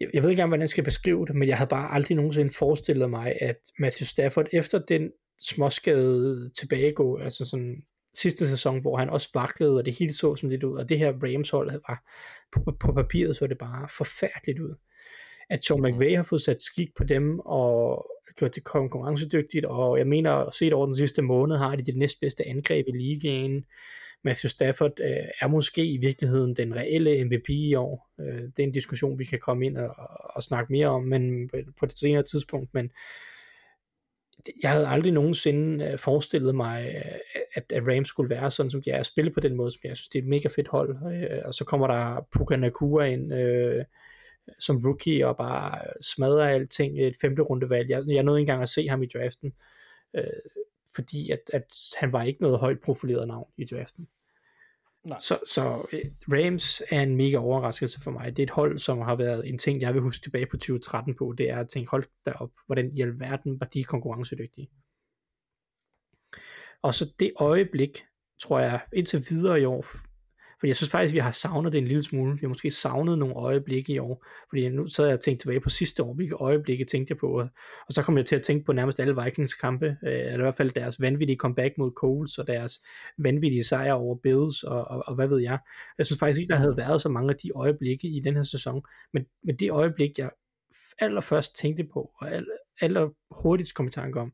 jeg, 0.00 0.08
jeg 0.14 0.22
ved 0.22 0.30
ikke 0.30 0.34
engang, 0.34 0.50
hvordan 0.50 0.60
jeg 0.60 0.68
skal 0.68 0.84
beskrive 0.84 1.26
det, 1.26 1.34
men 1.34 1.48
jeg 1.48 1.56
havde 1.56 1.68
bare 1.68 1.94
aldrig 1.94 2.16
nogensinde 2.16 2.52
forestillet 2.58 3.10
mig, 3.10 3.36
at 3.40 3.56
Matthew 3.78 4.06
Stafford 4.06 4.46
efter 4.52 4.78
den 4.78 5.10
småskade 5.40 6.50
tilbagegå, 6.50 7.16
altså 7.18 7.44
sådan 7.44 7.82
sidste 8.14 8.48
sæson, 8.48 8.80
hvor 8.80 8.96
han 8.96 9.10
også 9.10 9.28
vaklede, 9.34 9.76
og 9.76 9.84
det 9.84 9.98
hele 9.98 10.12
så 10.12 10.36
sådan 10.36 10.50
lidt 10.50 10.64
ud, 10.64 10.78
og 10.78 10.88
det 10.88 10.98
her 10.98 11.12
Rams 11.22 11.50
hold 11.50 11.70
var, 11.70 12.02
på, 12.52 12.76
på 12.80 12.92
papiret 12.92 13.36
så 13.36 13.46
det 13.46 13.58
bare 13.58 13.88
forfærdeligt 13.96 14.58
ud. 14.58 14.74
At 15.50 15.64
Sean 15.64 15.82
McVay 15.82 16.16
har 16.16 16.22
fået 16.22 16.42
sat 16.42 16.62
skik 16.62 16.88
på 16.96 17.04
dem, 17.04 17.38
og 17.38 18.06
gjort 18.36 18.54
det 18.54 18.64
konkurrencedygtigt, 18.64 19.64
og 19.64 19.98
jeg 19.98 20.06
mener, 20.06 20.50
set 20.50 20.72
over 20.72 20.86
den 20.86 20.96
sidste 20.96 21.22
måned, 21.22 21.56
har 21.56 21.76
de 21.76 21.82
det 21.82 21.96
næstbedste 21.96 22.48
angreb 22.48 22.86
i 22.88 22.98
ligaen. 22.98 23.64
Matthew 24.24 24.48
Stafford 24.48 25.00
øh, 25.00 25.28
er 25.40 25.48
måske 25.48 25.86
i 25.86 25.96
virkeligheden 25.96 26.56
den 26.56 26.76
reelle 26.76 27.24
MVP 27.24 27.48
i 27.48 27.74
år. 27.74 28.10
Øh, 28.20 28.42
det 28.42 28.58
er 28.58 28.62
en 28.62 28.72
diskussion, 28.72 29.18
vi 29.18 29.24
kan 29.24 29.38
komme 29.38 29.66
ind 29.66 29.76
og, 29.76 29.94
og 30.34 30.42
snakke 30.42 30.72
mere 30.72 30.88
om, 30.88 31.04
men 31.04 31.50
på 31.78 31.84
et 31.84 31.92
senere 31.92 32.22
tidspunkt, 32.22 32.74
men 32.74 32.90
jeg 34.62 34.70
havde 34.70 34.88
aldrig 34.88 35.12
nogensinde 35.12 35.84
øh, 35.84 35.98
forestillet 35.98 36.54
mig, 36.54 36.94
øh, 36.96 37.18
at, 37.54 37.72
at 37.72 37.88
Rams 37.88 38.08
skulle 38.08 38.30
være 38.30 38.50
sådan, 38.50 38.70
som 38.70 38.82
de 38.82 38.90
er 38.90 39.00
at 39.00 39.06
spille 39.06 39.30
på 39.30 39.40
den 39.40 39.56
måde, 39.56 39.70
som 39.70 39.80
jeg 39.84 39.96
synes, 39.96 40.08
det 40.08 40.18
er 40.18 40.22
et 40.22 40.28
mega 40.28 40.48
fedt 40.48 40.68
hold. 40.68 40.96
Øh, 41.12 41.40
og 41.44 41.54
så 41.54 41.64
kommer 41.64 41.86
der 41.86 42.26
Puka 42.32 42.56
Nakua 42.56 43.04
ind 43.04 43.34
øh, 43.34 43.84
som 44.58 44.80
rookie 44.84 45.26
og 45.26 45.36
bare 45.36 45.78
smadrer 46.00 46.48
alting. 46.48 47.00
Et 47.00 47.16
femte 47.20 47.42
rundevalg. 47.42 47.90
Jeg, 47.90 48.02
jeg 48.06 48.22
nåede 48.22 48.40
ikke 48.40 48.50
engang 48.50 48.62
at 48.62 48.68
se 48.68 48.88
ham 48.88 49.02
i 49.02 49.06
draften, 49.06 49.52
øh, 50.16 50.24
fordi 50.94 51.30
at, 51.30 51.40
at 51.52 51.74
han 52.00 52.12
var 52.12 52.22
ikke 52.22 52.42
noget 52.42 52.58
højt 52.58 52.80
profileret 52.84 53.28
navn 53.28 53.48
i 53.56 53.64
draften. 53.64 54.08
Nej. 55.06 55.18
Så, 55.18 55.38
så 55.46 55.86
øh, 55.92 56.00
Rams 56.32 56.82
er 56.90 57.02
en 57.02 57.16
mega 57.16 57.36
overraskelse 57.36 58.00
for 58.00 58.10
mig. 58.10 58.36
Det 58.36 58.42
er 58.42 58.46
et 58.46 58.50
hold, 58.50 58.78
som 58.78 58.98
har 58.98 59.16
været 59.16 59.48
en 59.48 59.58
ting, 59.58 59.80
jeg 59.80 59.94
vil 59.94 60.02
huske 60.02 60.22
tilbage 60.22 60.46
på 60.46 60.56
2013 60.56 61.14
på. 61.14 61.34
Det 61.38 61.50
er 61.50 61.58
at 61.58 61.68
tænke, 61.68 61.90
hold 61.90 62.04
derop, 62.26 62.50
hvordan 62.66 62.90
i 62.96 63.00
alverden 63.00 63.60
var 63.60 63.66
de 63.66 63.84
konkurrencedygtige. 63.84 64.70
Og 66.82 66.94
så 66.94 67.12
det 67.20 67.32
øjeblik, 67.36 68.04
tror 68.42 68.60
jeg, 68.60 68.80
indtil 68.92 69.26
videre 69.30 69.60
i 69.60 69.64
år, 69.64 69.86
fordi 70.60 70.68
jeg 70.68 70.76
synes 70.76 70.90
faktisk, 70.90 71.14
vi 71.14 71.18
har 71.18 71.30
savnet 71.30 71.72
det 71.72 71.78
en 71.78 71.86
lille 71.86 72.02
smule. 72.02 72.32
Vi 72.32 72.40
har 72.40 72.48
måske 72.48 72.70
savnet 72.70 73.18
nogle 73.18 73.34
øjeblikke 73.34 73.92
i 73.92 73.98
år. 73.98 74.26
Fordi 74.48 74.68
nu 74.68 74.86
sad 74.86 75.04
jeg 75.04 75.14
og 75.14 75.20
tænkte 75.20 75.44
tilbage 75.44 75.60
på 75.60 75.70
sidste 75.70 76.02
år, 76.02 76.14
hvilke 76.14 76.34
øjeblikke 76.34 76.84
tænkte 76.84 77.12
jeg 77.12 77.18
på. 77.18 77.26
Og 77.86 77.92
så 77.92 78.02
kom 78.02 78.16
jeg 78.16 78.26
til 78.26 78.36
at 78.36 78.42
tænke 78.42 78.64
på 78.64 78.72
nærmest 78.72 79.00
alle 79.00 79.22
Vikings 79.22 79.54
kampe. 79.54 79.86
Øh, 79.86 80.12
eller 80.12 80.38
i 80.38 80.42
hvert 80.42 80.56
fald 80.56 80.70
deres 80.70 81.00
vanvittige 81.00 81.36
comeback 81.36 81.74
mod 81.78 81.90
Coles, 81.90 82.38
og 82.38 82.46
deres 82.46 82.72
vanvittige 83.18 83.64
sejr 83.64 83.92
over 83.92 84.16
Bills, 84.22 84.62
og, 84.62 84.84
og, 84.84 85.02
og 85.06 85.14
hvad 85.14 85.28
ved 85.28 85.38
jeg. 85.38 85.58
Jeg 85.98 86.06
synes 86.06 86.18
faktisk 86.18 86.40
ikke, 86.40 86.52
der 86.52 86.58
havde 86.58 86.76
været 86.76 87.02
så 87.02 87.08
mange 87.08 87.30
af 87.30 87.36
de 87.36 87.50
øjeblikke 87.54 88.08
i 88.08 88.20
den 88.20 88.36
her 88.36 88.44
sæson. 88.44 88.82
Men, 89.12 89.26
men 89.44 89.56
det 89.56 89.70
øjeblik, 89.70 90.18
jeg 90.18 90.30
allerførst 90.98 91.56
tænkte 91.56 91.84
på, 91.92 92.10
og 92.18 92.32
aller, 92.32 92.56
aller 92.80 93.08
hurtigst 93.30 93.74
kom 93.74 93.86
i 93.86 93.90
tanke 93.90 94.20
om, 94.20 94.32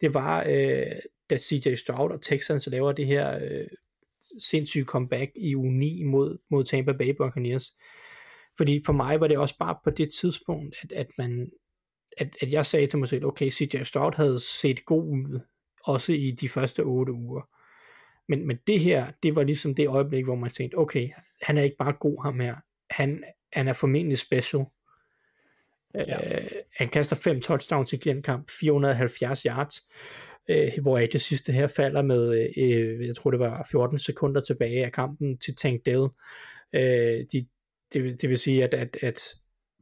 det 0.00 0.14
var, 0.14 0.44
øh, 0.48 0.96
da 1.30 1.36
CJ 1.36 1.74
Stroud 1.74 2.10
og 2.10 2.22
Texans 2.22 2.66
laver 2.66 2.92
det 2.92 3.06
her 3.06 3.38
øh, 3.42 3.66
sindssyge 4.38 4.84
comeback 4.84 5.30
i 5.36 5.54
u 5.54 5.62
9 5.62 6.02
mod, 6.02 6.38
mod 6.50 6.64
Tampa 6.64 6.92
Bay 6.92 7.10
Buccaneers. 7.18 7.76
Fordi 8.56 8.82
for 8.86 8.92
mig 8.92 9.20
var 9.20 9.28
det 9.28 9.38
også 9.38 9.58
bare 9.58 9.76
på 9.84 9.90
det 9.90 10.12
tidspunkt, 10.12 10.76
at, 10.82 10.92
at 10.92 11.06
man 11.18 11.50
at, 12.16 12.36
at 12.40 12.52
jeg 12.52 12.66
sagde 12.66 12.86
til 12.86 12.98
mig 12.98 13.08
selv, 13.08 13.24
okay, 13.24 13.50
CJ 13.50 13.82
Stroud 13.82 14.12
havde 14.16 14.40
set 14.40 14.84
god 14.84 15.04
ud, 15.04 15.40
også 15.84 16.12
i 16.12 16.30
de 16.30 16.48
første 16.48 16.80
otte 16.80 17.12
uger. 17.12 17.48
Men, 18.28 18.46
men 18.46 18.58
det 18.66 18.80
her, 18.80 19.12
det 19.22 19.36
var 19.36 19.42
ligesom 19.42 19.74
det 19.74 19.88
øjeblik, 19.88 20.24
hvor 20.24 20.34
man 20.34 20.50
tænkte, 20.50 20.74
okay, 20.74 21.08
han 21.42 21.58
er 21.58 21.62
ikke 21.62 21.76
bare 21.78 21.92
god 21.92 22.24
ham 22.24 22.40
her, 22.40 22.56
han, 22.90 23.24
han 23.52 23.68
er 23.68 23.72
formentlig 23.72 24.18
special. 24.18 24.64
Ja. 25.94 26.36
Uh, 26.36 26.46
han 26.76 26.88
kaster 26.88 27.16
fem 27.16 27.40
touchdowns 27.40 27.92
i 27.92 27.96
den 27.96 28.22
kamp, 28.22 28.50
470 28.60 29.42
yards, 29.42 29.82
øh, 30.48 30.68
hvor 30.82 30.98
det 30.98 31.20
sidste 31.20 31.52
her 31.52 31.66
falder 31.66 32.02
med, 32.02 32.50
øh, 32.56 33.06
jeg 33.06 33.16
tror 33.16 33.30
det 33.30 33.40
var 33.40 33.68
14 33.70 33.98
sekunder 33.98 34.40
tilbage 34.40 34.84
af 34.84 34.92
kampen 34.92 35.38
til 35.38 35.56
Tank 35.56 35.86
Dell. 35.86 36.08
Øh, 36.72 37.26
de, 37.32 37.46
det, 37.92 38.22
det 38.22 38.28
vil 38.28 38.38
sige, 38.38 38.64
at, 38.64 38.74
at, 38.74 38.96
at 39.02 39.20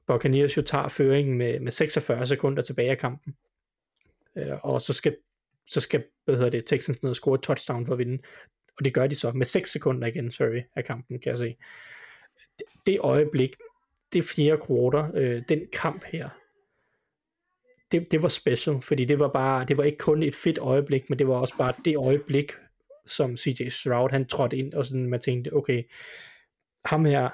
Buccaneers 0.06 0.56
jo 0.56 0.62
tager 0.62 0.88
føringen 0.88 1.38
med, 1.38 1.60
med 1.60 1.72
46 1.72 2.26
sekunder 2.26 2.62
tilbage 2.62 2.90
af 2.90 2.98
kampen. 2.98 3.34
Øh, 4.36 4.58
og 4.62 4.82
så 4.82 4.92
skal, 4.92 5.16
så 5.66 5.80
skal 5.80 6.04
hvad 6.24 6.36
hedder 6.36 6.50
det, 6.50 6.66
Texans 6.66 7.02
ned 7.02 7.10
og 7.10 7.16
score 7.16 7.34
et 7.34 7.42
touchdown 7.42 7.86
for 7.86 7.92
at 7.92 7.98
vinde. 7.98 8.22
Og 8.78 8.84
det 8.84 8.94
gør 8.94 9.06
de 9.06 9.14
så 9.14 9.32
med 9.32 9.46
6 9.46 9.70
sekunder 9.72 10.08
igen, 10.08 10.30
sorry, 10.30 10.62
af 10.76 10.84
kampen, 10.84 11.20
kan 11.20 11.30
jeg 11.30 11.38
se. 11.38 11.56
Det, 12.58 12.66
det 12.86 12.98
øjeblik, 13.00 13.50
det 14.12 14.24
fjerde 14.24 14.60
quarter, 14.66 15.10
øh, 15.14 15.42
den 15.48 15.66
kamp 15.72 16.04
her, 16.04 16.28
det, 17.92 18.06
det 18.10 18.22
var 18.22 18.28
special, 18.28 18.82
fordi 18.82 19.04
det 19.04 19.18
var 19.18 19.28
bare, 19.28 19.64
det 19.64 19.76
var 19.76 19.84
ikke 19.84 19.98
kun 19.98 20.22
et 20.22 20.34
fedt 20.34 20.58
øjeblik, 20.58 21.10
men 21.10 21.18
det 21.18 21.28
var 21.28 21.34
også 21.34 21.56
bare 21.58 21.74
det 21.84 21.96
øjeblik, 21.96 22.52
som 23.06 23.36
CJ 23.36 23.68
Stroud, 23.68 24.10
han 24.10 24.26
trådte 24.26 24.56
ind, 24.56 24.74
og 24.74 24.86
sådan 24.86 25.06
man 25.06 25.20
tænkte, 25.20 25.54
okay, 25.54 25.82
ham 26.84 27.04
her, 27.04 27.30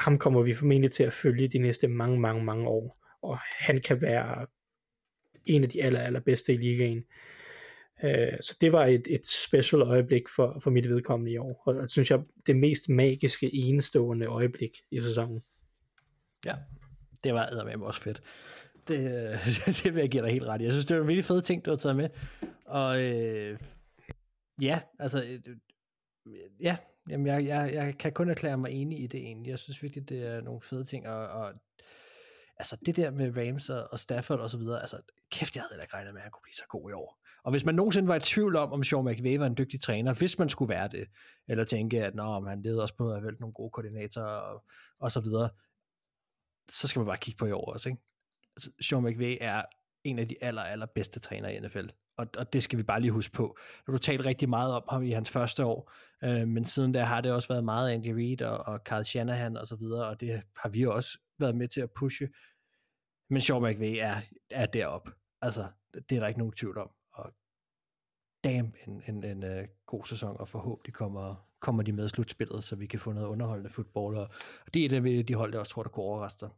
ham 0.00 0.18
kommer 0.18 0.42
vi 0.42 0.54
formentlig 0.54 0.90
til 0.90 1.02
at 1.02 1.12
følge 1.12 1.48
de 1.48 1.58
næste 1.58 1.88
mange, 1.88 2.20
mange, 2.20 2.44
mange 2.44 2.68
år, 2.68 3.04
og 3.22 3.38
han 3.38 3.80
kan 3.80 4.00
være 4.00 4.46
en 5.46 5.62
af 5.62 5.70
de 5.70 5.82
aller, 5.82 6.00
aller 6.00 6.20
bedste 6.20 6.54
i 6.54 6.56
ligaen. 6.56 7.04
Uh, 8.02 8.38
så 8.40 8.56
det 8.60 8.72
var 8.72 8.84
et, 8.84 9.06
et 9.10 9.26
special 9.26 9.82
øjeblik 9.82 10.22
for, 10.36 10.60
for 10.62 10.70
mit 10.70 10.88
vedkommende 10.88 11.32
i 11.32 11.38
år, 11.38 11.62
og 11.66 11.74
det 11.74 11.90
synes 11.90 12.10
jeg, 12.10 12.20
det 12.46 12.56
mest 12.56 12.88
magiske, 12.88 13.54
enestående 13.54 14.26
øjeblik 14.26 14.70
i 14.90 15.00
sæsonen. 15.00 15.40
Ja, 16.46 16.54
det 17.24 17.34
var 17.34 17.64
med 17.64 17.86
også 17.86 18.02
fedt. 18.02 18.22
Det, 18.88 19.00
det 19.82 19.94
vil 19.94 20.00
jeg 20.00 20.10
give 20.10 20.22
dig 20.22 20.30
helt 20.30 20.44
ret 20.44 20.60
i. 20.60 20.64
Jeg 20.64 20.72
synes, 20.72 20.86
det 20.86 20.96
var 20.96 21.02
en 21.02 21.08
virkelig 21.08 21.24
fed 21.24 21.42
ting, 21.42 21.64
du 21.64 21.70
har 21.70 21.76
taget 21.76 21.96
med. 21.96 22.08
Og 22.66 23.00
øh, 23.00 23.58
ja, 24.62 24.80
altså, 24.98 25.22
øh, 25.22 25.40
øh, 26.26 26.34
ja, 26.60 26.76
jamen 27.08 27.26
jeg, 27.26 27.46
jeg, 27.46 27.74
jeg 27.74 27.98
kan 27.98 28.12
kun 28.12 28.30
erklære 28.30 28.58
mig 28.58 28.70
enig 28.70 29.00
i 29.02 29.06
det 29.06 29.20
egentlig. 29.20 29.50
Jeg 29.50 29.58
synes 29.58 29.82
virkelig, 29.82 30.08
det 30.08 30.26
er 30.26 30.40
nogle 30.40 30.60
fede 30.60 30.84
ting, 30.84 31.08
og, 31.08 31.28
og 31.28 31.52
altså 32.56 32.76
det 32.86 32.96
der 32.96 33.10
med 33.10 33.36
Rams 33.36 33.70
og, 33.70 33.88
og 33.92 33.98
Stafford 33.98 34.40
og 34.40 34.50
så 34.50 34.58
videre, 34.58 34.80
altså 34.80 35.00
kæft, 35.30 35.56
jeg 35.56 35.64
havde 35.70 35.82
ikke 35.82 35.94
regnet 35.94 36.14
med, 36.14 36.20
at 36.20 36.22
han 36.22 36.32
kunne 36.32 36.42
blive 36.42 36.54
så 36.54 36.66
god 36.68 36.90
i 36.90 36.92
år. 36.92 37.18
Og 37.44 37.50
hvis 37.50 37.64
man 37.64 37.74
nogensinde 37.74 38.08
var 38.08 38.16
i 38.16 38.20
tvivl 38.20 38.56
om, 38.56 38.72
om 38.72 38.84
Sean 38.84 39.04
McVay 39.04 39.38
var 39.38 39.46
en 39.46 39.56
dygtig 39.58 39.80
træner, 39.80 40.14
hvis 40.14 40.38
man 40.38 40.48
skulle 40.48 40.68
være 40.68 40.88
det, 40.88 41.08
eller 41.48 41.64
tænke, 41.64 42.04
at 42.04 42.14
Nå, 42.14 42.40
han 42.48 42.62
leder 42.62 42.82
også 42.82 42.94
på 42.94 43.12
at 43.12 43.20
have 43.20 43.32
nogle 43.40 43.52
gode 43.52 43.70
koordinatorer 43.70 44.26
og, 44.26 44.64
og 44.98 45.10
så 45.12 45.20
videre, 45.20 45.50
så 46.70 46.88
skal 46.88 47.00
man 47.00 47.06
bare 47.06 47.16
kigge 47.16 47.38
på 47.38 47.46
i 47.46 47.52
år 47.52 47.72
også, 47.72 47.88
ikke? 47.88 48.02
Sean 48.80 49.04
McVay 49.04 49.36
er 49.40 49.62
en 50.04 50.18
af 50.18 50.28
de 50.28 50.36
aller, 50.40 50.62
aller 50.62 50.86
bedste 50.86 51.20
trænere 51.20 51.54
i 51.54 51.60
NFL. 51.60 51.88
Og, 52.16 52.26
og 52.38 52.52
det 52.52 52.62
skal 52.62 52.78
vi 52.78 52.82
bare 52.82 53.00
lige 53.00 53.10
huske 53.10 53.32
på. 53.32 53.58
Du 53.86 53.92
talte 53.92 54.02
talt 54.02 54.26
rigtig 54.26 54.48
meget 54.48 54.74
om 54.74 54.82
ham 54.90 55.02
i 55.02 55.10
hans 55.10 55.30
første 55.30 55.64
år, 55.64 55.92
øh, 56.24 56.48
men 56.48 56.64
siden 56.64 56.92
da 56.92 57.04
har 57.04 57.20
det 57.20 57.32
også 57.32 57.48
været 57.48 57.64
meget 57.64 57.90
Andy 57.90 58.08
Reid 58.08 58.42
og, 58.42 58.58
og 58.58 58.80
Carl 58.84 59.04
Shanahan 59.04 59.56
og 59.56 59.66
så 59.66 59.76
videre, 59.76 60.06
og 60.06 60.20
det 60.20 60.42
har 60.56 60.68
vi 60.68 60.86
også 60.86 61.18
været 61.38 61.56
med 61.56 61.68
til 61.68 61.80
at 61.80 61.90
pushe. 61.90 62.28
Men 63.30 63.40
Sean 63.40 63.62
McVay 63.62 63.96
er, 64.00 64.20
er 64.50 64.66
derop. 64.66 65.08
Altså, 65.42 65.68
det 65.94 66.16
er 66.16 66.20
der 66.20 66.26
ikke 66.26 66.40
nogen 66.40 66.52
tvivl 66.52 66.78
om. 66.78 66.90
Og 67.12 67.32
damn, 68.44 68.74
en, 68.86 69.02
en, 69.08 69.24
en 69.24 69.44
uh, 69.44 69.64
god 69.86 70.04
sæson, 70.04 70.36
og 70.40 70.48
forhåbentlig 70.48 70.94
kommer, 70.94 71.48
kommer 71.60 71.82
de 71.82 71.92
med 71.92 72.08
slutspillet, 72.08 72.64
så 72.64 72.76
vi 72.76 72.86
kan 72.86 72.98
få 72.98 73.12
noget 73.12 73.28
underholdende 73.28 73.70
fodbold, 73.70 74.16
og, 74.16 74.28
og 74.66 74.74
det 74.74 74.84
er 74.84 74.88
det, 74.88 75.28
de 75.28 75.34
hold, 75.34 75.52
der 75.52 75.58
også 75.58 75.72
tror, 75.72 75.82
der 75.82 75.90
kunne 75.90 76.04
overraske 76.04 76.40
dig. 76.40 76.50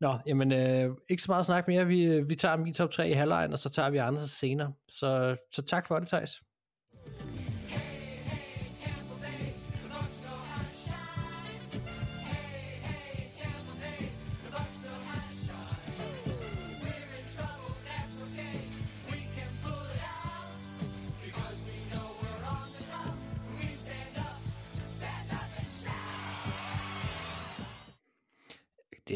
Nå, 0.00 0.18
jamen 0.26 0.52
øh, 0.52 0.90
ikke 1.08 1.22
så 1.22 1.32
meget 1.32 1.46
snak 1.46 1.68
mere. 1.68 1.86
Vi, 1.86 2.02
øh, 2.02 2.28
vi 2.28 2.36
tager 2.36 2.56
min 2.56 2.74
top 2.74 2.90
3 2.90 3.10
i 3.10 3.12
halvlejen, 3.12 3.52
og 3.52 3.58
så 3.58 3.70
tager 3.70 3.90
vi 3.90 3.98
andre 3.98 4.26
senere. 4.26 4.72
Så, 4.88 5.36
så 5.52 5.62
tak 5.62 5.86
for 5.86 5.98
det, 5.98 6.08
Thijs. 6.08 6.42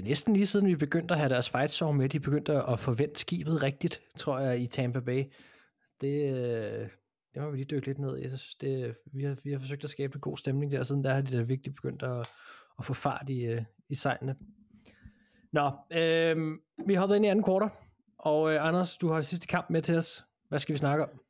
Næsten 0.04 0.34
lige 0.34 0.46
siden 0.46 0.66
vi 0.66 0.76
begyndte 0.76 1.14
at 1.14 1.20
have 1.20 1.28
deres 1.28 1.50
fight 1.50 1.70
song 1.70 1.96
med, 1.96 2.08
de 2.08 2.20
begyndte 2.20 2.52
at 2.52 2.80
forvente 2.80 3.20
skibet 3.20 3.62
rigtigt, 3.62 4.02
tror 4.18 4.38
jeg, 4.38 4.60
i 4.60 4.66
Tampa 4.66 5.00
Bay. 5.00 5.24
Det, 6.00 6.34
øh, 6.34 6.88
det 7.34 7.42
må 7.42 7.50
vi 7.50 7.56
lige 7.56 7.66
dykke 7.70 7.86
lidt 7.86 7.98
ned 7.98 8.18
i. 8.18 8.22
Jeg 8.22 8.28
synes, 8.28 8.54
det, 8.54 8.96
vi, 9.12 9.24
har, 9.24 9.36
vi 9.44 9.52
har 9.52 9.58
forsøgt 9.58 9.84
at 9.84 9.90
skabe 9.90 10.14
en 10.14 10.20
god 10.20 10.36
stemning 10.36 10.72
der, 10.72 10.82
siden 10.82 11.04
der 11.04 11.14
har 11.14 11.20
de 11.20 11.36
da 11.38 11.42
virkelig 11.42 11.74
begyndt 11.74 12.02
at, 12.02 12.28
at 12.78 12.84
få 12.84 12.94
fart 12.94 13.28
i, 13.28 13.44
øh, 13.44 13.62
i 13.88 13.94
sejlene. 13.94 14.36
Nå, 15.52 15.72
øh, 15.90 16.58
vi 16.86 16.94
har 16.94 17.06
været 17.06 17.16
ind 17.16 17.24
i 17.24 17.28
anden 17.28 17.44
kvartal, 17.44 17.68
og 18.18 18.52
øh, 18.52 18.66
Anders, 18.66 18.96
du 18.96 19.08
har 19.08 19.16
det 19.16 19.26
sidste 19.26 19.46
kamp 19.46 19.70
med 19.70 19.82
til 19.82 19.96
os. 19.96 20.24
Hvad 20.48 20.58
skal 20.58 20.72
vi 20.72 20.78
snakke 20.78 21.04
om? 21.04 21.23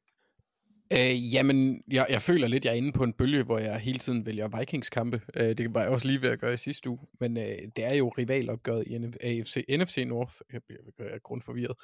Øh, 0.93 1.35
jamen, 1.35 1.82
jeg, 1.93 2.07
jeg 2.11 2.22
føler 2.22 2.49
lidt, 2.49 2.64
jeg 2.64 2.70
er 2.70 2.74
inde 2.74 2.93
på 2.93 3.05
en 3.05 3.12
bølge, 3.12 3.43
hvor 3.43 3.59
jeg 3.59 3.78
hele 3.78 3.99
tiden 3.99 4.26
vælger 4.26 4.59
Vikings-kampe. 4.59 5.20
Øh, 5.37 5.59
det 5.59 5.74
var 5.74 5.80
jeg 5.80 5.91
også 5.91 6.07
lige 6.07 6.22
ved 6.22 6.30
at 6.30 6.41
gøre 6.41 6.55
i 6.55 6.57
sidste 6.57 6.91
uge. 6.91 6.99
Men 7.20 7.37
øh, 7.37 7.59
det 7.76 7.85
er 7.85 7.95
jo 7.95 8.09
rivalopgøret 8.09 8.85
i 8.87 8.95
AFC, 9.20 9.64
NFC 9.68 10.05
North. 10.07 10.35
Jeg 10.53 10.61
bliver 10.66 10.80
er 10.99 11.18
grundforvirret. 11.18 11.76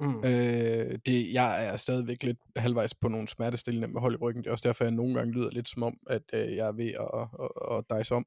Mm. 0.00 0.18
Øh, 0.24 0.98
det, 1.06 1.32
jeg 1.32 1.66
er 1.66 1.76
stadigvæk 1.76 2.22
lidt 2.22 2.38
halvvejs 2.56 2.94
på 2.94 3.08
nogle 3.08 3.28
smertestillende 3.28 3.88
med 3.88 4.00
hold 4.00 4.14
i 4.14 4.16
ryggen. 4.16 4.42
Det 4.42 4.48
er 4.48 4.52
også 4.52 4.68
derfor, 4.68 4.84
jeg 4.84 4.90
nogle 4.90 5.14
gange 5.14 5.32
lyder 5.32 5.50
lidt 5.50 5.68
som 5.68 5.82
om, 5.82 5.98
at 6.10 6.22
øh, 6.32 6.56
jeg 6.56 6.68
er 6.68 6.72
ved 6.72 6.86
at, 6.88 7.28
at, 7.70 7.78
at 7.78 7.98
dice 7.98 8.14
om. 8.14 8.26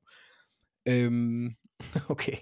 Øhm, 0.85 1.55
okay. 2.13 2.35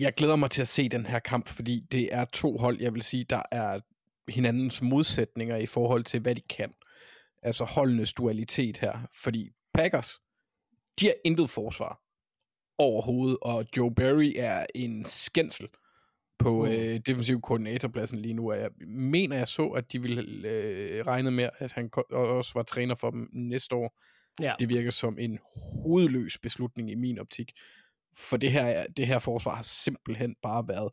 Jeg 0.00 0.14
glæder 0.14 0.36
mig 0.36 0.50
til 0.50 0.62
at 0.62 0.68
se 0.68 0.88
den 0.88 1.06
her 1.06 1.18
kamp, 1.18 1.48
fordi 1.48 1.80
det 1.92 2.14
er 2.14 2.24
to 2.24 2.56
hold, 2.56 2.80
jeg 2.80 2.94
vil 2.94 3.02
sige, 3.02 3.24
der 3.24 3.42
er 3.52 3.80
hinandens 4.28 4.82
modsætninger 4.82 5.56
i 5.56 5.66
forhold 5.66 6.04
til, 6.04 6.20
hvad 6.20 6.34
de 6.34 6.40
kan. 6.40 6.72
Altså 7.42 7.64
holdenes 7.64 8.12
dualitet 8.12 8.78
her. 8.78 8.98
Fordi 9.22 9.50
Packers, 9.74 10.20
de 11.00 11.06
har 11.06 11.14
intet 11.24 11.50
forsvar 11.50 12.00
overhovedet, 12.78 13.38
og 13.42 13.66
Joe 13.76 13.94
Barry 13.94 14.32
er 14.36 14.66
en 14.74 15.04
skændsel 15.04 15.68
på 16.38 16.64
mm. 16.64 16.70
øh, 16.70 17.00
defensiv 17.06 17.40
koordinatorpladsen 17.40 18.18
lige 18.18 18.34
nu. 18.34 18.50
Og 18.50 18.58
jeg 18.58 18.70
mener, 18.86 19.36
jeg 19.36 19.48
så, 19.48 19.66
at 19.66 19.92
de 19.92 20.02
ville 20.02 20.48
øh, 20.48 21.06
regne 21.06 21.30
med, 21.30 21.48
at 21.58 21.72
han 21.72 21.90
også 22.10 22.52
var 22.54 22.62
træner 22.62 22.94
for 22.94 23.10
dem 23.10 23.28
næste 23.32 23.74
år. 23.74 24.00
Ja. 24.40 24.54
Det 24.58 24.68
virker 24.68 24.90
som 24.90 25.18
en 25.18 25.38
hovedløs 25.82 26.38
beslutning 26.38 26.90
i 26.90 26.94
min 26.94 27.18
optik. 27.18 27.52
For 28.16 28.36
det 28.36 28.52
her, 28.52 28.86
det 28.86 29.06
her 29.06 29.18
forsvar 29.18 29.54
har 29.54 29.62
simpelthen 29.62 30.36
bare 30.42 30.68
været 30.68 30.92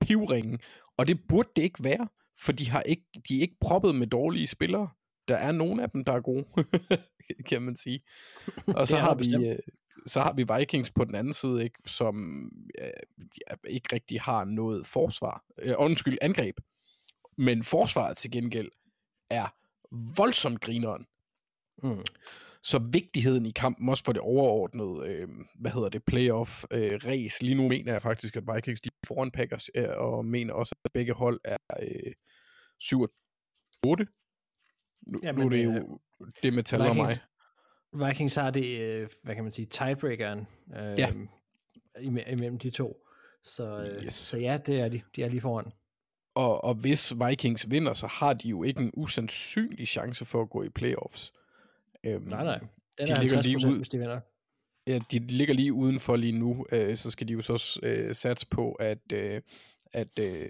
pivringen, 0.00 0.58
og 0.96 1.08
det 1.08 1.20
burde 1.28 1.48
det 1.56 1.62
ikke 1.62 1.84
være 1.84 2.08
for 2.38 2.52
de, 2.52 2.70
har 2.70 2.82
ikke, 2.82 3.04
de 3.28 3.36
er 3.36 3.40
ikke 3.40 3.56
proppet 3.60 3.94
med 3.94 4.06
dårlige 4.06 4.46
spillere. 4.46 4.88
Der 5.28 5.36
er 5.36 5.52
nogle 5.52 5.82
af 5.82 5.90
dem, 5.90 6.04
der 6.04 6.12
er 6.12 6.20
gode, 6.20 6.44
kan 7.48 7.62
man 7.62 7.76
sige. 7.76 8.00
Og 8.66 8.88
så 8.88 8.98
har 8.98 9.14
vi 9.14 9.48
øh, 9.48 9.58
så 10.06 10.20
har 10.20 10.32
vi 10.32 10.46
Vikings 10.58 10.90
på 10.90 11.04
den 11.04 11.14
anden 11.14 11.32
side, 11.32 11.64
ikke, 11.64 11.78
som 11.86 12.44
øh, 12.80 12.90
ikke 13.68 13.88
rigtig 13.92 14.20
har 14.20 14.44
noget 14.44 14.86
forsvar. 14.86 15.44
Øh, 15.58 15.74
undskyld, 15.78 16.18
angreb. 16.20 16.56
Men 17.38 17.64
forsvaret 17.64 18.16
til 18.16 18.30
gengæld 18.30 18.70
er 19.30 19.54
voldsomt 20.16 20.60
grineren. 20.60 21.06
Mm. 21.82 22.04
Så 22.62 22.78
vigtigheden 22.92 23.46
i 23.46 23.50
kampen, 23.50 23.88
også 23.88 24.04
for 24.04 24.12
det 24.12 24.22
overordnede, 24.22 25.08
øh, 25.08 25.28
hvad 25.54 25.70
hedder 25.70 25.88
det, 25.88 26.04
playoff 26.04 26.64
øh, 26.70 27.00
race. 27.04 27.42
Lige 27.42 27.54
nu 27.54 27.68
mener 27.68 27.92
jeg 27.92 28.02
faktisk, 28.02 28.36
at 28.36 28.42
Vikings 28.54 28.80
de 28.80 28.88
er 28.88 29.06
foran 29.06 29.30
Packers, 29.30 29.68
øh, 29.74 29.88
og 29.96 30.24
mener 30.24 30.54
også, 30.54 30.74
at 30.84 30.92
begge 30.92 31.12
hold 31.12 31.40
er 31.44 31.56
øh, 31.82 32.12
7 32.80 33.00
og 33.00 33.10
8. 33.86 34.06
Nu, 35.06 35.20
ja, 35.22 35.32
men, 35.32 35.40
nu 35.40 35.46
er 35.46 35.50
det 35.50 35.64
jo 35.64 36.00
øh, 36.20 36.28
det 36.42 36.52
med 36.52 36.62
tal 36.62 36.80
og 36.80 36.96
mig. 36.96 37.14
Vikings 37.92 38.34
har 38.34 38.50
det, 38.50 38.80
øh, 38.80 39.08
hvad 39.22 39.34
kan 39.34 39.44
man 39.44 39.52
sige, 39.52 39.66
tiebreakeren 39.66 40.46
øh, 40.76 40.98
ja. 40.98 41.12
imellem 42.30 42.58
de 42.58 42.70
to. 42.70 43.06
Så, 43.42 43.78
øh, 43.78 44.04
yes. 44.04 44.14
så 44.14 44.38
ja, 44.38 44.58
det 44.66 44.80
er 44.80 44.88
de. 44.88 45.02
De 45.16 45.22
er 45.22 45.28
lige 45.28 45.40
foran. 45.40 45.72
Og, 46.34 46.64
og 46.64 46.74
hvis 46.74 47.14
Vikings 47.28 47.70
vinder, 47.70 47.92
så 47.92 48.06
har 48.06 48.32
de 48.32 48.48
jo 48.48 48.62
ikke 48.62 48.80
en 48.80 48.92
usandsynlig 48.96 49.88
chance 49.88 50.24
for 50.24 50.42
at 50.42 50.50
gå 50.50 50.62
i 50.62 50.68
playoffs. 50.68 51.32
Øhm, 52.04 52.22
nej, 52.22 52.44
nej. 52.44 52.58
Den 52.98 53.06
de 53.06 53.12
er 53.12 53.20
ligger 53.20 53.42
lige 53.42 53.68
ud, 53.68 53.76
hvis 53.76 53.88
de 53.88 53.98
vinder. 53.98 54.20
Ja, 54.86 54.98
de 55.10 55.18
ligger 55.18 55.54
lige 55.54 55.72
udenfor 55.72 56.16
lige 56.16 56.38
nu. 56.38 56.66
Øh, 56.72 56.96
så 56.96 57.10
skal 57.10 57.28
de 57.28 57.32
jo 57.32 57.42
så 57.42 57.80
øh, 57.82 58.14
satse 58.14 58.46
på, 58.50 58.72
at, 58.72 59.12
øh, 59.12 59.42
at 59.96 60.18
øh, 60.18 60.48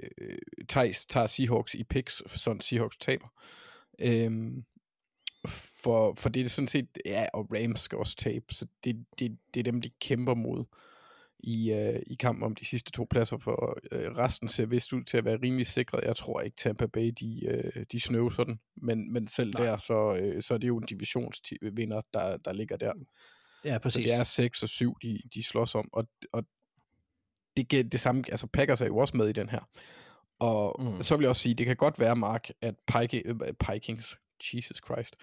Thijs 0.68 1.06
tager 1.06 1.26
Seahawks 1.26 1.74
i 1.74 1.84
picks, 1.84 2.22
sådan 2.40 2.60
Seahawks 2.60 2.96
taber. 2.96 3.28
Øhm, 3.98 4.64
for, 5.82 6.14
for 6.14 6.28
det 6.28 6.42
er 6.42 6.48
sådan 6.48 6.68
set, 6.68 6.88
ja, 7.04 7.26
og 7.34 7.48
Rams 7.54 7.80
skal 7.80 7.98
også 7.98 8.16
tabe, 8.16 8.44
så 8.50 8.66
det, 8.84 9.06
det, 9.18 9.38
det 9.54 9.60
er 9.60 9.64
dem, 9.64 9.82
de 9.82 9.90
kæmper 10.00 10.34
mod 10.34 10.64
i, 11.38 11.72
øh, 11.72 12.02
i 12.06 12.14
kampen 12.14 12.44
om 12.44 12.54
de 12.54 12.64
sidste 12.64 12.92
to 12.92 13.06
pladser, 13.10 13.38
for 13.38 13.78
øh, 13.92 14.16
resten 14.16 14.48
ser 14.48 14.66
vist 14.66 14.92
ud 14.92 15.04
til 15.04 15.16
at 15.16 15.24
være 15.24 15.38
rimelig 15.42 15.66
sikret. 15.66 16.04
Jeg 16.04 16.16
tror 16.16 16.40
ikke 16.40 16.56
Tampa 16.56 16.86
Bay, 16.86 17.12
de, 17.20 17.46
øh, 17.46 17.84
de 17.92 18.00
snøver 18.00 18.30
sådan, 18.30 18.60
men, 18.76 19.12
men 19.12 19.26
selv 19.26 19.54
Nej. 19.54 19.66
der, 19.66 19.76
så, 19.76 20.14
øh, 20.14 20.42
så 20.42 20.54
er 20.54 20.58
det 20.58 20.68
jo 20.68 20.76
en 20.76 20.86
divisionsvinder, 20.86 22.00
der, 22.14 22.36
der 22.36 22.52
ligger 22.52 22.76
der. 22.76 22.92
Ja, 23.64 23.78
præcis. 23.78 23.94
Så 23.94 24.12
det 24.12 24.14
er 24.14 24.24
6 24.24 24.62
og 24.62 24.68
7, 24.68 24.96
de, 25.02 25.20
de 25.34 25.42
slås 25.42 25.74
om, 25.74 25.88
og, 25.92 26.08
og 26.32 26.44
det, 27.56 27.92
det 27.92 28.00
samme, 28.00 28.24
altså 28.28 28.46
Packers 28.46 28.80
er 28.80 28.86
jo 28.86 28.96
også 28.96 29.16
med 29.16 29.28
i 29.28 29.32
den 29.32 29.48
her. 29.48 29.68
Og 30.38 30.82
mm. 30.82 31.02
så 31.02 31.16
vil 31.16 31.24
jeg 31.24 31.28
også 31.28 31.42
sige, 31.42 31.54
det 31.54 31.66
kan 31.66 31.76
godt 31.76 31.98
være, 31.98 32.16
Mark, 32.16 32.48
at 32.60 32.74
Pike, 32.86 33.22
øh, 33.26 33.36
Pikings, 33.52 34.18
Jesus 34.54 34.80
Christ, 34.86 35.16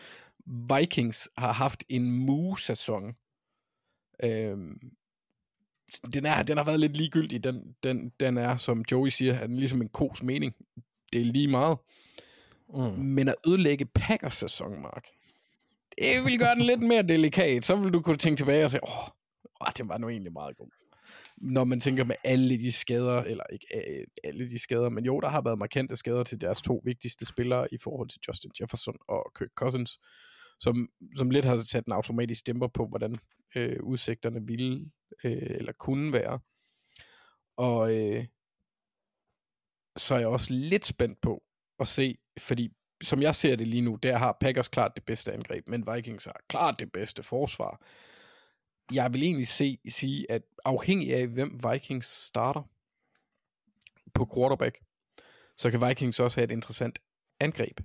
Vikings 0.45 1.29
har 1.37 1.51
haft 1.51 1.83
en 1.89 2.11
mu-sæson. 2.11 3.15
Øhm, 4.23 4.91
den, 6.13 6.25
er, 6.25 6.43
den 6.43 6.57
har 6.57 6.65
været 6.65 6.79
lidt 6.79 6.97
ligegyldig. 6.97 7.43
Den, 7.43 7.75
den, 7.83 8.09
den 8.19 8.37
er, 8.37 8.57
som 8.57 8.83
Joey 8.91 9.09
siger, 9.09 9.33
er 9.33 9.47
ligesom 9.47 9.81
en 9.81 9.89
kos 9.89 10.23
mening. 10.23 10.55
Det 11.13 11.21
er 11.21 11.25
lige 11.25 11.47
meget. 11.47 11.77
Mm. 12.73 12.81
Men 12.81 13.27
at 13.27 13.35
ødelægge 13.47 13.85
Packers 13.85 14.33
sæson, 14.33 14.81
Mark, 14.81 15.07
det 15.97 16.25
vil 16.25 16.39
gøre 16.39 16.55
den 16.55 16.63
lidt 16.63 16.81
mere 16.81 17.01
delikat. 17.01 17.65
Så 17.65 17.75
vil 17.75 17.93
du 17.93 18.01
kunne 18.01 18.17
tænke 18.17 18.39
tilbage 18.39 18.65
og 18.65 18.71
sige, 18.71 18.83
åh, 18.83 19.07
oh, 19.59 19.71
det 19.77 19.89
var 19.89 19.97
nu 19.97 20.09
egentlig 20.09 20.33
meget 20.33 20.57
god. 20.57 20.82
Når 21.37 21.63
man 21.63 21.79
tænker 21.79 22.03
med 22.03 22.15
alle 22.23 22.59
de 22.59 22.71
skader, 22.71 23.21
eller 23.21 23.43
ikke 23.53 23.67
øh, 23.75 24.05
alle 24.23 24.49
de 24.49 24.59
skader, 24.59 24.89
men 24.89 25.05
jo, 25.05 25.19
der 25.19 25.27
har 25.27 25.41
været 25.41 25.57
markante 25.57 25.95
skader 25.95 26.23
til 26.23 26.41
deres 26.41 26.61
to 26.61 26.81
vigtigste 26.85 27.25
spillere 27.25 27.73
i 27.73 27.77
forhold 27.77 28.09
til 28.09 28.19
Justin 28.27 28.51
Jefferson 28.61 28.97
og 29.07 29.31
Kirk 29.37 29.49
Cousins, 29.55 29.99
som, 30.59 30.89
som 31.15 31.29
lidt 31.29 31.45
har 31.45 31.57
sat 31.57 31.85
en 31.85 31.93
automatisk 31.93 32.39
stemper 32.39 32.67
på, 32.67 32.87
hvordan 32.87 33.19
øh, 33.55 33.83
udsigterne 33.83 34.47
ville 34.47 34.91
øh, 35.23 35.57
eller 35.57 35.73
kunne 35.79 36.13
være. 36.13 36.39
Og 37.57 37.95
øh, 37.95 38.25
så 39.97 40.15
er 40.15 40.19
jeg 40.19 40.27
også 40.27 40.53
lidt 40.53 40.85
spændt 40.85 41.21
på 41.21 41.43
at 41.79 41.87
se, 41.87 42.17
fordi 42.39 42.69
som 43.03 43.21
jeg 43.21 43.35
ser 43.35 43.55
det 43.55 43.67
lige 43.67 43.81
nu, 43.81 43.95
der 43.95 44.17
har 44.17 44.37
Packers 44.41 44.67
klart 44.67 44.91
det 44.95 45.05
bedste 45.05 45.33
angreb, 45.33 45.67
men 45.67 45.87
Vikings 45.93 46.25
har 46.25 46.39
klart 46.49 46.79
det 46.79 46.91
bedste 46.91 47.23
forsvar. 47.23 47.85
Jeg 48.91 49.13
vil 49.13 49.23
egentlig 49.23 49.47
se, 49.47 49.77
sige, 49.89 50.31
at 50.31 50.41
afhængig 50.65 51.13
af, 51.13 51.27
hvem 51.27 51.59
Vikings 51.71 52.07
starter 52.07 52.61
på 54.13 54.29
quarterback, 54.35 54.79
så 55.57 55.71
kan 55.71 55.87
Vikings 55.87 56.19
også 56.19 56.39
have 56.39 56.43
et 56.43 56.51
interessant 56.51 56.99
angreb. 57.39 57.79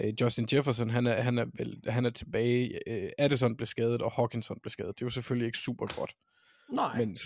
Uh, 0.00 0.10
Justin 0.20 0.48
Jefferson, 0.52 0.90
han 0.90 1.06
er, 1.06 1.22
han 1.22 1.38
er, 1.38 1.44
vel, 1.54 1.82
han 1.88 2.06
er 2.06 2.10
tilbage. 2.10 2.80
Uh, 2.90 3.08
Addison 3.18 3.56
blev 3.56 3.66
skadet, 3.66 4.02
og 4.02 4.12
Hawkinson 4.12 4.60
blev 4.62 4.70
skadet. 4.70 4.98
Det 4.98 5.02
er 5.02 5.06
jo 5.06 5.10
selvfølgelig 5.10 5.46
ikke 5.46 5.58
super 5.58 5.86
godt. 5.86 6.16
Nej. 6.72 6.98
Men 6.98 7.16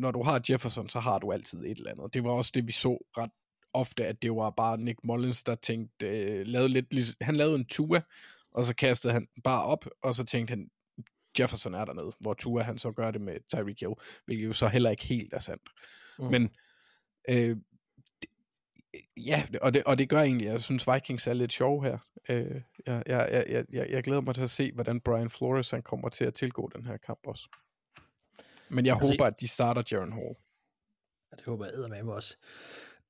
når 0.00 0.10
du 0.10 0.22
har 0.22 0.42
Jefferson, 0.50 0.88
så 0.88 1.00
har 1.00 1.18
du 1.18 1.32
altid 1.32 1.58
et 1.58 1.78
eller 1.78 1.90
andet. 1.90 2.14
Det 2.14 2.24
var 2.24 2.30
også 2.30 2.50
det, 2.54 2.66
vi 2.66 2.72
så 2.72 2.98
ret 3.16 3.30
ofte, 3.72 4.06
at 4.06 4.22
det 4.22 4.30
var 4.30 4.50
bare 4.50 4.78
Nick 4.78 4.98
Mullins, 5.04 5.44
der 5.44 5.54
tænkte, 5.54 6.06
uh, 6.06 6.46
lavede 6.46 6.68
lidt, 6.68 7.16
han 7.20 7.36
lavede 7.36 7.54
en 7.54 7.66
Tua, 7.66 8.00
og 8.50 8.64
så 8.64 8.74
kastede 8.74 9.12
han 9.12 9.28
bare 9.44 9.64
op, 9.64 9.86
og 10.02 10.14
så 10.14 10.24
tænkte 10.24 10.52
han, 10.52 10.70
Jefferson 11.40 11.74
er 11.74 11.84
dernede, 11.84 12.12
hvor 12.20 12.34
Tua 12.34 12.62
han 12.62 12.78
så 12.78 12.92
gør 12.92 13.10
det 13.10 13.20
med 13.20 13.36
Tyreek 13.48 13.80
Hill, 13.80 13.94
hvilket 14.24 14.46
jo 14.46 14.52
så 14.52 14.68
heller 14.68 14.90
ikke 14.90 15.04
helt 15.04 15.34
er 15.34 15.38
sandt. 15.38 15.62
Mm. 16.18 16.24
Men 16.24 16.50
øh, 17.30 17.56
ja, 19.16 19.46
og 19.62 19.74
det, 19.74 19.82
og 19.84 19.98
det 19.98 20.08
gør 20.08 20.20
egentlig, 20.20 20.46
jeg 20.46 20.60
synes 20.60 20.86
Vikings 20.94 21.26
er 21.26 21.32
lidt 21.32 21.52
sjov 21.52 21.84
her. 21.84 21.98
Øh, 22.28 22.62
jeg, 22.86 23.02
jeg, 23.06 23.44
jeg, 23.48 23.64
jeg, 23.72 23.86
jeg 23.90 24.02
glæder 24.02 24.20
mig 24.20 24.34
til 24.34 24.42
at 24.42 24.50
se, 24.50 24.72
hvordan 24.72 25.00
Brian 25.00 25.30
Flores 25.30 25.70
han 25.70 25.82
kommer 25.82 26.08
til 26.08 26.24
at 26.24 26.34
tilgå 26.34 26.70
den 26.76 26.86
her 26.86 26.96
kamp 26.96 27.20
også. 27.26 27.48
Men 28.68 28.86
jeg 28.86 28.94
altså, 28.96 29.12
håber, 29.12 29.24
at 29.24 29.40
de 29.40 29.48
starter 29.48 29.82
Jaron 29.92 30.12
Hall. 30.12 30.34
Det 31.36 31.44
håber 31.46 31.66
jeg 31.94 32.04
med 32.04 32.12
også. 32.12 32.36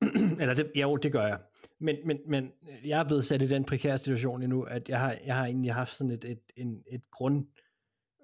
Eller 0.41 0.55
det, 0.55 0.73
jo, 0.75 0.97
det 0.97 1.13
gør 1.13 1.27
jeg. 1.27 1.39
Men, 1.81 1.97
men, 2.05 2.19
men 2.29 2.53
jeg 2.85 3.01
er 3.01 3.05
blevet 3.05 3.25
sat 3.25 3.43
i 3.43 3.49
den 3.49 3.65
prekære 3.65 3.99
situation 3.99 4.43
endnu, 4.43 4.63
at 4.63 4.89
jeg 4.89 5.01
har, 5.01 5.17
jeg 5.27 5.37
har 5.37 5.47
egentlig 5.47 5.75
haft 5.75 5.95
sådan 5.95 6.11
et, 6.11 6.25
et, 6.25 6.41
et, 6.57 6.83
et 6.93 7.03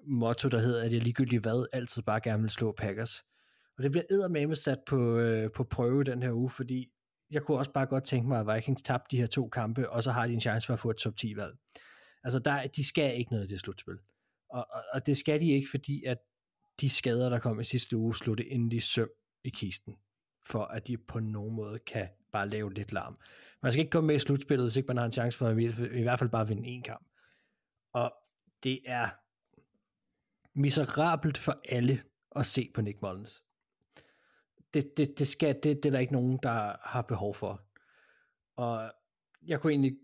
motto, 0.07 0.49
der 0.49 0.59
hedder, 0.59 0.83
at 0.83 0.93
jeg 0.93 1.01
ligegyldigt 1.01 1.41
hvad, 1.41 1.67
altid 1.73 2.01
bare 2.01 2.21
gerne 2.21 2.41
vil 2.41 2.49
slå 2.49 2.71
Packers. 2.71 3.23
Og 3.77 3.83
det 3.83 3.91
bliver 3.91 4.27
med 4.47 4.55
sat 4.55 4.79
på, 4.87 5.17
øh, 5.17 5.51
på 5.51 5.63
prøve 5.63 6.03
den 6.03 6.23
her 6.23 6.31
uge, 6.31 6.49
fordi 6.49 6.87
jeg 7.31 7.41
kunne 7.41 7.57
også 7.57 7.71
bare 7.71 7.85
godt 7.85 8.03
tænke 8.03 8.27
mig, 8.27 8.39
at 8.39 8.55
Vikings 8.55 8.81
tabte 8.81 9.15
de 9.15 9.21
her 9.21 9.27
to 9.27 9.49
kampe, 9.49 9.89
og 9.89 10.03
så 10.03 10.11
har 10.11 10.27
de 10.27 10.33
en 10.33 10.39
chance 10.39 10.65
for 10.65 10.73
at 10.73 10.79
få 10.79 10.89
et 10.89 10.97
top 10.97 11.13
10-valg. 11.21 11.55
Altså, 12.23 12.39
der, 12.39 12.67
de 12.67 12.87
skal 12.87 13.17
ikke 13.17 13.31
noget 13.31 13.49
til 13.49 13.59
slutspil. 13.59 13.97
Og, 14.49 14.67
og, 14.71 14.83
og 14.93 15.05
det 15.05 15.17
skal 15.17 15.41
de 15.41 15.51
ikke, 15.51 15.67
fordi 15.69 16.03
at 16.03 16.17
de 16.81 16.89
skader, 16.89 17.29
der 17.29 17.39
kom 17.39 17.59
i 17.59 17.63
sidste 17.63 17.97
uge, 17.97 18.15
slog 18.15 18.37
det 18.37 18.53
endelig 18.53 18.83
søm 18.83 19.09
i 19.43 19.49
kisten, 19.49 19.95
for 20.45 20.63
at 20.63 20.87
de 20.87 20.97
på 20.97 21.19
nogen 21.19 21.55
måde 21.55 21.79
kan 21.79 22.07
bare 22.31 22.49
lave 22.49 22.73
lidt 22.73 22.91
larm. 22.91 23.17
Man 23.63 23.71
skal 23.71 23.79
ikke 23.79 23.91
komme 23.91 24.07
med 24.07 24.15
i 24.15 24.19
slutspillet, 24.19 24.65
hvis 24.65 24.75
ikke 24.75 24.87
man 24.87 24.97
har 24.97 25.05
en 25.05 25.11
chance 25.11 25.37
for 25.37 25.47
at 25.47 25.57
i 25.93 26.01
hvert 26.01 26.19
fald 26.19 26.29
bare 26.29 26.47
vinde 26.47 26.67
en 26.67 26.83
kamp. 26.83 27.07
Og 27.93 28.13
det 28.63 28.79
er 28.85 29.09
miserabelt 30.55 31.37
for 31.37 31.61
alle 31.69 32.03
at 32.35 32.45
se 32.45 32.71
på 32.73 32.81
Nick 32.81 33.01
Mullins. 33.01 33.43
Det, 34.73 34.97
det, 34.97 35.19
det, 35.19 35.27
skal, 35.27 35.55
det, 35.63 35.63
det 35.63 35.85
er 35.85 35.91
der 35.91 35.99
ikke 35.99 36.13
nogen, 36.13 36.39
der 36.43 36.75
har 36.83 37.01
behov 37.01 37.35
for. 37.35 37.61
Og 38.55 38.91
jeg 39.45 39.61
kunne 39.61 39.71
egentlig 39.71 39.97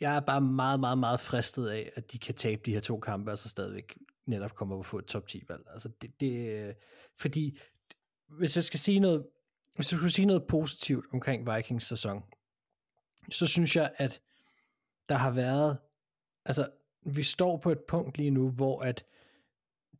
jeg 0.00 0.16
er 0.16 0.20
bare 0.20 0.40
meget, 0.40 0.80
meget, 0.80 0.98
meget 0.98 1.20
fristet 1.20 1.68
af, 1.68 1.92
at 1.94 2.12
de 2.12 2.18
kan 2.18 2.34
tabe 2.34 2.62
de 2.66 2.72
her 2.72 2.80
to 2.80 3.00
kampe, 3.00 3.30
og 3.30 3.38
så 3.38 3.48
stadigvæk 3.48 3.98
netop 4.26 4.54
komme 4.54 4.74
op 4.74 4.78
og 4.78 4.86
få 4.86 4.98
et 4.98 5.06
top 5.06 5.26
10 5.28 5.44
valg. 5.48 5.62
Altså 5.72 5.88
det, 6.02 6.20
det, 6.20 6.48
øh, 6.48 6.74
fordi 7.16 7.58
hvis 8.28 8.56
jeg 8.56 8.64
skal 8.64 8.80
sige 8.80 9.00
noget, 9.00 9.26
hvis 9.74 9.92
jeg 9.92 9.98
skulle 9.98 10.12
sige 10.12 10.26
noget 10.26 10.46
positivt 10.48 11.04
omkring 11.12 11.54
Vikings 11.54 11.86
sæson, 11.86 12.22
så 13.30 13.46
synes 13.46 13.76
jeg, 13.76 13.92
at 13.96 14.20
der 15.08 15.14
har 15.14 15.30
været, 15.30 15.78
altså 16.44 16.70
vi 17.02 17.22
står 17.22 17.56
på 17.56 17.70
et 17.70 17.80
punkt 17.88 18.18
lige 18.18 18.30
nu, 18.30 18.50
hvor 18.50 18.82
at 18.82 19.04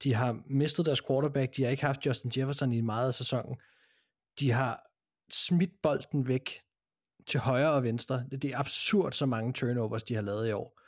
de 0.03 0.15
har 0.15 0.43
mistet 0.47 0.87
deres 0.87 1.03
quarterback, 1.03 1.57
de 1.57 1.63
har 1.63 1.71
ikke 1.71 1.85
haft 1.85 2.07
Justin 2.07 2.33
Jefferson 2.37 2.73
i 2.73 2.81
meget 2.81 3.07
af 3.07 3.15
sæsonen, 3.15 3.57
de 4.41 4.51
har 4.51 4.83
smidt 5.31 5.83
bolden 5.83 6.29
væk 6.29 6.61
til 7.27 7.41
højre 7.41 7.73
og 7.73 7.83
venstre. 7.83 8.25
Det 8.31 8.45
er 8.45 8.59
absurd, 8.59 9.13
så 9.13 9.27
mange 9.27 9.53
turnovers, 9.53 10.03
de 10.03 10.15
har 10.15 10.23
lavet 10.23 10.49
i 10.49 10.53
år. 10.53 10.81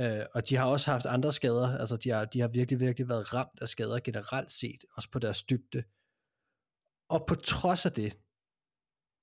Uh, 0.00 0.26
og 0.34 0.48
de 0.48 0.56
har 0.56 0.66
også 0.66 0.90
haft 0.90 1.06
andre 1.06 1.32
skader, 1.32 1.78
altså 1.78 1.96
de 1.96 2.10
har, 2.10 2.24
de 2.24 2.40
har 2.40 2.48
virkelig, 2.48 2.80
virkelig 2.80 3.08
været 3.08 3.34
ramt 3.34 3.58
af 3.60 3.68
skader 3.68 4.00
generelt 4.00 4.52
set, 4.52 4.84
også 4.96 5.10
på 5.10 5.18
deres 5.18 5.42
dybde. 5.42 5.84
Og 7.08 7.26
på 7.26 7.34
trods 7.34 7.86
af 7.86 7.92
det, 7.92 8.18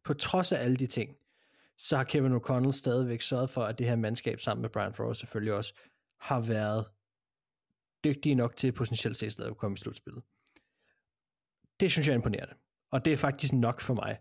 på 0.03 0.14
trods 0.14 0.51
af 0.51 0.64
alle 0.64 0.78
de 0.78 0.88
ting, 0.88 1.18
så 1.78 1.97
har 1.97 2.03
Kevin 2.03 2.36
O'Connell 2.36 2.72
stadigvæk 2.72 3.22
sørget 3.22 3.49
for, 3.49 3.64
at 3.64 3.80
det 3.80 3.88
her 3.88 3.95
mandskab 3.95 4.39
sammen 4.39 4.62
med 4.62 4.70
Brian 4.70 4.93
Flores 4.93 5.18
selvfølgelig 5.18 5.53
også, 5.53 5.74
har 6.20 6.39
været 6.39 6.86
dygtige 8.04 8.36
nok 8.36 8.56
til 8.56 8.72
potentielt 8.72 9.16
set 9.16 9.32
stadig 9.32 9.52
at 9.52 9.58
komme 9.58 9.76
i 9.76 9.78
slutspillet. 9.78 10.24
Det 11.80 11.91
synes 11.91 12.08
jeg 12.08 12.14
er 12.14 12.18
imponerende. 12.18 12.54
Og 12.91 13.06
det 13.06 13.14
er 13.14 13.18
faktisk 13.18 13.54
nok 13.54 13.82
for 13.82 13.93
mig 13.93 14.18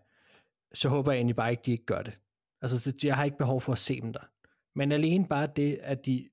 så 0.74 0.89
håber 0.89 1.12
jeg 1.12 1.18
egentlig 1.18 1.37
bare 1.37 1.51
ikke, 1.51 1.62
de 1.66 1.72
ikke 1.72 1.85
gør 1.85 2.03
det. 2.03 2.18
Altså, 2.62 2.95
jeg 3.05 3.16
har 3.16 3.24
ikke 3.24 3.39
behov 3.39 3.61
for 3.61 3.72
at 3.72 3.78
se 3.78 4.01
dem 4.01 4.12
der. 4.12 4.31
Men 4.74 4.93
alene 4.93 5.28
bare 5.28 5.49
det, 5.57 5.78
at 5.83 6.07
de 6.07 6.31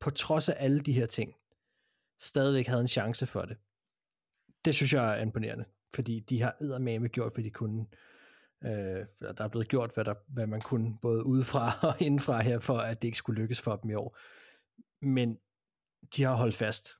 på 0.00 0.10
trods 0.10 0.48
af 0.48 0.56
alle 0.58 0.80
de 0.80 0.92
her 0.92 1.06
ting, 1.06 1.34
stadigvæk 2.20 2.66
havde 2.66 2.80
en 2.80 2.88
chance 2.88 3.26
for 3.26 3.42
det. 3.42 3.56
Det 4.64 4.74
synes 4.74 4.92
jeg 4.92 5.18
er 5.18 5.22
imponerende, 5.22 5.64
fordi 5.94 6.20
de 6.20 6.42
har 6.42 6.56
eddermame 6.60 7.08
gjort, 7.08 7.34
hvad 7.34 7.44
de 7.44 7.50
kunne. 7.50 7.86
Øh, 8.64 9.06
der 9.20 9.44
er 9.44 9.48
blevet 9.48 9.68
gjort, 9.68 9.90
hvad, 9.94 10.04
der, 10.04 10.14
hvad 10.28 10.46
man 10.46 10.60
kunne, 10.60 10.98
både 11.02 11.24
udefra 11.24 11.72
og 11.88 12.00
indenfra 12.00 12.42
her, 12.42 12.58
for 12.58 12.78
at 12.78 13.02
det 13.02 13.08
ikke 13.08 13.18
skulle 13.18 13.42
lykkes 13.42 13.60
for 13.60 13.76
dem 13.76 13.90
i 13.90 13.94
år. 13.94 14.18
Men 15.04 15.38
de 16.16 16.22
har 16.22 16.34
holdt 16.34 16.54
fast. 16.54 16.90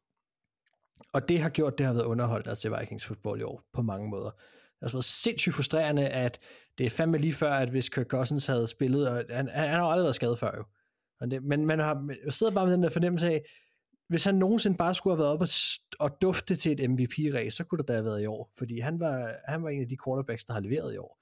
Og 1.12 1.28
det 1.28 1.42
har 1.42 1.50
gjort, 1.50 1.78
det 1.78 1.86
har 1.86 1.92
været 1.92 2.05
underholdt 2.05 2.48
at 2.48 2.80
Vikings 2.80 3.07
fodbold 3.07 3.40
i 3.40 3.42
år, 3.42 3.62
på 3.72 3.82
mange 3.82 4.09
måder 4.09 4.30
Det 4.30 4.82
har 4.82 4.92
været 4.92 5.05
sindssygt 5.05 5.55
frustrerende, 5.55 6.09
at 6.09 6.40
det 6.78 6.86
er 6.86 6.90
fandme 6.90 7.18
lige 7.18 7.32
før, 7.32 7.53
at 7.53 7.70
hvis 7.70 7.88
Kirk 7.88 8.07
Cousins 8.07 8.46
havde 8.46 8.66
spillet, 8.66 9.09
og 9.09 9.24
han, 9.30 9.48
han 9.48 9.68
har 9.68 9.78
jo 9.78 9.90
aldrig 9.90 10.05
været 10.05 10.14
skadet 10.14 10.38
før 10.38 10.57
jo. 10.57 10.64
Men, 11.20 11.30
det, 11.30 11.42
men 11.42 11.66
man 11.66 11.78
har, 11.78 12.14
jeg 12.24 12.32
sidder 12.32 12.53
bare 12.53 12.66
med 12.66 12.74
den 12.74 12.82
der 12.82 12.88
fornemmelse 12.88 13.26
af, 13.26 13.44
hvis 14.09 14.24
han 14.24 14.34
nogensinde 14.34 14.76
bare 14.76 14.94
skulle 14.94 15.16
have 15.16 15.22
været 15.22 15.32
op 15.32 15.40
og, 15.40 15.48
og 15.98 16.22
dufte 16.22 16.57
til 16.57 16.72
et 16.72 16.90
MVP-race, 16.90 17.57
så 17.57 17.64
kunne 17.64 17.78
det 17.78 17.88
da 17.88 17.92
have 17.92 18.05
været 18.05 18.22
i 18.22 18.26
år. 18.26 18.53
Fordi 18.59 18.78
han 18.78 19.00
var, 19.00 19.34
han 19.44 19.62
var 19.62 19.68
en 19.68 19.80
af 19.80 19.88
de 19.88 19.96
quarterbacks, 20.05 20.44
der 20.44 20.53
har 20.53 20.61
leveret 20.61 20.94
i 20.94 20.96
år. 20.96 21.18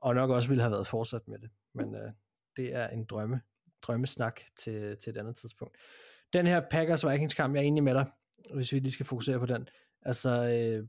Og 0.00 0.14
nok 0.14 0.30
også 0.30 0.48
ville 0.48 0.62
have 0.62 0.70
været 0.70 0.86
fortsat 0.86 1.28
med 1.28 1.38
det. 1.38 1.50
Men 1.74 1.94
øh, 1.94 2.10
det 2.56 2.74
er 2.74 2.88
en 2.88 3.04
drømme, 3.04 3.40
drømmesnak 3.82 4.40
til, 4.58 4.96
til 4.96 5.10
et 5.10 5.16
andet 5.16 5.36
tidspunkt. 5.36 5.76
Den 6.32 6.46
her 6.46 6.60
Packers 6.70 7.06
Vikings 7.06 7.34
kamp, 7.34 7.54
jeg 7.54 7.62
er 7.62 7.66
enig 7.66 7.82
med 7.82 7.94
dig, 7.94 8.06
hvis 8.54 8.72
vi 8.72 8.78
lige 8.78 8.92
skal 8.92 9.06
fokusere 9.06 9.38
på 9.38 9.46
den. 9.46 9.68
Altså, 10.02 10.30
øh, 10.30 10.86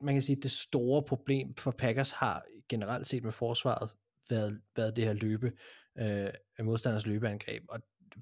man 0.00 0.14
kan 0.14 0.22
sige, 0.22 0.36
at 0.36 0.42
det 0.42 0.50
store 0.50 1.02
problem 1.02 1.54
for 1.54 1.70
Packers 1.70 2.10
har 2.10 2.44
generelt 2.68 3.06
set 3.06 3.24
med 3.24 3.32
forsvaret 3.32 3.90
været, 4.30 4.60
været 4.76 4.96
det 4.96 5.04
her 5.04 5.12
løbe, 5.12 5.52
øh, 5.98 6.30
øh, 6.58 6.66
modstanders 6.66 7.06
løbeangreb, 7.06 7.62
og 7.68 7.80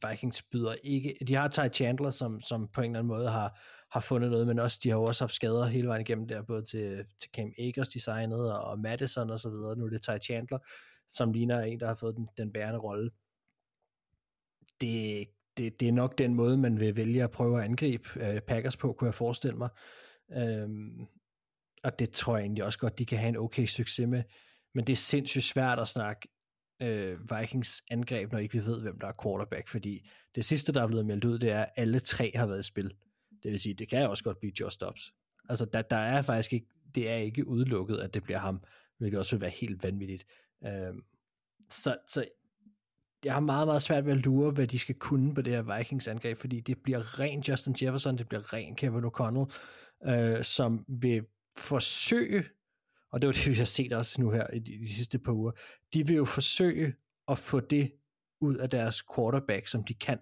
Vikings 0.09 0.43
byder 0.43 0.75
ikke, 0.83 1.17
de 1.29 1.35
har 1.35 1.49
Ty 1.49 1.61
Chandler, 1.73 2.11
som, 2.11 2.41
som 2.41 2.69
på 2.69 2.81
en 2.81 2.91
eller 2.91 2.99
anden 2.99 3.09
måde 3.09 3.31
har, 3.31 3.61
har 3.93 4.01
fundet 4.01 4.31
noget, 4.31 4.47
men 4.47 4.59
også, 4.59 4.81
de 4.83 4.91
har 4.91 4.97
også 4.97 5.25
haft 5.25 5.33
skader 5.33 5.67
hele 5.67 5.89
vejen 5.89 6.01
igennem 6.01 6.29
der, 6.29 6.43
både 6.43 6.65
til, 6.65 7.05
til 7.21 7.31
Cam 7.35 7.53
Akers 7.59 7.89
designet, 7.89 8.53
og 8.53 8.79
Madison 8.79 9.31
og 9.31 9.41
så 9.41 9.51
videre, 9.51 9.77
nu 9.77 9.85
er 9.85 9.91
det 9.91 10.03
Ty 10.03 10.11
Chandler, 10.25 10.59
som 11.09 11.33
ligner 11.33 11.61
en, 11.61 11.81
der 11.81 11.87
har 11.87 11.95
fået 11.95 12.17
den, 12.17 12.29
den 12.37 12.53
bærende 12.53 12.79
rolle. 12.79 13.11
Det, 14.81 15.29
det, 15.57 15.81
det 15.81 15.89
er 15.89 15.93
nok 15.93 16.19
den 16.19 16.35
måde, 16.35 16.57
man 16.57 16.81
vil 16.81 16.97
vælge 16.97 17.23
at 17.23 17.31
prøve 17.31 17.59
at 17.59 17.65
angribe 17.65 18.09
øh, 18.17 18.41
Packers 18.41 18.77
på, 18.77 18.93
kunne 18.93 19.07
jeg 19.07 19.15
forestille 19.15 19.57
mig. 19.57 19.69
Øhm, 20.33 21.07
og 21.85 21.99
det 21.99 22.11
tror 22.11 22.37
jeg 22.37 22.43
egentlig 22.43 22.65
også 22.65 22.79
godt, 22.79 22.99
de 22.99 23.07
kan 23.07 23.19
have 23.19 23.29
en 23.29 23.37
okay 23.37 23.67
succes 23.67 24.09
med, 24.09 24.23
men 24.75 24.87
det 24.87 24.93
er 24.93 24.97
sindssygt 24.97 25.45
svært 25.45 25.79
at 25.79 25.89
snakke 25.89 26.29
øh, 26.83 27.19
Vikings 27.31 27.83
angreb, 27.91 28.33
når 28.33 28.39
ikke 28.39 28.59
vi 28.59 28.65
ved, 28.65 28.83
hvem 28.83 28.99
der 29.01 29.07
er 29.07 29.23
quarterback, 29.23 29.69
fordi 29.69 30.09
det 30.35 30.45
sidste, 30.45 30.73
der 30.73 30.83
er 30.83 30.87
blevet 30.87 31.07
meldt 31.07 31.25
ud, 31.25 31.39
det 31.39 31.51
er, 31.51 31.63
at 31.63 31.71
alle 31.77 32.01
tre 32.01 32.33
har 32.35 32.47
været 32.47 32.61
i 32.61 32.63
spil. 32.63 32.95
Det 33.43 33.51
vil 33.51 33.61
sige, 33.61 33.75
det 33.75 33.89
kan 33.89 34.09
også 34.09 34.25
godt 34.25 34.39
blive 34.39 34.53
Josh 34.61 34.81
Dobbs. 34.81 35.13
Altså, 35.49 35.65
der, 35.65 35.83
der 35.83 35.97
er 35.97 36.23
faktisk 36.23 36.53
ikke, 36.53 36.67
det 36.95 37.11
er 37.11 37.17
ikke 37.17 37.49
udelukket, 37.49 37.97
at 37.97 38.15
det 38.15 38.23
bliver 38.23 38.39
ham, 38.39 38.63
hvilket 38.99 39.19
også 39.19 39.37
vil 39.37 39.41
være 39.41 39.51
helt 39.51 39.83
vanvittigt. 39.83 40.27
Øh, 40.67 40.95
så, 41.71 41.97
så 42.09 42.25
jeg 43.25 43.33
har 43.33 43.41
meget, 43.41 43.67
meget 43.67 43.83
svært 43.83 44.07
ved 44.07 44.13
at 44.13 44.19
lure, 44.19 44.51
hvad 44.51 44.67
de 44.67 44.79
skal 44.79 44.95
kunne 44.95 45.35
på 45.35 45.43
det 45.43 45.53
her 45.53 45.77
Vikings 45.77 46.09
angreb, 46.09 46.39
fordi 46.39 46.61
det 46.61 46.79
bliver 46.79 47.21
ren 47.21 47.41
Justin 47.41 47.77
Jefferson, 47.83 48.19
det 48.19 48.29
bliver 48.29 48.53
ren 48.53 48.77
Kevin 48.77 49.05
O'Connell, 49.05 49.53
øh, 50.11 50.45
som 50.45 50.85
vil 50.89 51.25
forsøge, 51.57 52.45
og 53.13 53.21
det 53.21 53.27
var 53.27 53.33
det, 53.33 53.49
vi 53.49 53.55
har 53.55 53.65
set 53.65 53.93
også 53.93 54.21
nu 54.21 54.31
her 54.31 54.47
i 54.47 54.59
de, 54.59 54.79
de 54.79 54.95
sidste 54.95 55.19
par 55.19 55.33
uger, 55.33 55.53
de 55.95 56.07
vil 56.07 56.17
jo 56.17 56.25
forsøge 56.25 56.95
at 57.29 57.39
få 57.39 57.61
det 57.61 57.93
ud 58.41 58.57
af 58.57 58.71
deres 58.71 59.03
quarterback, 59.15 59.67
som 59.67 59.85
de 59.85 59.95
kan. 59.95 60.19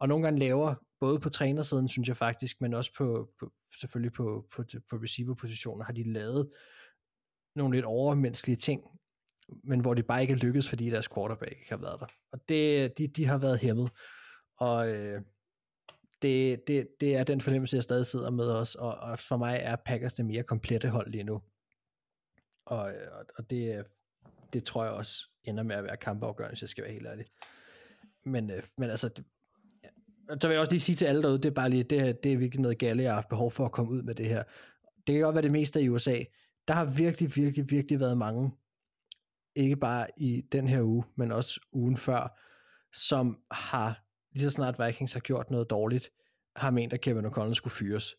Og 0.00 0.08
nogle 0.08 0.24
gange 0.24 0.40
laver, 0.40 0.74
både 1.00 1.20
på 1.20 1.28
trænersiden, 1.28 1.88
synes 1.88 2.08
jeg 2.08 2.16
faktisk, 2.16 2.60
men 2.60 2.74
også 2.74 2.92
på, 2.98 3.30
på 3.40 3.52
selvfølgelig 3.80 4.12
på, 4.12 4.46
på, 4.56 4.64
på 4.90 4.96
receiver-positioner, 4.96 5.84
har 5.84 5.92
de 5.92 6.12
lavet 6.12 6.50
nogle 7.56 7.76
lidt 7.76 7.84
overmenneskelige 7.84 8.56
ting, 8.56 8.82
men 9.64 9.80
hvor 9.80 9.94
det 9.94 10.06
bare 10.06 10.22
ikke 10.22 10.32
er 10.32 10.38
lykkedes, 10.38 10.68
fordi 10.68 10.90
deres 10.90 11.08
quarterback 11.14 11.52
ikke 11.52 11.70
har 11.70 11.76
været 11.76 12.00
der. 12.00 12.06
Og 12.32 12.48
det, 12.48 12.98
de, 12.98 13.06
de 13.06 13.26
har 13.26 13.38
været 13.38 13.58
hæmmet. 13.58 13.90
Og 14.58 14.88
øh, 14.88 15.22
det, 16.22 16.66
det, 16.66 16.88
det 17.00 17.16
er 17.16 17.24
den 17.24 17.40
fornemmelse, 17.40 17.76
jeg 17.76 17.82
stadig 17.82 18.06
sidder 18.06 18.30
med 18.30 18.50
os, 18.50 18.74
og, 18.74 18.94
og 18.94 19.18
for 19.18 19.36
mig 19.36 19.58
er 19.62 19.76
Packers 19.76 20.14
det 20.14 20.26
mere 20.26 20.42
komplette 20.42 20.88
hold 20.88 21.10
lige 21.10 21.24
nu. 21.24 21.42
Og, 22.66 22.78
og, 23.12 23.26
og 23.38 23.50
det, 23.50 23.84
det 24.52 24.64
tror 24.64 24.84
jeg 24.84 24.92
også 24.92 25.30
ender 25.44 25.62
med 25.62 25.76
at 25.76 25.84
være 25.84 25.96
kampafgørende, 25.96 26.52
hvis 26.52 26.62
jeg 26.62 26.68
skal 26.68 26.84
være 26.84 26.92
helt 26.92 27.06
ærlig. 27.06 27.26
Men, 28.24 28.50
øh, 28.50 28.62
men 28.78 28.90
altså, 28.90 29.08
det, 29.08 29.24
så 30.40 30.48
vil 30.48 30.54
jeg 30.54 30.60
også 30.60 30.72
lige 30.72 30.80
sige 30.80 30.96
til 30.96 31.06
alle 31.06 31.22
derude, 31.22 31.38
det 31.38 31.46
er 31.46 31.54
bare 31.54 31.70
lige, 31.70 31.82
det, 31.82 32.24
det 32.24 32.32
er 32.32 32.36
virkelig 32.36 32.62
noget 32.62 32.78
galt, 32.78 33.00
jeg 33.00 33.10
har 33.10 33.14
haft 33.14 33.28
behov 33.28 33.50
for 33.50 33.64
at 33.64 33.72
komme 33.72 33.92
ud 33.92 34.02
med 34.02 34.14
det 34.14 34.28
her. 34.28 34.42
Det 35.06 35.14
kan 35.14 35.22
godt 35.22 35.34
være 35.34 35.42
det 35.42 35.52
meste 35.52 35.82
i 35.82 35.88
USA. 35.88 36.22
Der 36.68 36.74
har 36.74 36.84
virkelig, 36.84 37.36
virkelig, 37.36 37.70
virkelig 37.70 38.00
været 38.00 38.18
mange, 38.18 38.52
ikke 39.58 39.76
bare 39.76 40.06
i 40.16 40.40
den 40.52 40.68
her 40.68 40.82
uge, 40.82 41.04
men 41.16 41.32
også 41.32 41.60
ugen 41.72 41.96
før, 41.96 42.38
som 42.92 43.38
har 43.50 44.04
lige 44.32 44.44
så 44.44 44.50
snart 44.50 44.86
Vikings 44.86 45.12
har 45.12 45.20
gjort 45.20 45.50
noget 45.50 45.70
dårligt, 45.70 46.10
har 46.56 46.70
ment, 46.70 46.92
at 46.92 47.00
Kevin 47.00 47.26
O'Connell 47.26 47.54
skulle 47.54 47.74
fyres. 47.74 48.16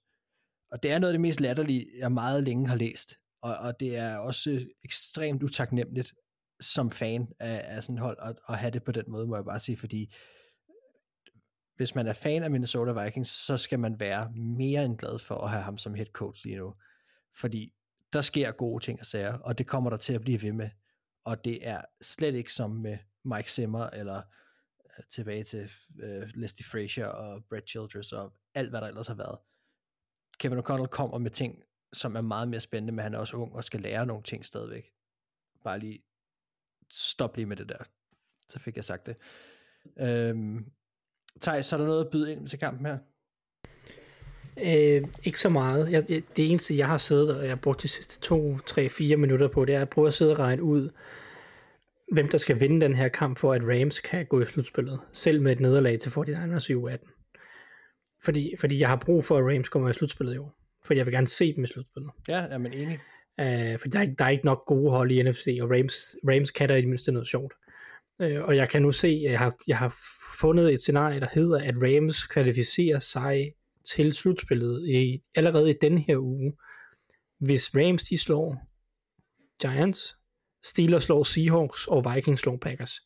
Og 0.71 0.83
det 0.83 0.91
er 0.91 0.99
noget 0.99 1.11
af 1.11 1.13
det 1.13 1.21
mest 1.21 1.39
latterlige, 1.39 1.87
jeg 1.97 2.11
meget 2.11 2.43
længe 2.43 2.67
har 2.67 2.75
læst. 2.75 3.15
Og, 3.41 3.57
og 3.57 3.79
det 3.79 3.97
er 3.97 4.17
også 4.17 4.65
ekstremt 4.83 5.43
utaknemmeligt 5.43 6.13
som 6.61 6.91
fan 6.91 7.27
af, 7.39 7.75
af 7.75 7.83
sådan 7.83 7.95
et 7.95 8.01
hold 8.01 8.17
at, 8.21 8.35
at 8.49 8.57
have 8.57 8.71
det 8.71 8.83
på 8.83 8.91
den 8.91 9.05
måde, 9.07 9.27
må 9.27 9.35
jeg 9.35 9.45
bare 9.45 9.59
sige, 9.59 9.77
fordi 9.77 10.13
hvis 11.75 11.95
man 11.95 12.07
er 12.07 12.13
fan 12.13 12.43
af 12.43 12.51
Minnesota 12.51 13.03
Vikings, 13.03 13.29
så 13.29 13.57
skal 13.57 13.79
man 13.79 13.99
være 13.99 14.31
mere 14.31 14.85
end 14.85 14.97
glad 14.97 15.19
for 15.19 15.35
at 15.35 15.49
have 15.49 15.63
ham 15.63 15.77
som 15.77 15.93
head 15.93 16.05
coach 16.05 16.45
lige 16.45 16.57
nu. 16.57 16.73
Fordi 17.35 17.73
der 18.13 18.21
sker 18.21 18.51
gode 18.51 18.83
ting 18.83 18.99
og 18.99 19.05
sager, 19.05 19.33
og 19.33 19.57
det 19.57 19.67
kommer 19.67 19.89
der 19.89 19.97
til 19.97 20.13
at 20.13 20.21
blive 20.21 20.41
ved 20.41 20.51
med. 20.51 20.69
Og 21.23 21.45
det 21.45 21.67
er 21.67 21.81
slet 22.01 22.35
ikke 22.35 22.53
som 22.53 22.71
med 22.71 22.97
Mike 23.23 23.51
Zimmer, 23.51 23.89
eller 23.89 24.21
øh, 24.85 25.05
tilbage 25.09 25.43
til 25.43 25.71
øh, 25.99 26.29
Leslie 26.35 26.65
Frazier 26.65 27.07
og 27.07 27.45
Brad 27.45 27.61
Childress, 27.67 28.13
og 28.13 28.33
alt 28.53 28.69
hvad 28.69 28.81
der 28.81 28.87
ellers 28.87 29.07
har 29.07 29.15
været. 29.15 29.37
Kevin 30.39 30.59
O'Connell 30.59 30.87
kommer 30.87 31.17
med 31.17 31.31
ting, 31.31 31.63
som 31.93 32.15
er 32.15 32.21
meget 32.21 32.47
mere 32.47 32.59
spændende, 32.59 32.93
men 32.93 33.03
han 33.03 33.13
er 33.13 33.19
også 33.19 33.37
ung 33.37 33.55
og 33.55 33.63
skal 33.63 33.81
lære 33.81 34.05
nogle 34.05 34.23
ting 34.23 34.45
stadigvæk. 34.45 34.93
Bare 35.63 35.79
lige 35.79 36.03
stop 36.91 37.35
lige 37.35 37.45
med 37.45 37.57
det 37.57 37.69
der. 37.69 37.83
Så 38.47 38.59
fik 38.59 38.75
jeg 38.75 38.83
sagt 38.83 39.05
det. 39.05 39.17
Øhm, 39.97 40.71
Thijs, 41.41 41.65
så 41.65 41.75
er 41.75 41.77
der 41.77 41.87
noget 41.87 42.05
at 42.05 42.11
byde 42.11 42.31
ind 42.31 42.47
til 42.47 42.59
kampen 42.59 42.85
her? 42.85 42.97
Øh, 44.57 45.07
ikke 45.23 45.39
så 45.39 45.49
meget. 45.49 45.91
Jeg, 45.91 46.07
det 46.09 46.23
eneste, 46.51 46.77
jeg 46.77 46.87
har 46.87 46.97
siddet, 46.97 47.37
og 47.37 47.41
jeg 47.41 47.51
har 47.51 47.55
brugt 47.55 47.81
de 47.81 47.87
sidste 47.87 48.19
to, 48.19 48.57
tre, 48.57 48.89
fire 48.89 49.17
minutter 49.17 49.47
på, 49.47 49.65
det 49.65 49.75
er 49.75 49.81
at 49.81 49.89
prøve 49.89 50.07
at 50.07 50.13
sidde 50.13 50.31
og 50.31 50.39
regne 50.39 50.63
ud, 50.63 50.89
hvem 52.11 52.29
der 52.29 52.37
skal 52.37 52.59
vinde 52.59 52.81
den 52.81 52.95
her 52.95 53.07
kamp, 53.07 53.37
for 53.37 53.53
at 53.53 53.61
Rams 53.63 53.99
kan 53.99 54.25
gå 54.25 54.41
i 54.41 54.45
slutspillet. 54.45 54.99
Selv 55.13 55.41
med 55.41 55.51
et 55.51 55.59
nederlag 55.59 55.99
til 55.99 56.09
49ers 56.09 56.69
i 56.69 56.73
U18. 56.73 57.15
Fordi, 58.23 58.55
fordi 58.59 58.79
jeg 58.79 58.89
har 58.89 58.95
brug 58.95 59.25
for, 59.25 59.37
at 59.37 59.55
Rams 59.55 59.69
kommer 59.69 59.89
i 59.89 59.93
slutspillet 59.93 60.35
i 60.35 60.37
år. 60.37 60.55
Fordi 60.85 60.97
jeg 60.97 61.05
vil 61.05 61.13
gerne 61.13 61.27
se 61.27 61.55
dem 61.55 61.63
i 61.63 61.67
slutspillet. 61.67 62.11
Ja, 62.27 62.45
er 62.49 62.57
man 62.57 62.73
enig. 62.73 62.99
Uh, 63.41 63.79
for 63.79 63.87
der 63.87 63.99
er, 63.99 64.05
der 64.05 64.25
er 64.25 64.29
ikke 64.29 64.45
nok 64.45 64.65
gode 64.65 64.91
hold 64.91 65.11
i 65.11 65.23
NFC, 65.23 65.59
og 65.61 65.69
Rams, 65.71 66.15
Rams 66.29 66.51
kan 66.51 66.69
der 66.69 66.75
i 66.75 66.81
det 66.81 66.89
mindste 66.89 67.11
noget 67.11 67.27
sjovt. 67.27 67.53
Uh, 68.19 68.41
og 68.41 68.55
jeg 68.55 68.69
kan 68.69 68.81
nu 68.81 68.91
se, 68.91 69.07
at 69.07 69.31
jeg 69.31 69.39
har, 69.39 69.55
jeg 69.67 69.77
har 69.77 69.95
fundet 70.39 70.73
et 70.73 70.81
scenarie, 70.81 71.19
der 71.19 71.27
hedder, 71.33 71.59
at 71.59 71.75
Rams 71.77 72.23
kvalificerer 72.23 72.99
sig 72.99 73.53
til 73.95 74.13
slutspillet 74.13 74.87
i, 74.87 75.21
allerede 75.35 75.69
i 75.69 75.77
den 75.81 75.97
her 75.97 76.17
uge, 76.17 76.53
hvis 77.39 77.75
Rams 77.75 78.03
de 78.03 78.17
slår 78.17 78.69
Giants, 79.61 80.15
Steelers 80.63 81.03
slår 81.03 81.23
Seahawks, 81.23 81.87
og 81.87 82.15
Vikings 82.15 82.41
slår 82.41 82.57
Packers. 82.57 83.01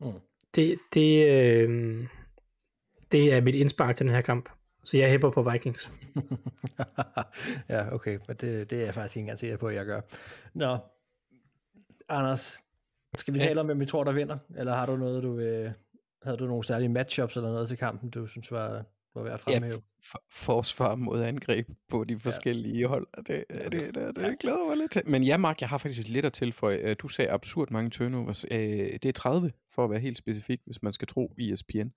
Mm. 0.00 0.20
Det, 0.54 0.78
det, 0.94 1.26
øh, 1.28 2.06
det 3.12 3.34
er 3.34 3.40
mit 3.40 3.54
indspark 3.54 3.96
til 3.96 4.06
den 4.06 4.14
her 4.14 4.20
kamp. 4.20 4.48
Så 4.84 4.96
jeg 4.96 5.10
hæpper 5.10 5.30
på 5.30 5.50
Vikings. 5.50 5.92
ja, 7.68 7.94
okay, 7.94 8.18
men 8.28 8.36
det, 8.36 8.70
det 8.70 8.80
er 8.80 8.84
jeg 8.84 8.94
faktisk 8.94 9.16
ikke 9.16 9.22
engang 9.22 9.38
sikker 9.38 9.56
på, 9.56 9.68
at 9.68 9.74
jeg 9.74 9.86
gør. 9.86 10.00
Nå, 10.54 10.78
Anders, 12.08 12.58
skal 13.16 13.34
vi 13.34 13.38
tale 13.38 13.60
om, 13.60 13.66
hvem 13.66 13.80
vi 13.80 13.86
tror, 13.86 14.04
der 14.04 14.12
vinder? 14.12 14.38
Eller 14.56 14.74
har 14.74 14.86
du 14.86 14.96
noget, 14.96 15.22
du 15.22 15.34
vil, 15.34 15.74
havde 16.22 16.36
du 16.36 16.46
nogle 16.46 16.64
særlige 16.64 16.88
matchups 16.88 17.36
eller 17.36 17.50
noget 17.50 17.68
til 17.68 17.78
kampen, 17.78 18.10
du 18.10 18.26
synes 18.26 18.52
var, 18.52 18.84
var 19.14 19.22
værd 19.22 19.34
at 19.34 19.40
fremhæve? 19.40 19.72
Ja, 19.72 19.78
for, 20.10 20.22
forsvar 20.30 20.94
mod 20.94 21.22
angreb 21.22 21.68
på 21.88 22.04
de 22.04 22.18
forskellige 22.18 22.78
ja. 22.78 22.86
hold. 22.86 23.06
Det, 23.16 23.26
det, 23.26 23.72
det, 23.72 23.72
det, 23.72 23.94
det, 23.94 24.16
det 24.16 24.38
glæder 24.38 24.66
mig 24.68 24.76
lidt 24.76 24.92
til. 24.92 25.02
Men 25.06 25.22
ja, 25.22 25.36
Mark, 25.36 25.60
jeg 25.60 25.68
har 25.68 25.78
faktisk 25.78 26.08
lidt 26.08 26.24
at 26.24 26.32
tilføje. 26.32 26.76
Øh, 26.76 26.96
du 26.98 27.08
sagde 27.08 27.30
absurd 27.30 27.70
mange 27.70 27.90
turnovers. 27.90 28.44
Øh, 28.50 28.92
det 28.92 29.04
er 29.04 29.12
30, 29.12 29.52
for 29.70 29.84
at 29.84 29.90
være 29.90 30.00
helt 30.00 30.18
specifik, 30.18 30.60
hvis 30.66 30.82
man 30.82 30.92
skal 30.92 31.08
tro 31.08 31.34
ESPN. 31.38 31.88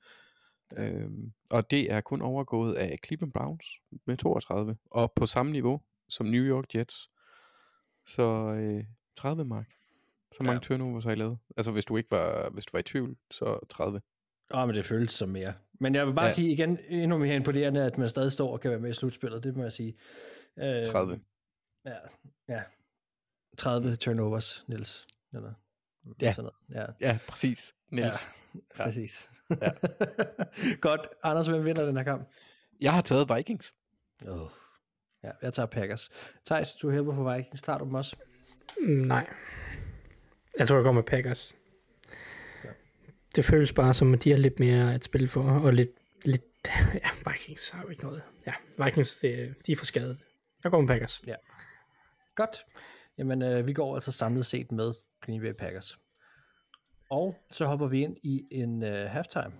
Øhm, 0.77 1.33
og 1.51 1.71
det 1.71 1.91
er 1.91 2.01
kun 2.01 2.21
overgået 2.21 2.73
af 2.73 2.97
Cleveland 3.05 3.33
Browns 3.33 3.67
med 4.07 4.17
32, 4.17 4.77
og 4.91 5.13
på 5.15 5.25
samme 5.25 5.51
niveau 5.51 5.81
som 6.09 6.25
New 6.25 6.43
York 6.43 6.75
Jets. 6.75 7.09
Så 8.05 8.23
øh, 8.53 8.83
30 9.15 9.45
mark. 9.45 9.69
Så 10.31 10.43
mange 10.43 10.53
ja. 10.53 10.59
turnovers 10.59 11.03
har 11.03 11.11
I 11.11 11.15
lavet. 11.15 11.37
Altså 11.57 11.71
hvis 11.71 11.85
du 11.85 11.97
ikke 11.97 12.11
var, 12.11 12.49
hvis 12.49 12.65
du 12.65 12.69
var 12.73 12.79
i 12.79 12.83
tvivl, 12.83 13.17
så 13.31 13.59
30. 13.69 14.01
Åh, 14.53 14.59
oh, 14.59 14.67
men 14.67 14.75
det 14.75 14.85
føles 14.85 15.11
som 15.11 15.29
mere. 15.29 15.53
Men 15.79 15.95
jeg 15.95 16.07
vil 16.07 16.13
bare 16.13 16.25
ja. 16.25 16.31
sige 16.31 16.51
igen, 16.51 16.79
endnu 16.89 17.17
mere 17.17 17.35
imponerende, 17.35 17.83
at 17.83 17.97
man 17.97 18.09
stadig 18.09 18.31
står 18.31 18.53
og 18.53 18.61
kan 18.61 18.71
være 18.71 18.79
med 18.79 18.89
i 18.89 18.93
slutspillet, 18.93 19.43
det 19.43 19.55
må 19.55 19.63
jeg 19.63 19.71
sige. 19.71 19.97
Øh, 20.59 20.85
30. 20.85 21.19
Ja, 21.85 21.95
ja. 22.49 22.61
30 23.57 23.95
turnovers, 23.95 24.65
Niels. 24.67 25.07
Eller, 25.33 25.53
ja. 26.21 26.33
Sådan 26.33 26.51
noget. 26.69 26.87
ja, 27.01 27.07
ja, 27.07 27.19
præcis, 27.27 27.75
Niels. 27.91 28.29
Ja, 28.55 28.83
præcis. 28.83 29.29
Ja. 29.49 29.71
Godt. 30.87 31.07
Anders, 31.23 31.47
hvem 31.47 31.65
vinder 31.65 31.85
den 31.85 31.97
her 31.97 32.03
kamp? 32.03 32.29
Jeg 32.81 32.93
har 32.93 33.01
taget 33.01 33.35
Vikings. 33.35 33.73
Oh. 34.27 34.49
Ja, 35.23 35.31
jeg 35.41 35.53
tager 35.53 35.67
Packers. 35.67 36.09
Thijs, 36.45 36.73
du 36.73 36.91
hæber 36.91 37.15
på 37.15 37.33
Vikings. 37.33 37.61
Tager 37.61 37.77
du 37.77 37.85
dem 37.85 37.93
også? 37.93 38.15
Mm, 38.81 38.87
nej. 38.87 39.27
Jeg 40.57 40.67
tror, 40.67 40.75
jeg 40.75 40.83
går 40.83 40.91
med 40.91 41.03
Packers. 41.03 41.55
Det 43.35 43.45
føles 43.45 43.73
bare 43.73 43.93
som, 43.93 44.13
at 44.13 44.23
de 44.23 44.31
har 44.31 44.37
lidt 44.37 44.59
mere 44.59 44.93
at 44.93 45.03
spille 45.03 45.27
for, 45.27 45.41
og 45.41 45.73
lidt, 45.73 45.89
lidt 46.25 46.43
ja, 47.03 47.31
Vikings 47.31 47.69
har 47.69 47.83
jo 47.83 47.89
ikke 47.89 48.03
noget. 48.03 48.21
Ja, 48.47 48.53
Vikings, 48.85 49.15
det, 49.15 49.55
de 49.67 49.71
er 49.71 49.75
for 49.75 49.85
skadet. 49.85 50.17
Jeg 50.63 50.71
går 50.71 50.81
med 50.81 50.87
Packers. 50.87 51.21
Ja. 51.27 51.35
Godt. 52.35 52.65
Jamen, 53.17 53.41
øh, 53.41 53.67
vi 53.67 53.73
går 53.73 53.95
altså 53.95 54.11
samlet 54.11 54.45
set 54.45 54.71
med 54.71 54.93
Green 55.21 55.41
Bay 55.41 55.53
Packers. 55.53 55.97
Og 57.09 57.35
så 57.51 57.65
hopper 57.65 57.87
vi 57.87 58.01
ind 58.03 58.17
i 58.23 58.47
en 58.51 58.83
øh, 58.83 59.09
halftime. 59.09 59.51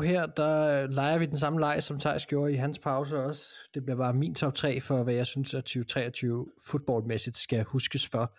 Her, 0.00 0.26
der 0.26 0.82
øh, 0.82 0.90
leger 0.90 1.18
vi 1.18 1.26
den 1.26 1.38
samme 1.38 1.60
leg, 1.60 1.82
som 1.82 1.98
Thijs 1.98 2.26
gjorde 2.26 2.52
i 2.52 2.56
hans 2.56 2.78
pause 2.78 3.18
også. 3.18 3.44
Det 3.74 3.84
bliver 3.84 3.96
bare 3.96 4.14
min 4.14 4.34
top 4.34 4.54
3 4.54 4.80
for, 4.80 5.02
hvad 5.02 5.14
jeg 5.14 5.26
synes, 5.26 5.54
at 5.54 5.64
2023 5.64 6.46
fodboldmæssigt 6.66 7.36
skal 7.36 7.64
huskes 7.64 8.08
for. 8.08 8.36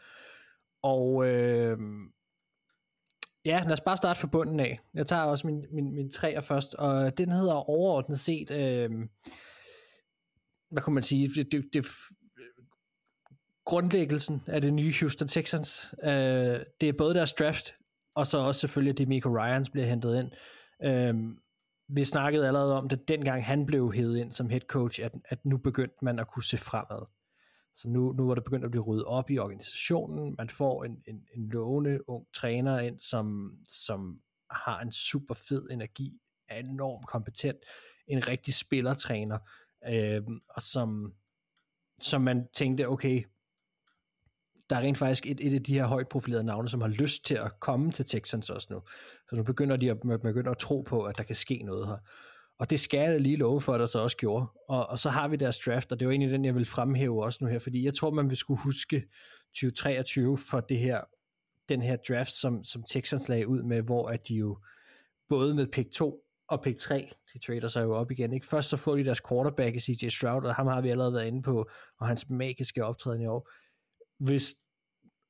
Og 0.84 1.26
øh, 1.28 1.78
Ja, 3.46 3.64
lad 3.64 3.72
os 3.72 3.82
bare 3.82 3.98
starte 3.98 4.20
fra 4.20 4.28
bunden 4.28 4.60
af. 4.60 4.80
Jeg 4.94 5.08
tager 5.08 5.24
også 5.24 5.48
min, 5.48 5.66
min, 5.72 5.96
min 5.96 6.12
træer 6.12 6.42
først, 6.42 6.76
og 6.76 7.18
den 7.18 7.30
hedder 7.30 7.70
overordnet 7.70 8.20
set, 8.20 8.52
øh, 8.52 8.90
hvad 10.72 10.82
kunne 10.82 10.94
man 10.94 11.04
sige, 11.04 11.28
det, 11.28 11.52
det, 11.52 11.70
det, 11.74 11.86
grundlæggelsen 13.66 14.44
af 14.48 14.62
det 14.62 14.74
nye 14.74 14.94
Houston 15.00 15.28
Texans. 15.28 15.96
Øh, 16.04 16.60
det 16.82 16.90
er 16.90 16.94
både 16.98 17.14
deres 17.14 17.34
draft, 17.34 17.74
og 18.16 18.28
så 18.28 18.38
også 18.38 18.62
selvfølgelig, 18.62 18.92
at 18.92 18.98
Demico 18.98 19.30
Ryans 19.30 19.70
bliver 19.70 19.88
hentet 19.88 20.20
ind. 20.20 20.32
Øh, 20.84 21.16
vi 21.96 22.04
snakkede 22.04 22.48
allerede 22.48 22.78
om 22.78 22.90
det, 22.90 23.08
dengang 23.08 23.46
han 23.46 23.66
blev 23.66 23.94
hævet 23.94 24.18
ind 24.18 24.32
som 24.32 24.50
head 24.50 24.62
coach, 24.62 25.02
at, 25.04 25.18
at 25.26 25.46
nu 25.46 25.58
begyndte 25.58 26.06
man 26.06 26.20
at 26.20 26.28
kunne 26.28 26.44
se 26.44 26.58
fremad. 26.58 27.06
Så 27.74 27.90
nu, 27.90 28.12
nu 28.12 28.28
var 28.28 28.36
det 28.36 28.44
begyndt 28.44 28.66
at 28.66 28.72
blive 28.72 28.84
ryddet 28.84 29.06
op 29.06 29.30
i 29.30 29.38
organisationen. 29.38 30.36
Man 30.38 30.50
får 30.50 30.84
en, 30.84 31.04
en, 31.08 31.26
en 31.36 31.50
lovende 31.50 32.10
ung 32.10 32.26
træner 32.34 32.80
ind, 32.80 33.00
som, 33.00 33.58
som 33.68 34.20
har 34.52 34.80
en 34.80 34.92
super 34.92 35.34
fed 35.34 35.70
energi, 35.72 36.20
er 36.50 36.60
enormt 36.60 37.08
kompetent, 37.08 37.58
en 38.08 38.28
rigtig 38.28 38.54
spillertræner, 38.54 39.38
øh, 39.90 40.22
og 40.50 40.62
som, 40.62 41.14
som 42.02 42.22
man 42.22 42.48
tænkte, 42.54 42.88
okay, 42.88 43.24
der 44.72 44.78
er 44.78 44.82
rent 44.82 44.98
faktisk 44.98 45.26
et, 45.26 45.48
et 45.48 45.54
af 45.54 45.64
de 45.64 45.74
her 45.74 45.86
højt 45.86 46.08
profilerede 46.08 46.44
navne, 46.44 46.70
som 46.70 46.82
har 46.82 46.88
lyst 46.88 47.26
til 47.26 47.36
at 47.36 47.60
komme 47.60 47.92
til 47.92 48.06
Texans 48.06 48.50
også 48.50 48.68
nu. 48.72 48.82
Så 49.30 49.36
nu 49.36 49.44
begynder 49.44 49.78
de 49.78 49.92
at, 49.92 50.00
begynder 50.00 50.52
at 50.52 50.58
tro 50.58 50.82
på, 50.82 51.04
at 51.04 51.18
der 51.18 51.24
kan 51.24 51.36
ske 51.36 51.62
noget 51.66 51.88
her. 51.88 51.98
Og 52.60 52.70
det 52.70 52.80
skal 52.80 53.00
jeg 53.00 53.22
lige 53.22 53.38
love 53.38 53.62
for, 53.62 53.74
at 53.74 53.80
der 53.80 53.86
så 53.86 54.00
også 54.00 54.18
gjorde. 54.18 54.46
Og, 54.70 54.88
og 54.88 55.00
så 55.00 55.10
har 55.10 55.28
vi 55.28 55.36
deres 55.36 55.60
draft, 55.60 55.92
og 55.92 56.00
det 56.00 56.08
var 56.08 56.12
egentlig 56.12 56.32
den, 56.32 56.46
jeg 56.46 56.56
vil 56.56 56.66
fremhæve 56.66 57.24
også 57.24 57.40
nu 57.42 57.50
her, 57.50 57.60
fordi 57.60 57.86
jeg 57.86 57.94
tror, 57.94 58.12
man 58.12 58.30
vil 58.30 58.38
skulle 58.38 58.62
huske 58.64 59.04
2023 59.56 60.38
for 60.38 60.60
det 60.60 60.80
her, 60.80 61.02
den 61.70 61.82
her 61.82 61.98
draft, 62.08 62.32
som, 62.32 62.64
som 62.64 62.84
Texans 62.84 63.30
lagde 63.30 63.48
ud 63.48 63.64
med, 63.64 63.82
hvor 63.82 64.10
at 64.10 64.28
de 64.28 64.36
jo 64.36 64.58
både 65.30 65.54
med 65.56 65.68
pick 65.68 65.92
2 65.92 66.24
og 66.48 66.62
pick 66.62 66.80
3, 66.80 67.12
de 67.34 67.40
trader 67.40 67.68
sig 67.68 67.84
jo 67.84 67.94
op 67.96 68.12
igen. 68.12 68.34
Ikke? 68.34 68.46
Først 68.46 68.70
så 68.70 68.78
får 68.78 68.96
de 68.96 69.06
deres 69.06 69.22
quarterback 69.30 69.76
i 69.76 69.80
CJ 69.80 70.08
Stroud, 70.08 70.44
og 70.44 70.56
ham 70.56 70.68
har 70.68 70.82
vi 70.82 70.90
allerede 70.90 71.14
været 71.14 71.28
inde 71.28 71.42
på, 71.42 71.70
og 72.00 72.08
hans 72.08 72.30
magiske 72.30 72.86
optræden 72.86 73.22
i 73.22 73.28
år. 73.28 73.50
Hvis 74.20 74.56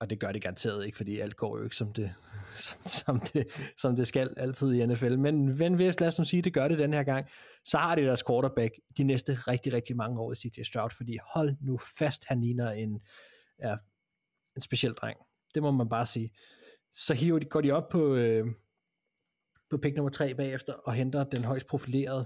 og 0.02 0.10
det 0.10 0.20
gør 0.20 0.32
det 0.32 0.42
garanteret 0.42 0.86
ikke, 0.86 0.98
fordi 0.98 1.20
alt 1.20 1.36
går 1.36 1.58
jo 1.58 1.64
ikke 1.64 1.76
som 1.76 1.92
det, 1.92 2.14
som, 2.66 2.80
som 2.86 3.20
det, 3.20 3.48
som 3.78 3.96
det 3.96 4.08
skal 4.08 4.34
altid 4.38 4.74
i 4.74 4.86
NFL. 4.86 5.18
Men, 5.18 5.58
men 5.58 5.74
hvis, 5.74 6.00
lad 6.00 6.08
os 6.08 6.20
nu 6.20 6.26
sige, 6.26 6.42
det 6.42 6.54
gør 6.54 6.68
det 6.68 6.80
den 6.80 6.94
her 6.94 7.04
gang, 7.04 7.26
så 7.66 7.78
har 7.78 7.96
de 7.96 8.02
deres 8.02 8.24
quarterback 8.28 8.74
de 8.98 9.04
næste 9.04 9.34
rigtig, 9.34 9.74
rigtig 9.74 9.96
mange 9.96 10.20
år 10.20 10.32
i 10.32 10.36
CJ 10.36 10.64
Stroud, 10.64 10.90
fordi 10.90 11.18
hold 11.34 11.56
nu 11.62 11.78
fast, 11.98 12.26
han 12.26 12.42
ligner 12.42 12.72
en, 12.72 13.02
ja, 13.60 13.76
en 14.56 14.62
speciel 14.62 14.94
dreng. 14.94 15.18
Det 15.56 15.64
må 15.64 15.72
man 15.72 15.90
bare 15.90 16.06
sige. 16.06 16.32
Så 16.94 17.14
hiver 17.14 17.40
de, 17.40 17.46
går 17.46 17.62
de 17.62 17.72
op 17.72 17.90
på, 17.90 18.16
øh, 18.16 18.46
på 19.70 19.78
pick 19.78 19.96
nummer 19.96 20.10
3 20.10 20.36
bagefter, 20.36 20.74
og 20.74 20.94
henter 20.94 21.24
den 21.24 21.44
højst 21.44 21.68
profilerede, 21.68 22.26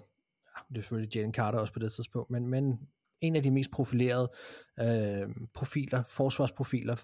ja, 0.55 0.61
det 0.69 0.77
er 0.77 0.81
selvfølgelig 0.81 1.15
Jalen 1.15 1.33
Carter 1.33 1.59
også 1.59 1.73
på 1.73 1.79
det 1.79 1.91
tidspunkt, 1.91 2.29
men, 2.29 2.47
men 2.47 2.79
en 3.21 3.35
af 3.35 3.43
de 3.43 3.51
mest 3.51 3.71
profilerede 3.71 4.31
øh, 4.79 5.29
profiler, 5.53 6.03
forsvarsprofiler 6.09 6.95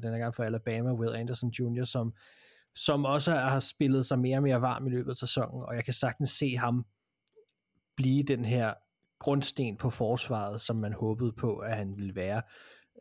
den 0.00 0.12
her 0.12 0.20
gang 0.20 0.34
for 0.34 0.44
Alabama, 0.44 0.92
Will 0.92 1.16
Anderson 1.16 1.50
Jr., 1.50 1.84
som, 1.84 2.14
som 2.74 3.04
også 3.04 3.30
har 3.30 3.58
spillet 3.58 4.06
sig 4.06 4.18
mere 4.18 4.36
og 4.36 4.42
mere 4.42 4.60
varm 4.60 4.86
i 4.86 4.90
løbet 4.90 5.10
af 5.10 5.16
sæsonen, 5.16 5.62
og 5.62 5.74
jeg 5.74 5.84
kan 5.84 5.94
sagtens 5.94 6.30
se 6.30 6.56
ham 6.56 6.86
blive 7.96 8.22
den 8.22 8.44
her 8.44 8.74
grundsten 9.18 9.76
på 9.76 9.90
forsvaret, 9.90 10.60
som 10.60 10.76
man 10.76 10.92
håbede 10.92 11.32
på, 11.32 11.58
at 11.58 11.76
han 11.76 11.96
ville 11.96 12.14
være. 12.14 12.42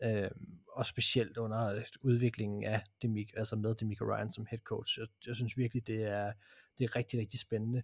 Øh, 0.04 0.30
og 0.74 0.86
specielt 0.86 1.38
under 1.38 1.84
udviklingen 2.02 2.64
af 2.64 2.84
Demik, 3.02 3.34
altså 3.38 3.56
med 3.56 3.76
Demico 3.76 4.06
Ryan 4.06 4.32
som 4.32 4.46
head 4.50 4.60
coach. 4.60 5.00
Jeg, 5.00 5.08
jeg 5.28 5.36
synes 5.36 5.58
virkelig, 5.58 5.88
det 5.88 6.04
er, 6.04 6.32
det 6.78 6.84
er 6.84 6.96
rigtig, 6.96 7.20
rigtig 7.20 7.40
spændende. 7.40 7.84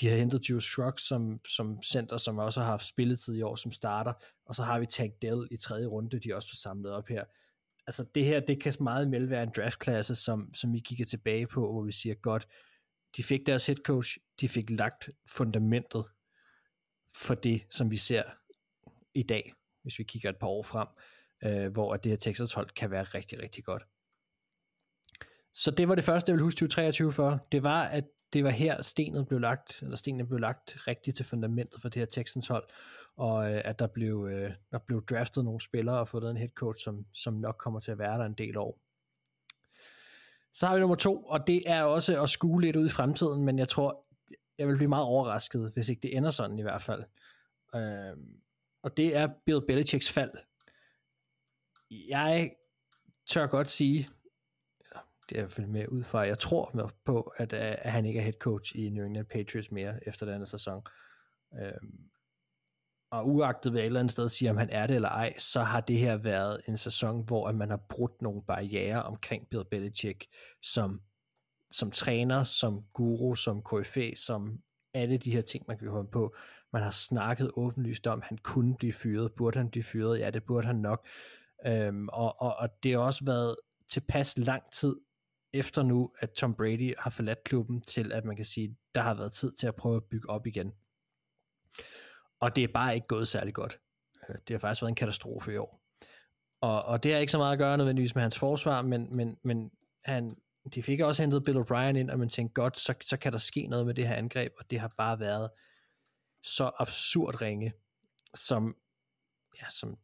De 0.00 0.08
har 0.08 0.16
hentet 0.16 0.50
Juice 0.50 0.66
Shrug 0.66 1.00
som, 1.00 1.40
som 1.46 1.82
center, 1.82 2.16
som 2.16 2.38
også 2.38 2.60
har 2.60 2.66
haft 2.66 2.86
spilletid 2.86 3.34
i 3.34 3.42
år 3.42 3.56
som 3.56 3.72
starter, 3.72 4.12
og 4.46 4.54
så 4.54 4.62
har 4.62 4.78
vi 4.78 4.86
Tank 4.86 5.22
Dell 5.22 5.48
i 5.50 5.56
tredje 5.56 5.86
runde, 5.86 6.20
de 6.20 6.34
også 6.34 6.48
får 6.48 6.56
samlet 6.56 6.92
op 6.92 7.08
her. 7.08 7.24
Altså 7.88 8.04
det 8.14 8.24
her, 8.24 8.40
det 8.40 8.60
kan 8.62 8.74
meget 8.80 9.10
vel 9.10 9.30
være 9.30 9.42
en 9.42 9.52
draftklasse, 9.56 10.14
som, 10.14 10.54
som 10.54 10.72
vi 10.72 10.78
kigger 10.78 11.04
tilbage 11.04 11.46
på, 11.46 11.72
hvor 11.72 11.82
vi 11.82 11.92
siger, 11.92 12.14
godt, 12.14 12.48
de 13.16 13.22
fik 13.22 13.46
deres 13.46 13.66
head 13.66 13.76
coach, 13.76 14.18
de 14.40 14.48
fik 14.48 14.70
lagt 14.70 15.10
fundamentet 15.28 16.04
for 17.16 17.34
det, 17.34 17.66
som 17.70 17.90
vi 17.90 17.96
ser 17.96 18.22
i 19.14 19.22
dag, 19.22 19.52
hvis 19.82 19.98
vi 19.98 20.04
kigger 20.04 20.30
et 20.30 20.36
par 20.36 20.46
år 20.46 20.62
frem, 20.62 20.88
øh, 21.44 21.72
hvor 21.72 21.96
det 21.96 22.12
her 22.12 22.16
Texas 22.16 22.52
hold 22.52 22.70
kan 22.70 22.90
være 22.90 23.02
rigtig, 23.02 23.42
rigtig 23.42 23.64
godt. 23.64 23.82
Så 25.52 25.70
det 25.70 25.88
var 25.88 25.94
det 25.94 26.04
første, 26.04 26.30
jeg 26.30 26.34
ville 26.34 26.44
huske 26.44 26.58
2023 26.58 27.12
for. 27.12 27.46
Det 27.52 27.62
var, 27.62 27.82
at 27.82 28.04
det 28.32 28.44
var 28.44 28.50
her 28.50 28.82
stenet 28.82 29.28
blev 29.28 29.40
lagt, 29.40 29.82
eller 29.82 29.96
stenene 29.96 30.26
blev 30.26 30.40
lagt 30.40 30.88
rigtigt 30.88 31.16
til 31.16 31.26
fundamentet 31.26 31.82
for 31.82 31.88
det 31.88 32.00
her 32.00 32.06
Texans 32.06 32.46
hold, 32.46 32.68
og 33.18 33.52
øh, 33.52 33.62
at 33.64 33.78
der 33.78 33.86
blev, 33.86 34.28
øh, 34.32 34.52
der 34.70 34.78
blev 34.78 35.04
draftet 35.04 35.44
nogle 35.44 35.60
spillere 35.60 35.98
og 35.98 36.08
fået 36.08 36.30
en 36.30 36.36
head 36.36 36.48
coach, 36.48 36.84
som, 36.84 37.06
som 37.14 37.34
nok 37.34 37.56
kommer 37.58 37.80
til 37.80 37.92
at 37.92 37.98
være 37.98 38.18
der 38.18 38.24
en 38.24 38.34
del 38.34 38.56
år. 38.56 38.78
Så 40.52 40.66
har 40.66 40.74
vi 40.74 40.80
nummer 40.80 40.96
to, 40.96 41.24
og 41.24 41.46
det 41.46 41.62
er 41.66 41.82
også 41.82 42.22
at 42.22 42.28
skue 42.28 42.60
lidt 42.60 42.76
ud 42.76 42.86
i 42.86 42.92
fremtiden, 42.92 43.44
men 43.44 43.58
jeg 43.58 43.68
tror, 43.68 44.06
jeg 44.58 44.68
vil 44.68 44.76
blive 44.76 44.88
meget 44.88 45.04
overrasket, 45.04 45.70
hvis 45.74 45.88
ikke 45.88 46.00
det 46.00 46.16
ender 46.16 46.30
sådan 46.30 46.58
i 46.58 46.62
hvert 46.62 46.82
fald. 46.82 47.04
Øh, 47.74 48.16
og 48.82 48.96
det 48.96 49.16
er 49.16 49.28
Bill 49.46 49.66
Belichicks 49.66 50.12
fald. 50.12 50.30
Jeg 51.90 52.52
tør 53.26 53.46
godt 53.46 53.70
sige, 53.70 54.08
det 55.30 55.38
er 55.38 55.60
i 55.60 55.66
med 55.66 55.88
ud 55.88 56.04
fra, 56.04 56.18
jeg 56.18 56.38
tror 56.38 56.92
på, 57.04 57.32
at, 57.36 57.52
øh, 57.52 57.60
at 57.60 57.92
han 57.92 58.06
ikke 58.06 58.20
er 58.20 58.24
head 58.24 58.32
coach 58.32 58.76
i 58.76 58.90
New 58.90 59.04
England 59.04 59.26
Patriots 59.26 59.70
mere 59.70 60.08
efter 60.08 60.26
den 60.26 60.46
sæson. 60.46 60.82
Øhm, 61.60 62.10
og 63.10 63.28
uagtet 63.28 63.72
ved 63.72 63.80
et 63.80 63.86
eller 63.86 64.00
andet 64.00 64.12
sted 64.12 64.28
siger, 64.28 64.50
om 64.50 64.56
han 64.56 64.70
er 64.70 64.86
det 64.86 64.96
eller 64.96 65.08
ej, 65.08 65.34
så 65.38 65.62
har 65.62 65.80
det 65.80 65.98
her 65.98 66.16
været 66.16 66.60
en 66.68 66.76
sæson, 66.76 67.24
hvor 67.24 67.52
man 67.52 67.70
har 67.70 67.80
brudt 67.88 68.22
nogle 68.22 68.42
barriere 68.42 69.02
omkring 69.02 69.48
Bill 69.50 69.64
Belichick 69.70 70.26
som, 70.62 71.00
som 71.70 71.90
træner, 71.90 72.42
som 72.42 72.82
guru, 72.92 73.34
som 73.34 73.62
KFA, 73.62 74.14
som 74.14 74.58
alle 74.94 75.16
de 75.16 75.32
her 75.32 75.42
ting, 75.42 75.64
man 75.68 75.78
kan 75.78 75.88
komme 75.88 76.10
på. 76.10 76.34
Man 76.72 76.82
har 76.82 76.90
snakket 76.90 77.50
åbenlyst 77.54 78.06
om, 78.06 78.18
at 78.18 78.24
han 78.28 78.38
kunne 78.38 78.76
blive 78.76 78.92
fyret. 78.92 79.32
Burde 79.32 79.58
han 79.58 79.70
blive 79.70 79.84
fyret? 79.84 80.18
Ja, 80.18 80.30
det 80.30 80.44
burde 80.44 80.66
han 80.66 80.76
nok. 80.76 81.06
Øhm, 81.66 82.08
og, 82.08 82.42
og, 82.42 82.56
og 82.56 82.68
det 82.82 82.92
har 82.92 82.98
også 82.98 83.24
været 83.24 83.56
tilpas 83.90 84.38
lang 84.38 84.62
tid 84.72 84.96
efter 85.52 85.82
nu, 85.82 86.12
at 86.18 86.30
Tom 86.30 86.54
Brady 86.54 86.94
har 86.98 87.10
forladt 87.10 87.44
klubben, 87.44 87.80
til 87.80 88.12
at 88.12 88.24
man 88.24 88.36
kan 88.36 88.44
sige, 88.44 88.76
der 88.94 89.00
har 89.00 89.14
været 89.14 89.32
tid 89.32 89.52
til 89.52 89.66
at 89.66 89.74
prøve 89.74 89.96
at 89.96 90.04
bygge 90.04 90.30
op 90.30 90.46
igen. 90.46 90.72
Og 92.40 92.56
det 92.56 92.64
er 92.64 92.68
bare 92.74 92.94
ikke 92.94 93.06
gået 93.06 93.28
særlig 93.28 93.54
godt. 93.54 93.78
Øh, 94.28 94.34
det 94.34 94.54
har 94.54 94.58
faktisk 94.58 94.82
været 94.82 94.90
en 94.90 94.94
katastrofe 94.94 95.52
i 95.52 95.56
år. 95.56 95.82
Og, 96.60 96.84
og 96.84 97.02
det 97.02 97.12
har 97.12 97.18
ikke 97.18 97.32
så 97.32 97.38
meget 97.38 97.52
at 97.52 97.58
gøre 97.58 97.76
nødvendigvis 97.76 98.14
med 98.14 98.22
hans 98.22 98.38
forsvar, 98.38 98.82
men, 98.82 99.16
men, 99.16 99.38
men 99.44 99.70
han, 100.04 100.36
de 100.74 100.82
fik 100.82 101.00
også 101.00 101.22
hentet 101.22 101.44
Bill 101.44 101.58
O'Brien 101.58 101.96
ind, 101.96 102.10
og 102.10 102.18
man 102.18 102.28
tænkte, 102.28 102.54
godt, 102.54 102.78
så, 102.78 102.94
så 103.00 103.16
kan 103.16 103.32
der 103.32 103.38
ske 103.38 103.66
noget 103.66 103.86
med 103.86 103.94
det 103.94 104.08
her 104.08 104.14
angreb, 104.14 104.52
og 104.58 104.70
det 104.70 104.80
har 104.80 104.94
bare 104.98 105.20
været 105.20 105.50
så 106.42 106.70
absurd 106.78 107.40
ringe, 107.42 107.72
som, 108.34 108.76
ja, 109.60 109.66
som 109.70 109.98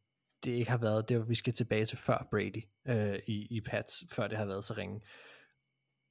det 0.44 0.50
ikke 0.50 0.70
har 0.70 0.78
været, 0.78 1.08
det 1.08 1.28
vi 1.28 1.34
skal 1.34 1.52
tilbage 1.52 1.86
til 1.86 1.98
før 1.98 2.28
Brady 2.30 2.64
øh, 2.86 3.18
i, 3.26 3.46
i 3.56 3.60
Pats, 3.60 4.04
før 4.10 4.28
det 4.28 4.38
har 4.38 4.44
været 4.44 4.64
så 4.64 4.74
ringe. 4.74 5.00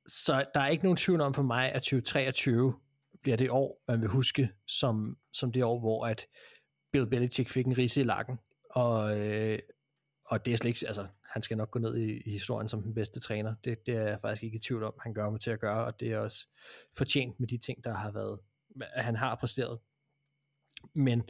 Så 0.08 0.46
der 0.54 0.62
er 0.62 0.68
ikke 0.68 0.84
nogen 0.84 0.98
tvivl 0.98 1.22
om 1.22 1.34
for 1.34 1.42
mig, 1.42 1.72
at 1.72 1.82
2023 1.82 2.76
bliver 3.24 3.38
det 3.38 3.50
år, 3.50 3.84
man 3.88 4.02
vil 4.02 4.10
huske 4.10 4.50
som, 4.68 5.18
som 5.34 5.52
det 5.52 5.64
år, 5.64 5.80
hvor 5.80 6.06
at 6.06 6.28
Bill 6.92 7.08
Belichick 7.08 7.50
fik 7.50 7.66
en 7.66 7.78
rise 7.78 8.02
i 8.02 8.04
lakken, 8.04 8.40
og, 8.70 9.20
øh, 9.20 9.60
og 10.26 10.46
det 10.46 10.54
er 10.54 10.58
slet 10.58 10.70
ikke, 10.70 10.88
altså 10.88 11.08
han 11.24 11.42
skal 11.42 11.58
nok 11.58 11.72
gå 11.72 11.80
ned 11.80 11.98
i, 11.98 12.22
i 12.26 12.32
historien 12.32 12.68
som 12.68 12.84
den 12.84 12.94
bedste 12.94 13.20
træner, 13.20 13.56
det, 13.64 13.86
det 13.86 13.96
er 13.96 14.08
jeg 14.08 14.20
faktisk 14.22 14.44
ikke 14.44 14.56
i 14.56 14.60
tvivl 14.60 14.84
om, 14.84 14.94
han 15.00 15.14
gør 15.14 15.30
mig 15.30 15.42
til 15.42 15.52
at 15.52 15.60
gøre, 15.60 15.86
og 15.86 16.00
det 16.00 16.12
er 16.12 16.18
også 16.18 16.48
fortjent 16.98 17.40
med 17.40 17.48
de 17.48 17.58
ting, 17.58 17.84
der 17.84 17.94
har 17.94 18.12
været, 18.12 18.40
at 18.82 19.04
han 19.04 19.16
har 19.16 19.36
præsteret. 19.36 19.80
Men 20.94 21.24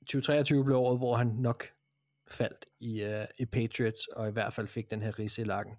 2023 0.00 0.64
blev 0.64 0.76
året, 0.76 0.98
hvor 0.98 1.16
han 1.16 1.26
nok 1.26 1.64
faldt 2.28 2.66
i, 2.80 3.04
uh, 3.04 3.24
i 3.38 3.44
Patriots, 3.44 4.06
og 4.06 4.28
i 4.28 4.32
hvert 4.32 4.52
fald 4.52 4.68
fik 4.68 4.90
den 4.90 5.02
her 5.02 5.18
rise 5.18 5.42
i 5.42 5.44
lakken. 5.44 5.74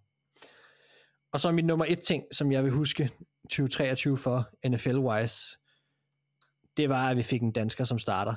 Og 1.31 1.39
så 1.39 1.51
min 1.51 1.65
nummer 1.65 1.85
et 1.89 1.99
ting, 1.99 2.23
som 2.31 2.51
jeg 2.51 2.63
vil 2.63 2.71
huske 2.71 3.09
2023 3.43 4.17
for 4.17 4.49
NFL-wise, 4.67 5.57
det 6.77 6.89
var, 6.89 7.09
at 7.09 7.17
vi 7.17 7.23
fik 7.23 7.41
en 7.41 7.51
dansker, 7.51 7.83
som 7.83 7.99
starter 7.99 8.35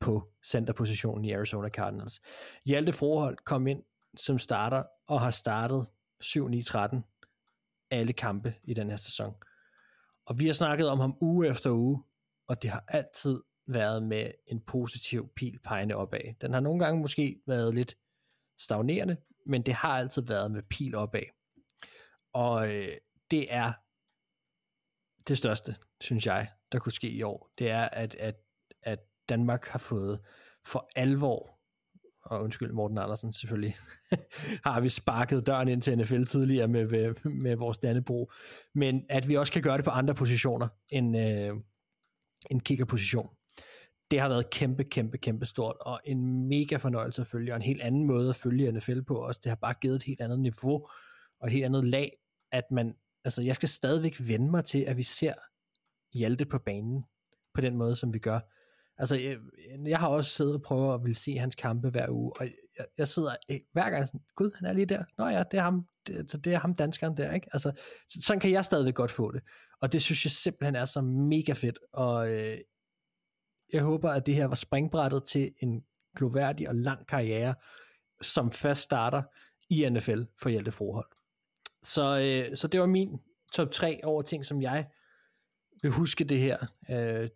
på 0.00 0.32
centerpositionen 0.46 1.24
i 1.24 1.32
Arizona 1.32 1.68
Cardinals. 1.68 2.20
Hjalte 2.64 2.92
Froholt 2.92 3.44
kom 3.44 3.66
ind 3.66 3.82
som 4.16 4.38
starter, 4.38 4.82
og 5.06 5.20
har 5.20 5.30
startet 5.30 5.86
7-9-13 6.24 7.00
alle 7.90 8.12
kampe 8.12 8.54
i 8.64 8.74
den 8.74 8.90
her 8.90 8.96
sæson. 8.96 9.34
Og 10.26 10.38
vi 10.38 10.46
har 10.46 10.52
snakket 10.52 10.88
om 10.88 11.00
ham 11.00 11.16
uge 11.20 11.48
efter 11.48 11.70
uge, 11.70 12.02
og 12.48 12.62
det 12.62 12.70
har 12.70 12.84
altid 12.88 13.42
været 13.66 14.02
med 14.02 14.30
en 14.46 14.60
positiv 14.60 15.28
pil 15.36 15.58
pegende 15.64 15.94
opad. 15.94 16.34
Den 16.40 16.52
har 16.52 16.60
nogle 16.60 16.84
gange 16.84 17.00
måske 17.00 17.40
været 17.46 17.74
lidt 17.74 17.96
stagnerende, 18.58 19.16
men 19.46 19.62
det 19.62 19.74
har 19.74 19.98
altid 19.98 20.22
været 20.22 20.50
med 20.50 20.62
pil 20.62 20.94
opad. 20.94 21.39
Og 22.32 22.74
øh, 22.74 22.96
det 23.30 23.54
er 23.54 23.72
det 25.28 25.38
største, 25.38 25.76
synes 26.00 26.26
jeg, 26.26 26.48
der 26.72 26.78
kunne 26.78 26.92
ske 26.92 27.10
i 27.10 27.22
år. 27.22 27.50
Det 27.58 27.70
er, 27.70 27.88
at, 27.88 28.14
at, 28.14 28.36
at 28.82 28.98
Danmark 29.28 29.66
har 29.66 29.78
fået 29.78 30.20
for 30.66 30.90
alvor, 30.96 31.58
og 32.24 32.42
undskyld 32.42 32.72
Morten 32.72 32.98
Andersen 32.98 33.32
selvfølgelig, 33.32 33.76
har 34.66 34.80
vi 34.80 34.88
sparket 34.88 35.46
døren 35.46 35.68
ind 35.68 35.82
til 35.82 35.98
NFL 35.98 36.24
tidligere 36.24 36.68
med, 36.68 36.86
med, 36.88 37.30
med 37.30 37.56
vores 37.56 37.78
Dannebro, 37.78 38.30
men 38.74 39.04
at 39.08 39.28
vi 39.28 39.36
også 39.36 39.52
kan 39.52 39.62
gøre 39.62 39.76
det 39.76 39.84
på 39.84 39.90
andre 39.90 40.14
positioner 40.14 40.68
end, 40.88 41.18
øh, 41.18 41.56
en 42.50 42.60
kickerposition. 42.60 43.28
Det 44.10 44.20
har 44.20 44.28
været 44.28 44.50
kæmpe, 44.50 44.84
kæmpe, 44.84 45.18
kæmpe 45.18 45.46
stort, 45.46 45.76
og 45.80 46.00
en 46.04 46.48
mega 46.48 46.76
fornøjelse 46.76 47.22
at 47.22 47.26
følge, 47.26 47.52
og 47.52 47.56
en 47.56 47.62
helt 47.62 47.82
anden 47.82 48.06
måde 48.06 48.28
at 48.28 48.36
følge 48.36 48.72
NFL 48.72 49.02
på 49.02 49.14
også. 49.14 49.40
Det 49.44 49.50
har 49.50 49.56
bare 49.56 49.74
givet 49.80 49.96
et 49.96 50.02
helt 50.02 50.20
andet 50.20 50.40
niveau, 50.40 50.88
og 51.40 51.46
et 51.46 51.52
helt 51.52 51.64
andet 51.64 51.84
lag, 51.84 52.12
at 52.52 52.64
man, 52.70 52.94
altså 53.24 53.42
jeg 53.42 53.54
skal 53.54 53.68
stadigvæk 53.68 54.16
vende 54.20 54.50
mig 54.50 54.64
til, 54.64 54.78
at 54.78 54.96
vi 54.96 55.02
ser 55.02 55.34
Hjalte 56.12 56.44
på 56.46 56.58
banen, 56.58 57.04
på 57.54 57.60
den 57.60 57.76
måde, 57.76 57.96
som 57.96 58.14
vi 58.14 58.18
gør. 58.18 58.40
Altså, 58.98 59.16
jeg, 59.16 59.38
jeg 59.86 59.98
har 59.98 60.08
også 60.08 60.30
siddet 60.30 60.54
og 60.54 60.62
prøvet 60.62 60.94
at 60.94 61.04
vil 61.04 61.14
se 61.14 61.38
hans 61.38 61.54
kampe 61.54 61.90
hver 61.90 62.10
uge, 62.10 62.32
og 62.40 62.44
jeg, 62.78 62.86
jeg 62.98 63.08
sidder 63.08 63.36
øh, 63.50 63.58
hver 63.72 63.90
gang 63.90 64.06
sådan, 64.06 64.20
gud, 64.36 64.50
han 64.56 64.68
er 64.68 64.72
lige 64.72 64.86
der. 64.86 65.04
Nå 65.18 65.26
ja, 65.26 65.42
det 65.50 65.58
er 65.58 65.62
ham, 65.62 65.82
det, 66.06 66.44
det 66.44 66.54
er 66.54 66.58
ham 66.58 66.74
danskeren 66.74 67.16
der, 67.16 67.32
ikke? 67.32 67.48
Altså, 67.52 67.72
sådan 68.08 68.40
kan 68.40 68.50
jeg 68.50 68.64
stadigvæk 68.64 68.94
godt 68.94 69.10
få 69.10 69.32
det. 69.32 69.42
Og 69.80 69.92
det 69.92 70.02
synes 70.02 70.24
jeg 70.24 70.30
simpelthen 70.30 70.74
er 70.74 70.84
så 70.84 71.00
mega 71.00 71.52
fedt, 71.52 71.78
og 71.92 72.32
øh, 72.32 72.58
jeg 73.72 73.82
håber, 73.82 74.10
at 74.10 74.26
det 74.26 74.34
her 74.34 74.46
var 74.46 74.54
springbrættet 74.54 75.24
til 75.24 75.52
en 75.62 75.84
gloværdig 76.16 76.68
og 76.68 76.74
lang 76.74 77.06
karriere, 77.06 77.54
som 78.22 78.52
fast 78.52 78.80
starter 78.80 79.22
i 79.70 79.88
NFL 79.88 80.22
for 80.42 80.48
Hjalte 80.48 80.72
Froholt. 80.72 81.14
Så, 81.82 82.18
øh, 82.18 82.56
så 82.56 82.68
det 82.68 82.80
var 82.80 82.86
min 82.86 83.20
top 83.52 83.70
3 83.70 84.00
over 84.04 84.22
ting, 84.22 84.44
som 84.44 84.62
jeg 84.62 84.86
vil 85.82 85.90
huske 85.90 86.24
det 86.24 86.38
her 86.38 86.58
øh, 86.90 87.28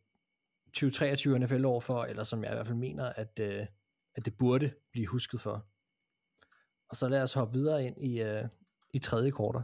2023 0.67 1.39
NFL-år 1.39 1.81
for, 1.81 2.05
eller 2.05 2.25
som 2.25 2.45
jeg 2.45 2.53
i 2.53 2.55
hvert 2.55 2.67
fald 2.67 2.79
mener, 2.79 3.05
at, 3.05 3.41
øh, 3.41 3.67
at 4.15 4.25
det 4.25 4.37
burde 4.39 4.73
blive 4.93 5.07
husket 5.07 5.41
for. 5.41 5.67
Og 6.89 6.97
så 6.97 7.09
lad 7.09 7.23
os 7.23 7.33
hoppe 7.33 7.53
videre 7.53 7.85
ind 7.85 8.03
i, 8.03 8.23
øh, 8.23 8.45
i 8.93 8.99
tredje 8.99 9.31
kvartal. 9.31 9.63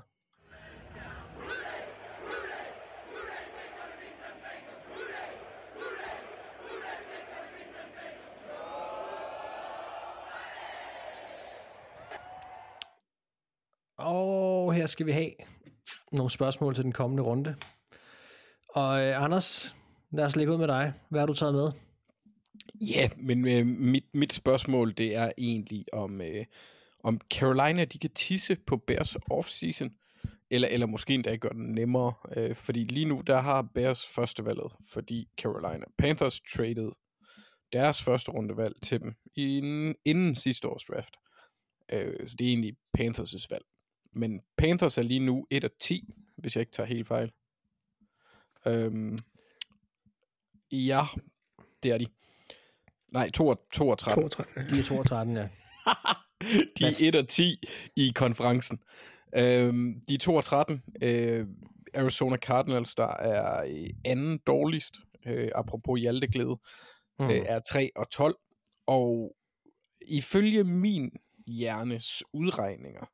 Og 13.99 14.61
her 14.81 14.87
skal 14.87 15.07
vi 15.07 15.13
have 15.13 15.31
nogle 16.13 16.31
spørgsmål 16.31 16.75
til 16.75 16.85
den 16.85 16.93
kommende 16.93 17.23
runde. 17.23 17.57
Og 18.69 19.03
øh, 19.03 19.23
Anders, 19.23 19.77
lad 20.13 20.25
os 20.25 20.37
lægge 20.37 20.53
ud 20.53 20.59
med 20.59 20.69
dig. 20.69 20.93
Hvad 21.09 21.21
har 21.21 21.27
du 21.27 21.35
taget 21.35 21.55
med? 21.55 21.71
Ja, 22.81 23.01
yeah, 23.01 23.11
men 23.17 23.49
øh, 23.49 23.67
mit, 23.67 24.05
mit 24.15 24.33
spørgsmål, 24.33 24.93
det 24.93 25.15
er 25.15 25.33
egentlig 25.39 25.85
om, 25.93 26.21
øh, 26.21 26.45
om 27.05 27.21
Carolina, 27.35 27.85
de 27.85 27.99
kan 27.99 28.11
tisse 28.11 28.57
på 28.67 28.77
Bears 28.77 29.17
offseason, 29.31 29.91
eller, 30.51 30.69
eller 30.69 30.87
måske 30.87 31.15
endda 31.15 31.37
gør 31.37 31.49
den 31.49 31.73
nemmere, 31.73 32.13
øh, 32.37 32.57
fordi 32.57 32.85
lige 32.85 33.07
nu, 33.07 33.23
der 33.27 33.41
har 33.41 33.63
Bears 33.75 34.07
førstevalget, 34.07 34.73
fordi 34.93 35.29
Carolina 35.43 35.85
Panthers 35.99 36.41
traded 36.41 36.91
deres 37.73 38.03
første 38.03 38.31
rundevalg 38.31 38.75
til 38.83 39.01
dem 39.01 39.15
inden, 39.37 39.95
inden 40.05 40.37
sidste 40.37 40.69
års 40.69 40.85
draft. 40.85 41.17
Øh, 41.93 42.29
så 42.29 42.37
det 42.39 42.45
er 42.45 42.49
egentlig 42.49 42.77
Panthers' 42.99 43.47
valg. 43.51 43.65
Men 44.13 44.41
Panthers 44.57 44.99
er 44.99 45.03
lige 45.03 45.21
nu 45.21 45.47
1 45.51 45.65
af 45.65 45.71
10, 45.81 46.15
hvis 46.37 46.57
jeg 46.57 46.61
ikke 46.61 46.73
tager 46.73 46.87
helt 46.87 47.09
fejl. 47.09 47.33
Øhm, 48.67 49.19
ja, 50.73 51.07
det 51.83 51.91
er 51.91 51.99
de. 51.99 52.07
Nej, 53.13 53.31
2 53.31 53.49
og, 53.49 53.61
2 53.75 53.89
og 53.89 53.99
13. 53.99 54.31
32. 54.31 54.77
De 54.77 54.81
er 54.81 54.85
2 54.85 54.99
og 54.99 55.07
13, 55.07 55.37
ja. 55.37 55.49
de 56.79 56.85
er 56.85 57.09
1 57.09 57.17
og 57.17 57.29
10 57.29 57.61
i 57.97 58.13
konferencen. 58.15 58.79
Øhm, 59.37 60.01
de 60.09 60.15
er 60.15 60.19
2 60.19 60.35
og 60.35 60.45
13. 60.45 60.83
Øh, 61.03 61.47
Arizona 61.95 62.37
Cardinals, 62.37 62.95
der 62.95 63.17
er 63.17 63.65
øh, 63.65 63.91
anden 64.05 64.39
dårligst, 64.39 64.95
øh, 65.27 65.51
apropos 65.55 66.01
Hjalteglæde, 66.01 66.57
mm. 67.19 67.25
øh, 67.25 67.31
er 67.31 67.61
3 67.61 67.91
og 67.97 68.11
12. 68.11 68.37
Og 68.87 69.37
ifølge 70.07 70.65
min 70.65 71.11
hjernes 71.47 72.23
udregninger, 72.33 73.07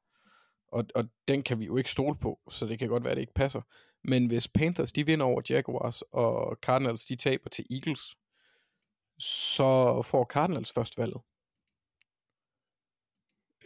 og, 0.73 0.85
og 0.95 1.05
den 1.29 1.43
kan 1.43 1.59
vi 1.61 1.65
jo 1.65 1.77
ikke 1.77 1.91
stole 1.91 2.17
på, 2.17 2.41
så 2.51 2.67
det 2.67 2.79
kan 2.79 2.89
godt 2.89 3.05
være, 3.05 3.11
at 3.11 3.17
det 3.17 3.23
ikke 3.23 3.35
passer. 3.35 3.61
Men 4.05 4.27
hvis 4.27 4.49
Panthers 4.49 4.93
de 4.93 5.07
vinder 5.07 5.27
over 5.27 5.43
Jaguars, 5.51 6.03
og 6.03 6.59
Cardinals 6.63 7.05
de 7.05 7.17
taber 7.17 7.51
til 7.51 7.67
Eagles, 7.71 8.17
så 9.19 10.03
får 10.03 10.25
Cardinals 10.25 10.73
først 10.73 10.99
valget. 10.99 11.21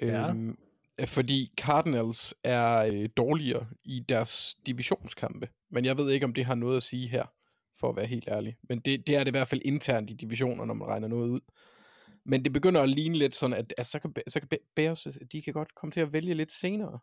Ja. 0.03 0.29
Øhm, 0.29 0.59
fordi 1.07 1.53
Cardinals 1.57 2.35
er 2.45 2.87
øh, 2.87 3.09
dårligere 3.17 3.67
i 3.85 4.01
deres 4.09 4.57
divisionskampe. 4.67 5.49
Men 5.71 5.85
jeg 5.85 5.99
ved 5.99 6.11
ikke, 6.11 6.27
om 6.27 6.35
det 6.35 6.45
har 6.45 6.55
noget 6.55 6.77
at 6.77 6.83
sige 6.83 7.09
her, 7.09 7.27
for 7.81 7.89
at 7.89 7.97
være 7.97 8.07
helt 8.07 8.29
ærlig. 8.29 8.57
Men 8.69 8.81
det, 8.81 9.07
det 9.07 9.17
er 9.17 9.19
det 9.19 9.29
i 9.29 9.39
hvert 9.39 9.49
fald 9.49 9.61
internt 9.65 10.11
i 10.11 10.15
divisioner, 10.15 10.65
når 10.65 10.75
man 10.75 10.89
regner 10.89 11.09
noget 11.09 11.29
ud. 11.29 11.41
Men 12.31 12.45
det 12.45 12.53
begynder 12.53 12.83
at 12.83 12.89
ligne 12.89 13.19
lidt 13.19 13.37
sådan, 13.37 13.57
at, 13.57 13.75
at 13.79 13.87
så 13.87 13.99
kan, 13.99 14.15
så 14.29 14.41
kan 14.41 14.49
Bears, 14.77 15.07
de 15.33 15.43
kan 15.43 15.53
godt 15.53 15.75
komme 15.75 15.93
til 15.93 16.01
at 16.01 16.13
vælge 16.13 16.35
lidt 16.35 16.53
senere. 16.53 16.99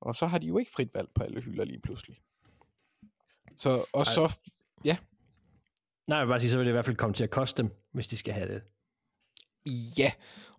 Og 0.00 0.16
så 0.16 0.26
har 0.26 0.38
de 0.38 0.46
jo 0.46 0.58
ikke 0.58 0.70
frit 0.70 0.94
valg 0.94 1.08
på 1.14 1.22
alle 1.22 1.40
hylder 1.40 1.64
lige 1.64 1.80
pludselig. 1.80 2.18
Så, 3.56 3.70
og 3.92 4.00
Ej. 4.00 4.04
så, 4.04 4.38
ja, 4.84 4.96
Nej, 6.08 6.18
jeg 6.18 6.26
vil 6.26 6.32
bare 6.32 6.40
sige, 6.40 6.50
så 6.50 6.56
vil 6.56 6.66
det 6.66 6.70
i 6.70 6.72
hvert 6.72 6.84
fald 6.84 6.96
komme 6.96 7.14
til 7.14 7.24
at 7.24 7.30
koste 7.30 7.62
dem, 7.62 7.70
hvis 7.92 8.08
de 8.08 8.16
skal 8.16 8.34
have 8.34 8.48
det. 8.48 8.62
Ja, 9.98 10.12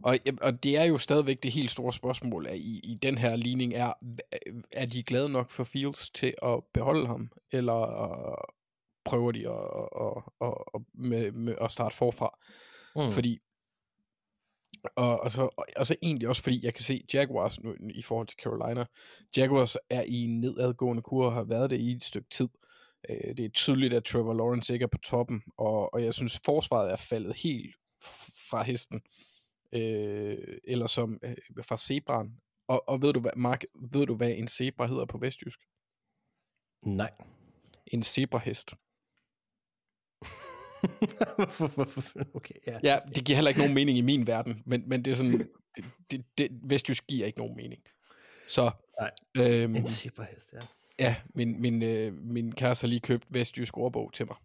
og, 0.04 0.18
og 0.42 0.64
det 0.64 0.78
er 0.78 0.84
jo 0.84 0.98
stadigvæk 0.98 1.44
det 1.44 1.52
helt 1.52 1.72
store 1.72 1.94
spørgsmål 1.94 2.48
at 2.48 2.58
i, 2.58 2.80
i 2.84 2.96
den 2.96 3.18
her 3.18 3.36
ligning 3.36 3.74
er, 3.74 3.94
er 4.72 4.86
de 4.86 5.04
glade 5.04 5.30
nok 5.30 5.50
for 5.50 5.64
Fields 5.64 6.10
til 6.10 6.34
at 6.44 6.64
beholde 6.74 7.08
ham, 7.08 7.32
eller 7.52 8.08
uh, 8.08 8.54
prøver 9.06 9.32
de 9.32 9.50
at, 9.50 9.88
at, 10.02 10.24
at, 10.42 10.54
at, 10.76 10.82
med, 10.94 11.32
med 11.32 11.56
at 11.62 11.72
starte 11.72 11.96
forfra? 11.96 12.38
Mm. 12.96 13.12
Fordi, 13.12 13.40
og, 14.96 15.20
og, 15.20 15.32
så, 15.32 15.50
og 15.78 15.86
så 15.86 15.96
egentlig 16.02 16.28
også 16.28 16.44
fordi, 16.44 16.66
jeg 16.66 16.74
kan 16.74 16.84
se 16.84 17.06
Jaguars 17.14 17.60
nu, 17.60 17.76
i 17.90 18.02
forhold 18.02 18.28
til 18.28 18.38
Carolina, 18.44 18.86
Jaguars 19.38 19.78
er 19.90 20.02
i 20.02 20.24
en 20.24 20.40
nedadgående 20.40 21.02
kur 21.02 21.26
og 21.26 21.34
har 21.34 21.44
været 21.44 21.70
det 21.70 21.80
i 21.80 21.92
et 21.92 22.04
stykke 22.04 22.30
tid. 22.30 22.48
Øh, 23.10 23.38
Det 23.38 23.46
er 23.46 23.50
tydeligt, 23.50 23.94
at 23.94 24.04
Trevor 24.04 24.34
Lawrence 24.34 24.74
ikke 24.74 24.84
er 24.84 24.88
på 24.88 24.98
toppen, 24.98 25.44
og, 25.58 25.94
og 25.94 26.04
jeg 26.04 26.14
synes, 26.14 26.40
forsvaret 26.46 26.92
er 26.92 26.96
faldet 26.96 27.36
helt 27.38 27.76
fra 28.50 28.64
hesten. 28.64 29.02
Øh, 29.74 30.38
eller 30.64 30.88
som 30.88 31.20
øh, 31.24 31.36
fra 31.64 31.78
zebraen. 31.78 32.40
Og, 32.68 32.90
og 32.90 33.02
ved 33.02 33.14
du 33.14 33.20
hvad, 33.20 33.32
Mark, 33.38 33.64
ved 33.92 34.06
du 34.06 34.16
hvad 34.16 34.32
en 34.32 34.48
zebra 34.48 34.86
hedder 34.88 35.06
på 35.06 35.18
vestjysk? 35.18 35.60
Nej. 36.86 37.12
En 37.88 38.04
zebrahest. 38.04 38.74
okay, 42.36 42.56
ja. 42.68 42.80
Ja, 42.84 43.00
det 43.16 43.26
giver 43.26 43.36
heller 43.36 43.50
ikke 43.50 43.60
nogen 43.60 43.74
mening 43.74 43.98
i 43.98 44.02
min 44.02 44.28
verden, 44.28 44.64
men, 44.66 44.84
men 44.88 45.06
det 45.06 45.12
er 45.12 45.16
sådan, 45.16 45.50
det, 45.76 45.86
det, 46.12 46.26
det, 46.38 46.50
vestjysk 46.64 47.08
giver 47.08 47.26
ikke 47.26 47.40
nogen 47.40 47.56
mening. 47.56 47.82
Så, 48.48 48.72
Nej. 49.00 49.12
øhm, 49.38 49.76
En 49.76 49.86
zebrahest, 49.86 50.54
ja. 50.54 50.60
ja, 51.00 51.16
min, 51.36 51.62
min, 51.62 51.84
øh, 51.84 52.14
min 52.14 52.52
kæreste 52.52 52.84
har 52.84 52.88
lige 52.90 53.00
købt 53.00 53.24
vestjysk 53.30 53.78
ordbog 53.78 54.14
til 54.14 54.28
mig. 54.28 54.36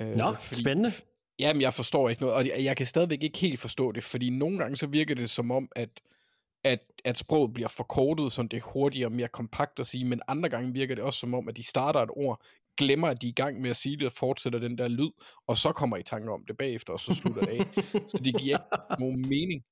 Øh, 0.00 0.16
Nå, 0.16 0.36
spændende. 0.52 0.92
Jamen, 1.38 1.62
jeg 1.62 1.74
forstår 1.74 2.08
ikke 2.08 2.22
noget, 2.22 2.36
og 2.36 2.46
jeg, 2.46 2.64
jeg 2.64 2.76
kan 2.76 2.86
stadigvæk 2.86 3.22
ikke 3.22 3.38
helt 3.38 3.60
forstå 3.60 3.92
det, 3.92 4.02
fordi 4.04 4.30
nogle 4.30 4.58
gange 4.58 4.76
så 4.76 4.86
virker 4.86 5.14
det 5.14 5.30
som 5.30 5.50
om, 5.50 5.68
at, 5.76 6.00
at, 6.64 6.80
at 7.04 7.18
sproget 7.18 7.54
bliver 7.54 7.68
forkortet, 7.68 8.32
så 8.32 8.42
det 8.42 8.56
er 8.56 8.60
hurtigere 8.60 9.06
og 9.06 9.12
mere 9.12 9.28
kompakt 9.28 9.80
at 9.80 9.86
sige, 9.86 10.04
men 10.04 10.20
andre 10.28 10.48
gange 10.48 10.72
virker 10.72 10.94
det 10.94 11.04
også 11.04 11.18
som 11.18 11.34
om, 11.34 11.48
at 11.48 11.56
de 11.56 11.62
starter 11.62 12.00
et 12.00 12.10
ord, 12.12 12.42
glemmer, 12.84 13.08
at 13.08 13.22
de 13.22 13.26
er 13.26 13.30
i 13.30 13.40
gang 13.42 13.60
med 13.60 13.70
at 13.70 13.76
sige 13.76 13.96
det, 13.96 14.06
og 14.06 14.12
fortsætter 14.12 14.58
den 14.58 14.78
der 14.78 14.88
lyd, 14.88 15.10
og 15.46 15.56
så 15.56 15.72
kommer 15.72 15.96
I 15.96 16.02
tanker 16.02 16.32
om 16.32 16.44
det 16.48 16.56
bagefter, 16.56 16.92
og 16.92 17.00
så 17.00 17.14
slutter 17.14 17.44
det 17.44 17.48
af. 17.48 17.84
så 18.10 18.20
det 18.24 18.40
giver 18.40 18.58
ikke 18.58 19.00
nogen 19.02 19.28
mening. 19.28 19.64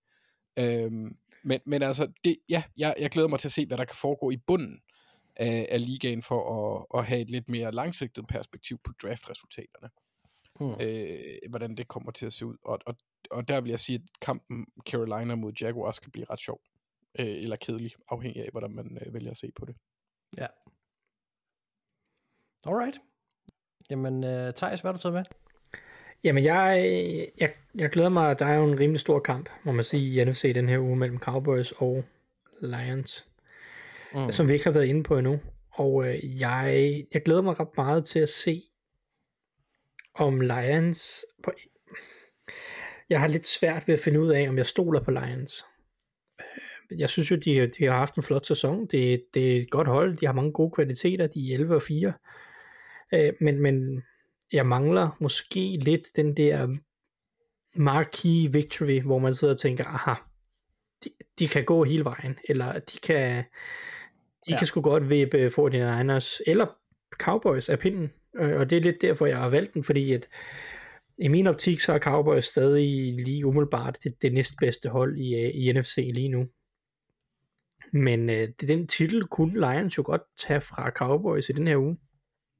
Øhm, 0.58 1.16
men, 1.44 1.60
men 1.66 1.82
altså, 1.82 2.08
det, 2.24 2.36
ja, 2.48 2.62
jeg, 2.76 2.94
jeg 2.98 3.10
glæder 3.10 3.28
mig 3.28 3.40
til 3.40 3.48
at 3.48 3.52
se, 3.52 3.66
hvad 3.66 3.78
der 3.78 3.84
kan 3.84 3.96
foregå 3.96 4.30
i 4.30 4.36
bunden 4.36 4.80
af, 5.36 5.68
af 5.70 5.86
ligaen, 5.86 6.22
for 6.22 6.40
at, 6.56 6.98
at 6.98 7.06
have 7.06 7.20
et 7.20 7.30
lidt 7.30 7.48
mere 7.48 7.72
langsigtet 7.72 8.26
perspektiv 8.26 8.78
på 8.84 8.92
draftresultaterne 9.02 9.88
Hmm. 10.58 10.74
øh, 10.80 11.38
hvordan 11.48 11.74
det 11.76 11.88
kommer 11.88 12.12
til 12.12 12.26
at 12.26 12.32
se 12.32 12.46
ud. 12.46 12.56
Og, 12.64 12.78
og, 12.86 12.94
og 13.30 13.48
der 13.48 13.60
vil 13.60 13.70
jeg 13.70 13.80
sige, 13.80 13.96
at 13.96 14.20
kampen 14.20 14.66
Carolina 14.90 15.34
mod 15.34 15.52
Jaguars 15.60 15.98
kan 15.98 16.10
blive 16.10 16.26
ret 16.30 16.40
sjov. 16.40 16.60
Øh, 17.18 17.26
eller 17.26 17.56
kedelig, 17.56 17.92
afhængig 18.08 18.42
af, 18.42 18.48
hvordan 18.50 18.70
man 18.70 18.98
øh, 19.06 19.14
vælger 19.14 19.30
at 19.30 19.36
se 19.36 19.52
på 19.56 19.64
det. 19.64 19.76
Ja. 20.36 20.46
Alright. 22.68 23.00
Jamen, 23.90 24.24
uh, 24.24 24.54
Thijs, 24.54 24.80
hvad 24.80 24.88
har 24.88 24.92
du 24.92 25.02
taget 25.02 25.14
med? 25.14 25.24
Jamen, 26.24 26.44
jeg, 26.44 26.88
jeg, 27.40 27.52
jeg 27.74 27.90
glæder 27.90 28.08
mig, 28.08 28.38
der 28.38 28.46
er 28.46 28.54
jo 28.54 28.64
en 28.64 28.78
rimelig 28.78 29.00
stor 29.00 29.18
kamp, 29.18 29.48
må 29.64 29.72
man 29.72 29.84
sige, 29.84 30.22
i 30.22 30.24
NFC 30.24 30.54
den 30.54 30.68
her 30.68 30.78
uge 30.78 30.96
mellem 30.96 31.18
Cowboys 31.18 31.72
og 31.72 32.04
Lions, 32.60 33.26
mm. 34.14 34.32
som 34.32 34.48
vi 34.48 34.52
ikke 34.52 34.64
har 34.64 34.72
været 34.72 34.86
inde 34.86 35.02
på 35.02 35.18
endnu. 35.18 35.40
Og 35.70 36.08
øh, 36.08 36.40
jeg, 36.40 37.04
jeg 37.14 37.22
glæder 37.22 37.42
mig 37.42 37.60
ret 37.60 37.76
meget 37.76 38.04
til 38.04 38.18
at 38.18 38.28
se, 38.28 38.62
om 40.14 40.40
Lions... 40.40 41.24
På, 41.44 41.52
jeg 43.10 43.20
har 43.20 43.28
lidt 43.28 43.46
svært 43.46 43.88
ved 43.88 43.94
at 43.94 44.00
finde 44.00 44.20
ud 44.20 44.28
af, 44.28 44.48
om 44.48 44.56
jeg 44.56 44.66
stoler 44.66 45.00
på 45.00 45.10
Lions. 45.10 45.64
Øh, 46.40 47.00
Jeg 47.00 47.08
synes 47.08 47.30
jo, 47.30 47.36
de, 47.36 47.66
de 47.66 47.84
har 47.84 47.98
haft 47.98 48.14
en 48.14 48.22
flot 48.22 48.46
sæson. 48.46 48.86
Det, 48.86 49.24
det 49.34 49.56
er 49.56 49.60
et 49.60 49.70
godt 49.70 49.88
hold. 49.88 50.16
De 50.16 50.26
har 50.26 50.32
mange 50.32 50.52
gode 50.52 50.70
kvaliteter. 50.70 51.26
De 51.26 51.50
er 51.50 51.54
11 51.54 51.74
og 51.74 51.82
4. 51.82 52.12
Øh, 53.14 53.32
Men, 53.40 53.62
men 53.62 54.02
jeg 54.52 54.66
mangler 54.66 55.16
måske 55.20 55.76
lidt 55.82 56.16
den 56.16 56.36
der 56.36 56.76
marquee 57.76 58.52
victory, 58.52 59.00
hvor 59.00 59.18
man 59.18 59.34
sidder 59.34 59.54
og 59.54 59.60
tænker, 59.60 59.84
aha, 59.84 60.14
de, 61.04 61.10
de 61.38 61.48
kan 61.48 61.64
gå 61.64 61.84
hele 61.84 62.04
vejen, 62.04 62.38
eller 62.48 62.72
de 62.78 62.98
kan, 62.98 63.36
de 64.46 64.52
Ja. 64.52 64.58
kan 64.58 64.66
sgu 64.66 64.80
godt 64.80 65.10
vippe 65.10 65.46
49ers, 65.46 66.38
eller 66.46 66.66
Cowboys 67.12 67.68
af 67.68 67.78
pinden, 67.78 68.12
Øh, 68.36 68.60
og 68.60 68.70
det 68.70 68.78
er 68.78 68.82
lidt 68.82 69.02
derfor, 69.02 69.26
jeg 69.26 69.38
har 69.38 69.48
valgt 69.50 69.74
den, 69.74 69.84
fordi 69.84 70.12
at 70.12 70.28
i 71.18 71.28
min 71.28 71.46
optik, 71.46 71.80
så 71.80 71.92
er 71.92 71.98
Cowboys 71.98 72.44
stadig 72.44 73.14
lige 73.24 73.46
umiddelbart 73.46 73.98
det, 74.04 74.22
det 74.22 74.32
næstbedste 74.32 74.88
hold 74.88 75.18
i, 75.18 75.34
øh, 75.34 75.50
i 75.54 75.72
NFC 75.72 75.96
lige 76.14 76.28
nu. 76.28 76.46
Men 77.92 78.30
øh, 78.30 78.48
det, 78.60 78.68
den 78.68 78.86
titel 78.86 79.26
kunne 79.26 79.60
Lions 79.60 79.98
jo 79.98 80.02
godt 80.06 80.22
tage 80.46 80.60
fra 80.60 80.90
Cowboys 80.90 81.48
i 81.48 81.52
den 81.52 81.66
her 81.68 81.76
uge, 81.76 81.96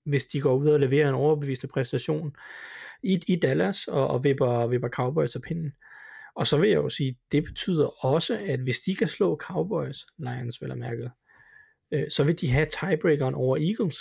hvis 0.09 0.27
de 0.27 0.41
går 0.41 0.55
ud 0.55 0.69
og 0.69 0.81
leverer 0.81 1.09
en 1.09 1.15
overbevisende 1.15 1.73
præstation 1.73 2.37
i, 3.03 3.21
i 3.29 3.37
Dallas 3.37 3.89
og, 3.89 4.07
og 4.09 4.25
vipper, 4.25 4.67
vipper 4.67 4.89
Cowboys 4.89 5.37
af 5.37 5.43
pinden. 5.43 5.73
Og 6.37 6.47
så 6.47 6.57
vil 6.57 6.71
jeg 6.71 6.77
jo 6.77 6.89
sige, 6.89 7.19
det 7.33 7.45
betyder 7.45 8.05
også, 8.05 8.39
at 8.49 8.61
hvis 8.61 8.81
de 8.81 8.95
kan 8.97 9.07
slå 9.07 9.37
Cowboys, 9.37 10.07
Lions 10.19 10.63
vel 10.63 10.71
er 10.71 10.75
mærket, 10.75 11.11
øh, 11.93 12.11
så 12.11 12.25
vil 12.25 12.41
de 12.41 12.51
have 12.51 12.67
tiebreakeren 12.67 13.35
over 13.35 13.57
Eagles 13.57 13.97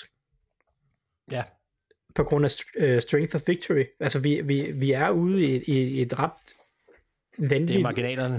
Ja. 1.32 1.44
på 2.16 2.24
grund 2.24 2.46
af 2.46 2.52
øh, 2.78 3.02
strength 3.02 3.36
of 3.36 3.42
victory. 3.48 3.84
Altså 4.00 4.20
vi, 4.20 4.42
vi, 4.42 4.72
vi 4.72 4.92
er 4.92 5.10
ude 5.10 5.44
i, 5.44 5.64
i, 5.68 5.78
i 5.78 6.02
et 6.02 6.20
ret 6.20 6.32
vanvittigt, 7.38 7.84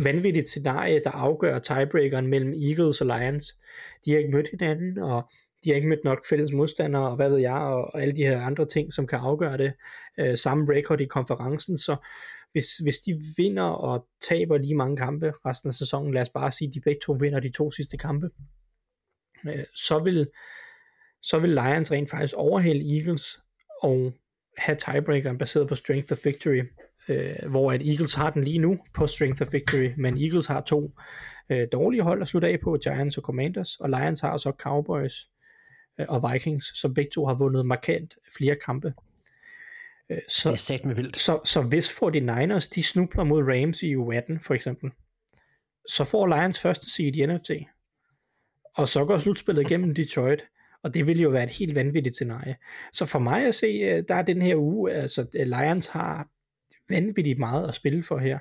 vanvittigt 0.05 0.49
scenarie, 0.49 1.01
der 1.05 1.11
afgør 1.11 1.59
tiebreakeren 1.59 2.27
mellem 2.27 2.53
Eagles 2.69 3.01
og 3.01 3.07
Lions. 3.07 3.59
De 4.05 4.11
har 4.11 4.19
ikke 4.19 4.31
mødt 4.31 4.49
hinanden, 4.51 4.99
og 4.99 5.31
de 5.65 5.71
har 5.71 5.77
ikke 5.77 5.89
mødt 5.89 6.05
nok 6.05 6.27
fælles 6.29 6.53
modstandere, 6.53 7.09
og 7.11 7.17
hvad 7.17 7.29
ved 7.29 7.39
jeg, 7.39 7.55
og, 7.55 7.95
og 7.95 8.03
alle 8.03 8.17
de 8.17 8.27
her 8.27 8.41
andre 8.41 8.67
ting, 8.67 8.93
som 8.93 9.07
kan 9.07 9.19
afgøre 9.19 9.59
det. 9.59 9.73
Øh, 10.19 10.39
samme 10.39 10.75
record 10.75 11.01
i 11.01 11.05
konferencen, 11.05 11.79
så 11.79 11.97
hvis, 12.53 12.77
hvis 12.77 12.99
de 12.99 13.15
vinder 13.37 13.63
og 13.63 14.07
taber 14.29 14.59
lige 14.59 14.75
mange 14.75 14.97
kampe 14.97 15.33
resten 15.47 15.69
af 15.69 15.75
sæsonen, 15.75 16.15
lad 16.15 16.23
os 16.23 16.31
bare 16.31 16.53
sige, 16.53 16.69
at 16.69 16.75
de 16.75 16.81
begge 16.81 17.01
to 17.05 17.13
vinder 17.13 17.41
de 17.41 17.53
to 17.53 17.71
sidste 17.71 17.97
kampe, 17.97 18.31
øh, 19.47 19.65
så 19.75 19.99
vil 19.99 20.29
så 21.23 21.39
vil 21.39 21.51
Lions 21.51 21.93
rent 21.93 22.11
faktisk 22.11 22.35
overhale 22.37 22.97
Eagles 22.97 23.41
og 23.83 24.13
have 24.59 24.77
tiebreakeren 24.77 25.39
baseret 25.39 25.69
på 25.69 25.75
strength 25.75 26.13
of 26.13 26.25
victory, 26.25 26.63
øh, 27.09 27.51
hvor 27.51 27.73
at 27.73 27.83
Eagles 27.89 28.15
har 28.15 28.31
den 28.31 28.45
lige 28.45 28.59
nu 28.59 28.79
på 28.95 29.07
strength 29.07 29.43
of 29.43 29.53
victory, 29.53 29.91
men 29.97 30.23
Eagles 30.23 30.47
har 30.47 30.61
to 30.61 30.91
øh, 31.51 31.69
dårlige 31.73 32.03
hold 32.03 32.23
at 32.23 32.29
slutte 32.29 32.49
af 32.49 32.61
på, 32.61 32.79
Giants 32.83 33.17
og 33.19 33.23
Commanders, 33.23 33.77
og 33.81 33.89
Lions 33.89 34.21
har 34.21 34.37
så 34.37 34.53
Cowboys 34.59 35.25
øh, 35.25 35.38
og 36.09 36.33
Vikings, 36.33 36.81
som 36.81 36.95
begge 36.95 37.11
to 37.11 37.27
har 37.27 37.35
vundet 37.35 37.67
markant 37.67 38.15
flere 38.37 38.55
kampe. 38.55 38.95
Øh, 40.11 40.19
så, 40.29 40.49
Det 40.49 40.55
er 40.55 40.59
sat 40.59 40.85
med 40.85 40.95
vildt. 40.95 41.19
så, 41.19 41.41
så 41.45 41.63
hvis 41.63 41.91
49ers 41.91 42.69
de 42.75 42.83
snubler 42.83 43.25
mod 43.25 43.43
Rams 43.43 43.83
i 43.83 43.95
u 43.95 44.13
18 44.13 44.41
for 44.41 44.55
eksempel, 44.55 44.91
så 45.89 46.05
får 46.05 46.27
Lions 46.27 46.61
første 46.61 46.91
seed 46.91 47.17
i 47.17 47.27
NFC. 47.27 47.67
Og 48.75 48.89
så 48.89 49.05
går 49.05 49.19
slutspillet 49.19 49.63
igennem 49.63 49.95
Detroit. 50.01 50.45
Og 50.83 50.95
det 50.95 51.07
vil 51.07 51.21
jo 51.21 51.29
være 51.29 51.45
et 51.45 51.51
helt 51.51 51.75
vanvittigt 51.75 52.15
scenarie. 52.15 52.57
Så 52.93 53.07
for 53.07 53.19
mig 53.19 53.47
at 53.47 53.55
se, 53.55 53.67
øh, 53.67 54.05
der 54.09 54.15
er 54.15 54.23
den 54.23 54.43
her 54.43 54.57
uge, 54.57 54.93
altså 54.93 55.27
øh, 55.35 55.47
Lions 55.47 55.87
har 55.87 56.29
vanvittigt 56.89 57.39
meget 57.39 57.69
at 57.69 57.75
spille 57.75 58.03
for 58.03 58.19
her 58.19 58.39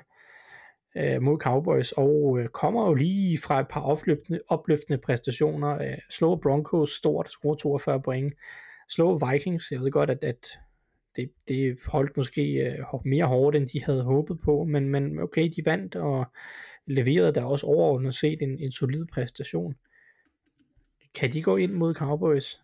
øh, 0.96 1.22
mod 1.22 1.38
Cowboys, 1.38 1.92
og 1.92 2.38
øh, 2.40 2.48
kommer 2.48 2.86
jo 2.86 2.94
lige 2.94 3.38
fra 3.38 3.60
et 3.60 3.68
par 3.70 3.80
opløftende, 3.80 4.40
opløftende 4.48 4.98
præstationer. 4.98 5.74
Øh, 5.74 5.98
slå 6.10 6.36
Broncos 6.36 6.90
stort, 6.90 7.30
score 7.30 7.56
42 7.56 8.02
point. 8.02 8.34
Slå 8.88 9.30
Vikings, 9.30 9.70
jeg 9.70 9.80
ved 9.80 9.90
godt, 9.90 10.10
at, 10.10 10.24
at 10.24 10.46
det, 11.16 11.30
det 11.48 11.78
holdt 11.86 12.16
måske 12.16 12.42
øh, 12.42 12.84
mere 13.04 13.26
hårdt, 13.26 13.56
end 13.56 13.68
de 13.68 13.84
havde 13.84 14.02
håbet 14.02 14.40
på, 14.40 14.64
men, 14.64 14.88
men 14.88 15.18
okay, 15.18 15.50
de 15.56 15.62
vandt 15.64 15.96
og 15.96 16.26
leverede 16.86 17.34
der 17.34 17.44
også 17.44 17.66
overordnet 17.66 18.14
set 18.14 18.42
en, 18.42 18.58
en 18.58 18.72
solid 18.72 19.06
præstation. 19.12 19.74
Kan 21.14 21.32
de 21.32 21.42
gå 21.42 21.56
ind 21.56 21.72
mod 21.72 21.94
Cowboys? 21.94 22.60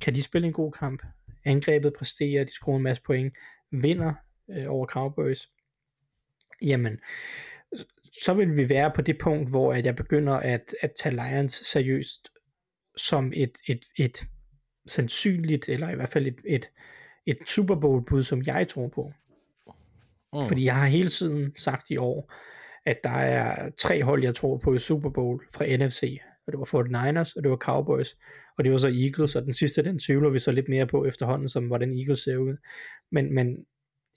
Kan 0.00 0.14
de 0.14 0.22
spille 0.22 0.46
en 0.46 0.52
god 0.52 0.72
kamp? 0.72 1.02
Angrebet 1.44 1.92
præsterer, 1.98 2.44
de 2.44 2.52
scorer 2.52 2.76
en 2.76 2.82
masse 2.82 3.02
point, 3.02 3.34
vinder 3.70 4.12
øh, 4.50 4.64
over 4.68 4.86
Cowboys? 4.86 5.50
Jamen, 6.62 7.00
så 8.22 8.34
vil 8.34 8.56
vi 8.56 8.68
være 8.68 8.92
på 8.94 9.02
det 9.02 9.18
punkt, 9.18 9.48
hvor 9.48 9.72
at 9.72 9.86
jeg 9.86 9.96
begynder 9.96 10.34
at, 10.34 10.74
at 10.80 10.92
tage 11.02 11.14
Lions 11.14 11.52
seriøst 11.52 12.28
som 12.96 13.32
et, 13.36 13.58
et, 13.68 13.84
et 13.98 14.24
sandsynligt, 14.86 15.68
eller 15.68 15.90
i 15.90 15.94
hvert 15.94 16.08
fald 16.08 16.26
et, 16.26 16.40
et, 16.46 16.70
et 17.26 17.38
Super 17.46 17.74
Bowl 17.74 18.04
bud, 18.04 18.22
som 18.22 18.42
jeg 18.46 18.68
tror 18.68 18.88
på. 18.88 19.12
Mm. 20.32 20.48
Fordi 20.48 20.64
jeg 20.64 20.76
har 20.76 20.86
hele 20.86 21.08
tiden 21.08 21.56
sagt 21.56 21.90
i 21.90 21.96
år, 21.96 22.32
at 22.86 23.00
der 23.04 23.10
er 23.10 23.70
tre 23.78 24.02
hold, 24.02 24.22
jeg 24.24 24.34
tror 24.34 24.58
på 24.58 24.74
i 24.74 24.78
Super 24.78 25.10
Bowl 25.10 25.44
fra 25.54 25.76
NFC. 25.76 26.18
Og 26.46 26.52
det 26.52 26.58
var 26.58 26.64
49ers, 26.64 27.32
og 27.36 27.42
det 27.42 27.50
var 27.50 27.56
Cowboys, 27.56 28.16
og 28.58 28.64
det 28.64 28.72
var 28.72 28.78
så 28.78 28.88
Eagles, 28.88 29.36
og 29.36 29.42
den 29.42 29.52
sidste, 29.52 29.84
den 29.84 29.98
tvivler 29.98 30.30
vi 30.30 30.38
så 30.38 30.52
lidt 30.52 30.68
mere 30.68 30.86
på 30.86 31.04
efterhånden, 31.04 31.48
som 31.48 31.66
hvordan 31.66 31.94
Eagles 31.98 32.18
ser 32.18 32.36
ud. 32.36 32.56
Men, 33.12 33.34
men 33.34 33.66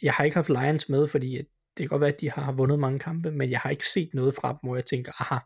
jeg 0.02 0.14
har 0.14 0.24
ikke 0.24 0.36
haft 0.36 0.50
Lions 0.50 0.90
med, 0.90 1.08
fordi 1.08 1.42
det 1.78 1.84
kan 1.84 1.88
godt 1.88 2.02
være, 2.02 2.14
at 2.14 2.22
de 2.22 2.32
har 2.32 2.52
vundet 2.52 2.80
mange 2.80 3.00
kampe, 3.00 3.32
men 3.32 3.52
jeg 3.52 3.60
har 3.60 3.70
ikke 3.70 3.88
set 3.88 4.14
noget 4.14 4.36
fra 4.36 4.50
dem, 4.50 4.58
hvor 4.64 4.76
jeg 4.76 4.86
tænker, 4.86 5.12
aha, 5.22 5.40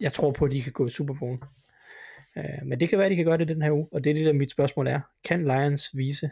jeg 0.00 0.12
tror 0.12 0.30
på, 0.30 0.44
at 0.44 0.52
de 0.52 0.62
kan 0.62 0.72
gå 0.72 0.86
i 0.86 0.90
Super 0.90 1.14
Bowl. 1.14 1.38
Øh, 2.36 2.66
men 2.66 2.80
det 2.80 2.88
kan 2.88 2.98
være, 2.98 3.06
at 3.06 3.10
de 3.10 3.16
kan 3.16 3.24
gøre 3.24 3.38
det 3.38 3.48
den 3.48 3.62
her 3.62 3.72
uge, 3.72 3.88
og 3.92 4.04
det 4.04 4.10
er 4.10 4.14
det, 4.14 4.26
der 4.26 4.32
mit 4.32 4.50
spørgsmål 4.50 4.86
er. 4.86 5.00
Kan 5.24 5.44
Lions 5.44 5.90
vise 5.96 6.30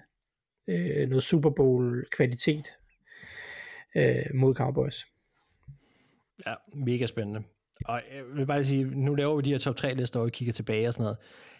øh, 0.69 1.09
noget 1.09 1.23
Super 1.23 1.51
Bowl 1.51 2.07
kvalitet 2.17 2.67
øh, 3.97 4.27
mod 4.35 4.55
Cowboys? 4.55 5.07
Ja, 6.47 6.55
mega 6.75 7.07
spændende. 7.07 7.43
Og 7.85 8.03
jeg 8.15 8.25
vil 8.35 8.47
bare 8.47 8.65
sige, 8.65 8.85
nu 8.85 9.15
laver 9.15 9.37
vi 9.37 9.43
de 9.43 9.51
her 9.51 9.59
top 9.59 9.77
3 9.77 9.95
lister, 9.95 10.21
og 10.21 10.27
vi 10.27 10.31
kigger 10.31 10.53
tilbage 10.53 10.89
og 10.89 10.95
sådan 10.95 11.05
noget. 11.05 11.19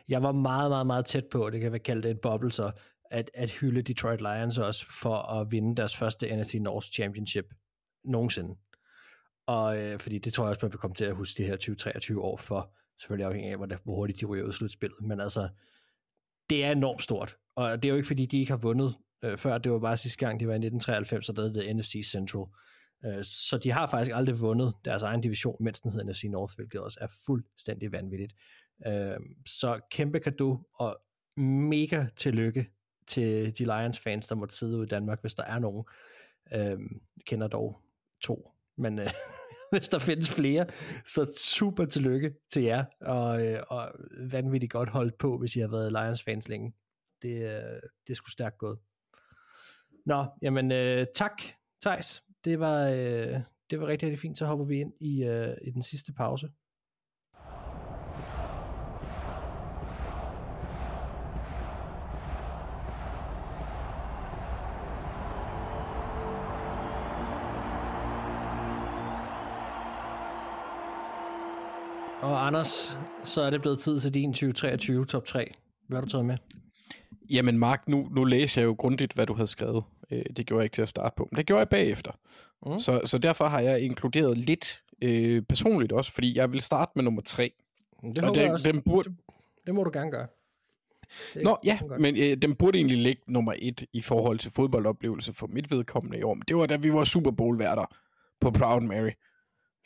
Jeg 0.09 0.23
var 0.23 0.33
meget, 0.33 0.71
meget, 0.71 0.87
meget 0.87 1.07
tæt 1.07 1.25
på, 1.27 1.51
det 1.51 1.61
kan 1.61 1.73
være 1.73 1.79
kaldt 1.79 2.07
et 2.07 2.21
boble, 2.21 2.53
så, 2.53 2.71
at, 3.15 3.31
at 3.35 3.51
hylde 3.51 3.83
Detroit 3.83 4.21
Lions 4.21 4.59
også 4.59 4.87
for 5.01 5.17
at 5.17 5.51
vinde 5.51 5.77
deres 5.77 5.97
første 5.97 6.37
NFC 6.37 6.55
North 6.55 6.87
Championship 6.87 7.55
nogensinde. 8.05 8.57
Og 9.47 9.79
øh, 9.79 10.01
fordi 10.01 10.19
det 10.19 10.33
tror 10.33 10.45
jeg 10.45 10.49
også, 10.49 10.59
man 10.63 10.73
vil 10.73 10.79
komme 10.79 10.95
til 10.95 11.05
at 11.05 11.15
huske 11.15 11.43
de 11.43 11.47
her 11.47 11.57
2023 11.57 12.23
år 12.23 12.37
for, 12.37 12.75
selvfølgelig 13.01 13.27
afhængig 13.27 13.51
af, 13.51 13.57
hvor, 13.57 13.95
hurtigt 13.95 14.21
de 14.21 14.27
ryger 14.27 14.45
ud 14.45 14.53
slutspillet, 14.53 15.03
men 15.03 15.21
altså, 15.21 15.49
det 16.51 16.65
er 16.65 16.73
enormt 16.73 17.03
stort, 17.03 17.37
og 17.57 17.83
det 17.83 17.89
er 17.89 17.91
jo 17.91 17.97
ikke, 17.97 18.07
fordi 18.07 18.27
de 18.27 18.39
ikke 18.39 18.53
har 18.53 18.59
vundet 18.59 18.97
øh, 19.25 19.39
før, 19.39 19.59
det 19.59 19.73
var 19.73 19.79
bare 19.79 19.97
sidste 19.97 20.27
gang, 20.27 20.41
det 20.41 20.49
var 20.49 20.55
i 20.55 20.57
1993, 20.57 21.29
og 21.29 21.37
der 21.37 21.43
hed 21.43 21.55
det 21.55 21.77
NFC 21.77 22.11
Central, 22.11 22.45
øh, 23.05 23.25
så 23.25 23.59
de 23.59 23.73
har 23.73 23.87
faktisk 23.87 24.13
aldrig 24.15 24.41
vundet 24.41 24.75
deres 24.85 25.03
egen 25.03 25.21
division, 25.21 25.57
mens 25.61 25.81
den 25.81 25.91
hedder 25.91 26.11
NFC 26.11 26.25
North, 26.25 26.55
hvilket 26.57 26.81
også 26.81 26.99
er 27.01 27.07
fuldstændig 27.27 27.93
vanvittigt. 27.93 28.33
Øh, 28.87 29.17
så 29.47 29.81
kæmpe 29.91 30.21
kado, 30.21 30.59
og 30.75 31.01
mega 31.37 32.07
tillykke 32.17 32.67
til 33.07 33.59
de 33.59 33.65
Lions 33.65 34.01
fans, 34.01 34.27
der 34.27 34.35
måtte 34.35 34.57
sidde 34.57 34.77
ude 34.77 34.85
i 34.85 34.89
Danmark, 34.89 35.21
hvis 35.21 35.35
der 35.35 35.45
er 35.45 35.59
nogen. 35.59 35.85
Øh, 36.53 36.81
jeg 37.17 37.25
kender 37.27 37.49
dog 37.49 37.81
to, 38.23 38.51
men 38.77 38.99
øh, 38.99 39.11
hvis 39.73 39.89
der 39.89 39.99
findes 39.99 40.31
flere, 40.31 40.67
så 41.07 41.33
super 41.39 41.85
tillykke 41.85 42.35
til 42.53 42.63
jer, 42.63 42.85
og, 43.01 43.47
øh, 43.47 43.63
og 43.69 43.93
vanvittigt 44.31 44.73
godt 44.73 44.89
holdt 44.89 45.19
på, 45.19 45.39
hvis 45.39 45.57
I 45.57 45.61
har 45.61 45.69
været 45.69 45.93
Lions 45.93 46.23
fans 46.23 46.49
længe. 46.49 46.75
Det, 47.23 47.35
øh, 47.35 47.81
det 48.07 48.11
er 48.11 48.15
sgu 48.15 48.31
stærkt 48.31 48.59
gået. 48.59 48.79
Nå, 50.07 50.27
jamen 50.43 50.73
øh, 50.73 51.07
tak, 51.15 51.43
Thijs. 51.83 52.23
Det 52.45 52.61
var, 52.61 52.89
øh, 52.89 53.41
det 53.71 53.81
var 53.81 53.87
rigtig, 53.87 54.07
rigtig 54.07 54.19
fint. 54.19 54.39
Så 54.39 54.47
hopper 54.47 54.65
vi 54.65 54.81
ind 54.81 54.93
i, 55.01 55.25
øh, 55.25 55.55
i 55.63 55.71
den 55.71 55.83
sidste 55.83 56.13
pause. 56.13 56.49
Og 72.25 72.47
Anders, 72.47 72.99
så 73.25 73.43
er 73.43 73.51
det 73.51 73.61
blevet 73.61 73.79
tid 73.79 74.01
til 74.01 74.15
din 74.15 74.33
2023 74.33 75.05
top 75.05 75.25
3. 75.25 75.55
Hvad 75.89 75.97
har 75.97 76.03
du 76.03 76.09
taget 76.09 76.27
med? 76.27 76.37
Jamen 77.31 77.59
Mark, 77.59 77.89
nu, 77.89 78.09
nu 78.11 78.25
læser 78.25 78.61
jeg 78.61 78.67
jo 78.67 78.75
grundigt, 78.79 79.13
hvad 79.13 79.27
du 79.27 79.35
havde 79.35 79.47
skrevet. 79.47 79.85
Øh, 80.11 80.25
det 80.37 80.47
gjorde 80.47 80.61
jeg 80.61 80.65
ikke 80.65 80.75
til 80.75 80.83
at 80.83 80.89
starte 80.89 81.15
på, 81.17 81.29
men 81.33 81.37
det 81.37 81.47
gjorde 81.47 81.59
jeg 81.59 81.69
bagefter. 81.69 82.13
Mm. 82.67 82.79
Så, 82.79 83.01
så 83.05 83.19
derfor 83.19 83.45
har 83.45 83.61
jeg 83.61 83.81
inkluderet 83.81 84.39
lidt 84.39 84.83
øh, 85.03 85.43
personligt 85.43 85.93
også, 85.93 86.13
fordi 86.13 86.37
jeg 86.37 86.53
vil 86.53 86.61
starte 86.61 86.93
med 86.95 87.05
nummer 87.05 87.23
3. 87.23 87.53
Det, 88.03 88.19
Og 88.25 88.35
den, 88.35 88.51
også. 88.51 88.73
den 88.73 88.83
burde, 88.83 89.09
det, 89.09 89.17
det 89.67 89.75
må 89.75 89.85
du 89.85 89.91
gerne 89.93 90.11
gøre. 90.11 90.27
Det 91.35 91.43
Nå 91.43 91.59
ja, 91.65 91.79
godt. 91.89 92.01
men 92.01 92.17
øh, 92.17 92.37
den 92.37 92.55
burde 92.55 92.79
egentlig 92.79 92.99
ligge 92.99 93.23
nummer 93.29 93.55
et 93.59 93.85
i 93.93 94.01
forhold 94.01 94.39
til 94.39 94.51
fodboldoplevelse 94.51 95.33
for 95.33 95.47
mit 95.47 95.71
vedkommende 95.71 96.19
i 96.19 96.23
år. 96.23 96.35
Men 96.35 96.43
det 96.49 96.57
var 96.57 96.67
da 96.67 96.77
vi 96.77 96.93
var 96.93 97.05
Super 97.05 97.31
Bowl 97.31 97.59
værter 97.59 97.97
på 98.41 98.51
Proud 98.51 98.81
Mary. 98.81 99.11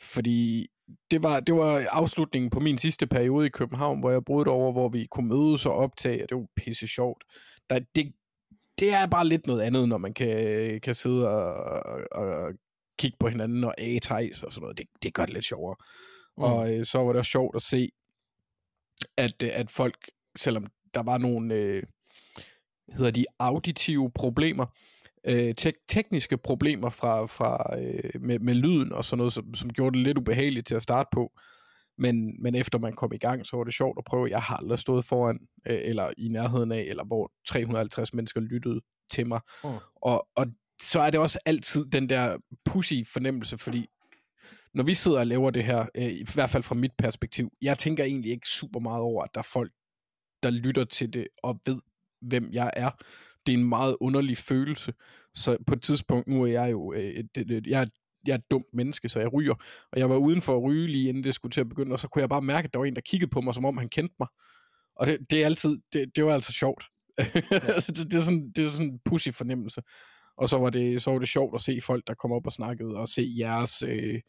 Fordi 0.01 0.67
det 1.11 1.23
var, 1.23 1.39
det 1.39 1.55
var 1.55 1.87
afslutningen 1.89 2.49
på 2.49 2.59
min 2.59 2.77
sidste 2.77 3.07
periode 3.07 3.45
i 3.45 3.49
København, 3.49 3.99
hvor 3.99 4.11
jeg 4.11 4.25
boede 4.25 4.49
over, 4.49 4.71
hvor 4.71 4.89
vi 4.89 5.05
kunne 5.05 5.27
mødes 5.27 5.65
og 5.65 5.73
optage, 5.73 6.23
og 6.23 6.29
det 6.29 6.37
var 6.37 6.45
pisse 6.55 6.87
sjovt. 6.87 7.23
Der, 7.69 7.79
det, 7.95 8.13
det 8.79 8.93
er 8.93 9.07
bare 9.07 9.27
lidt 9.27 9.47
noget 9.47 9.61
andet, 9.61 9.89
når 9.89 9.97
man 9.97 10.13
kan, 10.13 10.81
kan 10.81 10.95
sidde 10.95 11.29
og, 11.29 11.53
og, 12.11 12.25
og 12.27 12.53
kigge 12.99 13.17
på 13.19 13.27
hinanden 13.27 13.63
og 13.63 13.75
a 13.77 13.95
og 13.95 14.51
sådan 14.51 14.61
noget. 14.61 14.77
Det, 14.77 14.87
det 15.03 15.13
gør 15.13 15.25
det 15.25 15.33
lidt 15.33 15.45
sjovere. 15.45 15.75
Mm. 16.37 16.43
Og 16.43 16.77
øh, 16.77 16.85
så 16.85 16.97
var 16.97 17.07
det 17.07 17.19
også 17.19 17.31
sjovt 17.31 17.55
at 17.55 17.61
se, 17.61 17.91
at, 19.17 19.43
øh, 19.43 19.49
at 19.53 19.71
folk, 19.71 20.09
selvom 20.37 20.67
der 20.93 21.03
var 21.03 21.17
nogle, 21.17 21.55
øh, 21.55 21.83
hedder 22.93 23.11
de 23.11 23.25
auditive 23.39 24.11
problemer, 24.11 24.65
øh, 25.27 25.53
tek- 25.61 25.85
tekniske 25.89 26.37
problemer 26.37 26.89
fra, 26.89 27.25
fra 27.25 27.79
øh, 27.79 28.21
med, 28.21 28.39
med 28.39 28.53
lyden 28.53 28.93
og 28.93 29.05
sådan 29.05 29.17
noget, 29.17 29.33
som, 29.33 29.53
som 29.53 29.69
gjorde 29.69 29.97
det 29.97 30.03
lidt 30.03 30.17
ubehageligt 30.17 30.67
til 30.67 30.75
at 30.75 30.83
starte 30.83 31.09
på. 31.11 31.31
Men, 31.97 32.43
men 32.43 32.55
efter 32.55 32.79
man 32.79 32.93
kom 32.93 33.13
i 33.13 33.17
gang, 33.17 33.45
så 33.45 33.57
var 33.57 33.63
det 33.63 33.73
sjovt 33.73 33.97
at 33.97 34.03
prøve. 34.03 34.29
Jeg 34.29 34.41
har 34.41 34.57
aldrig 34.57 34.79
stået 34.79 35.05
foran, 35.05 35.39
øh, 35.67 35.79
eller 35.83 36.11
i 36.17 36.27
nærheden 36.27 36.71
af, 36.71 36.81
eller 36.81 37.05
hvor 37.05 37.31
350 37.47 38.13
mennesker 38.13 38.41
lyttede 38.41 38.81
til 39.11 39.27
mig. 39.27 39.39
Mm. 39.63 39.69
Og, 39.95 40.27
og 40.35 40.47
så 40.81 40.99
er 40.99 41.09
det 41.09 41.19
også 41.19 41.39
altid 41.45 41.85
den 41.85 42.09
der 42.09 42.37
pussy 42.65 42.93
fornemmelse, 43.13 43.57
fordi 43.57 43.87
når 44.73 44.83
vi 44.83 44.93
sidder 44.93 45.19
og 45.19 45.27
laver 45.27 45.49
det 45.49 45.63
her, 45.63 45.85
øh, 45.95 46.03
i 46.03 46.25
hvert 46.33 46.49
fald 46.49 46.63
fra 46.63 46.75
mit 46.75 46.91
perspektiv, 46.97 47.51
jeg 47.61 47.77
tænker 47.77 48.03
egentlig 48.03 48.31
ikke 48.31 48.47
super 48.47 48.79
meget 48.79 49.01
over, 49.01 49.23
at 49.23 49.29
der 49.33 49.39
er 49.39 49.49
folk, 49.53 49.71
der 50.43 50.49
lytter 50.49 50.83
til 50.83 51.13
det 51.13 51.27
og 51.43 51.59
ved, 51.65 51.79
hvem 52.21 52.49
jeg 52.51 52.71
er. 52.75 52.89
Det 53.49 53.55
er 53.55 53.59
en 53.59 53.69
meget 53.69 53.95
underlig 53.99 54.37
følelse. 54.37 54.93
Så 55.33 55.57
på 55.67 55.73
et 55.73 55.81
tidspunkt, 55.81 56.27
nu 56.27 56.41
er 56.43 56.47
jeg 56.47 56.71
jo, 56.71 56.93
øh, 56.93 57.23
det, 57.35 57.49
det, 57.49 57.67
jeg, 57.67 57.87
jeg 58.25 58.31
er 58.31 58.37
et 58.37 58.51
dumt 58.51 58.73
menneske, 58.73 59.09
så 59.09 59.19
jeg 59.19 59.33
ryger. 59.33 59.53
Og 59.91 59.99
jeg 59.99 60.09
var 60.09 60.15
uden 60.15 60.41
for 60.41 60.57
at 60.57 60.63
ryge 60.63 60.87
lige 60.87 61.09
inden 61.09 61.23
det 61.23 61.33
skulle 61.33 61.51
til 61.51 61.61
at 61.61 61.69
begynde, 61.69 61.93
og 61.93 61.99
så 61.99 62.07
kunne 62.07 62.21
jeg 62.21 62.29
bare 62.29 62.41
mærke, 62.41 62.65
at 62.65 62.73
der 62.73 62.79
var 62.79 62.85
en, 62.85 62.95
der 62.95 63.01
kiggede 63.01 63.29
på 63.29 63.41
mig, 63.41 63.55
som 63.55 63.65
om 63.65 63.77
han 63.77 63.89
kendte 63.89 64.15
mig. 64.19 64.27
Og 64.95 65.07
det, 65.07 65.17
det 65.29 65.41
er 65.41 65.45
altid, 65.45 65.77
det, 65.93 66.15
det 66.15 66.25
var 66.25 66.33
altså 66.33 66.51
sjovt. 66.51 66.83
Ja. 67.51 67.59
altså, 67.75 67.91
det, 67.91 68.11
det, 68.11 68.17
er 68.17 68.21
sådan, 68.21 68.51
det 68.55 68.65
er 68.65 68.69
sådan 68.69 68.87
en 68.87 68.99
pussy 69.05 69.29
fornemmelse. 69.29 69.81
Og 70.37 70.49
så 70.49 70.57
var, 70.57 70.69
det, 70.69 71.01
så 71.01 71.11
var 71.11 71.19
det 71.19 71.29
sjovt 71.29 71.55
at 71.55 71.61
se 71.61 71.79
folk, 71.81 72.07
der 72.07 72.13
kom 72.13 72.31
op 72.31 72.45
og 72.45 72.51
snakkede, 72.51 72.95
og 72.95 73.07
se 73.07 73.33
jeres 73.37 73.83
øh, 73.83 74.21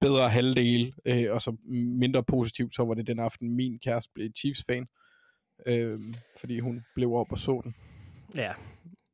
bedre 0.00 0.28
halvdel. 0.28 0.94
Øh, 1.04 1.26
og 1.30 1.42
så 1.42 1.56
mindre 1.98 2.24
positivt, 2.24 2.74
så 2.74 2.84
var 2.84 2.94
det 2.94 3.06
den 3.06 3.18
aften, 3.18 3.56
min 3.56 3.78
kæreste 3.78 4.12
blev 4.14 4.30
Chiefs-fan. 4.38 4.86
Øh, 5.66 6.00
fordi 6.40 6.58
hun 6.58 6.84
blev 6.94 7.12
op 7.12 7.32
og 7.32 7.38
så 7.38 7.60
den. 7.64 7.74
Ja, 8.34 8.52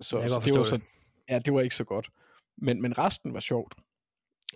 Så, 0.01 0.21
Jeg 0.21 0.31
så 0.31 0.41
det 0.41 0.55
var 0.55 0.63
forstå 0.63 0.65
så, 0.65 0.81
ja, 1.29 1.39
det 1.39 1.53
var 1.53 1.61
ikke 1.61 1.75
så 1.77 1.85
godt. 1.85 2.11
Men, 2.59 2.83
men 2.83 2.99
resten 2.99 3.35
var 3.35 3.41
sjovt. 3.41 3.75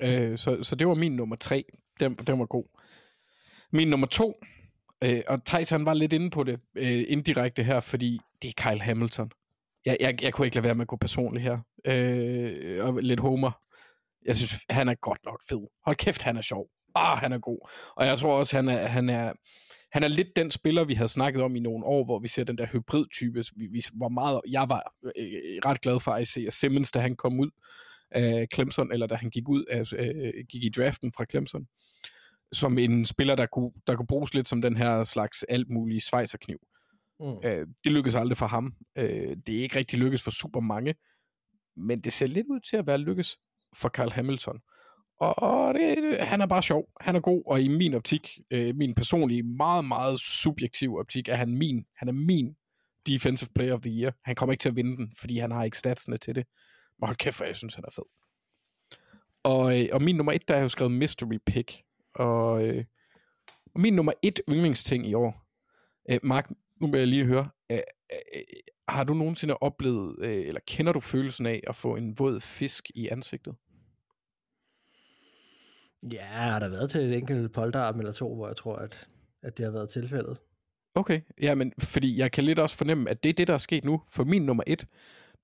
Øh, 0.01 0.39
så, 0.39 0.63
så 0.63 0.77
det 0.77 0.89
var 0.89 0.95
min 0.95 1.13
nummer 1.17 1.37
tre. 1.37 1.65
Den, 2.01 2.15
den 2.15 2.39
var 2.39 2.47
god. 2.47 2.65
Min 3.73 3.89
nummer 3.89 4.07
to, 4.07 4.41
øh, 5.05 5.23
og 5.29 5.45
Thijs 5.45 5.71
han 5.71 5.85
var 5.85 5.95
lidt 5.95 6.13
inde 6.13 6.31
på 6.31 6.45
det 6.45 6.61
øh, 6.75 7.05
indirekte 7.09 7.63
her, 7.63 7.81
fordi 7.81 8.21
det 8.43 8.49
er 8.49 8.71
Kyle 8.71 8.81
Hamilton. 8.83 9.31
jeg, 9.87 9.97
jeg, 10.01 10.23
jeg 10.23 10.33
kunne 10.33 10.47
ikke 10.47 10.57
lade 10.57 10.65
være 10.65 10.75
med 10.75 10.83
at 10.83 10.89
gå 10.89 10.97
personligt 10.97 11.43
her. 11.43 11.59
Øh, 11.87 12.85
og 12.85 13.03
lidt 13.03 13.21
homer. 13.21 13.51
Jeg 14.25 14.37
synes, 14.37 14.53
han 14.71 14.89
er 14.89 14.95
godt 14.95 15.25
nok 15.25 15.43
fed. 15.49 15.61
Hold 15.85 15.97
kæft, 15.97 16.23
han 16.23 16.37
er 16.37 16.43
sjov. 16.43 16.67
Ah, 16.95 17.19
han 17.19 17.33
er 17.33 17.39
god. 17.39 17.71
Og 17.97 18.07
jeg 18.07 18.19
tror 18.19 18.39
også, 18.39 18.57
han 18.57 18.69
er, 18.69 18.87
han 18.87 19.09
er, 19.09 19.33
han 19.93 20.03
er 20.03 20.09
lidt 20.09 20.37
den 20.37 20.51
spiller, 20.51 20.85
vi 20.85 20.95
havde 20.95 21.09
snakket 21.09 21.43
om 21.43 21.57
i 21.57 21.61
nogle 21.61 21.85
år, 21.85 22.05
hvor 22.05 22.19
vi 22.19 22.29
ser 22.29 22.45
den 22.45 22.59
der 22.59 22.67
hybrid-type. 22.67 23.45
Vi, 23.57 23.67
vi 23.67 23.83
var 23.95 24.09
meget, 24.09 24.41
jeg 24.49 24.67
var 24.69 24.95
øh, 25.05 25.61
ret 25.65 25.81
glad 25.81 26.01
for 26.01 26.11
at 26.11 26.29
se 26.29 26.51
Simmons, 26.51 26.93
da 26.93 26.99
han 26.99 27.17
kom 27.17 27.41
ud 27.41 27.51
af 28.11 28.47
Clemson, 28.55 28.93
eller 28.93 29.07
da 29.07 29.15
han 29.15 29.31
gik 29.31 29.49
ud 29.49 29.65
af, 29.65 29.93
øh, 29.93 30.45
gik 30.49 30.65
i 30.65 30.69
draften 30.69 31.13
fra 31.17 31.25
Clemson, 31.31 31.67
som 32.53 32.79
en 32.79 33.05
spiller, 33.05 33.35
der 33.35 33.47
kunne, 33.47 33.71
der 33.87 33.97
kunne 33.97 34.07
bruges 34.07 34.35
lidt 34.35 34.49
som 34.49 34.63
den 34.63 34.77
her 34.77 35.05
slags 35.05 35.43
alt 35.43 35.71
mulige 35.71 36.01
svejserkniv. 36.01 36.59
Mm. 37.21 37.27
Øh, 37.45 37.67
det 37.85 37.93
lykkedes 37.93 38.15
aldrig 38.15 38.37
for 38.37 38.47
ham. 38.47 38.75
Øh, 38.99 39.37
det 39.47 39.59
er 39.59 39.63
ikke 39.63 39.77
rigtig 39.77 39.99
lykkedes 39.99 40.23
for 40.23 40.31
super 40.31 40.61
mange, 40.61 40.95
men 41.77 42.01
det 42.01 42.13
ser 42.13 42.27
lidt 42.27 42.47
ud 42.47 42.61
til 42.61 42.77
at 42.77 42.87
være 42.87 42.99
lykkes 42.99 43.37
for 43.75 43.89
Carl 43.89 44.11
Hamilton. 44.11 44.61
Og 45.21 45.75
det, 45.75 46.19
han 46.21 46.41
er 46.41 46.47
bare 46.47 46.63
sjov. 46.63 46.89
Han 47.01 47.17
er 47.17 47.21
god, 47.21 47.43
og 47.47 47.61
i 47.61 47.69
min 47.69 47.95
optik, 47.95 48.39
øh, 48.51 48.77
min 48.77 48.95
personlige, 48.95 49.43
meget, 49.43 49.85
meget 49.85 50.21
subjektiv 50.21 50.97
optik, 50.97 51.29
er 51.29 51.35
han 51.35 51.57
min, 51.57 51.85
han 51.97 52.09
er 52.09 52.13
min 52.13 52.57
Defensive 53.07 53.51
Player 53.55 53.75
of 53.75 53.81
the 53.81 53.91
Year. 53.91 54.13
Han 54.25 54.35
kommer 54.35 54.53
ikke 54.53 54.63
til 54.63 54.69
at 54.69 54.77
vinde 54.77 54.97
den, 54.97 55.13
fordi 55.19 55.39
han 55.39 55.51
har 55.51 55.65
ikke 55.65 55.79
statsene 55.79 56.17
til 56.17 56.35
det. 56.35 56.47
Men 56.99 57.07
hold 57.07 57.17
kæft, 57.17 57.41
jeg 57.41 57.57
synes, 57.57 57.75
han 57.75 57.85
er 57.87 57.91
fed. 57.91 58.05
Og, 59.43 59.81
øh, 59.81 59.89
og 59.93 60.03
min 60.03 60.17
nummer 60.17 60.33
et, 60.33 60.49
der 60.49 60.55
er 60.55 60.63
jo 60.63 60.69
skrevet 60.69 60.93
Mystery 60.93 61.39
Pick. 61.47 61.83
Og, 62.15 62.67
øh, 62.67 62.85
og 63.75 63.81
min 63.81 63.95
nummer 63.95 64.13
et 64.23 64.41
yndlingsting 64.51 65.07
i 65.07 65.15
år. 65.15 65.47
Øh, 66.11 66.21
Mark, 66.23 66.51
nu 66.81 66.91
vil 66.91 66.99
jeg 66.99 67.09
lige 67.09 67.25
høre. 67.25 67.49
Øh, 67.73 67.79
øh, 68.13 68.43
har 68.89 69.05
du 69.05 69.15
nogensinde 69.15 69.57
oplevet, 69.61 70.17
øh, 70.21 70.47
eller 70.47 70.61
kender 70.67 70.93
du 70.93 71.01
følelsen 71.01 71.47
af 71.47 71.61
at 71.67 71.75
få 71.75 71.97
en 71.97 72.19
våd 72.19 72.41
fisk 72.41 72.91
i 72.95 73.09
ansigtet? 73.09 73.55
Ja, 76.13 76.25
har 76.25 76.59
der 76.59 76.69
været 76.69 76.91
til 76.91 77.01
et 77.01 77.17
enkelt 77.17 77.53
polterarm 77.53 77.99
eller 77.99 78.13
to, 78.13 78.35
hvor 78.35 78.47
jeg 78.47 78.57
tror, 78.57 78.77
at, 78.77 79.09
at 79.43 79.59
det 79.59 79.65
har 79.65 79.73
været 79.73 79.89
tilfældet. 79.89 80.39
Okay, 80.95 81.21
ja, 81.43 81.55
men 81.55 81.73
fordi 81.79 82.19
jeg 82.19 82.33
kan 82.33 82.45
lidt 82.45 82.59
også 82.59 82.77
fornemme, 82.77 83.11
at 83.11 83.23
det 83.23 83.29
er 83.29 83.33
det, 83.33 83.49
der 83.49 83.55
er 83.55 83.59
sket 83.59 83.85
nu. 83.85 84.03
For 84.11 84.25
min 84.25 84.43
nummer 84.43 84.63
et, 84.67 84.87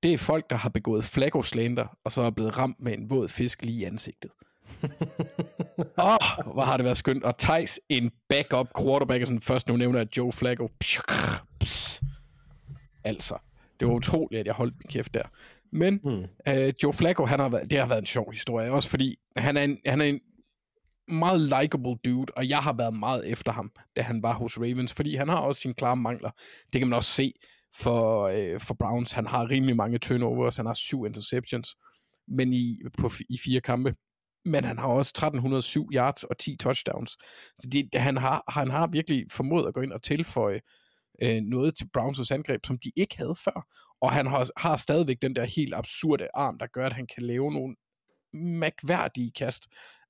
det 0.02 0.12
er 0.12 0.18
folk, 0.18 0.51
der 0.51 0.56
har 0.56 0.68
begået 0.68 1.05
flaggoslander, 1.05 1.98
og 2.05 2.12
så 2.12 2.20
er 2.20 2.31
blevet 2.31 2.59
ramt 2.59 2.81
med 2.81 2.93
en 2.93 3.10
våd 3.10 3.28
fisk 3.28 3.64
lige 3.64 3.81
i 3.81 3.85
ansigtet. 3.85 4.31
Åh, 5.98 6.16
oh, 6.39 6.52
hvor 6.52 6.62
har 6.62 6.76
det 6.76 6.85
været 6.85 6.97
skønt. 6.97 7.24
Og 7.24 7.39
Thijs, 7.39 7.81
en 7.89 8.10
backup 8.28 8.68
quarterback, 8.82 9.20
er 9.20 9.26
sådan 9.26 9.40
først 9.40 9.68
nu 9.68 9.76
nævner 9.76 9.98
jeg 9.98 10.16
Joe 10.16 10.32
Flacco. 10.32 10.68
Altså, 13.05 13.39
det 13.81 13.89
var 13.89 13.94
utroligt, 13.94 14.40
at 14.40 14.47
jeg 14.47 14.55
holdt 14.55 14.74
min 14.74 14.89
kæft 14.89 15.14
der. 15.14 15.22
Men 15.72 16.01
mm. 16.05 16.52
øh, 16.52 16.74
Joe 16.82 16.93
Flacco, 16.93 17.24
han 17.24 17.40
har 17.40 17.48
været, 17.48 17.70
det 17.70 17.78
har 17.78 17.86
været 17.86 17.98
en 17.98 18.06
sjov 18.06 18.32
historie, 18.32 18.72
også 18.72 18.90
fordi 18.90 19.18
han 19.36 19.56
er 19.56 19.62
en, 19.62 19.78
han 19.86 20.01
er 20.01 20.05
en 20.05 20.20
meget 21.09 21.40
likable 21.40 21.97
dude, 22.05 22.32
og 22.36 22.48
jeg 22.48 22.59
har 22.59 22.72
været 22.72 22.97
meget 22.97 23.31
efter 23.31 23.52
ham, 23.52 23.70
da 23.97 24.02
han 24.02 24.22
var 24.22 24.32
hos 24.32 24.59
Ravens, 24.59 24.93
fordi 24.93 25.14
han 25.14 25.28
har 25.28 25.36
også 25.36 25.60
sine 25.60 25.74
klare 25.74 25.97
mangler. 25.97 26.31
Det 26.72 26.81
kan 26.81 26.89
man 26.89 26.97
også 26.97 27.10
se 27.10 27.32
for, 27.76 28.22
øh, 28.22 28.60
for 28.60 28.74
Browns. 28.74 29.12
Han 29.12 29.26
har 29.26 29.51
rimelig 29.51 29.76
mange 29.76 29.98
turnovers, 29.98 30.56
han 30.56 30.66
har 30.66 30.74
syv 30.74 31.06
interceptions, 31.06 31.76
men 32.28 32.52
i, 32.52 32.78
på, 32.98 33.10
i 33.31 33.39
fire 33.44 33.60
kampe. 33.60 33.94
Men 34.44 34.64
han 34.64 34.78
har 34.78 34.89
også 34.89 35.10
1307 35.10 35.89
yards 35.93 36.24
og 36.24 36.39
10 36.39 36.56
touchdowns. 36.56 37.10
Så 37.56 37.68
det, 37.72 37.89
han, 37.94 38.16
har, 38.16 38.44
han 38.48 38.70
har 38.70 38.86
virkelig 38.86 39.26
formået 39.32 39.66
at 39.66 39.74
gå 39.74 39.81
ind 39.81 39.93
og 39.93 40.02
tilføje 40.02 40.60
øh, 41.22 41.40
noget 41.43 41.76
til 41.76 41.89
Browns' 41.98 42.35
angreb, 42.35 42.66
som 42.66 42.78
de 42.78 42.93
ikke 42.97 43.16
havde 43.16 43.35
før. 43.44 43.66
Og 44.01 44.12
han 44.12 44.26
har, 44.26 44.51
har 44.56 44.76
stadigvæk 44.76 45.16
den 45.22 45.36
der 45.36 45.44
helt 45.44 45.74
absurde 45.74 46.28
arm, 46.35 46.59
der 46.59 46.66
gør, 46.66 46.86
at 46.86 46.93
han 46.93 47.06
kan 47.14 47.22
lave 47.22 47.52
nogle 47.52 47.74
mærkværdige 48.35 49.32
kast 49.32 49.66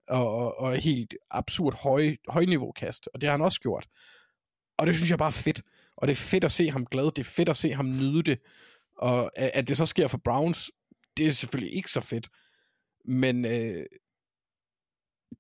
og, 0.09 0.59
og 0.59 0.77
helt 0.77 1.15
absurd 1.31 1.75
høj, 1.75 2.17
højniveau 2.29 2.73
kast, 2.73 3.09
og 3.15 3.21
det 3.21 3.29
har 3.29 3.37
han 3.37 3.45
også 3.45 3.61
gjort. 3.61 3.87
Og 4.79 4.87
det 4.87 4.95
synes 4.95 5.11
jeg 5.11 5.19
bare 5.19 5.29
er 5.29 5.33
fedt. 5.33 5.63
Og 5.97 6.09
det 6.09 6.13
er 6.13 6.17
fedt 6.17 6.45
at 6.45 6.53
se 6.53 6.71
ham 6.71 6.87
glad, 6.87 7.05
det 7.05 7.19
er 7.19 7.31
fedt 7.37 7.49
at 7.49 7.57
se 7.57 7.73
ham 7.73 7.87
nyde 7.87 8.23
det. 8.23 8.39
Og 8.99 9.31
at 9.39 9.69
det 9.69 9.77
så 9.77 9.87
sker 9.87 10.09
for 10.09 10.19
Browns, 10.25 10.71
det 11.17 11.27
er 11.27 11.31
selvfølgelig 11.31 11.77
ikke 11.77 11.91
så 11.91 12.01
fedt. 12.01 12.29
Men 13.05 13.45
øh, 13.45 13.87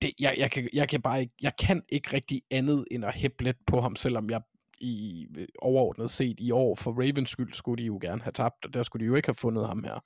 det, 0.03 0.13
jeg, 0.21 0.35
jeg, 0.39 0.51
kan, 0.51 0.69
jeg 0.73 0.89
kan 0.89 1.03
bare 1.03 1.21
ikke, 1.21 1.35
jeg 1.43 1.53
kan 1.59 1.83
ikke 1.89 2.13
rigtig 2.13 2.43
andet 2.51 2.85
end 2.91 3.05
at 3.05 3.15
hæppe 3.15 3.45
lidt 3.45 3.57
på 3.67 3.81
ham, 3.81 3.97
selvom 3.97 4.31
jeg 4.31 4.41
i 4.81 5.27
overordnet 5.59 6.11
set 6.11 6.41
i 6.41 6.51
år 6.51 6.75
for 6.75 6.93
Ravens 6.93 7.31
skyld 7.31 7.53
skulle 7.53 7.83
de 7.83 7.87
jo 7.87 7.99
gerne 8.03 8.23
have 8.23 8.33
tabt, 8.33 8.65
og 8.65 8.75
der 8.75 8.83
skulle 8.83 9.05
de 9.05 9.07
jo 9.07 9.15
ikke 9.15 9.29
have 9.29 9.35
fundet 9.35 9.67
ham 9.67 9.85
her. 9.85 9.99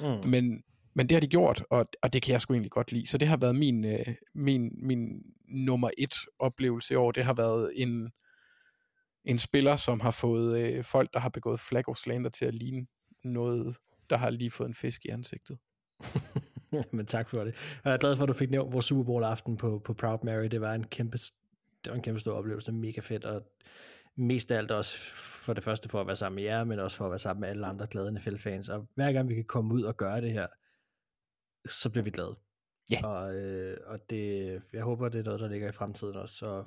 Mm. 0.00 0.28
Men, 0.28 0.62
men 0.96 1.08
det 1.08 1.14
har 1.14 1.20
de 1.20 1.26
gjort, 1.26 1.64
og, 1.70 1.88
og 2.02 2.12
det 2.12 2.22
kan 2.22 2.32
jeg 2.32 2.40
sgu 2.40 2.54
egentlig 2.54 2.70
godt 2.70 2.92
lide. 2.92 3.06
Så 3.06 3.18
det 3.18 3.28
har 3.28 3.36
været 3.36 3.56
min, 3.56 3.84
øh, 3.84 4.06
min, 4.34 4.70
min 4.82 5.22
nummer 5.48 5.90
et 5.98 6.14
oplevelse 6.38 6.94
i 6.94 6.96
år. 6.96 7.12
Det 7.12 7.24
har 7.24 7.34
været 7.34 7.72
en, 7.74 8.10
en 9.24 9.38
spiller, 9.38 9.76
som 9.76 10.00
har 10.00 10.10
fået 10.10 10.60
øh, 10.60 10.84
folk, 10.84 11.14
der 11.14 11.20
har 11.20 11.28
begået 11.28 11.60
flaggerslander 11.60 12.30
til 12.30 12.44
at 12.44 12.54
ligne 12.54 12.86
noget, 13.24 13.76
der 14.10 14.16
har 14.16 14.30
lige 14.30 14.50
fået 14.50 14.68
en 14.68 14.74
fisk 14.74 15.04
i 15.04 15.08
ansigtet. 15.08 15.58
Men 16.92 17.06
tak 17.06 17.28
for 17.28 17.44
det. 17.44 17.80
Jeg 17.84 17.92
er 17.92 17.96
glad 17.96 18.16
for, 18.16 18.22
at 18.22 18.28
du 18.28 18.34
fik 18.34 18.50
nævnt 18.50 18.72
vores 18.72 18.84
Super 18.84 19.04
Bowl 19.04 19.24
aften 19.24 19.56
på, 19.56 19.78
på 19.84 19.94
Proud 19.94 20.18
Mary. 20.24 20.44
Det 20.44 20.60
var 20.60 20.74
en 20.74 20.84
kæmpe, 20.84 21.18
det 21.84 21.90
var 21.90 21.94
en 21.94 22.02
kæmpe 22.02 22.20
stor 22.20 22.32
oplevelse. 22.32 22.72
Mega 22.72 23.00
fedt, 23.00 23.24
og 23.24 23.42
mest 24.16 24.50
af 24.50 24.58
alt 24.58 24.70
også 24.70 24.98
for 25.14 25.52
det 25.52 25.64
første 25.64 25.88
for 25.88 26.00
at 26.00 26.06
være 26.06 26.16
sammen 26.16 26.34
med 26.34 26.44
jer, 26.44 26.64
men 26.64 26.78
også 26.78 26.96
for 26.96 27.04
at 27.04 27.10
være 27.10 27.18
sammen 27.18 27.40
med 27.40 27.48
alle 27.48 27.66
andre 27.66 27.86
glade 27.86 28.12
NFL-fans. 28.12 28.68
Og 28.68 28.88
hver 28.94 29.12
gang 29.12 29.28
vi 29.28 29.34
kan 29.34 29.44
komme 29.44 29.74
ud 29.74 29.82
og 29.82 29.96
gøre 29.96 30.20
det 30.20 30.32
her, 30.32 30.46
så 31.68 31.90
bliver 31.90 32.04
vi 32.04 32.10
glade. 32.10 32.36
Ja. 32.90 33.06
Og, 33.06 33.34
øh, 33.34 33.76
og 33.86 33.98
det, 34.10 34.62
jeg 34.72 34.82
håber, 34.82 35.08
det 35.08 35.18
er 35.18 35.24
noget, 35.24 35.40
der 35.40 35.48
ligger 35.48 35.68
i 35.68 35.72
fremtiden 35.72 36.16
også. 36.16 36.34
Så, 36.34 36.64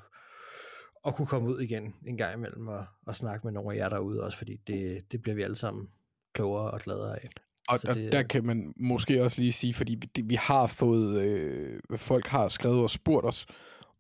at 1.06 1.16
kunne 1.16 1.28
komme 1.28 1.50
ud 1.50 1.62
igen 1.62 1.94
en 2.06 2.18
gang 2.18 2.34
imellem 2.34 2.68
og, 2.68 2.86
og 3.06 3.16
snakke 3.16 3.48
med 3.48 3.54
nogle 3.54 3.74
af 3.74 3.78
jer 3.78 3.90
derude 3.90 4.24
også, 4.24 4.38
fordi 4.38 4.56
det, 4.68 5.12
det 5.12 5.22
bliver 5.22 5.36
vi 5.36 5.42
alle 5.42 5.56
sammen 5.56 5.90
klogere 6.34 6.72
og 6.72 6.80
gladere 6.80 7.20
af. 7.24 7.30
Og, 7.70 7.80
og 7.88 7.96
det, 7.96 8.12
der 8.12 8.24
kan 8.24 8.46
man 8.46 8.74
måske 8.78 9.24
også 9.24 9.42
lige 9.42 9.52
sige, 9.52 9.74
fordi 9.74 9.98
vi, 10.16 10.22
vi 10.22 10.36
har 10.36 10.68
fået, 10.68 11.22
øh, 11.22 11.80
folk 11.98 12.28
har 12.28 12.48
skrevet 12.48 12.84
og 12.84 12.90
spurgt 12.90 13.26
os, 13.26 13.46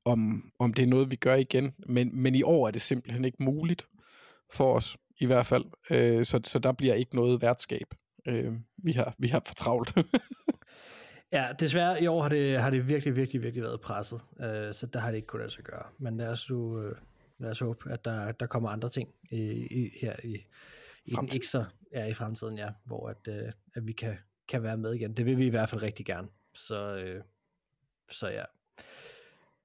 om, 0.06 0.52
om 0.60 0.74
det 0.74 0.84
er 0.84 0.88
noget, 0.88 1.12
vi 1.12 1.16
gør 1.16 1.36
igen, 1.36 1.74
men, 1.88 2.22
men 2.22 2.36
i 2.36 2.44
år 2.44 2.68
er 2.68 2.72
det 2.72 2.82
simpelthen 2.82 3.26
ikke 3.26 3.44
muligt 3.44 3.88
for 4.52 4.74
os, 4.74 4.98
i 5.20 5.26
hvert 5.26 5.46
fald. 5.46 5.66
Øh, 5.92 6.26
så, 6.26 6.42
så 6.44 6.60
der 6.60 6.72
bliver 6.72 6.94
ikke 6.94 7.16
noget 7.16 7.42
værtskab. 7.42 7.94
Øh, 8.26 8.54
vi, 8.78 8.91
har, 8.91 9.16
vi 9.18 9.28
har 9.28 9.41
for 9.48 9.54
travlt. 9.54 9.98
ja, 11.32 11.48
desværre 11.60 12.04
i 12.04 12.08
år 12.08 12.22
har 12.22 12.30
det, 12.30 12.60
har 12.60 12.70
det 12.70 12.90
virkelig, 12.90 13.16
virkelig, 13.16 13.44
virkelig 13.44 13.64
været 13.64 13.82
presset, 13.82 14.22
øh, 14.40 14.74
så 14.74 14.88
der 14.94 15.00
har 15.00 15.10
det 15.10 15.16
ikke 15.16 15.28
kunnet 15.28 15.41
lade 15.41 15.54
sig 15.54 15.64
gøre. 15.64 15.86
Men 15.98 16.18
lad 16.18 16.28
os, 16.28 16.46
du, 16.46 16.82
øh, 16.82 16.96
lad 17.40 17.50
os 17.50 17.60
håbe, 17.60 17.91
at 17.91 18.06
der, 18.06 18.32
der 18.32 18.46
kommer 18.46 18.70
andre 18.70 18.90
ting 18.90 19.10
i, 19.32 19.41
i, 19.72 19.90
her 20.02 20.16
i, 20.24 20.46
i 21.06 21.12
den 21.12 21.30
ekstra, 21.34 21.66
ja, 21.94 22.06
i 22.06 22.14
fremtiden, 22.14 22.58
ja, 22.58 22.70
hvor 22.86 23.10
at, 23.10 23.28
øh, 23.28 23.52
at 23.76 23.88
vi 23.88 23.91
kan, 23.91 24.18
kan 24.48 24.64
være 24.64 24.78
med 24.78 24.94
igen. 24.94 25.14
Det 25.18 25.26
vil 25.26 25.38
vi 25.38 25.46
i 25.46 25.50
hvert 25.50 25.70
fald 25.70 25.82
rigtig 25.82 26.06
gerne. 26.06 26.28
Så, 26.54 26.96
øh, 26.96 27.24
så 28.12 28.28
ja. 28.28 28.44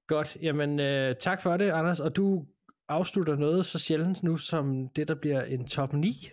Godt, 0.07 0.37
jamen 0.43 0.81
øh, 0.81 1.17
tak 1.21 1.43
for 1.43 1.57
det, 1.57 1.71
Anders. 1.71 2.01
Og 2.01 2.17
du 2.17 2.47
afslutter 2.89 3.37
noget 3.37 3.67
så 3.67 3.79
sjældent 3.79 4.23
nu, 4.23 4.37
som 4.37 4.89
det, 4.89 5.09
der 5.09 5.15
bliver 5.15 5.43
en 5.43 5.67
top 5.67 5.93
9 5.93 6.29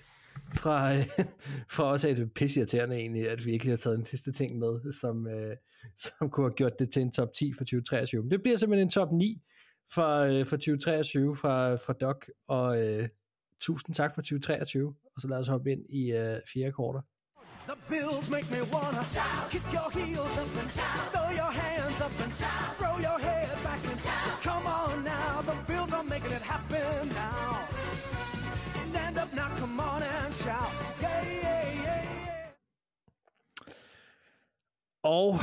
fra, 0.53 0.95
øh, 0.95 1.05
for 1.75 1.83
os 1.83 2.05
er 2.05 2.13
det 2.13 2.33
pissirriterende 2.33 2.95
egentlig, 2.95 3.29
at 3.29 3.45
vi 3.45 3.51
ikke 3.51 3.65
lige 3.65 3.71
har 3.71 3.77
taget 3.77 3.97
den 3.97 4.05
sidste 4.05 4.31
ting 4.31 4.59
med, 4.59 4.93
som, 5.01 5.27
øh, 5.27 5.55
som 6.03 6.29
kunne 6.29 6.45
have 6.45 6.53
gjort 6.53 6.79
det 6.79 6.89
til 6.89 7.01
en 7.01 7.11
top 7.11 7.33
10 7.33 7.53
for 7.53 7.63
2023. 7.63 8.21
Men 8.21 8.31
det 8.31 8.41
bliver 8.41 8.57
simpelthen 8.57 8.87
en 8.87 8.91
top 8.91 9.11
9 9.11 9.41
for, 9.93 10.17
øh, 10.17 10.45
for 10.45 10.55
2023 10.55 11.35
fra, 11.35 11.75
fra 11.75 11.93
Doc, 11.93 12.25
og 12.47 12.81
øh, 12.81 13.07
tusind 13.59 13.95
tak 13.95 14.15
for 14.15 14.21
2023, 14.21 14.95
og 15.15 15.21
så 15.21 15.27
lad 15.27 15.37
os 15.37 15.47
hoppe 15.47 15.71
ind 15.71 15.81
i 15.89 16.11
øh, 16.11 16.39
fjerde 16.53 16.71
kvartal. 16.71 17.01
The 17.67 17.77
bills 17.89 18.29
make 18.29 18.49
me 18.51 18.61
wanna 18.73 19.05
shout. 19.05 19.51
kick 19.51 19.63
your 19.71 19.89
heels 19.91 20.37
up 20.37 20.57
and 20.61 20.71
shout. 20.71 21.11
throw 21.13 21.29
your 21.41 21.51
hands 21.61 22.01
up 22.01 22.19
and 22.23 22.33
shout. 22.39 22.75
throw 22.79 22.95
your 23.07 23.19
head 23.27 23.49
back 23.63 23.83
and 23.91 23.99
shout. 24.05 24.41
Come 24.43 24.65
on 24.65 25.03
now, 25.03 25.41
the 25.49 25.57
bills 25.67 25.93
are 25.93 26.03
making 26.03 26.31
it 26.31 26.41
happen 26.41 27.09
now. 27.09 27.40
Now, 29.33 29.57
come 29.57 29.79
on 29.79 30.03
and 30.03 30.33
shout. 30.33 30.71
Yeah, 31.01 31.25
yeah, 31.25 31.75
yeah, 31.75 32.05
yeah. 32.05 32.51
Og 35.03 35.39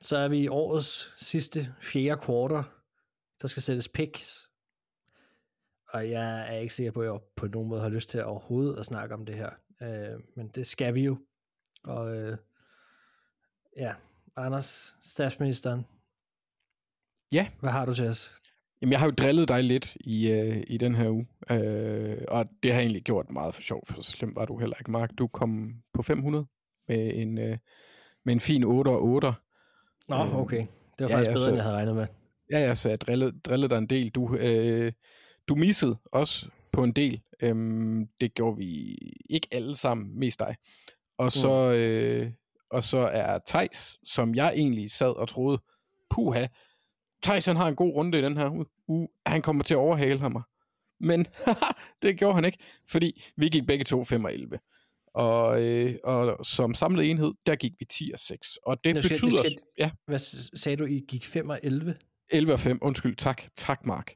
så 0.00 0.16
er 0.16 0.28
vi 0.28 0.38
i 0.38 0.48
årets 0.48 1.14
sidste 1.26 1.74
fjerde 1.80 2.20
kvartal. 2.20 2.62
Der 3.42 3.48
skal 3.48 3.62
sættes 3.62 3.88
picks. 3.88 4.50
Og 5.92 6.10
jeg 6.10 6.54
er 6.54 6.58
ikke 6.58 6.74
sikker 6.74 6.92
på, 6.92 7.00
at 7.00 7.06
jeg 7.06 7.20
på 7.36 7.46
nogen 7.46 7.68
måde 7.68 7.80
har 7.80 7.88
lyst 7.88 8.08
til 8.08 8.18
at 8.18 8.24
overhovedet 8.24 8.78
at 8.78 8.84
snakke 8.84 9.14
om 9.14 9.26
det 9.26 9.34
her. 9.34 9.50
Øh, 9.82 10.20
men 10.36 10.48
det 10.48 10.66
skal 10.66 10.94
vi 10.94 11.04
jo. 11.04 11.18
Og 11.84 12.16
øh, 12.16 12.36
ja, 13.76 13.94
Anders, 14.36 14.96
statsministeren. 15.00 15.86
Ja. 17.32 17.50
Hvad 17.60 17.70
har 17.70 17.86
du 17.86 17.94
til 17.94 18.08
os? 18.08 18.34
Jamen, 18.82 18.92
jeg 18.92 18.98
har 19.00 19.06
jo 19.06 19.10
drillet 19.12 19.48
dig 19.48 19.64
lidt 19.64 19.96
i, 20.00 20.30
øh, 20.30 20.62
i 20.66 20.76
den 20.76 20.94
her 20.94 21.10
uge, 21.10 21.26
øh, 21.50 22.18
og 22.28 22.46
det 22.62 22.72
har 22.72 22.80
egentlig 22.80 23.02
gjort 23.02 23.30
meget 23.30 23.54
for 23.54 23.62
sjov, 23.62 23.82
for 23.86 24.00
så 24.00 24.10
slemt 24.12 24.36
var 24.36 24.44
du 24.44 24.58
heller 24.58 24.76
ikke, 24.80 24.90
Mark. 24.90 25.10
Du 25.18 25.26
kom 25.26 25.74
på 25.94 26.02
500 26.02 26.46
med 26.88 27.10
en, 27.14 27.38
øh, 27.38 27.58
med 28.24 28.32
en 28.34 28.40
fin 28.40 28.64
8 28.64 28.88
og 28.88 29.04
8. 29.04 29.32
Nå, 30.08 30.16
okay. 30.16 30.66
Det 30.98 31.04
var 31.04 31.08
ja, 31.08 31.16
faktisk 31.16 31.30
ja, 31.30 31.34
bedre, 31.34 31.38
så- 31.44 31.48
end 31.48 31.56
jeg 31.56 31.64
havde 31.64 31.76
regnet 31.76 31.94
med. 31.96 32.06
Ja, 32.52 32.58
ja, 32.58 32.74
så 32.74 32.88
jeg 32.88 33.00
drillede, 33.00 33.40
drillede 33.40 33.70
dig 33.70 33.78
en 33.78 33.86
del. 33.86 34.08
Du, 34.08 34.36
øh, 34.36 34.92
du 35.48 35.54
missede 35.54 35.96
også 36.12 36.46
på 36.72 36.84
en 36.84 36.92
del. 36.92 37.20
Øhm, 37.42 38.06
det 38.20 38.34
gjorde 38.34 38.56
vi 38.56 38.98
ikke 39.30 39.48
alle 39.52 39.74
sammen, 39.76 40.18
mest 40.18 40.38
dig. 40.38 40.56
Og 41.18 41.32
så, 41.32 41.72
øh, 41.72 42.30
og 42.70 42.84
så 42.84 42.98
er 42.98 43.38
Tejs, 43.46 43.98
som 44.04 44.34
jeg 44.34 44.52
egentlig 44.56 44.90
sad 44.90 45.16
og 45.16 45.28
troede, 45.28 45.58
puha, 46.10 46.46
Thijs 47.22 47.46
han 47.46 47.56
har 47.56 47.68
en 47.68 47.76
god 47.76 47.94
runde 47.94 48.18
i 48.18 48.22
den 48.22 48.36
her 48.36 48.50
u- 48.50 48.84
uge. 48.88 49.08
Han 49.26 49.42
kommer 49.42 49.64
til 49.64 49.74
at 49.74 49.78
overhale 49.78 50.18
ham. 50.20 50.42
Men 51.00 51.26
det 52.02 52.18
gjorde 52.18 52.34
han 52.34 52.44
ikke, 52.44 52.58
fordi 52.88 53.24
vi 53.36 53.48
gik 53.48 53.66
begge 53.66 53.84
to 53.84 54.04
5 54.04 54.24
og 54.24 54.34
11. 54.34 54.58
Og, 55.14 55.62
øh, 55.62 55.94
og 56.04 56.46
som 56.46 56.74
samlet 56.74 57.10
enhed, 57.10 57.32
der 57.46 57.54
gik 57.56 57.72
vi 57.78 57.84
10 57.84 58.10
og 58.14 58.18
6. 58.18 58.56
Og 58.62 58.84
det 58.84 59.04
skal- 59.04 59.08
betyder... 59.14 59.36
skal- 59.42 59.56
Ja, 59.78 59.90
Hvad 60.06 60.18
sagde 60.58 60.76
du, 60.76 60.84
I 60.84 61.04
gik 61.08 61.26
5 61.26 61.48
og 61.48 61.60
11? 61.62 61.94
11 62.30 62.52
og 62.52 62.60
5. 62.60 62.78
Undskyld, 62.82 63.16
tak. 63.16 63.42
Tak, 63.56 63.86
Mark. 63.86 64.12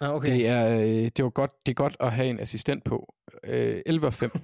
Ah, 0.00 0.14
okay. 0.14 0.32
Det 0.32 0.46
er, 0.46 0.80
øh, 0.80 1.10
det 1.16 1.22
var 1.24 1.30
godt, 1.30 1.50
det 1.66 1.72
er 1.72 1.74
godt 1.74 1.96
at 2.00 2.12
have 2.12 2.28
en 2.28 2.40
assistent 2.40 2.84
på. 2.84 3.14
Øh, 3.44 3.82
11 3.86 4.06
og 4.06 4.14
5. 4.14 4.30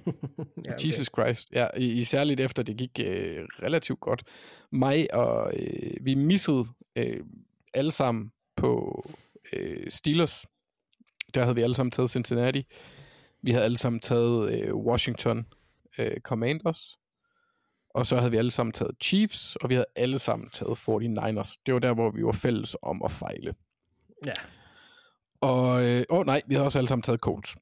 ja, 0.65 0.73
okay. 0.73 0.87
Jesus 0.87 1.07
Christ. 1.17 1.49
Ja, 1.51 1.67
i, 1.77 1.91
i 1.91 2.03
særligt 2.03 2.39
efter 2.39 2.63
det 2.63 2.77
gik 2.77 2.99
øh, 2.99 3.43
relativt 3.63 3.99
godt. 3.99 4.23
Mig 4.71 5.13
og 5.13 5.53
øh, 5.59 5.91
vi 6.01 6.15
missede 6.15 6.65
øh, 6.95 7.19
alle 7.73 7.91
sammen 7.91 8.31
på 8.55 9.03
øh, 9.53 9.91
Steelers. 9.91 10.45
Der 11.33 11.43
havde 11.43 11.55
vi 11.55 11.61
alle 11.61 11.75
sammen 11.75 11.91
taget 11.91 12.09
Cincinnati. 12.09 12.67
Vi 13.41 13.51
havde 13.51 13.65
alle 13.65 13.77
sammen 13.77 13.99
taget 13.99 14.53
øh, 14.53 14.75
Washington 14.75 15.45
øh, 15.97 16.19
Commanders. 16.19 16.97
Og 17.89 18.05
så 18.05 18.17
havde 18.17 18.31
vi 18.31 18.37
alle 18.37 18.51
sammen 18.51 18.73
taget 18.73 18.95
Chiefs, 19.03 19.55
og 19.55 19.69
vi 19.69 19.73
havde 19.73 19.85
alle 19.95 20.19
sammen 20.19 20.49
taget 20.49 20.77
49ers. 20.77 21.55
Det 21.65 21.73
var 21.73 21.79
der, 21.79 21.93
hvor 21.93 22.11
vi 22.11 22.23
var 22.23 22.31
fælles 22.31 22.75
om 22.81 23.01
at 23.03 23.11
fejle. 23.11 23.55
Ja. 24.25 24.33
Og, 25.41 25.85
øh, 25.85 26.03
åh 26.09 26.25
nej, 26.25 26.41
vi 26.47 26.55
havde 26.55 26.67
også 26.67 26.79
alle 26.79 26.87
sammen 26.87 27.03
taget 27.03 27.19
Colts. 27.19 27.55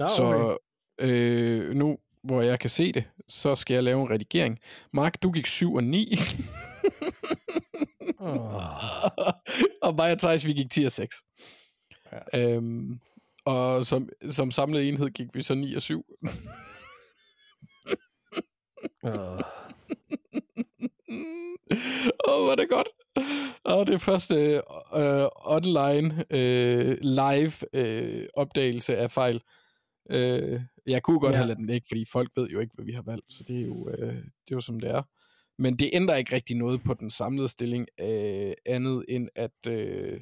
Okay. 0.00 0.08
Så 0.08 0.58
øh, 1.00 1.74
nu, 1.74 1.98
hvor 2.22 2.42
jeg 2.42 2.60
kan 2.60 2.70
se 2.70 2.92
det, 2.92 3.04
så 3.28 3.54
skal 3.54 3.74
jeg 3.74 3.82
lave 3.82 4.02
en 4.02 4.10
redigering. 4.10 4.58
Mark, 4.92 5.22
du 5.22 5.30
gik 5.30 5.46
7 5.46 5.74
og 5.74 5.84
9. 5.84 6.14
Oh. 8.20 8.62
og 9.82 9.94
mig 9.94 10.12
og 10.12 10.18
Thijs, 10.18 10.46
vi 10.46 10.52
gik 10.52 10.70
10 10.70 10.84
og 10.84 10.92
6. 10.92 11.16
Ja. 12.32 12.54
Øhm, 12.54 12.98
og 13.44 13.84
som, 13.86 14.08
som 14.30 14.50
samlet 14.50 14.88
enhed 14.88 15.10
gik 15.10 15.26
vi 15.34 15.42
så 15.42 15.54
9 15.54 15.74
og 15.74 15.82
7. 15.82 16.04
Oh. 19.02 19.38
Åh, 22.28 22.34
oh, 22.34 22.42
hvor 22.44 22.50
er 22.50 22.54
det 22.56 22.68
godt. 22.70 22.88
Og 23.64 23.86
det 23.86 24.00
første 24.00 24.34
øh, 24.96 25.26
online 25.44 26.24
øh, 26.30 26.98
live 27.00 27.52
øh, 27.76 28.26
opdagelse 28.34 28.96
af 28.96 29.10
fejl. 29.10 29.42
Øh, 30.10 30.60
jeg 30.86 31.02
kunne 31.02 31.20
godt 31.20 31.32
Ja. 31.32 31.36
have 31.36 31.46
ladet 31.46 31.58
den 31.58 31.66
ligge, 31.66 31.86
fordi 31.88 32.04
folk 32.12 32.30
ved 32.36 32.48
jo 32.48 32.60
ikke, 32.60 32.74
hvad 32.74 32.84
vi 32.84 32.92
har 32.92 33.02
valgt, 33.02 33.32
så 33.32 33.44
det 33.48 33.60
er 33.60 33.66
jo, 33.66 33.88
øh, 33.90 34.14
det 34.16 34.50
er 34.50 34.54
jo 34.54 34.60
som 34.60 34.80
det 34.80 34.90
er. 34.90 35.02
Men 35.58 35.76
det 35.76 35.90
ændrer 35.92 36.16
ikke 36.16 36.34
rigtig 36.34 36.56
noget 36.56 36.82
på 36.82 36.94
den 36.94 37.10
samlede 37.10 37.48
stilling, 37.48 37.86
øh, 38.00 38.52
andet 38.66 39.04
end 39.08 39.28
at 39.34 39.68
øh, 39.70 40.20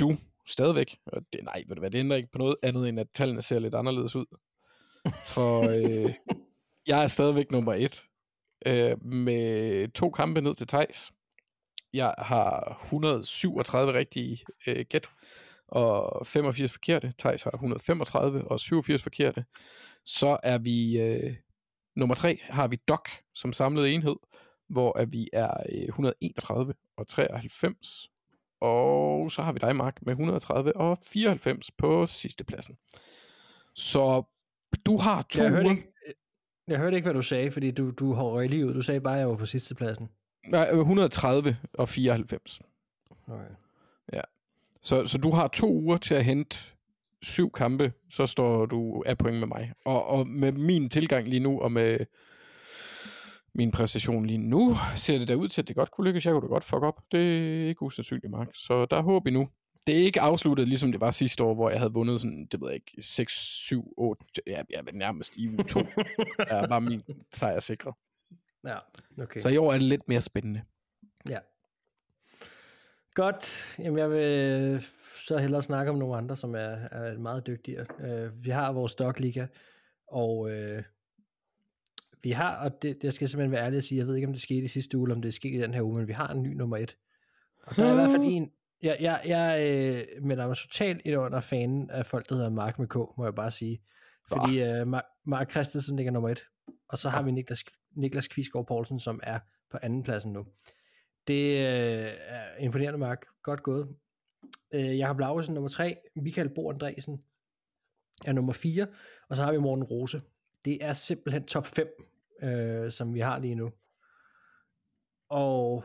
du 0.00 0.16
stadigvæk, 0.46 0.98
og 1.06 1.22
det, 1.32 1.44
nej, 1.44 1.64
ved 1.66 1.76
du 1.76 1.80
hvad, 1.80 1.90
det 1.90 1.98
ændrer 1.98 2.16
ikke 2.16 2.32
på 2.32 2.38
noget 2.38 2.56
andet, 2.62 2.88
end 2.88 3.00
at 3.00 3.06
tallene 3.14 3.42
ser 3.42 3.58
lidt 3.58 3.74
anderledes 3.74 4.16
ud. 4.16 4.26
For 5.34 5.62
øh, 5.62 6.14
jeg 6.86 7.02
er 7.02 7.06
stadigvæk 7.06 7.50
nummer 7.50 7.74
et, 7.74 8.02
øh, 8.66 9.04
med 9.04 9.88
to 9.88 10.10
kampe 10.10 10.40
ned 10.40 10.54
til 10.54 10.66
Tejs. 10.66 11.12
Jeg 11.92 12.14
har 12.18 12.80
137 12.84 13.92
rigtige 13.92 14.44
øh, 14.66 14.84
gæt, 14.88 15.10
og 15.68 16.26
85 16.26 16.72
forkerte. 16.72 17.14
Thijs 17.18 17.42
har 17.42 17.50
135 17.50 18.50
og 18.50 18.60
87 18.60 19.02
forkerte. 19.02 19.44
Så 20.04 20.36
er 20.42 20.58
vi 20.58 21.00
øh, 21.00 21.34
nummer 21.96 22.14
tre, 22.14 22.40
har 22.42 22.68
vi 22.68 22.76
Doc 22.76 23.00
som 23.34 23.52
samlet 23.52 23.94
enhed, 23.94 24.16
hvor 24.68 24.98
at 24.98 25.12
vi 25.12 25.28
er 25.32 25.50
øh, 25.72 25.82
131 25.82 26.74
og 26.96 27.08
93. 27.08 28.10
Og 28.60 29.32
så 29.32 29.42
har 29.42 29.52
vi 29.52 29.58
dig, 29.58 29.76
Mark, 29.76 29.98
med 30.02 30.12
130 30.12 30.76
og 30.76 30.98
94 31.02 31.70
på 31.70 32.06
sidste 32.06 32.44
pladsen. 32.44 32.76
Så 33.74 34.22
du 34.86 34.96
har 34.96 35.22
to 35.22 35.42
Jeg 35.42 35.50
hørte, 35.50 35.64
uger. 35.64 35.76
ikke, 35.76 35.92
jeg 36.68 36.78
hørte 36.78 36.96
ikke, 36.96 37.06
hvad 37.06 37.14
du 37.14 37.22
sagde, 37.22 37.50
fordi 37.50 37.70
du, 37.70 37.90
du 37.90 38.12
har 38.12 38.40
lige 38.40 38.66
ud. 38.66 38.74
Du 38.74 38.82
sagde 38.82 39.00
bare, 39.00 39.14
at 39.14 39.20
jeg 39.20 39.28
var 39.28 39.36
på 39.36 39.46
sidste 39.46 39.74
pladsen. 39.74 40.08
Nej, 40.46 40.68
130 40.70 41.56
og 41.74 41.88
94. 41.88 42.60
Okay. 43.28 43.44
Så, 44.86 45.06
så 45.06 45.18
du 45.18 45.30
har 45.30 45.48
to 45.48 45.72
uger 45.72 45.96
til 45.96 46.14
at 46.14 46.24
hente 46.24 46.58
syv 47.22 47.50
kampe, 47.52 47.92
så 48.10 48.26
står 48.26 48.66
du 48.66 49.02
af 49.06 49.18
point 49.18 49.38
med 49.38 49.46
mig. 49.46 49.72
Og, 49.84 50.06
og 50.06 50.28
med 50.28 50.52
min 50.52 50.90
tilgang 50.90 51.28
lige 51.28 51.40
nu, 51.40 51.60
og 51.60 51.72
med 51.72 51.98
min 53.54 53.70
præstation 53.70 54.26
lige 54.26 54.38
nu, 54.38 54.76
ser 54.96 55.18
det 55.18 55.28
da 55.28 55.34
ud 55.34 55.48
til, 55.48 55.62
at 55.62 55.68
det 55.68 55.76
godt 55.76 55.90
kunne 55.90 56.06
lykkes. 56.06 56.24
Jeg 56.24 56.32
kunne 56.32 56.42
da 56.42 56.46
godt 56.46 56.64
fuck 56.64 56.82
op. 56.82 57.00
Det 57.12 57.20
er 57.64 57.68
ikke 57.68 57.82
usandsynligt, 57.82 58.30
Mark. 58.30 58.48
Så 58.54 58.86
der 58.86 58.96
er 58.96 59.02
håb 59.02 59.26
endnu. 59.26 59.48
Det 59.86 59.94
er 59.94 60.04
ikke 60.04 60.20
afsluttet, 60.20 60.68
ligesom 60.68 60.92
det 60.92 61.00
var 61.00 61.10
sidste 61.10 61.44
år, 61.44 61.54
hvor 61.54 61.70
jeg 61.70 61.78
havde 61.78 61.92
vundet 61.92 62.20
sådan, 62.20 62.48
det 62.52 62.60
ved 62.60 62.68
jeg 62.68 62.74
ikke, 62.74 63.02
6, 63.02 63.32
7, 63.32 63.94
8, 63.96 64.24
ja, 64.46 64.62
jeg 64.70 64.84
var 64.84 64.92
nærmest 64.92 65.36
i 65.36 65.48
uge 65.48 65.64
2. 65.64 65.80
Der 66.38 66.68
var 66.68 66.78
min 66.78 67.02
sejr 67.32 67.60
sikret. 67.60 67.94
Ja, 68.64 68.76
okay. 69.22 69.40
Så 69.40 69.48
i 69.48 69.56
år 69.56 69.72
er 69.72 69.78
det 69.78 69.82
lidt 69.82 70.08
mere 70.08 70.20
spændende. 70.20 70.62
Ja. 71.28 71.38
Godt. 73.14 73.76
Jamen, 73.78 73.98
jeg 73.98 74.10
vil 74.10 74.86
så 75.16 75.38
hellere 75.38 75.62
snakke 75.62 75.92
om 75.92 75.98
nogle 75.98 76.16
andre, 76.16 76.36
som 76.36 76.54
er, 76.54 76.76
er 76.90 77.18
meget 77.18 77.46
dygtigere. 77.46 77.86
Uh, 77.98 78.44
vi 78.44 78.50
har 78.50 78.72
vores 78.72 78.92
Stockliga, 78.92 79.46
og 80.08 80.38
uh, 80.38 80.82
vi 82.22 82.30
har, 82.30 82.56
og 82.56 82.82
det, 82.82 83.02
det 83.02 83.14
skal 83.14 83.24
jeg 83.24 83.28
simpelthen 83.28 83.52
være 83.52 83.64
ærlig 83.64 83.76
at 83.76 83.84
sige, 83.84 83.98
jeg 83.98 84.06
ved 84.06 84.14
ikke, 84.14 84.26
om 84.26 84.32
det 84.32 84.42
skete 84.42 84.64
i 84.64 84.68
sidste 84.68 84.98
uge, 84.98 85.06
eller 85.06 85.16
om 85.16 85.22
det 85.22 85.34
skete 85.34 85.54
i 85.54 85.60
den 85.60 85.74
her 85.74 85.82
uge, 85.82 85.98
men 85.98 86.08
vi 86.08 86.12
har 86.12 86.28
en 86.28 86.42
ny 86.42 86.52
nummer 86.54 86.76
et. 86.76 86.96
Og 87.62 87.76
der 87.76 87.84
er 87.84 87.92
i 87.92 87.94
hvert 87.94 88.10
fald 88.10 88.22
en, 88.24 88.50
jeg, 88.82 88.96
jeg, 89.00 89.20
jeg 89.26 89.62
øh, 89.62 90.24
melder 90.24 90.46
mig 90.46 90.56
totalt 90.56 91.00
ind 91.04 91.16
under 91.16 91.40
fanen 91.40 91.90
af 91.90 92.06
folk, 92.06 92.28
der 92.28 92.34
hedder 92.34 92.50
Mark 92.50 92.78
med 92.78 92.86
K, 92.86 92.94
må 92.94 93.24
jeg 93.24 93.34
bare 93.34 93.50
sige. 93.50 93.82
Fordi 94.28 94.62
øh, 94.62 94.86
Mark, 94.86 95.04
Mark 95.26 95.50
Christensen 95.50 95.96
ligger 95.96 96.12
nummer 96.12 96.28
et, 96.28 96.40
og 96.88 96.98
så 96.98 97.08
har 97.08 97.22
vi 97.22 97.30
Niklas, 97.30 97.64
Niklas 97.96 98.28
Kvisgaard 98.28 98.66
Poulsen, 98.66 99.00
som 99.00 99.20
er 99.22 99.38
på 99.70 99.78
anden 99.82 100.02
pladsen 100.02 100.32
nu. 100.32 100.46
Det 101.28 101.44
øh, 101.44 102.12
er 102.26 102.56
imponerende, 102.60 102.98
Mark. 102.98 103.26
Godt 103.42 103.62
gået. 103.62 103.88
Øh, 104.76 104.98
Jakob 104.98 105.18
Laursen 105.18 105.54
nummer 105.54 105.68
3, 105.68 105.96
Michael 106.16 106.54
Bo 106.54 106.70
Andresen 106.70 107.24
er 108.26 108.32
nummer 108.32 108.52
4, 108.52 108.86
og 109.28 109.36
så 109.36 109.42
har 109.42 109.52
vi 109.52 109.58
Morten 109.58 109.84
Rose. 109.84 110.22
Det 110.64 110.84
er 110.84 110.92
simpelthen 110.92 111.44
top 111.44 111.66
5, 111.66 111.88
øh, 112.42 112.92
som 112.92 113.14
vi 113.14 113.20
har 113.20 113.38
lige 113.38 113.54
nu. 113.54 113.70
Og 115.28 115.84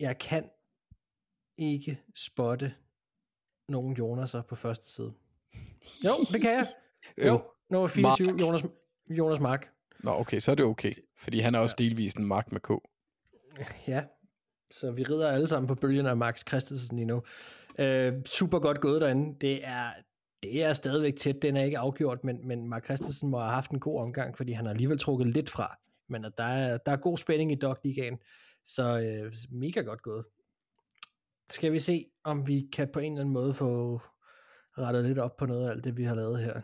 jeg 0.00 0.18
kan 0.18 0.50
ikke 1.58 2.00
spotte 2.14 2.74
nogen 3.68 3.96
Jonaser 3.96 4.42
på 4.42 4.54
første 4.54 4.92
side. 4.94 5.12
Jo, 6.04 6.12
det 6.32 6.40
kan 6.40 6.54
jeg. 6.54 6.66
Jo, 7.26 7.42
nummer 7.70 7.88
24, 7.88 8.26
Mark. 8.32 8.40
Jonas, 8.40 8.62
Jonas 9.10 9.40
Mark. 9.40 9.70
Nå, 10.04 10.10
okay, 10.10 10.38
så 10.38 10.50
er 10.50 10.54
det 10.54 10.64
okay. 10.64 10.94
Fordi 11.16 11.40
han 11.40 11.54
er 11.54 11.58
også 11.58 11.74
delvist 11.78 12.16
en 12.16 12.24
Mark 12.24 12.52
med 12.52 12.60
K. 12.60 12.70
Ja, 13.86 14.04
så 14.70 14.90
vi 14.90 15.02
rider 15.02 15.30
alle 15.30 15.46
sammen 15.46 15.68
på 15.68 15.74
bølgen 15.74 16.06
af 16.06 16.16
Max 16.16 16.42
Christensen 16.48 16.96
lige 16.96 17.06
nu. 17.06 17.22
Øh, 17.78 18.12
super 18.26 18.58
godt 18.58 18.80
gået 18.80 19.00
derinde. 19.00 19.36
Det 19.40 19.66
er, 19.66 19.90
det 20.42 20.64
er 20.64 20.72
stadigvæk 20.72 21.16
tæt. 21.16 21.42
Den 21.42 21.56
er 21.56 21.64
ikke 21.64 21.78
afgjort, 21.78 22.24
men, 22.24 22.48
men 22.48 22.68
Mark 22.68 22.84
Christensen 22.84 23.30
må 23.30 23.38
have 23.38 23.52
haft 23.52 23.70
en 23.70 23.80
god 23.80 24.04
omgang, 24.04 24.36
fordi 24.36 24.52
han 24.52 24.64
har 24.64 24.72
alligevel 24.72 24.98
trukket 24.98 25.28
lidt 25.28 25.50
fra. 25.50 25.78
Men 26.08 26.24
at 26.24 26.32
der, 26.38 26.44
er, 26.44 26.78
der 26.78 26.92
er 26.92 26.96
god 26.96 27.16
spænding 27.16 27.52
i 27.52 27.54
Dog 27.54 27.76
Ligaen, 27.84 28.18
så 28.64 29.00
øh, 29.00 29.32
mega 29.50 29.80
godt 29.80 30.02
gået. 30.02 30.24
Skal 31.50 31.72
vi 31.72 31.78
se, 31.78 32.06
om 32.24 32.48
vi 32.48 32.68
kan 32.72 32.88
på 32.92 32.98
en 32.98 33.12
eller 33.12 33.20
anden 33.20 33.32
måde 33.32 33.54
få 33.54 34.00
rettet 34.78 35.04
lidt 35.04 35.18
op 35.18 35.36
på 35.36 35.46
noget 35.46 35.66
af 35.66 35.70
alt 35.70 35.84
det, 35.84 35.96
vi 35.96 36.04
har 36.04 36.14
lavet 36.14 36.44
her 36.44 36.60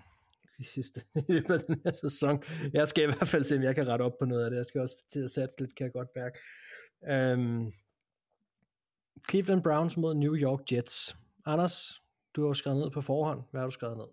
de 0.59 0.65
sidste 0.65 1.01
i 1.29 1.33
løbet 1.33 1.55
af 1.55 1.61
den 1.61 1.81
her 1.85 1.93
sæson. 1.93 2.43
Jeg 2.73 2.89
skal 2.89 3.03
i 3.03 3.07
hvert 3.07 3.29
fald 3.29 3.45
se, 3.45 3.57
om 3.57 3.63
jeg 3.63 3.75
kan 3.75 3.87
rette 3.87 4.03
op 4.03 4.19
på 4.19 4.25
noget 4.25 4.45
af 4.45 4.51
det. 4.51 4.57
Jeg 4.57 4.67
skal 4.67 4.81
også 4.81 4.97
til 5.13 5.21
at 5.21 5.31
satse 5.31 5.61
lidt, 5.61 5.77
kan 5.77 5.85
jeg 5.85 5.93
godt 5.93 6.09
mærke. 6.17 6.39
Øhm, 7.09 7.73
Cleveland 9.31 9.63
Browns 9.63 9.97
mod 9.97 10.15
New 10.15 10.37
York 10.37 10.73
Jets. 10.73 11.17
Anders, 11.47 12.03
du 12.37 12.41
har 12.41 12.49
jo 12.49 12.55
skrevet 12.55 12.79
ned 12.81 12.91
på 12.91 13.01
forhånd. 13.01 13.41
Hvad 13.51 13.61
har 13.61 13.67
du 13.67 13.71
skrevet 13.73 13.97
ned? 13.97 14.07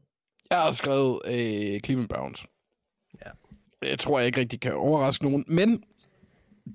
Jeg 0.50 0.58
har 0.62 0.72
skrevet 0.72 1.22
øh, 1.26 1.80
Cleveland 1.80 2.10
Browns. 2.10 2.48
Ja. 3.26 3.30
Jeg 3.82 4.00
tror 4.00 4.20
jeg 4.20 4.28
ikke 4.28 4.40
rigtig 4.40 4.60
kan 4.60 4.74
overraske 4.74 5.24
nogen, 5.24 5.46
men 5.48 5.84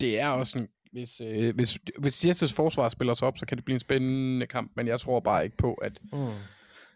det 0.01 0.21
er 0.21 0.29
også 0.29 0.59
en 0.59 0.69
hvis, 0.93 1.21
øh, 1.21 1.55
hvis, 1.55 1.79
hvis 1.99 2.25
Jets' 2.25 2.55
forsvar 2.55 2.89
spiller 2.89 3.15
sig 3.15 3.29
op, 3.29 3.39
så 3.39 3.47
kan 3.47 3.57
det 3.57 3.65
blive 3.65 3.75
en 3.75 3.81
spændende 3.81 4.47
kamp, 4.47 4.73
men 4.77 4.87
jeg 4.87 5.01
tror 5.01 5.21
bare 5.21 5.45
ikke 5.45 5.57
på, 5.57 5.75
at, 5.75 6.01
Mm. 6.13 6.19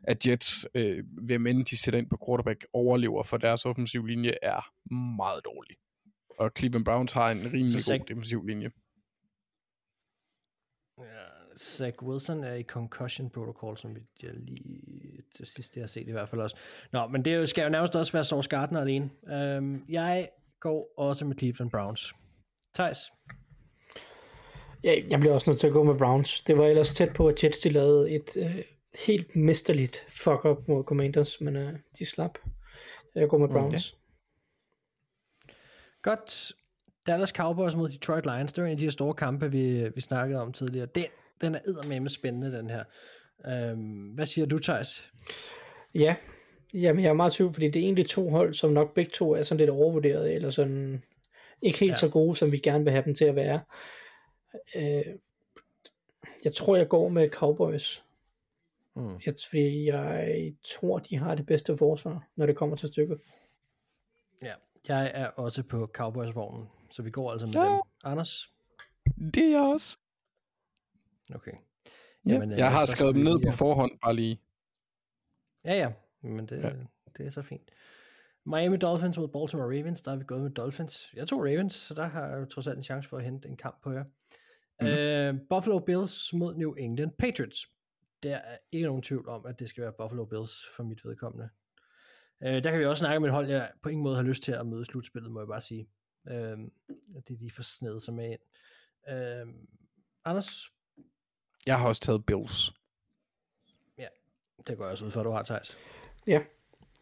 at 0.03 0.27
Jets, 0.27 0.67
øh, 0.75 1.05
hvem 1.23 1.47
end 1.47 1.65
de 1.65 1.77
sætter 1.77 2.01
ind 2.01 2.11
på 2.11 2.19
quarterback, 2.27 2.67
overlever, 2.73 3.23
for 3.23 3.37
deres 3.37 3.65
offensiv 3.67 4.07
linje 4.07 4.33
er 4.43 4.71
meget 5.17 5.45
dårlig. 5.45 5.77
Og 6.39 6.51
Cleveland 6.59 6.85
Browns 6.85 7.13
har 7.13 7.31
en 7.31 7.53
rimelig 7.53 7.83
Så 7.83 7.99
god 7.99 8.07
defensiv 8.09 8.45
linje. 8.47 8.71
Zach 11.59 12.03
Wilson 12.03 12.45
er 12.45 12.55
i 12.55 12.63
concussion 12.63 13.31
protocol, 13.31 13.77
som 13.77 13.95
vi 13.95 14.01
jeg 14.23 14.31
lige 14.35 15.23
til 15.37 15.47
sidst 15.47 15.75
det 15.75 15.83
har 15.83 15.87
set 15.87 16.09
i 16.09 16.13
hvert 16.13 16.29
fald 16.29 16.41
også. 16.41 16.57
Nå, 16.93 17.07
men 17.07 17.25
det 17.25 17.49
skal 17.49 17.63
jo 17.63 17.69
nærmest 17.69 17.97
også 17.97 18.13
være 18.13 18.25
Sauce 18.25 18.49
Gardner 18.49 18.81
alene. 18.81 19.11
Øhm, 19.29 19.85
jeg 19.89 20.29
går 20.61 20.95
også 20.97 21.25
med 21.25 21.37
Cleveland 21.37 21.71
Browns. 21.71 22.15
Thijs? 22.75 22.99
Ja, 24.85 24.95
jeg 25.11 25.21
bliver 25.21 25.35
også 25.35 25.51
nødt 25.51 25.61
til 25.61 25.67
at 25.67 25.73
gå 25.73 25.83
med 25.83 25.95
Browns. 25.95 26.41
Det 26.41 26.59
var 26.59 26.67
ellers 26.67 26.95
tæt 26.95 27.13
på, 27.15 27.29
at 27.29 27.45
Jets 27.45 27.61
de 27.61 27.69
lavede 27.69 28.11
et 28.11 28.37
øh, 28.37 28.65
helt 29.07 29.37
mesterligt 29.37 30.07
fuck-up 30.09 30.69
mod 30.69 30.85
Commanders, 30.85 31.41
men 31.41 31.57
øh, 31.57 31.73
de 31.99 32.05
slap. 32.05 32.39
Jeg 33.15 33.29
går 33.29 33.39
med 33.39 33.49
Browns. 33.49 33.95
Godt. 36.03 36.53
Dallas 37.07 37.29
Cowboys 37.29 37.75
mod 37.75 37.89
Detroit 37.89 38.27
Lions. 38.27 38.53
Det 38.53 38.63
var 38.63 38.69
en 38.69 38.73
af 38.73 38.79
de 38.79 38.85
her 38.85 38.91
store 38.91 39.15
kampe, 39.15 39.51
vi, 39.51 39.89
vi 39.95 40.01
snakkede 40.01 40.41
om 40.41 40.53
tidligere. 40.53 40.87
Den, 40.87 41.07
den 41.41 41.55
er 41.55 41.59
eddermame 41.67 42.09
spændende, 42.09 42.59
den 42.59 42.71
her. 42.71 42.85
Øhm, 43.47 44.07
hvad 44.15 44.27
siger 44.27 44.47
du, 44.47 44.59
Thijs? 44.59 45.13
Ja, 45.95 46.17
Jamen, 46.75 47.03
jeg 47.03 47.09
er 47.11 47.15
meget 47.15 47.33
tvivl, 47.33 47.53
fordi 47.53 47.67
det 47.67 47.81
er 47.81 47.85
egentlig 47.85 48.09
to 48.09 48.31
hold, 48.31 48.55
som 48.55 48.71
nok 48.71 48.95
begge 48.95 49.11
to 49.11 49.35
er 49.35 49.43
sådan 49.43 49.59
lidt 49.59 49.71
overvurderet, 49.71 50.35
eller 50.35 50.51
sådan 50.51 51.03
ikke 51.63 51.79
helt 51.79 51.91
ja. 51.93 51.97
så 51.97 52.09
gode, 52.09 52.37
som 52.37 52.53
vi 52.53 52.59
gerne 52.59 52.85
vil 52.85 52.93
have 52.93 53.05
dem 53.05 53.15
til 53.15 53.25
at 53.25 53.37
være. 53.37 53.61
Øh, 54.77 55.15
jeg 56.45 56.55
tror, 56.55 56.77
jeg 56.77 56.89
går 56.89 57.09
med 57.09 57.31
Cowboys. 57.31 58.03
Mm. 58.97 59.21
Jeg, 59.27 59.35
fordi 59.49 59.85
jeg 59.87 60.53
tror, 60.65 60.99
de 60.99 61.17
har 61.19 61.35
det 61.35 61.47
bedste 61.47 61.77
forsvar, 61.77 62.25
når 62.37 62.47
det 62.47 62.57
kommer 62.57 62.77
til 62.77 62.89
stykket. 62.89 63.21
Ja, 64.43 64.55
jeg 64.89 65.11
er 65.15 65.27
også 65.27 65.63
på 65.63 65.91
Cowboys-vognen, 65.93 66.69
så 66.93 67.03
vi 67.03 67.11
går 67.11 67.33
altså 67.33 67.47
med 67.47 67.55
Ja. 67.55 67.71
dem. 67.71 67.81
Anders? 68.05 68.49
Det 69.35 69.45
er 69.45 69.51
jeg 69.51 69.61
også. 69.61 69.99
Okay. 71.35 71.53
Ja. 72.27 72.43
øh, 72.43 72.51
Jeg 72.51 72.71
har 72.73 72.87
skrevet 72.87 73.15
dem 73.15 73.25
ned 73.25 73.39
lige- 73.39 73.51
på 73.51 73.57
forhånd, 73.57 73.99
bare 74.05 74.15
lige. 74.17 74.43
Ja, 75.65 75.75
ja, 75.75 75.93
men 76.23 76.47
det, 76.49 76.63
Ja. 76.65 76.73
det 77.19 77.27
er 77.27 77.31
så 77.31 77.43
fint. 77.43 77.71
Miami 78.47 78.77
Dolphins 78.77 79.19
mod 79.19 79.29
Baltimore 79.29 79.67
Ravens, 79.79 80.03
der 80.03 80.13
er 80.13 80.17
vi 80.17 80.25
gået 80.25 80.41
med 80.41 80.51
Dolphins. 80.51 81.15
Jeg 81.15 81.29
tog 81.29 81.41
Ravens, 81.41 81.75
så 81.75 81.95
der 81.95 82.07
har 82.07 82.27
jeg 82.29 82.39
jo 82.41 82.45
trods 82.45 82.67
alt 82.67 82.77
en 82.77 82.83
chance 82.83 83.09
for 83.09 83.19
at 83.19 83.25
hente 83.25 83.49
en 83.49 83.57
kamp 83.57 83.83
på 83.83 83.93
jer. 83.93 84.05
Mhm. 84.05 84.91
Mm-hmm. 84.91 85.41
Uh, 85.43 85.49
Buffalo 85.49 85.79
Bills 85.79 86.33
mod 86.33 86.55
New 86.55 86.73
England 86.75 87.13
Patriots. 87.19 87.67
Der 88.23 88.37
er 88.37 88.57
ikke 88.73 88.87
nogen 88.87 89.03
tvivl 89.03 89.29
om, 89.29 89.47
at 89.47 89.59
det 89.59 89.69
skal 89.69 89.83
være 89.83 89.93
Buffalo 89.99 90.25
Bills 90.25 90.53
for 90.77 90.83
mit 90.83 91.05
vedkommende. 91.05 91.49
Uh, 92.41 92.49
der 92.49 92.71
kan 92.71 92.81
vi 92.81 92.85
også 92.87 93.01
snakke 93.01 93.17
om 93.17 93.25
et 93.25 93.31
hold, 93.31 93.49
jeg 93.51 93.71
på 93.83 93.89
ingen 93.89 94.03
måde 94.03 94.17
har 94.17 94.23
lyst 94.23 94.43
til 94.43 94.53
at 94.53 94.67
møde 94.67 94.85
slutspillet, 94.85 95.33
må 95.33 95.41
jeg 95.41 95.49
bare 95.49 95.61
sige. 95.61 95.89
Uh, 96.31 96.35
det 96.35 97.31
er 97.31 97.39
de 97.41 97.51
for 97.51 97.63
snedet 97.63 98.03
sig 98.03 98.15
med 98.15 98.31
ind. 98.31 98.41
Uh, 99.13 99.55
Anders, 100.25 100.71
Jeg 101.69 101.79
har 101.79 101.89
også 101.89 102.01
taget 102.01 102.27
Bills. 102.27 102.73
det 104.67 104.77
går 104.77 104.85
jeg 104.85 104.93
også 104.93 105.05
ud 105.05 105.11
for, 105.11 105.21
at 105.21 105.25
du 105.25 105.31
har, 105.31 105.43
Thijs. 105.43 105.79
Ja. 106.27 106.41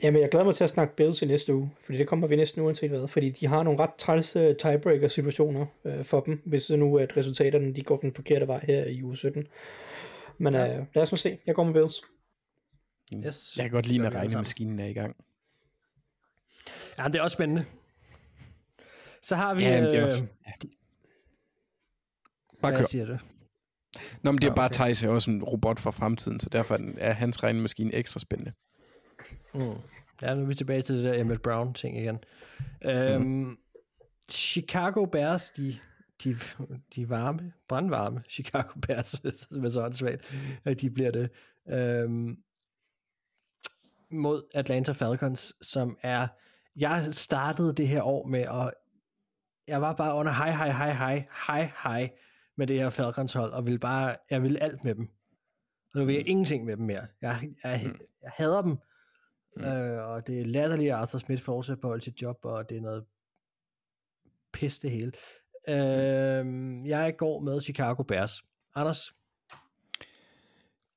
Jamen, 0.03 0.23
jeg 0.23 0.31
glæder 0.31 0.45
mig 0.45 0.55
til 0.55 0.65
at 0.65 0.71
snakke 0.71 0.97
Bills 0.97 1.23
i 1.23 1.27
næste 1.27 1.55
uge, 1.55 1.71
fordi 1.81 1.99
det 1.99 2.09
kommer 2.09 2.27
vi 2.27 2.37
næsten 2.37 2.63
uanset 2.63 2.91
hvad, 2.91 3.09
fordi 3.09 3.31
de 3.31 3.47
har 3.47 3.63
nogle 3.63 3.79
ret 3.79 3.95
træls 3.99 4.37
uh, 4.37 4.43
tiebreaker-situationer 4.43 5.67
uh, 5.85 6.05
for 6.05 6.21
dem, 6.21 6.43
hvis 6.47 6.67
det 6.67 6.79
nu 6.79 6.95
er, 6.95 7.03
at 7.03 7.17
resultaterne 7.17 7.75
de 7.75 7.83
går 7.83 7.97
den 7.97 8.15
forkerte 8.15 8.47
vej 8.47 8.65
her 8.67 8.85
i 8.85 9.03
uge 9.03 9.17
17. 9.17 9.47
Men 10.39 10.55
uh, 10.55 10.61
lad 10.61 10.97
os 10.97 11.13
nu 11.13 11.17
se. 11.17 11.39
Jeg 11.47 11.55
går 11.55 11.65
med 11.65 11.73
Bills. 11.73 12.03
Yes. 13.15 13.57
Jeg 13.57 13.65
kan 13.65 13.73
godt 13.73 13.87
lide, 13.87 13.99
når 13.99 14.11
regnemaskinen 14.11 14.81
er 14.81 14.87
i 14.87 14.93
gang. 14.93 15.17
Ja, 16.99 17.05
det 17.05 17.17
er 17.17 17.23
også 17.23 17.35
spændende. 17.35 17.65
Så 19.23 19.37
har 19.37 19.55
vi... 19.55 19.63
Ja, 19.63 19.81
men 19.81 19.91
det 19.91 19.99
er 19.99 19.99
øh, 19.99 20.05
også... 20.05 20.25
Ja. 20.47 20.53
Bare 22.63 22.73
hvad 22.73 22.81
kør. 22.81 22.87
siger 22.87 23.07
du? 23.07 23.19
Nå, 24.23 24.31
men 24.33 24.41
det 24.41 24.49
er 24.51 24.55
bare, 24.55 24.67
okay. 24.67 24.75
Thijs 24.75 25.03
er 25.03 25.09
også 25.09 25.31
en 25.31 25.45
robot 25.45 25.79
for 25.81 25.91
fremtiden, 25.91 26.41
så 26.41 26.49
derfor 26.49 26.79
er 26.99 27.13
hans 27.13 27.43
regnemaskine 27.43 27.95
ekstra 27.95 28.21
spændende. 28.21 28.53
Mm. 29.55 29.61
Ja, 30.23 30.35
nu 30.35 30.43
er 30.43 30.47
vi 30.47 30.55
tilbage 30.55 30.83
til 30.83 30.97
det 30.97 31.05
der 31.05 31.21
Emmett 31.21 31.43
Brown 31.43 31.75
ting 31.75 31.99
igen. 31.99 32.19
Øhm, 32.85 33.23
Mhm. 33.23 33.59
Chicago 34.31 35.05
Bears, 35.05 35.51
de, 35.51 35.79
de, 36.25 36.37
de 36.97 37.09
varme, 37.11 37.53
brandvarme 37.69 38.23
Chicago 38.29 38.81
Bears, 38.87 39.07
som 39.53 39.65
er 39.65 39.69
så 39.69 39.85
åndssvagt, 39.85 40.33
at 40.65 40.81
de 40.81 40.91
bliver 40.91 41.11
det, 41.11 41.31
øhm, 41.69 42.37
mod 44.11 44.43
Atlanta 44.55 44.93
Falcons, 44.93 45.55
som 45.63 45.99
er, 46.03 46.29
jeg 46.77 47.09
startede 47.13 47.75
det 47.75 47.89
her 47.89 48.03
år 48.03 48.27
med 48.27 48.41
at, 48.41 48.73
jeg 49.69 49.81
var 49.81 49.93
bare 49.93 50.15
under 50.15 50.33
hej, 50.33 50.51
hej, 50.51 50.71
hej, 50.71 50.93
hej, 50.93 51.27
hej, 51.47 51.71
hej, 51.83 52.11
med 52.57 52.67
det 52.67 52.79
her 52.79 52.91
Falcons 52.91 53.33
hold, 53.33 53.53
og 53.53 53.67
ville 53.67 53.79
bare, 53.79 54.17
jeg 54.31 54.43
ville 54.43 54.63
alt 54.63 54.85
med 54.85 54.95
dem. 54.95 55.09
Og 55.95 55.99
nu 56.01 56.05
vil 56.05 56.15
jeg 56.15 56.29
ingenting 56.29 56.65
med 56.65 56.77
dem 56.77 56.87
mere. 56.87 57.07
Jeg, 57.21 57.55
jeg, 57.65 57.81
jeg 58.23 58.31
hader 58.37 58.63
dem, 58.63 58.77
Mm. 59.59 59.65
Øh, 59.65 60.09
og 60.09 60.27
det 60.27 60.41
er 60.41 60.45
latterligt, 60.45 60.93
at 60.93 60.97
Arthur 60.99 61.19
Smith 61.19 61.43
fortsætter 61.43 61.81
på 61.81 62.01
sit 62.01 62.23
job, 62.23 62.39
og 62.45 62.69
det 62.69 62.77
er 62.77 62.81
noget 62.81 63.05
pis 64.53 64.79
det 64.79 64.91
hele. 64.91 65.13
Øh, 65.69 66.47
jeg 66.89 67.15
går 67.19 67.41
med 67.41 67.61
Chicago 67.61 68.03
Bears. 68.03 68.43
Anders? 68.75 69.13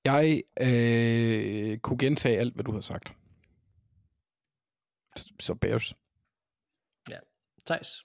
Jeg 0.05 0.43
øh, 0.61 1.77
kunne 1.79 1.97
gentage 1.97 2.37
alt, 2.39 2.53
hvad 2.53 2.63
du 2.63 2.71
har 2.71 2.79
sagt. 2.81 3.13
Så- 5.39 5.55
Bears. 5.61 5.93
Thijs? 7.65 8.03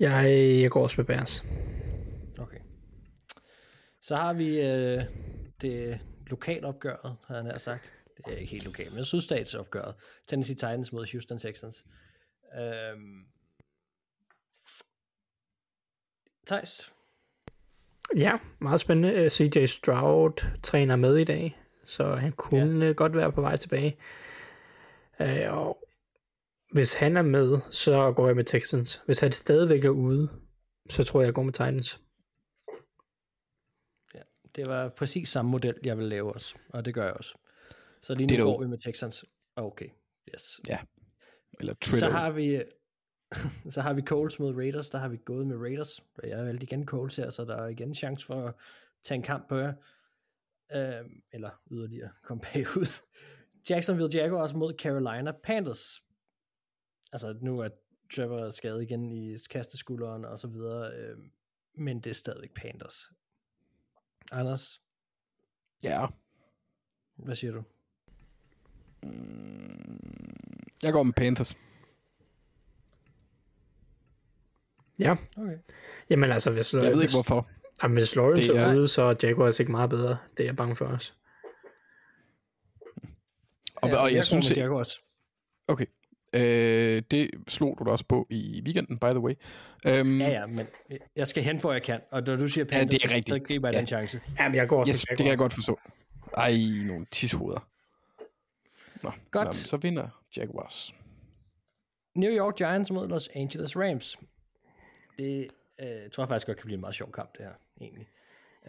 Jeg, 0.00 0.30
jeg 0.62 0.70
går 0.70 0.82
også 0.82 0.94
med 0.98 1.04
Bears. 1.04 1.44
Okay. 2.38 2.58
Så 4.00 4.16
har 4.16 4.32
vi 4.32 4.60
øh, 4.60 5.04
det 5.60 6.00
lokalopgøret, 6.26 7.16
har 7.26 7.36
han 7.36 7.46
her 7.46 7.58
sagt. 7.58 7.92
Det 8.16 8.34
er 8.34 8.38
ikke 8.38 8.52
helt 8.52 8.64
lokalt, 8.64 8.94
men 8.94 9.04
sydstatsopgøret. 9.04 9.94
Tennessee 10.26 10.54
Titans 10.54 10.92
mod 10.92 11.12
Houston 11.12 11.38
Texans. 11.38 11.84
Øhm. 12.58 13.24
Thijs? 16.46 16.92
Ja, 18.16 18.32
meget 18.58 18.80
spændende. 18.80 19.12
Øh, 19.12 19.30
CJ 19.30 19.66
Stroud 19.66 20.44
træner 20.62 20.96
med 20.96 21.16
i 21.16 21.24
dag, 21.24 21.58
så 21.84 22.14
han 22.14 22.32
kunne 22.32 22.86
ja. 22.86 22.92
godt 22.92 23.16
være 23.16 23.32
på 23.32 23.40
vej 23.40 23.56
tilbage. 23.56 23.96
Øh, 25.20 25.52
og 25.52 25.87
hvis 26.72 26.94
han 26.94 27.16
er 27.16 27.22
med, 27.22 27.58
så 27.70 28.12
går 28.12 28.26
jeg 28.26 28.36
med 28.36 28.44
Texans. 28.44 29.02
Hvis 29.06 29.20
han 29.20 29.32
stadigvæk 29.32 29.84
er 29.84 29.88
ude, 29.90 30.28
så 30.90 31.04
tror 31.04 31.20
jeg, 31.20 31.26
jeg 31.26 31.34
går 31.34 31.42
med 31.42 31.52
Titans. 31.52 32.00
Det 34.56 34.68
var 34.68 34.88
præcis 34.88 35.28
samme 35.28 35.50
model, 35.50 35.74
jeg 35.84 35.96
ville 35.96 36.08
lave 36.08 36.32
også, 36.32 36.54
og 36.68 36.84
det 36.84 36.94
gør 36.94 37.04
jeg 37.04 37.12
også. 37.12 37.38
Så 38.02 38.14
lige 38.14 38.26
nu 38.26 38.34
Ditto. 38.34 38.44
går 38.44 38.60
vi 38.60 38.66
med 38.66 38.78
Texans. 38.78 39.24
Okay, 39.56 39.88
yes. 40.34 40.60
Eller 41.60 41.74
Så 41.82 41.90
Twitter. 41.90 42.10
har 42.10 42.30
vi 42.30 42.62
så 43.74 43.80
har 43.82 43.92
vi 43.92 44.02
Coles 44.02 44.38
mod 44.38 44.54
Raiders, 44.54 44.90
der 44.90 44.98
har 44.98 45.08
vi 45.08 45.16
gået 45.16 45.46
med 45.46 45.56
Raiders. 45.56 46.00
Og 46.14 46.28
Jeg 46.28 46.44
valgte 46.44 46.64
igen 46.64 46.86
Coles 46.86 47.16
her, 47.16 47.30
så 47.30 47.44
der 47.44 47.56
er 47.56 47.68
igen 47.68 47.94
chance 47.94 48.26
for 48.26 48.46
at 48.46 48.54
tage 49.04 49.16
en 49.16 49.22
kamp 49.22 49.48
på 49.48 49.56
jer. 49.56 49.72
Øhm, 50.74 51.22
eller 51.32 51.50
yderligere 51.70 52.10
komme 52.22 52.42
bagud. 52.54 53.02
Jacksonville 53.70 54.10
Jaguars 54.22 54.54
mod 54.54 54.74
Carolina 54.78 55.32
Panthers. 55.44 56.02
Altså 57.12 57.38
nu 57.40 57.58
er 57.60 57.68
Trevor 58.14 58.50
skadet 58.50 58.82
igen 58.82 59.12
i 59.12 59.38
kasteskulderen 59.50 60.24
og 60.24 60.38
så 60.38 60.46
videre, 60.48 60.92
øhm, 60.96 61.30
men 61.74 62.00
det 62.00 62.10
er 62.10 62.14
stadigvæk 62.14 62.54
Panthers. 62.54 63.10
Anders, 64.32 64.80
Ja. 65.82 66.06
hvad 67.16 67.34
siger 67.34 67.52
du? 67.52 67.62
Jeg 70.82 70.92
går 70.92 71.02
med 71.02 71.12
Panthers. 71.12 71.56
Ja, 74.98 75.16
Okay. 75.36 75.58
jamen 76.10 76.30
altså, 76.30 76.50
hvis, 76.50 76.72
Jeg 76.74 76.82
ved 76.82 76.94
hvis, 76.96 77.02
ikke, 77.04 77.14
hvorfor. 77.14 77.48
Jamen, 77.82 77.96
hvis 77.96 78.16
Lawrence 78.16 78.52
Det 78.52 78.60
er 78.60 78.64
er- 78.66 78.78
ude, 78.78 78.88
så 78.88 79.02
er 79.02 79.14
Jaguars 79.22 79.60
ikke 79.60 79.72
meget 79.72 79.90
bedre. 79.90 80.18
Det 80.36 80.40
er 80.40 80.44
jeg 80.48 80.56
bange 80.56 80.76
for 80.76 80.84
os. 80.86 81.16
Og, 83.76 83.88
Ja, 83.88 83.96
og 83.96 84.08
jeg, 84.12 84.18
går 84.18 84.22
synes, 84.22 84.56
Jaguars. 84.56 85.00
okay. 85.68 85.86
Øh, 86.32 87.02
det 87.10 87.30
slog 87.48 87.76
du 87.78 87.84
da 87.84 87.90
også 87.90 88.04
på 88.04 88.26
i 88.30 88.62
weekenden, 88.64 88.98
by 88.98 89.04
the 89.04 89.18
way. 89.20 89.34
Øhm, 89.86 90.20
Ja, 90.20 90.28
ja, 90.28 90.46
men 90.46 90.66
jeg 91.16 91.28
skal 91.28 91.42
hen, 91.42 91.60
hvor 91.60 91.72
jeg 91.72 91.82
kan. 91.82 92.00
Og 92.10 92.22
når 92.22 92.36
du 92.36 92.48
siger 92.48 92.64
Panthers, 92.64 92.90
det 93.00 93.04
er 93.04 93.08
så- 93.08 93.16
rigtigt. 93.16 93.42
så 93.42 93.46
griber 93.46 93.68
jeg 93.68 93.74
Ja. 93.74 93.78
den 93.78 93.86
chance. 93.86 94.20
Jamen, 94.38 94.54
jeg 94.56 94.68
går 94.68 94.80
også 94.80 94.90
Yes, 94.90 95.04
med 95.10 95.16
det 95.16 95.24
kan 95.24 95.30
jeg 95.30 95.38
godt 95.38 95.52
forstå. 95.52 95.78
Ej, 96.36 96.52
nogle 96.86 97.06
tishoveder. 97.10 97.68
Nå, 99.02 99.10
Godt. 99.30 99.44
Jamen, 99.44 99.54
så 99.54 99.76
vinder 99.76 100.08
Jaguars. 100.36 100.94
New 102.14 102.30
York 102.30 102.56
Giants 102.56 102.90
mod 102.90 103.08
Los 103.08 103.28
Angeles 103.34 103.76
Rams. 103.76 104.16
Det 105.18 105.48
Øh, 105.82 105.86
jeg 105.88 106.12
tror 106.12 106.26
faktisk 106.26 106.46
godt 106.46 106.58
kan 106.58 106.64
blive 106.64 106.74
en 106.74 106.80
meget 106.80 106.94
sjov 106.94 107.12
kamp, 107.12 107.30
det 107.38 107.44
her, 107.46 107.52
egentlig. 107.80 108.06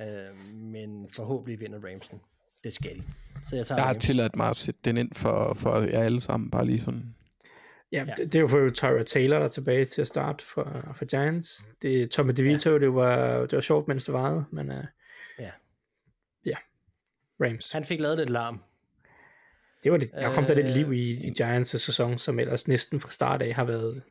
Øh, 0.02 0.54
men 0.56 1.10
forhåbentlig 1.16 1.60
vinder 1.60 1.80
Ramsen. 1.92 2.22
Det 2.64 2.74
skal 2.74 2.96
de. 2.96 3.04
Så 3.50 3.56
jeg 3.56 3.66
tager 3.68 3.80
Jeg 3.80 3.86
har 3.86 3.94
Rams. 3.94 4.06
tilladt 4.06 4.36
mig 4.36 4.50
at 4.50 4.56
sætte 4.56 4.80
den 4.86 4.98
ind 4.98 5.14
for, 5.14 5.54
for 5.54 5.80
jer 5.82 6.00
alle 6.04 6.22
sammen, 6.22 6.52
bare 6.52 6.66
lige 6.66 6.80
sådan. 6.80 7.16
Ja, 7.92 8.06
Ja. 8.08 8.14
Det, 8.18 8.34
det 8.34 8.40
jo 8.40 8.48
for 8.48 8.70
Tyra 8.70 9.04
Taylor, 9.04 9.38
der 9.38 9.46
er 9.46 9.50
tilbage 9.50 9.86
til 9.86 10.02
at 10.02 10.08
starte 10.08 10.46
for, 10.46 10.94
for 10.96 11.06
Giants. 11.06 11.70
Det 11.82 12.12
Tommy 12.12 12.32
DeVito, 12.32 12.72
ja. 12.72 12.80
det, 12.80 12.94
var, 12.94 13.40
det 13.40 13.54
var 13.54 13.62
sjovt, 13.62 13.88
mens 13.88 14.06
det 14.06 14.14
varede, 14.14 14.46
men 14.52 14.70
uh, 14.70 14.76
Ja. 15.40 15.52
ja, 16.46 16.56
Rams. 17.42 17.72
Han 17.72 17.86
fik 17.86 18.00
lavet 18.00 18.18
lidt 18.18 18.30
larm. 18.30 18.62
Det 19.84 19.92
var 19.92 19.98
det, 19.98 20.12
der 20.12 20.36
kom 20.36 20.46
der 20.46 20.54
lidt 20.54 20.68
Øh, 20.68 20.76
liv 20.76 20.94
i, 20.94 21.28
i 21.28 21.34
Giants' 21.42 21.64
sæson, 21.64 22.18
som 22.18 22.40
ellers 22.40 22.68
næsten 22.68 23.00
fra 23.00 23.12
start 23.12 23.42
af 23.42 23.54
har 23.54 23.64
været 23.64 24.04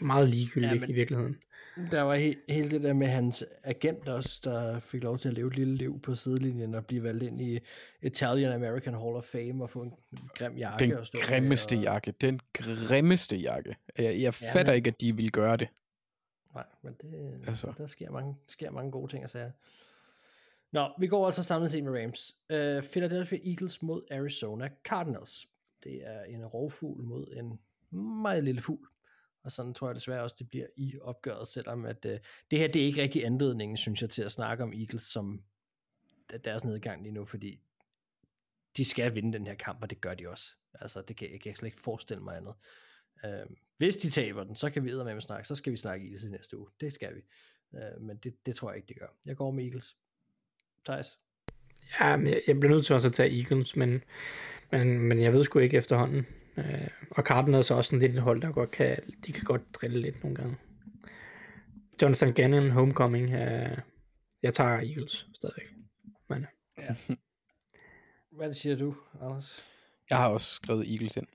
meget 0.00 0.28
ligegyldig 0.28 0.72
Ja, 0.72 0.80
men... 0.80 0.90
i 0.90 0.92
virkeligheden. 0.92 1.36
Der 1.90 2.02
var 2.02 2.16
he- 2.18 2.44
hele 2.52 2.70
det 2.70 2.82
der 2.82 2.92
med 2.92 3.06
hans 3.06 3.44
agent 3.64 4.08
også, 4.08 4.40
der 4.44 4.80
fik 4.80 5.02
lov 5.04 5.18
til 5.18 5.28
at 5.28 5.34
leve 5.34 5.46
et 5.48 5.56
lille 5.56 5.74
liv 5.76 6.00
på 6.00 6.14
sidelinjen 6.14 6.74
og 6.74 6.86
blive 6.86 7.02
valgt 7.02 7.22
ind 7.22 7.40
i 7.40 7.58
Italian 8.02 8.52
American 8.52 8.94
Hall 8.94 9.16
of 9.16 9.24
Fame 9.24 9.64
og 9.64 9.70
få 9.70 9.82
en 9.82 9.92
grim 10.34 10.56
jakke. 10.56 10.84
Den 10.84 10.92
og 10.92 11.06
stå 11.06 11.18
grimmeste 11.22 11.74
og... 11.76 11.82
jakke. 11.82 12.10
Den 12.20 12.40
grimmeste 12.52 13.36
jakke. 13.36 13.76
Jeg, 13.98 14.04
jeg 14.04 14.20
Ja, 14.20 14.30
fatter 14.30 14.72
men- 14.72 14.76
ikke, 14.76 14.88
at 14.88 15.00
de 15.00 15.16
ville 15.16 15.30
gøre 15.30 15.56
det. 15.56 15.68
Nej, 16.54 16.64
men 16.82 16.94
det, 17.00 17.40
Altså. 17.48 17.72
der 17.78 17.86
sker 17.86 18.10
mange, 18.10 18.36
sker 18.48 18.70
mange 18.70 18.90
gode 18.90 19.12
ting 19.12 19.24
at 19.24 19.30
sige. 19.30 19.52
Nå, 20.72 20.88
vi 20.98 21.06
går 21.06 21.26
altså 21.26 21.42
samlet 21.42 21.70
set 21.70 21.84
med 21.84 22.02
Rams. 22.02 22.36
Uh, 22.50 22.90
Philadelphia 22.90 23.38
Eagles 23.44 23.82
mod 23.82 24.02
Arizona 24.10 24.68
Cardinals. 24.84 25.48
Det 25.84 26.00
er 26.06 26.22
en 26.22 26.44
rovfugl 26.46 27.02
mod 27.02 27.26
en 27.36 27.58
meget 28.22 28.44
lille 28.44 28.60
fugl. 28.60 28.86
Og 29.46 29.52
sådan 29.52 29.74
tror 29.74 29.88
jeg 29.88 29.94
desværre 29.94 30.22
også, 30.22 30.36
det 30.38 30.48
bliver 30.48 30.66
i 30.76 30.98
opgøret, 31.00 31.48
selvom 31.48 31.84
at, 31.84 32.04
øh, 32.04 32.18
det 32.50 32.58
her 32.58 32.68
det 32.68 32.82
er 32.82 32.86
ikke 32.86 33.02
rigtig 33.02 33.24
anledningen, 33.24 33.76
synes 33.76 34.02
jeg, 34.02 34.10
til 34.10 34.22
at 34.22 34.32
snakke 34.32 34.62
om 34.62 34.72
Eagles 34.72 35.02
som 35.02 35.42
deres 36.44 36.64
nedgang 36.64 37.02
lige 37.02 37.12
nu, 37.12 37.24
fordi 37.24 37.60
de 38.76 38.84
skal 38.84 39.14
vinde 39.14 39.32
den 39.32 39.46
her 39.46 39.54
kamp, 39.54 39.82
og 39.82 39.90
det 39.90 40.00
gør 40.00 40.14
de 40.14 40.28
også. 40.28 40.52
Altså, 40.74 41.02
det 41.02 41.16
kan, 41.16 41.32
jeg 41.32 41.40
kan 41.40 41.54
slet 41.54 41.66
ikke 41.66 41.80
forestille 41.80 42.22
mig 42.22 42.36
andet. 42.36 42.54
Øh, 43.24 43.56
hvis 43.76 43.96
de 43.96 44.10
taber 44.10 44.44
den, 44.44 44.56
så 44.56 44.70
kan 44.70 44.84
vi 44.84 44.94
med 44.94 45.16
at 45.16 45.22
snakke, 45.22 45.48
så 45.48 45.54
skal 45.54 45.72
vi 45.72 45.76
snakke 45.76 46.06
Eagles 46.06 46.24
i 46.24 46.28
næste 46.28 46.58
uge. 46.58 46.68
Det 46.80 46.92
skal 46.92 47.14
vi. 47.14 47.20
Øh, 47.78 48.02
men 48.02 48.16
det, 48.16 48.46
det 48.46 48.56
tror 48.56 48.70
jeg 48.70 48.76
ikke, 48.76 48.88
det 48.88 48.98
gør. 48.98 49.16
Jeg 49.24 49.36
går 49.36 49.50
med 49.50 49.64
Eagles. 49.64 49.96
Thijs? 50.84 51.18
Ja, 52.00 52.16
men 52.16 52.26
jeg, 52.26 52.40
jeg 52.46 52.60
bliver 52.60 52.74
nødt 52.74 52.86
til 52.86 52.94
også 52.94 53.08
at 53.08 53.14
tage 53.14 53.38
Eagles, 53.38 53.76
men, 53.76 54.04
men, 54.72 55.00
men 55.00 55.20
jeg 55.20 55.32
ved 55.32 55.44
sgu 55.44 55.58
ikke 55.58 55.76
efterhånden. 55.76 56.26
Øh, 56.58 56.88
og 57.10 57.22
Cardinals 57.22 57.70
er 57.70 57.74
også 57.74 57.94
en 57.94 58.00
lille 58.00 58.20
hold, 58.20 58.42
der 58.42 58.52
godt 58.52 58.70
kan, 58.70 58.98
de 59.26 59.32
kan 59.32 59.44
godt 59.44 59.62
drille 59.74 60.00
lidt 60.00 60.22
nogle 60.22 60.36
gange. 60.36 60.56
Jonathan 62.02 62.32
Gannon, 62.32 62.70
Homecoming, 62.70 63.30
øh, 63.30 63.78
jeg 64.42 64.54
tager 64.54 64.70
Eagles 64.70 65.28
stadigvæk. 65.34 65.72
Men, 66.28 66.46
Hvad 68.36 68.54
siger 68.54 68.76
du, 68.76 68.96
Anders? 69.20 69.66
Jeg 70.10 70.18
har 70.18 70.28
også 70.28 70.54
skrevet 70.54 70.92
Eagles 70.92 71.16
ind. 71.16 71.26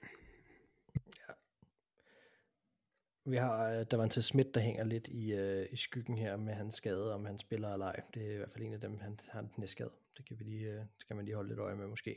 Vi 3.26 3.38
har 3.38 3.80
uh, 3.80 3.86
der 3.92 3.98
var 3.98 4.04
en 4.04 4.10
til 4.10 4.24
Schmidt, 4.24 4.56
der 4.56 4.62
hænger 4.62 4.84
lidt 4.84 5.08
i, 5.08 5.34
uh, 5.34 5.66
i 5.72 5.76
skyggen 5.76 6.18
her 6.18 6.38
med 6.38 6.54
hans 6.54 6.76
skade, 6.76 7.14
om 7.14 7.26
han 7.26 7.40
spiller 7.40 7.74
eller 7.74 7.86
ej. 7.86 8.02
Det 8.14 8.28
er 8.28 8.34
i 8.34 8.38
hvert 8.38 8.52
fald 8.52 8.64
en 8.64 8.74
af 8.74 8.82
dem, 8.82 9.00
han 9.00 9.20
har 9.30 9.42
den 9.42 9.68
skade. 9.68 9.92
Det 10.18 10.28
kan, 10.28 10.40
vi 10.40 10.44
lige, 10.44 10.70
uh, 10.70 10.76
det 10.76 11.08
kan 11.08 11.16
man 11.16 11.26
lige 11.26 11.36
holde 11.36 11.50
lidt 11.50 11.60
øje 11.60 11.76
med 11.76 11.88
måske. 11.88 12.16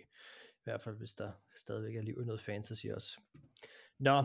I 0.66 0.70
hvert 0.70 0.82
fald, 0.82 0.96
hvis 0.96 1.14
der 1.14 1.30
stadigvæk 1.56 1.96
er 1.96 2.02
liv 2.02 2.18
i 2.22 2.24
noget 2.24 2.40
fantasy 2.40 2.86
også. 2.86 3.18
Nå. 3.98 4.24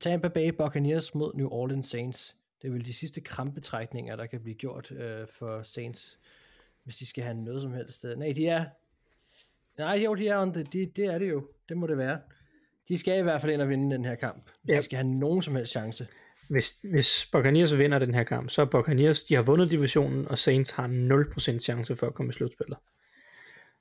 Tampa 0.00 0.28
Bay 0.28 0.48
Buccaneers 0.48 1.14
mod 1.14 1.34
New 1.34 1.48
Orleans 1.48 1.88
Saints. 1.88 2.36
Det 2.62 2.68
er 2.68 2.72
vel 2.72 2.86
de 2.86 2.92
sidste 2.94 3.20
krampetrækninger, 3.20 4.16
der 4.16 4.26
kan 4.26 4.42
blive 4.42 4.54
gjort 4.56 4.90
uh, 4.90 4.98
for 5.28 5.62
Saints, 5.62 6.18
hvis 6.84 6.96
de 6.96 7.06
skal 7.06 7.24
have 7.24 7.34
noget 7.34 7.62
som 7.62 7.72
helst. 7.72 8.04
Nej, 8.16 8.32
de 8.36 8.46
er... 8.46 8.64
Nej, 9.78 9.94
jo, 10.04 10.14
de 10.14 10.28
er 10.28 10.42
on 10.42 10.52
the, 10.52 10.62
de, 10.62 10.86
det 10.86 11.04
er 11.04 11.18
det 11.18 11.30
jo. 11.30 11.48
Det 11.68 11.76
må 11.76 11.86
det 11.86 11.98
være. 11.98 12.20
De 12.88 12.98
skal 12.98 13.18
i 13.18 13.22
hvert 13.22 13.40
fald 13.40 13.52
ind 13.52 13.62
og 13.62 13.68
vinde 13.68 13.94
den 13.96 14.04
her 14.04 14.14
kamp. 14.14 14.50
Hvis 14.62 14.72
Ja. 14.74 14.78
de 14.78 14.82
skal 14.82 14.96
have 14.96 15.08
nogen 15.14 15.42
som 15.42 15.54
helst 15.56 15.72
chance. 15.72 16.06
hvis, 16.48 16.78
hvis 16.82 17.28
Buccaneers 17.32 17.78
vinder 17.78 17.98
den 17.98 18.14
her 18.14 18.24
kamp, 18.24 18.50
så 18.50 18.62
er 18.62 18.66
Buccaneers, 18.66 19.24
de 19.24 19.34
har 19.34 19.42
vundet 19.42 19.70
divisionen, 19.70 20.28
og 20.28 20.38
Saints 20.38 20.70
har 20.70 20.88
0% 21.54 21.58
chance 21.58 21.96
for 21.96 22.06
at 22.06 22.14
komme 22.14 22.30
i 22.30 22.32
slutspillet. 22.32 22.78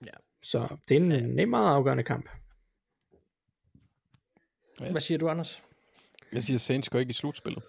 Ja. 0.06 0.12
Så 0.52 0.78
det 0.88 0.98
er 0.98 1.02
en, 1.02 1.40
en 1.40 1.50
meget 1.50 1.76
afgørende 1.76 2.04
kamp. 2.04 2.30
Ja. 4.80 4.92
Hvad 4.92 5.02
siger 5.02 5.18
du, 5.18 5.30
Anders? 5.30 5.64
Jeg 6.32 6.44
siger, 6.44 6.58
Saints 6.58 6.90
går 6.90 7.00
ikke 7.00 7.10
i 7.10 7.14
slutspillet. 7.14 7.64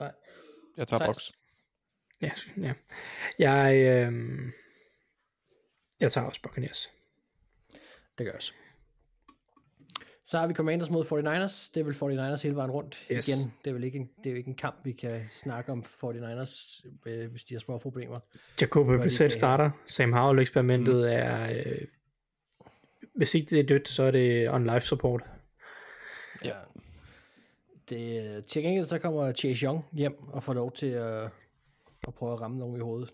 Nej. 0.00 0.12
Jeg 0.76 0.88
tager 0.88 1.06
boks. 1.06 1.32
Ja, 2.22 2.30
ja. 2.56 2.74
Jeg, 3.38 3.74
øh, 3.76 4.12
jeg 6.00 6.12
tager 6.12 6.26
også 6.26 6.42
Buccaneers. 6.42 6.90
Det 8.18 8.26
gør 8.26 8.32
også. 8.32 8.52
Så 10.26 10.38
har 10.38 10.46
vi 10.46 10.54
Commanders 10.54 10.90
mod 10.90 11.04
49ers. 11.04 11.70
Det 11.74 11.80
er 11.80 11.84
vel 11.84 11.94
49ers 11.94 12.42
hele 12.42 12.56
vejen 12.56 12.70
rundt. 12.70 13.06
Yes. 13.12 13.28
Igen, 13.28 13.52
det 13.64 13.70
er 13.70 13.74
vel 13.74 13.84
ikke 13.84 13.98
en, 13.98 14.10
det 14.16 14.26
er 14.26 14.30
jo 14.30 14.36
ikke 14.36 14.48
en 14.48 14.56
kamp, 14.56 14.76
vi 14.84 14.92
kan 14.92 15.20
snakke 15.30 15.72
om 15.72 15.84
49ers, 16.04 16.86
øh, 17.06 17.30
hvis 17.30 17.44
de 17.44 17.54
har 17.54 17.58
små 17.58 17.78
problemer. 17.78 18.16
Brissett 18.98 19.30
bag? 19.30 19.36
starter. 19.36 19.70
Sam 19.84 20.12
Howell-eksperimentet 20.12 20.96
mm. 20.96 21.08
er... 21.08 21.50
Øh, 21.50 21.86
hvis 23.14 23.34
ikke 23.34 23.50
det 23.50 23.60
er 23.60 23.66
dødt, 23.66 23.88
så 23.88 24.02
er 24.02 24.10
det 24.10 24.50
on 24.50 24.64
life 24.64 24.80
support. 24.80 25.22
Ja. 26.44 26.54
Det, 27.88 28.44
til 28.44 28.62
gengæld 28.62 28.84
så 28.84 28.98
kommer 28.98 29.32
Chase 29.32 29.66
Young 29.66 29.84
hjem 29.92 30.28
og 30.28 30.42
får 30.42 30.54
lov 30.54 30.72
til 30.72 30.86
at, 30.86 31.22
at 32.08 32.14
prøve 32.14 32.32
at 32.32 32.40
ramme 32.40 32.58
nogen 32.58 32.76
i 32.76 32.80
hovedet. 32.80 33.12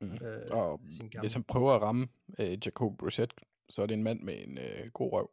Mm. 0.00 0.12
Øh, 0.12 0.40
Og 0.50 0.80
hvis 1.20 1.32
han 1.32 1.42
prøver 1.42 1.72
at 1.72 1.82
ramme 1.82 2.08
øh, 2.38 2.58
Jacob 2.66 2.98
Brissett, 2.98 3.32
så 3.68 3.82
er 3.82 3.86
det 3.86 3.94
en 3.94 4.04
mand 4.04 4.20
med 4.20 4.34
en 4.46 4.58
øh, 4.58 4.90
god 4.92 5.12
røv. 5.12 5.30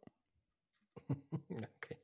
Okay. 1.52 1.96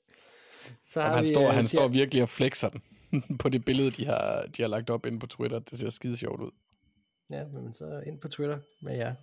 Så 0.85 1.01
har 1.01 1.13
han, 1.15 1.21
vi, 1.21 1.29
står, 1.29 1.47
øh, 1.47 1.53
han 1.53 1.63
Seattle- 1.63 1.67
står 1.67 1.87
virkelig 1.87 2.23
og 2.23 2.29
flexer 2.29 2.69
den 2.69 2.81
på 3.39 3.49
det 3.49 3.65
billede, 3.65 3.91
de 3.91 4.05
har, 4.05 4.45
de 4.57 4.61
har 4.61 4.69
lagt 4.69 4.89
op 4.89 5.05
inde 5.05 5.19
på 5.19 5.27
Twitter. 5.27 5.59
Det 5.59 5.79
ser 5.79 5.89
skide 5.89 6.17
sjovt 6.17 6.41
ud. 6.41 6.51
Ja, 7.29 7.45
men 7.45 7.73
så 7.73 8.03
ind 8.07 8.19
på 8.21 8.27
Twitter 8.27 8.59
med 8.81 8.95
jer. 8.97 9.15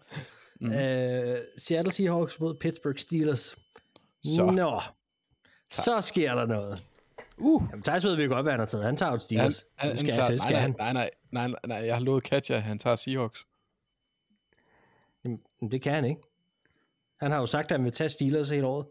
Mm. 0.61 0.73
Øh, 0.73 1.39
Seattle 1.57 1.93
Seahawks 1.93 2.41
mod 2.41 2.55
Pittsburgh 2.55 2.99
Steelers. 2.99 3.57
Så. 4.25 4.51
Nå, 4.51 4.81
så 5.71 6.01
sker 6.01 6.35
der 6.35 6.47
noget. 6.47 6.85
Uh. 7.37 7.63
Jamen, 7.71 7.83
Thijs 7.83 8.05
ved 8.05 8.17
vi 8.17 8.27
godt, 8.27 8.45
hvad 8.45 8.53
han 8.53 8.61
har 8.61 8.67
taget. 8.67 8.85
Han 8.87 8.97
tager 8.97 9.13
jo 9.13 9.19
Steelers. 9.19 9.67
Han, 9.77 9.89
han, 9.89 9.91
det 9.91 9.99
skal 9.99 10.15
han 10.15 10.21
han 10.21 10.27
tager, 10.39 10.39
til, 10.41 10.53
nej, 10.53 10.61
han. 10.61 10.75
nej, 10.79 10.93
nej, 10.93 11.11
nej, 11.33 11.49
nej, 11.49 11.59
nej, 11.67 11.77
jeg 11.87 11.95
har 11.97 12.03
lovet 12.03 12.25
Katja, 12.25 12.55
at 12.57 12.63
han 12.63 12.79
tager 12.79 12.97
Seahawks. 12.97 13.47
Jamen, 15.25 15.41
det 15.71 15.83
kan 15.83 15.93
han 15.93 16.05
ikke. 16.05 16.21
Han 17.21 17.31
har 17.31 17.39
jo 17.39 17.47
sagt, 17.47 17.65
at 17.65 17.71
han 17.77 17.85
vil 17.85 17.93
tage 17.93 18.09
Steelers 18.09 18.49
hele 18.51 18.67
året. 18.67 18.87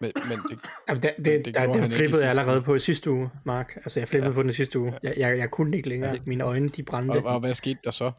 Men, 0.00 0.12
men 0.28 0.38
det, 0.38 0.58
Jamen, 0.88 1.02
det, 1.02 1.14
det, 1.16 1.24
det 1.26 1.44
det, 1.44 1.54
der, 1.54 1.84
i 1.84 1.88
flippede 1.88 2.22
jeg 2.22 2.30
allerede 2.30 2.62
på 2.62 2.74
i 2.74 2.78
sidste 2.78 3.10
uge, 3.10 3.30
Mark. 3.44 3.76
Altså, 3.76 4.00
jeg 4.00 4.08
flippede 4.08 4.30
ja. 4.30 4.34
på 4.34 4.42
den 4.42 4.52
sidste 4.52 4.78
uge. 4.78 4.98
Jeg, 5.02 5.14
jeg, 5.16 5.38
jeg 5.38 5.50
kunne 5.50 5.76
ikke 5.76 5.88
længere. 5.88 6.12
Ja. 6.14 6.20
Mine 6.26 6.44
øjne, 6.44 6.68
de 6.68 6.82
brændte. 6.82 7.12
og, 7.12 7.22
og 7.22 7.40
hvad 7.40 7.54
skete 7.54 7.78
der 7.84 7.90
så? 7.90 8.12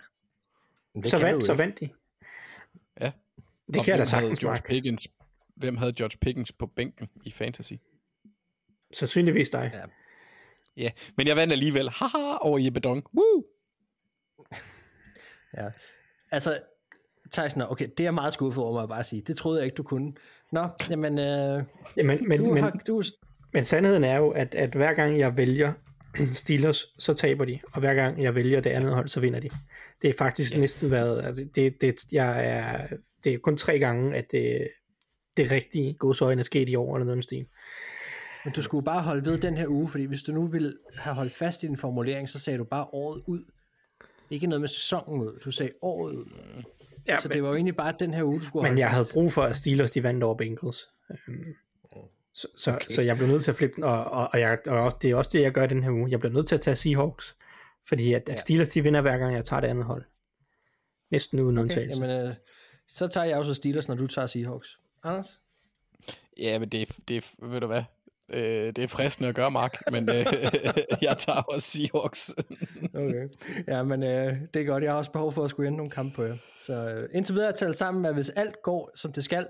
Det 0.95 1.11
så 1.11 1.17
vandt, 1.17 1.43
så 1.43 1.53
vandt 1.53 1.79
de. 1.79 1.89
Ja. 3.01 3.11
Det 3.67 3.77
Og 3.77 3.85
kan 3.85 3.87
jeg 3.87 3.87
da 3.87 3.91
hvem 3.91 3.97
havde 3.97 4.05
sagtens, 4.05 4.39
George 4.39 4.53
Mark. 4.53 4.67
Pickens, 4.67 5.07
hvem 5.55 5.77
havde 5.77 5.93
George 5.93 6.17
Pickens 6.21 6.51
på 6.51 6.67
bænken 6.67 7.09
i 7.23 7.31
Fantasy? 7.31 7.73
Sandsynligvis 8.93 9.49
dig. 9.49 9.71
Ja. 9.73 9.81
Ja, 10.77 10.91
men 11.17 11.27
jeg 11.27 11.35
vandt 11.35 11.53
alligevel. 11.53 11.89
Haha, 11.89 12.37
over 12.41 12.59
Jeppe 12.59 12.79
Dong. 12.79 13.03
Woo! 13.13 13.45
Ja. 15.57 15.69
Altså, 16.31 16.59
Tyson, 17.31 17.61
okay, 17.61 17.87
det 17.97 18.05
er 18.05 18.11
meget 18.11 18.33
skuffet 18.33 18.63
over, 18.63 18.73
må 18.73 18.79
jeg 18.79 18.89
bare 18.89 19.03
sige. 19.03 19.21
Det 19.21 19.37
troede 19.37 19.59
jeg 19.59 19.65
ikke, 19.65 19.75
du 19.75 19.83
kunne. 19.83 20.13
Nå, 20.51 20.67
jamen, 20.89 21.19
øh, 21.19 21.63
Jamen, 21.97 22.27
men, 22.27 22.39
du 22.39 22.53
men, 22.53 22.63
har, 22.63 22.79
du, 22.87 23.03
men 23.53 23.63
sandheden 23.63 24.03
er 24.03 24.17
jo, 24.17 24.29
at, 24.29 24.55
at 24.55 24.75
hver 24.75 24.93
gang 24.93 25.19
jeg 25.19 25.37
vælger 25.37 25.73
Steelers, 26.33 26.85
så 26.99 27.13
taber 27.13 27.45
de. 27.45 27.59
Og 27.73 27.79
hver 27.79 27.93
gang 27.93 28.23
jeg 28.23 28.35
vælger 28.35 28.61
det 28.61 28.69
andet 28.69 28.93
hold, 28.93 29.07
så 29.07 29.19
vinder 29.19 29.39
de. 29.39 29.49
Det 30.01 30.09
er 30.09 30.13
faktisk 30.17 30.53
ja. 30.53 30.59
næsten 30.59 30.91
været... 30.91 31.23
Altså, 31.25 31.47
det, 31.55 31.81
det, 31.81 31.95
jeg 32.11 32.45
er, 32.47 32.87
det 33.23 33.33
er 33.33 33.37
kun 33.37 33.57
tre 33.57 33.79
gange, 33.79 34.15
at 34.15 34.31
det, 34.31 34.67
det 35.37 35.51
rigtige 35.51 35.93
godsøjne 35.93 36.39
er 36.39 36.43
sket 36.43 36.69
i 36.69 36.75
år, 36.75 36.95
eller 36.95 37.05
noget 37.05 37.15
den 37.15 37.23
stil. 37.23 37.45
men 38.45 38.53
du 38.53 38.61
skulle 38.61 38.85
bare 38.85 39.01
holde 39.01 39.25
ved 39.25 39.37
den 39.37 39.57
her 39.57 39.67
uge, 39.67 39.89
fordi 39.89 40.05
hvis 40.05 40.23
du 40.23 40.31
nu 40.31 40.47
ville 40.47 40.73
have 40.97 41.15
holdt 41.15 41.33
fast 41.33 41.63
i 41.63 41.67
din 41.67 41.77
formulering, 41.77 42.29
så 42.29 42.39
sagde 42.39 42.59
du 42.59 42.63
bare 42.63 42.85
året 42.93 43.21
ud. 43.27 43.43
Ikke 44.29 44.47
noget 44.47 44.61
med 44.61 44.67
sæsonen 44.67 45.21
ud. 45.21 45.39
Du 45.45 45.51
sagde 45.51 45.71
året 45.81 46.15
ud. 46.15 46.25
Ja, 47.07 47.19
så 47.19 47.27
det 47.27 47.43
var 47.43 47.49
jo 47.49 47.55
egentlig 47.55 47.75
bare 47.75 47.93
den 47.99 48.13
her 48.13 48.23
uge, 48.23 48.39
du 48.39 48.45
skulle 48.45 48.69
Men 48.69 48.77
jeg 48.77 48.89
havde 48.89 49.05
brug 49.13 49.31
for, 49.33 49.43
at 49.43 49.55
Steelers 49.55 49.91
de 49.91 50.03
vandt 50.03 50.23
over 50.23 50.35
Bengals. 50.35 50.89
Øhm, 51.27 51.55
Så, 52.33 52.47
så, 52.55 52.71
okay. 52.75 52.85
så 52.89 53.01
jeg 53.01 53.15
blev 53.17 53.27
nødt 53.27 53.43
til 53.43 53.51
at 53.51 53.57
flippe 53.57 53.75
den, 53.75 53.83
og, 53.83 54.03
og, 54.03 54.29
og, 54.33 54.39
jeg, 54.39 54.59
og 54.67 54.79
også, 54.79 54.97
det 55.01 55.11
er 55.11 55.15
også 55.15 55.29
det, 55.33 55.41
jeg 55.41 55.51
gør 55.51 55.65
den 55.65 55.83
her 55.83 55.91
uge. 55.91 56.11
Jeg 56.11 56.19
bliver 56.19 56.33
nødt 56.33 56.47
til 56.47 56.55
at 56.55 56.61
tage 56.61 56.75
Seahawks, 56.75 57.35
fordi 57.87 58.13
at, 58.13 58.29
at 58.29 58.39
Steelers 58.39 58.67
de 58.69 58.81
vinder 58.83 59.01
hver 59.01 59.17
gang, 59.17 59.35
jeg 59.35 59.45
tager 59.45 59.59
det 59.59 59.67
andet 59.67 59.85
hold. 59.85 60.03
Næsten 61.11 61.39
uden 61.39 61.57
okay, 61.57 61.61
undtagelse. 61.63 62.05
Jamen, 62.05 62.27
øh, 62.27 62.35
så 62.87 63.07
tager 63.07 63.25
jeg 63.25 63.37
også 63.37 63.53
Steelers, 63.53 63.87
når 63.87 63.95
du 63.95 64.07
tager 64.07 64.25
Seahawks. 64.25 64.79
Anders? 65.03 65.39
Ja, 66.37 66.59
men 66.59 66.69
det, 66.69 66.89
det 67.07 67.17
er- 67.17 67.45
ved 67.47 67.59
du 67.59 67.67
hvad? 67.67 67.83
Øh, 68.33 68.67
det 68.67 68.77
er 68.77 68.87
fristende 68.87 69.29
at 69.29 69.35
gøre, 69.35 69.51
Mark, 69.51 69.91
men 69.91 70.09
øh, 70.09 70.15
jeg 71.07 71.17
tager 71.17 71.41
også 71.41 71.67
Seahawks. 71.67 72.35
Okay. 72.95 73.27
Ja, 73.67 73.83
men 73.83 74.03
øh, 74.03 74.35
det 74.53 74.61
er 74.61 74.65
godt. 74.65 74.83
Jeg 74.83 74.91
har 74.91 74.97
også 74.97 75.11
behov 75.11 75.31
for 75.31 75.43
at 75.43 75.49
skulle 75.49 75.67
ende 75.67 75.77
nogle 75.77 75.91
kampe 75.91 76.15
på 76.15 76.23
jer. 76.23 76.37
Så 76.59 76.73
øh, 76.73 77.09
indtil 77.13 77.35
videre 77.35 77.49
er 77.49 77.55
talt 77.55 77.77
sammen, 77.77 78.05
at 78.05 78.13
hvis 78.13 78.29
alt 78.29 78.55
går, 78.63 78.91
som 78.95 79.13
det 79.13 79.23
skal, 79.23 79.45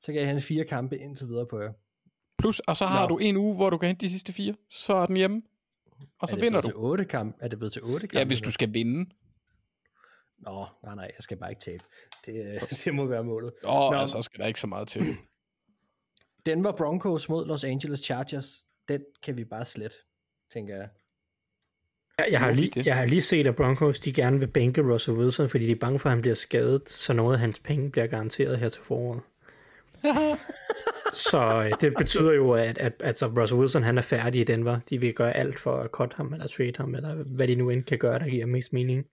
så 0.00 0.12
kan 0.12 0.20
jeg 0.20 0.26
hente 0.26 0.42
fire 0.42 0.64
kampe 0.64 0.98
indtil 0.98 1.28
videre 1.28 1.46
på 1.50 1.60
jer. 1.60 1.72
Plus, 2.38 2.60
og 2.60 2.76
så 2.76 2.86
har 2.86 3.08
Nå. 3.08 3.08
du 3.08 3.18
en 3.18 3.36
uge, 3.36 3.54
hvor 3.54 3.70
du 3.70 3.78
kan 3.78 3.86
hente 3.86 4.06
de 4.06 4.10
sidste 4.10 4.32
fire. 4.32 4.54
Så 4.68 4.94
er 4.94 5.06
den 5.06 5.16
hjemme. 5.16 5.42
Og 6.20 6.28
så 6.28 6.34
er 6.34 6.36
det 6.36 6.44
vinder 6.44 6.60
du. 6.60 6.68
Til 6.68 6.76
otte 6.76 7.04
kamp? 7.04 7.36
Er 7.40 7.48
det 7.48 7.58
blevet 7.58 7.72
til 7.72 7.82
otte 7.82 8.06
kampe? 8.06 8.18
Ja, 8.18 8.24
hvis 8.24 8.40
du 8.40 8.50
skal 8.50 8.74
vinde. 8.74 9.10
Nå, 10.38 10.66
nej, 10.84 10.94
nej, 10.94 11.04
jeg 11.04 11.20
skal 11.20 11.36
bare 11.36 11.50
ikke 11.50 11.62
tabe. 11.62 11.84
Det, 12.26 12.54
øh, 12.54 12.60
det 12.84 12.94
må 12.94 13.06
være 13.06 13.24
målet. 13.24 13.52
Åh, 13.64 13.86
oh, 13.86 13.92
Nå. 13.92 13.98
altså, 13.98 14.16
så 14.16 14.22
skal 14.22 14.40
der 14.40 14.46
ikke 14.46 14.60
så 14.60 14.66
meget 14.66 14.88
til. 14.88 15.16
Denver 16.46 16.72
Broncos 16.72 17.28
mod 17.28 17.46
Los 17.46 17.64
Angeles 17.64 18.00
Chargers, 18.00 18.64
den 18.88 19.00
kan 19.22 19.36
vi 19.36 19.44
bare 19.44 19.64
slet, 19.64 19.92
tænker 20.52 20.76
jeg. 20.76 20.88
Jeg, 22.18 22.26
jeg, 22.30 22.40
har 22.40 22.52
lige, 22.52 22.72
jeg 22.86 22.96
har 22.96 23.04
lige 23.04 23.22
set, 23.22 23.46
at 23.46 23.56
Broncos 23.56 24.00
de 24.00 24.12
gerne 24.12 24.38
vil 24.38 24.46
bænke 24.46 24.92
Russell 24.92 25.16
Wilson, 25.16 25.48
fordi 25.48 25.66
de 25.66 25.72
er 25.72 25.76
bange 25.76 25.98
for, 25.98 26.08
at 26.08 26.14
han 26.14 26.20
bliver 26.22 26.34
skadet, 26.34 26.88
så 26.88 27.12
noget 27.12 27.34
af 27.34 27.40
hans 27.40 27.60
penge 27.60 27.90
bliver 27.90 28.06
garanteret 28.06 28.58
her 28.58 28.68
til 28.68 28.82
foråret. 28.82 29.20
så 31.32 31.64
øh, 31.64 31.80
det 31.80 31.94
betyder 31.98 32.32
jo, 32.32 32.52
at, 32.52 32.78
at 32.78 32.92
altså 33.00 33.26
Russell 33.26 33.60
Wilson 33.60 33.82
han 33.82 33.98
er 33.98 34.02
færdig 34.02 34.40
i 34.40 34.44
Denver. 34.44 34.80
De 34.90 35.00
vil 35.00 35.14
gøre 35.14 35.36
alt 35.36 35.58
for 35.58 35.76
at 35.76 35.90
cut 35.90 36.14
ham, 36.14 36.32
eller 36.32 36.46
trade 36.46 36.72
ham, 36.76 36.94
eller 36.94 37.14
hvad 37.14 37.48
de 37.48 37.54
nu 37.54 37.70
end 37.70 37.84
kan 37.84 37.98
gøre, 37.98 38.18
der 38.18 38.28
giver 38.28 38.46
mest 38.46 38.72
mening. 38.72 39.06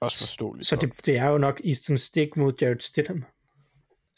Også 0.00 0.18
forståeligt. 0.18 0.66
Så 0.66 0.76
det, 0.76 0.92
det 1.06 1.18
er 1.18 1.28
jo 1.28 1.38
nok 1.38 1.60
Easton 1.64 1.98
Stick 1.98 2.36
mod 2.36 2.52
Jared 2.60 2.80
Stidham. 2.80 3.24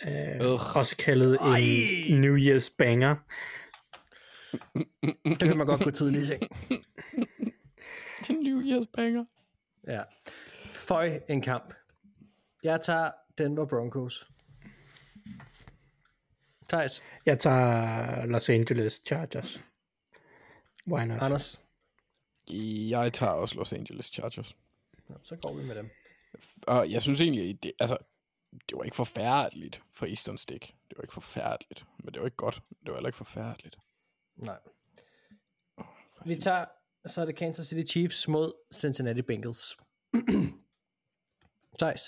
Øh, 0.05 0.41
Ugh. 0.41 0.77
også 0.77 0.97
kaldet 0.97 1.39
en 1.41 2.21
New 2.21 2.37
Year's 2.37 2.75
banger. 2.79 3.17
Det 5.41 5.49
kan 5.49 5.57
man 5.59 5.67
godt 5.67 5.85
gå 5.85 5.91
tidligt 5.91 6.23
i 6.23 6.27
seng. 6.27 6.43
Den 8.29 8.37
New 8.43 8.63
Year's 8.63 8.91
banger. 8.97 9.25
Ja. 9.87 10.03
Føj 10.73 11.21
en 11.29 11.43
kamp. 11.43 11.75
Jeg 12.63 12.81
tager 12.81 13.11
Denver 13.39 13.67
Broncos. 13.67 14.29
Thijs, 16.69 17.03
Jeg 17.27 17.39
tager 17.39 18.27
Los 18.27 18.49
Angeles 18.49 19.03
Chargers. 19.07 19.61
Why 20.87 21.05
not? 21.05 21.23
Anders. 21.23 21.61
Jeg 22.91 23.13
tager 23.13 23.33
også 23.33 23.55
Los 23.55 23.73
Angeles 23.73 24.07
Chargers. 24.07 24.57
Nå, 25.09 25.17
så 25.23 25.37
går 25.37 25.55
vi 25.55 25.65
med 25.67 25.75
dem. 25.75 25.91
Og 26.63 26.91
jeg 26.91 27.03
synes 27.03 27.21
egentlig, 27.21 27.63
det, 27.63 27.73
altså, 27.81 27.97
det 28.53 28.77
var 28.77 28.83
ikke 28.83 28.97
forfærdeligt 28.97 29.83
for 29.95 30.07
Eastern 30.07 30.39
Stick. 30.39 30.67
Det 30.67 30.99
var 30.99 31.03
ikke 31.03 31.15
forfærdeligt, 31.15 31.85
men 32.05 32.15
det 32.15 32.21
var 32.21 32.27
ikke 32.27 32.37
godt. 32.37 32.63
Det 32.69 32.89
var 32.89 32.95
heller 32.95 33.09
ikke 33.09 33.17
forfærdeligt. 33.17 33.77
Nej. 34.37 34.59
Vi 36.27 36.41
tager, 36.41 36.65
så 37.07 37.21
er 37.21 37.25
det 37.25 37.37
Kansas 37.37 37.67
City 37.67 37.93
Chiefs 37.93 38.29
mod 38.29 38.53
Cincinnati 38.75 39.23
Bengals. 39.23 39.77
Thijs. 41.81 42.03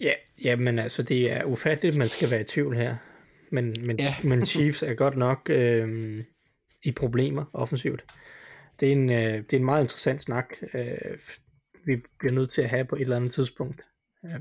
Ja, 0.00 0.12
ja, 0.44 0.56
men 0.56 0.78
altså, 0.78 1.02
det 1.02 1.32
er 1.32 1.44
ufatteligt, 1.44 1.94
at 1.94 1.98
man 1.98 2.08
skal 2.08 2.30
være 2.30 2.40
i 2.40 2.44
tvivl 2.44 2.76
her. 2.76 2.96
Men, 3.50 3.86
men, 3.86 3.98
ja. 3.98 4.14
men 4.24 4.46
Chiefs 4.46 4.82
er 4.82 4.94
godt 4.94 5.16
nok 5.16 5.50
øh, 5.50 6.24
i 6.82 6.92
problemer 6.92 7.44
offensivt. 7.52 8.04
Det 8.80 8.88
er, 8.88 8.92
en, 8.92 9.10
øh, 9.10 9.16
det 9.16 9.52
er 9.52 9.56
en 9.56 9.64
meget 9.64 9.82
interessant 9.82 10.22
snak, 10.22 10.54
øh, 10.74 11.18
vi 11.84 12.02
bliver 12.18 12.32
nødt 12.32 12.50
til 12.50 12.62
at 12.62 12.68
have 12.68 12.84
på 12.84 12.96
et 12.96 13.00
eller 13.00 13.16
andet 13.16 13.32
tidspunkt. 13.32 13.82
Øh, 14.26 14.40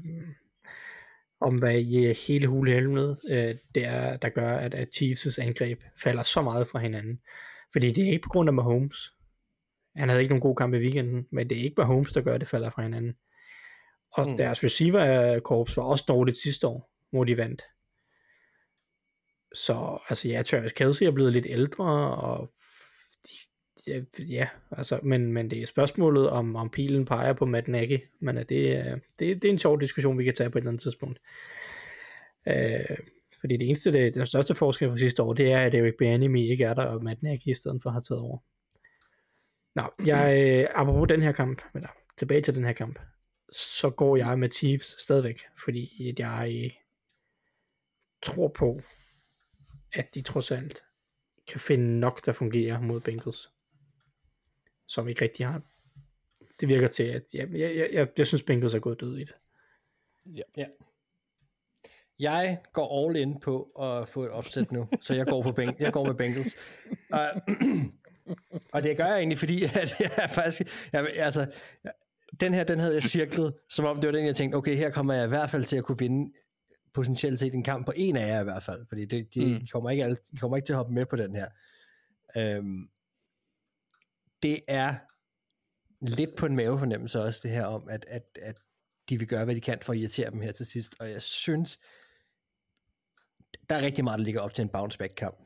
om 1.41 1.57
hvad 1.57 1.79
i 1.79 2.05
øh, 2.05 2.15
hele 2.27 2.47
hulehelvede 2.47 3.19
øh, 3.29 3.55
det 3.75 3.85
er, 3.85 4.17
der 4.17 4.29
gør, 4.29 4.57
at, 4.57 4.73
at 4.73 4.87
Chiefs' 4.95 5.41
angreb 5.41 5.81
falder 6.03 6.23
så 6.23 6.41
meget 6.41 6.67
fra 6.67 6.79
hinanden. 6.79 7.19
Fordi 7.71 7.91
det 7.91 8.03
er 8.07 8.11
ikke 8.11 8.23
på 8.23 8.29
grund 8.29 8.49
af 8.49 8.53
Mahomes. 8.53 9.13
Han 9.95 10.09
havde 10.09 10.21
ikke 10.21 10.33
nogen 10.33 10.41
god 10.41 10.55
kamp 10.55 10.73
i 10.73 10.77
weekenden, 10.77 11.27
men 11.31 11.49
det 11.49 11.57
er 11.57 11.63
ikke 11.63 11.75
Mahomes, 11.77 12.13
der 12.13 12.21
gør, 12.21 12.33
at 12.33 12.41
det 12.41 12.49
falder 12.49 12.69
fra 12.69 12.81
hinanden. 12.81 13.15
Og 14.13 14.29
Mm. 14.29 14.37
deres 14.37 14.63
receiver-korps 14.63 15.77
var 15.77 15.83
også 15.83 16.05
dårligt 16.07 16.37
sidste 16.37 16.67
år, 16.67 16.91
hvor 17.11 17.23
de 17.23 17.37
vandt. 17.37 17.63
Så 19.53 19.99
altså 20.09 20.27
ja, 20.29 20.43
Travis 20.43 20.71
Kelsey 20.71 21.05
er 21.05 21.11
blevet 21.11 21.33
lidt 21.33 21.45
ældre, 21.49 22.15
og 22.15 22.51
ja, 24.29 24.47
altså, 24.71 24.99
men, 25.03 25.33
men 25.33 25.49
det 25.49 25.61
er 25.61 25.65
spørgsmålet, 25.65 26.29
om, 26.29 26.55
om 26.55 26.69
pilen 26.69 27.05
peger 27.05 27.33
på 27.33 27.45
Matt 27.45 27.67
Nagy, 27.67 27.99
men 28.19 28.37
øh, 28.37 28.45
det, 28.49 28.77
øh, 28.77 28.99
det, 29.19 29.41
det 29.41 29.45
er 29.45 29.51
en 29.51 29.57
sjov 29.57 29.81
diskussion, 29.81 30.17
vi 30.17 30.23
kan 30.23 30.33
tage 30.33 30.49
på 30.49 30.57
et 30.57 30.61
eller 30.61 30.71
andet 30.71 30.81
tidspunkt. 30.81 31.19
Øh, 32.47 32.97
fordi 33.39 33.57
det 33.57 33.67
eneste, 33.67 33.91
det, 33.91 34.15
den 34.15 34.25
største 34.25 34.55
forskel 34.55 34.89
fra 34.89 34.97
sidste 34.97 35.23
år, 35.23 35.33
det 35.33 35.51
er, 35.51 35.59
at 35.59 35.75
Eric 35.75 35.93
Bieniemy 35.99 36.39
ikke 36.39 36.63
er 36.63 36.73
der, 36.73 36.83
og 36.83 37.03
Matt 37.03 37.23
Nagy 37.23 37.47
i 37.47 37.53
stedet 37.53 37.81
for 37.83 37.89
har 37.89 38.01
taget 38.01 38.21
over. 38.21 38.37
Nå, 39.75 40.05
jeg, 40.05 40.59
øh, 40.61 40.81
apropos 40.81 41.07
den 41.07 41.21
her 41.21 41.31
kamp, 41.31 41.61
eller 41.75 41.89
tilbage 42.17 42.41
til 42.41 42.55
den 42.55 42.65
her 42.65 42.73
kamp, 42.73 42.99
så 43.51 43.89
går 43.89 44.17
jeg 44.17 44.39
med 44.39 44.49
Chiefs 44.51 45.01
stadigvæk, 45.01 45.39
fordi 45.63 46.09
at 46.09 46.19
jeg 46.19 46.61
øh, 46.63 46.71
tror 48.23 48.47
på, 48.47 48.81
at 49.93 50.15
de 50.15 50.21
trods 50.21 50.51
alt 50.51 50.83
kan 51.47 51.59
finde 51.59 51.99
nok, 51.99 52.25
der 52.25 52.31
fungerer 52.31 52.81
mod 52.81 53.01
Bengals, 53.01 53.49
som 54.87 55.07
ikke 55.07 55.21
rigtig 55.21 55.45
har. 55.47 55.61
Det 56.59 56.67
virker 56.69 56.87
til, 56.87 57.03
at 57.03 57.23
jeg, 57.33 57.49
jeg, 57.51 57.75
jeg, 57.77 57.89
jeg, 57.93 58.07
jeg 58.17 58.27
synes, 58.27 58.43
Bengals 58.43 58.73
er 58.73 58.79
gået 58.79 59.01
død 59.01 59.17
i 59.17 59.23
det. 59.23 59.33
Ja. 60.57 60.65
Jeg 62.19 62.57
går 62.73 63.07
all 63.07 63.15
in 63.17 63.39
på 63.39 63.63
at 63.63 64.09
få 64.09 64.23
et 64.23 64.29
opsæt 64.29 64.71
nu, 64.71 64.87
så 65.01 65.13
jeg 65.13 65.25
går, 65.25 65.43
på 65.43 65.49
Beng- 65.61 65.75
jeg 65.79 65.93
går 65.93 66.05
med 66.05 66.13
Bengals. 66.15 66.55
Og, 67.11 67.29
og 68.73 68.83
det 68.83 68.97
gør 68.97 69.05
jeg 69.05 69.17
egentlig, 69.17 69.37
fordi 69.37 69.63
at 69.63 69.95
jeg 69.99 70.29
faktisk, 70.29 70.61
jeg, 70.93 71.09
altså, 71.15 71.51
den 72.39 72.53
her, 72.53 72.63
den 72.63 72.79
havde 72.79 72.93
jeg 72.93 73.03
cirklet, 73.03 73.53
som 73.69 73.85
om 73.85 74.01
det 74.01 74.07
var 74.07 74.11
den, 74.11 74.25
jeg 74.25 74.35
tænkte, 74.35 74.55
okay, 74.55 74.75
her 74.75 74.89
kommer 74.89 75.13
jeg 75.13 75.25
i 75.25 75.27
hvert 75.27 75.49
fald 75.49 75.63
til 75.63 75.77
at 75.77 75.83
kunne 75.83 75.99
vinde 75.99 76.33
potentielt 76.93 77.39
set 77.39 77.53
en 77.53 77.63
kamp 77.63 77.85
på 77.85 77.93
en 77.95 78.15
af 78.15 78.27
jer 78.27 78.41
i 78.41 78.43
hvert 78.43 78.63
fald, 78.63 78.85
fordi 78.87 79.05
det, 79.05 79.33
de, 79.33 79.45
Mm. 79.45 79.51
mm. 79.51 79.67
kommer 79.71 79.89
ikke 79.89 80.03
alle, 80.03 80.15
de 80.31 80.37
kommer 80.37 80.57
ikke 80.57 80.65
til 80.65 80.73
at 80.73 80.77
hoppe 80.77 80.93
med 80.93 81.05
på 81.05 81.15
den 81.15 81.35
her. 81.35 81.47
Øhm, 82.37 82.89
det 84.45 84.61
er 84.67 84.95
lidt 86.01 86.35
på 86.37 86.45
en 86.45 86.55
mavefornemmelse 86.55 87.21
også, 87.21 87.39
det 87.43 87.51
her 87.51 87.65
om, 87.65 87.89
at, 87.89 88.05
at, 88.07 88.39
at 88.41 88.57
de 89.09 89.19
vil 89.19 89.27
gøre, 89.27 89.45
hvad 89.45 89.55
de 89.55 89.61
kan 89.61 89.79
for 89.81 89.93
at 89.93 89.99
irritere 89.99 90.31
dem 90.31 90.41
her 90.41 90.51
til 90.51 90.65
sidst, 90.65 90.95
og 90.99 91.11
jeg 91.11 91.21
synes, 91.21 91.79
der 93.69 93.75
er 93.75 93.81
rigtig 93.81 94.03
meget, 94.03 94.19
der 94.19 94.25
ligger 94.25 94.41
op 94.41 94.53
til 94.53 94.61
en 94.61 94.69
bounce-back-kamp 94.69 95.37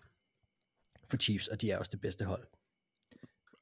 for 1.09 1.17
Chiefs, 1.17 1.47
og 1.47 1.61
de 1.61 1.71
er 1.71 1.77
også 1.77 1.89
det 1.91 2.01
bedste 2.01 2.25
hold. 2.25 2.47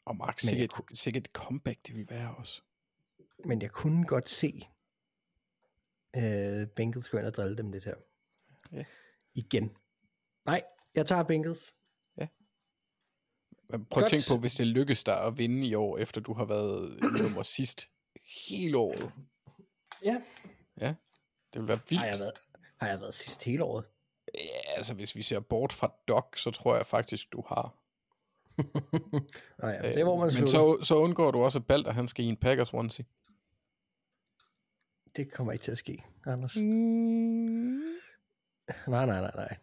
Og 0.05 0.15
Mark, 0.15 0.43
Men 0.43 0.49
jeg 0.49 0.59
sikkert, 0.59 0.97
sikkert 0.97 1.23
et 1.23 1.31
comeback, 1.33 1.87
det 1.87 1.95
vil 1.95 2.09
være 2.09 2.35
også. 2.35 2.61
Men 3.45 3.61
jeg 3.61 3.71
kunne 3.71 4.05
godt 4.05 4.29
se 4.29 4.67
øh, 6.15 6.67
Bengals 6.67 7.09
gå 7.09 7.17
ind 7.17 7.25
og 7.25 7.33
drille 7.33 7.57
dem 7.57 7.71
lidt 7.71 7.85
her. 7.85 7.95
Ja. 8.71 8.85
Igen. 9.33 9.77
Nej, 10.45 10.61
jeg 10.95 11.05
tager 11.05 11.23
Bengals. 11.23 11.76
Men 13.69 13.85
prøv 13.85 14.03
at 14.03 14.03
Godt. 14.03 14.09
tænke 14.09 14.25
på, 14.29 14.37
hvis 14.37 14.55
det 14.55 14.67
lykkes 14.67 15.03
dig 15.03 15.23
at 15.23 15.37
vinde 15.37 15.67
i 15.67 15.73
år, 15.75 15.97
efter 15.97 16.21
du 16.21 16.33
har 16.33 16.45
været 16.45 16.99
nummer 17.21 17.43
sidst 17.43 17.89
hele 18.49 18.77
året. 18.77 19.11
Ja. 20.03 20.21
Ja, 20.81 20.95
det 21.53 21.61
vil 21.61 21.67
være 21.67 21.79
vildt. 21.89 22.03
Har 22.03 22.09
jeg 22.11 22.19
været, 22.19 22.33
har 22.79 22.87
jeg 22.87 23.01
været 23.01 23.13
sidst 23.13 23.43
hele 23.43 23.63
året? 23.63 23.85
Ja, 24.35 24.75
altså 24.75 24.93
hvis 24.93 25.15
vi 25.15 25.21
ser 25.21 25.39
bort 25.39 25.73
fra 25.73 25.93
Doc, 26.07 26.39
så 26.39 26.51
tror 26.51 26.75
jeg 26.75 26.85
faktisk, 26.85 27.33
du 27.33 27.43
har. 27.47 27.77
Nej, 29.61 29.71
ja, 29.71 29.81
det 29.89 29.97
er, 29.97 30.03
hvor 30.03 30.17
man 30.17 30.25
Men 30.25 30.47
så, 30.47 30.77
så 30.83 30.95
undgår 30.95 31.31
du 31.31 31.39
også, 31.39 31.59
at 31.59 31.67
Balder 31.67 31.91
han 31.91 32.07
skal 32.07 32.25
i 32.25 32.27
en 32.27 32.37
Packers 32.37 32.73
onesie. 32.73 33.05
Det 35.15 35.31
kommer 35.31 35.53
ikke 35.53 35.63
til 35.63 35.71
at 35.71 35.77
ske, 35.77 36.03
Anders. 36.25 36.55
Mm, 36.55 37.77
Nej, 38.87 39.05
nej, 39.05 39.21
nej, 39.21 39.31
nej. 39.35 39.57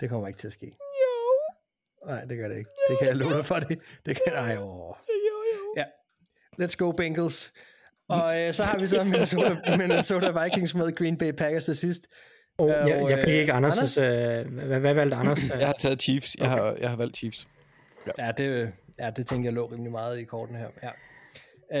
Det 0.00 0.08
kommer 0.08 0.28
ikke 0.28 0.38
til 0.38 0.46
at 0.46 0.52
ske. 0.52 0.76
Jo. 2.08 2.12
Nej, 2.14 2.24
det 2.24 2.38
gør 2.38 2.48
det 2.48 2.58
ikke. 2.58 2.70
Det 2.90 2.98
kan 2.98 3.08
jeg 3.08 3.16
love 3.16 3.36
dig 3.36 3.46
for 3.46 3.54
det. 3.54 3.78
Det 4.06 4.18
kan 4.24 4.34
jeg. 4.34 4.58
Åh. 4.60 4.94
Ja. 5.76 5.84
Let's 6.62 6.76
go 6.76 6.92
Bengals. 6.92 7.52
Og 8.08 8.40
øh, 8.40 8.54
så 8.54 8.62
har 8.62 8.78
vi 8.78 8.86
så 8.86 9.04
Minnesota, 9.12 9.76
Minnesota 9.76 10.42
Vikings 10.42 10.74
med 10.74 10.96
Green 10.96 11.18
Bay 11.18 11.32
Packers 11.32 11.64
til 11.64 11.76
sidst. 11.76 12.08
Og 12.58 12.68
Øh, 12.68 12.88
jeg, 12.88 13.10
jeg 13.10 13.18
fik 13.18 13.34
ikke 13.34 13.52
Anders' 13.52 14.00
øh, 14.00 14.52
hvad, 14.52 14.80
hvad 14.80 14.94
valgte 14.94 15.16
Anders? 15.16 15.48
Jeg 15.48 15.66
har 15.66 15.74
taget 15.78 16.02
Chiefs. 16.02 16.36
Jeg, 16.38 16.50
har, 16.50 16.76
jeg 16.80 16.90
har 16.90 16.96
valgt 16.96 17.16
Chiefs. 17.16 17.48
Ja, 18.18 18.32
det, 18.32 18.72
ja, 18.98 19.10
det 19.10 19.26
tænker 19.26 19.46
jeg 19.46 19.52
lå 19.52 19.66
rimelig 19.66 19.92
meget 19.92 20.18
i 20.18 20.24
korten 20.24 20.56
her. 20.56 20.68
Ja. 20.82 20.90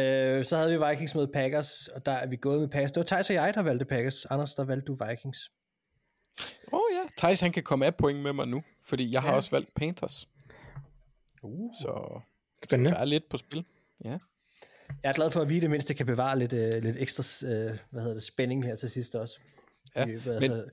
Øh, 0.00 0.44
så 0.44 0.56
havde 0.56 0.70
vi 0.70 0.86
Vikings 0.88 1.14
med 1.14 1.26
Packers, 1.26 1.88
og 1.88 2.06
der 2.06 2.12
er 2.12 2.26
vi 2.26 2.36
gået 2.36 2.60
med 2.60 2.68
Packers. 2.68 2.92
Det 2.92 3.00
var 3.00 3.04
Thijs 3.04 3.30
og 3.30 3.34
jeg, 3.34 3.54
der 3.54 3.62
valgte 3.62 3.84
Packers. 3.84 4.26
Anders, 4.26 4.54
der 4.54 4.64
valgte 4.64 4.86
du 4.86 4.98
Vikings. 5.08 5.50
Åh 6.72 6.78
oh, 6.78 6.80
ja, 6.92 7.08
Thijs 7.18 7.40
han 7.40 7.52
kan 7.52 7.62
komme 7.62 7.86
af 7.86 7.94
point 7.96 8.18
med 8.22 8.32
mig 8.32 8.48
nu, 8.48 8.62
fordi 8.88 9.12
jeg 9.12 9.22
har 9.22 9.30
Ja. 9.30 9.36
også 9.36 9.50
valgt 9.50 9.74
Panthers. 9.74 10.28
Uh. 11.42 11.70
Så, 11.82 12.20
Spændende. 12.64 12.90
så 12.90 12.94
der 12.94 13.00
er 13.00 13.04
lidt 13.04 13.28
på 13.28 13.36
spil. 13.36 13.64
Jeg 14.04 14.18
er 15.02 15.12
glad 15.12 15.30
for, 15.30 15.40
at 15.40 15.48
vi 15.48 15.56
i 15.56 15.60
det 15.60 15.70
mindste 15.70 15.94
kan 15.94 16.06
bevare 16.06 16.38
lidt, 16.38 16.52
øh, 16.52 16.82
lidt 16.82 16.96
ekstra 16.96 17.46
øh, 17.48 17.78
hvad 17.90 18.02
hedder 18.02 18.14
det, 18.14 18.22
spænding 18.22 18.64
her 18.64 18.76
til 18.76 18.90
sidst 18.90 19.14
også. 19.14 19.38
Ja, 19.96 20.04
løbet 20.04 20.26
men- 20.26 20.52
altså, 20.52 20.64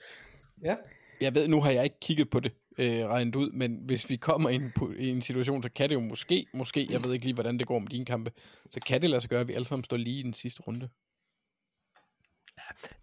ja. 0.63 0.75
Jeg 1.21 1.35
ved, 1.35 1.47
nu 1.47 1.61
har 1.61 1.71
jeg 1.71 1.83
ikke 1.83 1.99
kigget 2.01 2.29
på 2.29 2.39
det, 2.39 2.51
øh, 2.77 3.05
regnet 3.05 3.35
ud, 3.35 3.51
men 3.51 3.79
hvis 3.85 4.09
vi 4.09 4.15
kommer 4.15 4.49
i 4.49 4.55
en, 4.55 4.71
po- 4.79 4.97
i 4.97 5.09
en 5.09 5.21
situation, 5.21 5.63
så 5.63 5.69
kan 5.75 5.89
det 5.89 5.95
jo 5.95 5.99
måske, 5.99 6.45
måske, 6.53 6.87
jeg 6.89 7.03
ved 7.03 7.13
ikke 7.13 7.25
lige, 7.25 7.33
hvordan 7.33 7.57
det 7.59 7.67
går 7.67 7.79
med 7.79 7.89
dine 7.89 8.05
kampe, 8.05 8.31
så 8.69 8.79
kan 8.79 9.01
det 9.01 9.09
lade 9.09 9.21
sig 9.21 9.29
gøre, 9.29 9.41
at 9.41 9.47
vi 9.47 9.53
alle 9.53 9.65
sammen 9.67 9.83
står 9.83 9.97
lige 9.97 10.19
i 10.19 10.23
den 10.23 10.33
sidste 10.33 10.61
runde. 10.61 10.89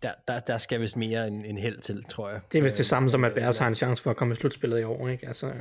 Der, 0.03 0.15
der, 0.29 0.41
der 0.41 0.59
skal 0.59 0.81
vist 0.81 0.97
mere 0.97 1.29
en, 1.29 1.45
en 1.45 1.59
held 1.59 1.81
til, 1.81 2.05
tror 2.05 2.31
jeg. 2.31 2.41
Det 2.53 2.59
er 2.59 2.62
vist 2.62 2.79
det 2.79 2.87
samme 2.87 3.11
som, 3.11 3.24
at 3.24 3.35
Bears 3.35 3.59
har 3.59 3.69
en 3.69 3.74
chance 3.74 4.03
for 4.03 4.11
at 4.11 4.16
komme 4.16 4.33
i 4.33 4.35
slutspillet 4.35 4.81
i 4.81 4.85
år, 4.85 5.09
ikke? 5.09 5.27
Altså, 5.27 5.55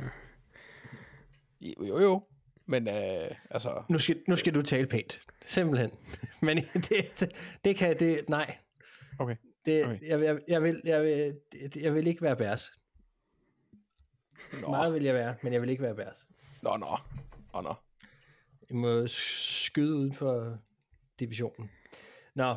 Jo, 1.60 1.84
jo, 1.86 1.98
jo. 2.00 2.22
Men 2.66 2.88
øh, 2.88 3.30
altså, 3.50 3.82
Nu 3.88 3.98
skal, 3.98 4.16
nu 4.28 4.36
skal 4.36 4.54
du 4.54 4.62
tale 4.62 4.86
pænt. 4.86 5.20
Simpelthen. 5.44 5.90
Men 6.42 6.56
det, 6.88 7.20
det, 7.20 7.32
det 7.64 7.76
kan 7.76 7.98
det... 7.98 8.28
Nej. 8.28 8.56
okay. 9.18 9.36
Det, 9.66 9.84
Okay. 9.84 9.96
okay. 9.96 10.08
jeg, 10.08 10.20
jeg, 10.22 10.38
jeg, 10.48 10.62
vil, 10.62 10.80
jeg, 10.84 11.02
vil, 11.02 11.34
jeg 11.76 11.94
vil 11.94 12.06
ikke 12.06 12.22
være 12.22 12.36
bærs. 12.36 12.70
Nå, 14.60 14.68
Meget 14.68 14.94
vil 14.94 15.02
jeg 15.02 15.14
være, 15.14 15.34
men 15.42 15.52
jeg 15.52 15.62
vil 15.62 15.70
ikke 15.70 15.82
være 15.82 15.94
bærs. 15.94 16.26
nå, 16.62 16.76
nå. 16.76 16.98
Nå, 17.54 17.60
nå. 17.60 17.74
Jeg 18.68 18.76
må 18.76 19.06
skyde 19.06 19.94
uden 19.96 20.14
for 20.14 20.58
divisionen. 21.20 21.70
Nå. 22.34 22.56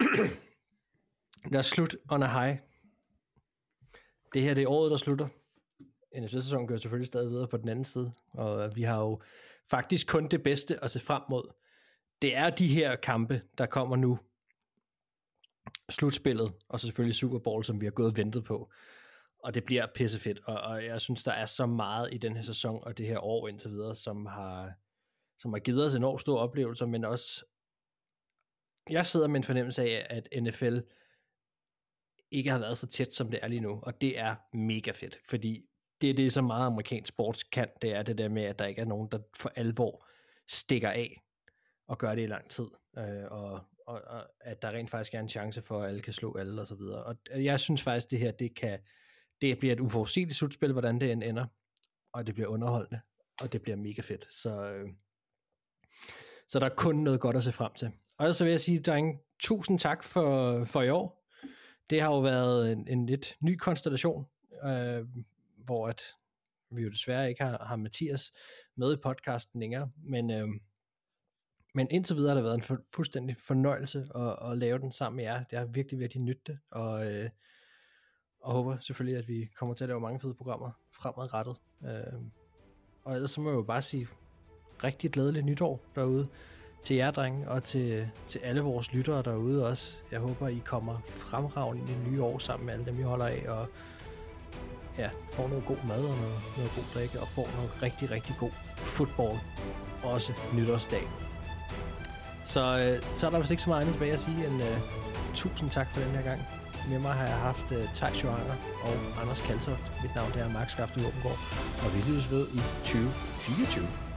Der 1.48 1.58
er 1.58 1.62
slut 1.62 1.96
on 2.08 2.22
a 2.22 2.26
high. 2.26 2.58
Det 4.34 4.42
her 4.42 4.54
det 4.54 4.62
er 4.62 4.70
året, 4.70 4.90
der 4.90 4.96
slutter. 4.96 5.28
NFL-sæsonen 6.16 6.66
går 6.66 6.76
selvfølgelig 6.76 7.06
stadig 7.06 7.30
videre 7.30 7.48
på 7.48 7.56
den 7.56 7.68
anden 7.68 7.84
side, 7.84 8.12
og 8.30 8.76
vi 8.76 8.82
har 8.82 9.00
jo 9.00 9.20
faktisk 9.70 10.08
kun 10.08 10.28
det 10.28 10.42
bedste 10.42 10.84
at 10.84 10.90
se 10.90 11.00
frem 11.00 11.22
mod. 11.30 11.52
Det 12.22 12.36
er 12.36 12.50
de 12.50 12.68
her 12.68 12.96
kampe, 12.96 13.42
der 13.58 13.66
kommer 13.66 13.96
nu. 13.96 14.18
Slutspillet, 15.90 16.52
og 16.68 16.80
så 16.80 16.86
selvfølgelig 16.86 17.14
Super 17.14 17.38
Bowl, 17.38 17.64
som 17.64 17.80
vi 17.80 17.86
har 17.86 17.90
gået 17.90 18.08
og 18.08 18.16
ventet 18.16 18.44
på. 18.44 18.70
Og 19.38 19.54
det 19.54 19.64
bliver 19.64 19.86
pissefedt, 19.94 20.40
og, 20.44 20.60
og 20.60 20.84
jeg 20.84 21.00
synes, 21.00 21.24
der 21.24 21.32
er 21.32 21.46
så 21.46 21.66
meget 21.66 22.14
i 22.14 22.18
den 22.18 22.36
her 22.36 22.42
sæson 22.42 22.84
og 22.84 22.98
det 22.98 23.06
her 23.06 23.18
år 23.18 23.48
indtil 23.48 23.70
videre, 23.70 23.94
som 23.94 24.26
har, 24.26 24.72
som 25.38 25.52
har 25.52 25.60
givet 25.60 25.86
os 25.86 25.94
enormt 25.94 26.20
store 26.20 26.40
oplevelser, 26.40 26.86
men 26.86 27.04
også, 27.04 27.44
jeg 28.90 29.06
sidder 29.06 29.28
med 29.28 29.36
en 29.36 29.44
fornemmelse 29.44 29.82
af, 29.82 30.06
at 30.10 30.42
NFL 30.42 30.78
ikke 32.30 32.50
har 32.50 32.58
været 32.58 32.78
så 32.78 32.86
tæt, 32.86 33.14
som 33.14 33.30
det 33.30 33.40
er 33.42 33.48
lige 33.48 33.60
nu, 33.60 33.80
og 33.82 34.00
det 34.00 34.18
er 34.18 34.36
mega 34.52 34.90
fedt, 34.90 35.18
fordi 35.28 35.66
det 36.00 36.10
er 36.10 36.14
det, 36.14 36.32
som 36.32 36.44
meget 36.44 36.66
amerikansk 36.66 37.08
sport 37.08 37.44
kan, 37.52 37.68
det 37.82 37.92
er 37.92 38.02
det 38.02 38.18
der 38.18 38.28
med, 38.28 38.42
at 38.42 38.58
der 38.58 38.66
ikke 38.66 38.80
er 38.80 38.84
nogen, 38.84 39.08
der 39.12 39.18
for 39.36 39.52
alvor 39.56 40.06
stikker 40.48 40.90
af 40.90 41.22
og 41.88 41.98
gør 41.98 42.14
det 42.14 42.22
i 42.22 42.26
lang 42.26 42.50
tid, 42.50 42.66
øh, 42.98 43.24
og, 43.30 43.52
og, 43.86 44.02
og 44.06 44.26
at 44.40 44.62
der 44.62 44.70
rent 44.70 44.90
faktisk 44.90 45.14
er 45.14 45.20
en 45.20 45.28
chance 45.28 45.62
for, 45.62 45.82
at 45.82 45.88
alle 45.88 46.00
kan 46.00 46.12
slå 46.12 46.36
alle 46.36 46.60
og 46.60 46.66
så 46.66 46.74
videre. 46.74 47.04
Og 47.04 47.16
jeg 47.44 47.60
synes 47.60 47.82
faktisk, 47.82 48.10
det 48.10 48.18
her, 48.18 48.30
det 48.30 48.56
kan, 48.56 48.78
det 49.40 49.58
bliver 49.58 49.72
et 49.72 49.80
uforudsigeligt 49.80 50.38
slutspil, 50.38 50.72
hvordan 50.72 51.00
det 51.00 51.12
end 51.12 51.22
ender, 51.22 51.46
og 52.12 52.26
det 52.26 52.34
bliver 52.34 52.48
underholdende, 52.48 53.00
og 53.42 53.52
det 53.52 53.62
bliver 53.62 53.76
mega 53.76 54.02
fedt. 54.02 54.34
Så, 54.34 54.62
øh, 54.62 54.88
så 56.48 56.58
der 56.58 56.66
er 56.66 56.74
kun 56.76 56.96
noget 56.96 57.20
godt 57.20 57.36
at 57.36 57.42
se 57.42 57.52
frem 57.52 57.72
til. 57.72 57.90
Og 58.18 58.34
så 58.34 58.44
vil 58.44 58.50
jeg 58.50 58.60
sige, 58.60 58.80
drenge, 58.80 59.18
tusind 59.40 59.78
tak 59.78 60.04
for, 60.04 60.64
for 60.64 60.82
i 60.82 60.90
år. 60.90 61.19
Det 61.90 62.00
har 62.00 62.08
jo 62.08 62.20
været 62.20 62.72
en, 62.72 62.88
en 62.88 63.06
lidt 63.06 63.36
ny 63.40 63.56
konstellation, 63.56 64.26
øh, 64.64 65.06
hvor 65.56 65.88
at 65.88 66.02
vi 66.70 66.82
jo 66.82 66.90
desværre 66.90 67.28
ikke 67.28 67.44
har, 67.44 67.64
har 67.64 67.76
Mathias 67.76 68.32
med 68.76 68.92
i 68.92 68.96
podcasten 68.96 69.60
længere, 69.60 69.90
men, 69.96 70.30
øh, 70.30 70.48
men 71.74 71.90
indtil 71.90 72.16
videre 72.16 72.28
har 72.28 72.34
det 72.34 72.44
været 72.44 72.70
en 72.70 72.78
fuldstændig 72.94 73.36
fornøjelse 73.38 74.08
at, 74.14 74.50
at 74.50 74.58
lave 74.58 74.78
den 74.78 74.92
sammen 74.92 75.16
med 75.16 75.24
jer. 75.24 75.44
Det 75.44 75.58
har 75.58 75.66
virkelig, 75.66 76.00
virkelig 76.00 76.22
nyttet 76.22 76.46
det, 76.46 76.58
og, 76.70 77.12
øh, 77.12 77.30
og 78.40 78.52
håber 78.52 78.78
selvfølgelig, 78.80 79.18
at 79.18 79.28
vi 79.28 79.48
kommer 79.56 79.74
til 79.74 79.84
at 79.84 79.88
lave 79.88 80.00
mange 80.00 80.20
fede 80.20 80.34
programmer 80.34 80.70
fremadrettet. 80.92 81.56
Øh, 81.84 82.20
og 83.04 83.14
ellers 83.14 83.30
så 83.30 83.40
må 83.40 83.50
jeg 83.50 83.56
jo 83.56 83.62
bare 83.62 83.82
sige 83.82 84.08
rigtig 84.84 85.10
glædeligt 85.10 85.44
nytår 85.46 85.84
derude 85.94 86.28
til 86.82 86.96
jer, 86.96 87.10
drenge, 87.10 87.48
og 87.48 87.64
til, 87.64 88.08
til 88.28 88.38
alle 88.38 88.60
vores 88.60 88.92
lyttere 88.92 89.22
derude 89.22 89.68
også. 89.68 89.98
Jeg 90.10 90.20
håber, 90.20 90.48
I 90.48 90.62
kommer 90.64 90.98
fremragende 91.08 91.82
i 91.82 91.86
det 91.86 92.12
nye 92.12 92.22
år 92.22 92.38
sammen 92.38 92.66
med 92.66 92.74
alle 92.74 92.86
dem, 92.86 93.00
I 93.00 93.02
holder 93.02 93.26
af, 93.26 93.44
og 93.48 93.66
ja, 94.98 95.08
får 95.32 95.48
noget 95.48 95.64
god 95.64 95.76
mad 95.88 95.98
og 95.98 96.16
noget, 96.16 96.40
noget 96.56 96.72
god 96.76 96.84
drikke, 96.94 97.20
og 97.20 97.28
får 97.28 97.48
noget 97.56 97.82
rigtig, 97.82 98.10
rigtig 98.10 98.34
god 98.38 98.50
fodbold, 98.76 99.38
også 100.02 100.32
nytårsdag. 100.54 101.02
Så, 102.44 102.78
øh, 102.78 103.02
så 103.16 103.26
er 103.26 103.30
der 103.30 103.38
vist 103.38 103.50
ikke 103.50 103.62
så 103.62 103.70
meget 103.70 103.80
andet 103.80 103.94
tilbage 103.94 104.12
at 104.12 104.20
sige 104.20 104.46
end 104.46 104.62
uh, 104.62 104.78
tusind 105.34 105.70
tak 105.70 105.88
for 105.94 106.00
den 106.00 106.10
her 106.10 106.22
gang. 106.22 106.40
Med 106.90 106.98
mig 106.98 107.12
har 107.12 107.26
jeg 107.26 107.36
haft 107.36 107.72
uh, 107.72 107.94
Thijs 107.94 108.24
Johanger 108.24 108.54
og 108.82 109.20
Anders 109.22 109.40
Kaltoft. 109.40 110.02
Mit 110.02 110.14
navn 110.14 110.32
er 110.32 110.52
Max 110.52 110.72
Skafte 110.72 111.00
Åbengård, 111.06 111.38
og 111.84 111.88
vi 111.94 112.10
lyttes 112.10 112.30
ved 112.30 112.46
i 112.48 112.60
2024. 112.84 114.09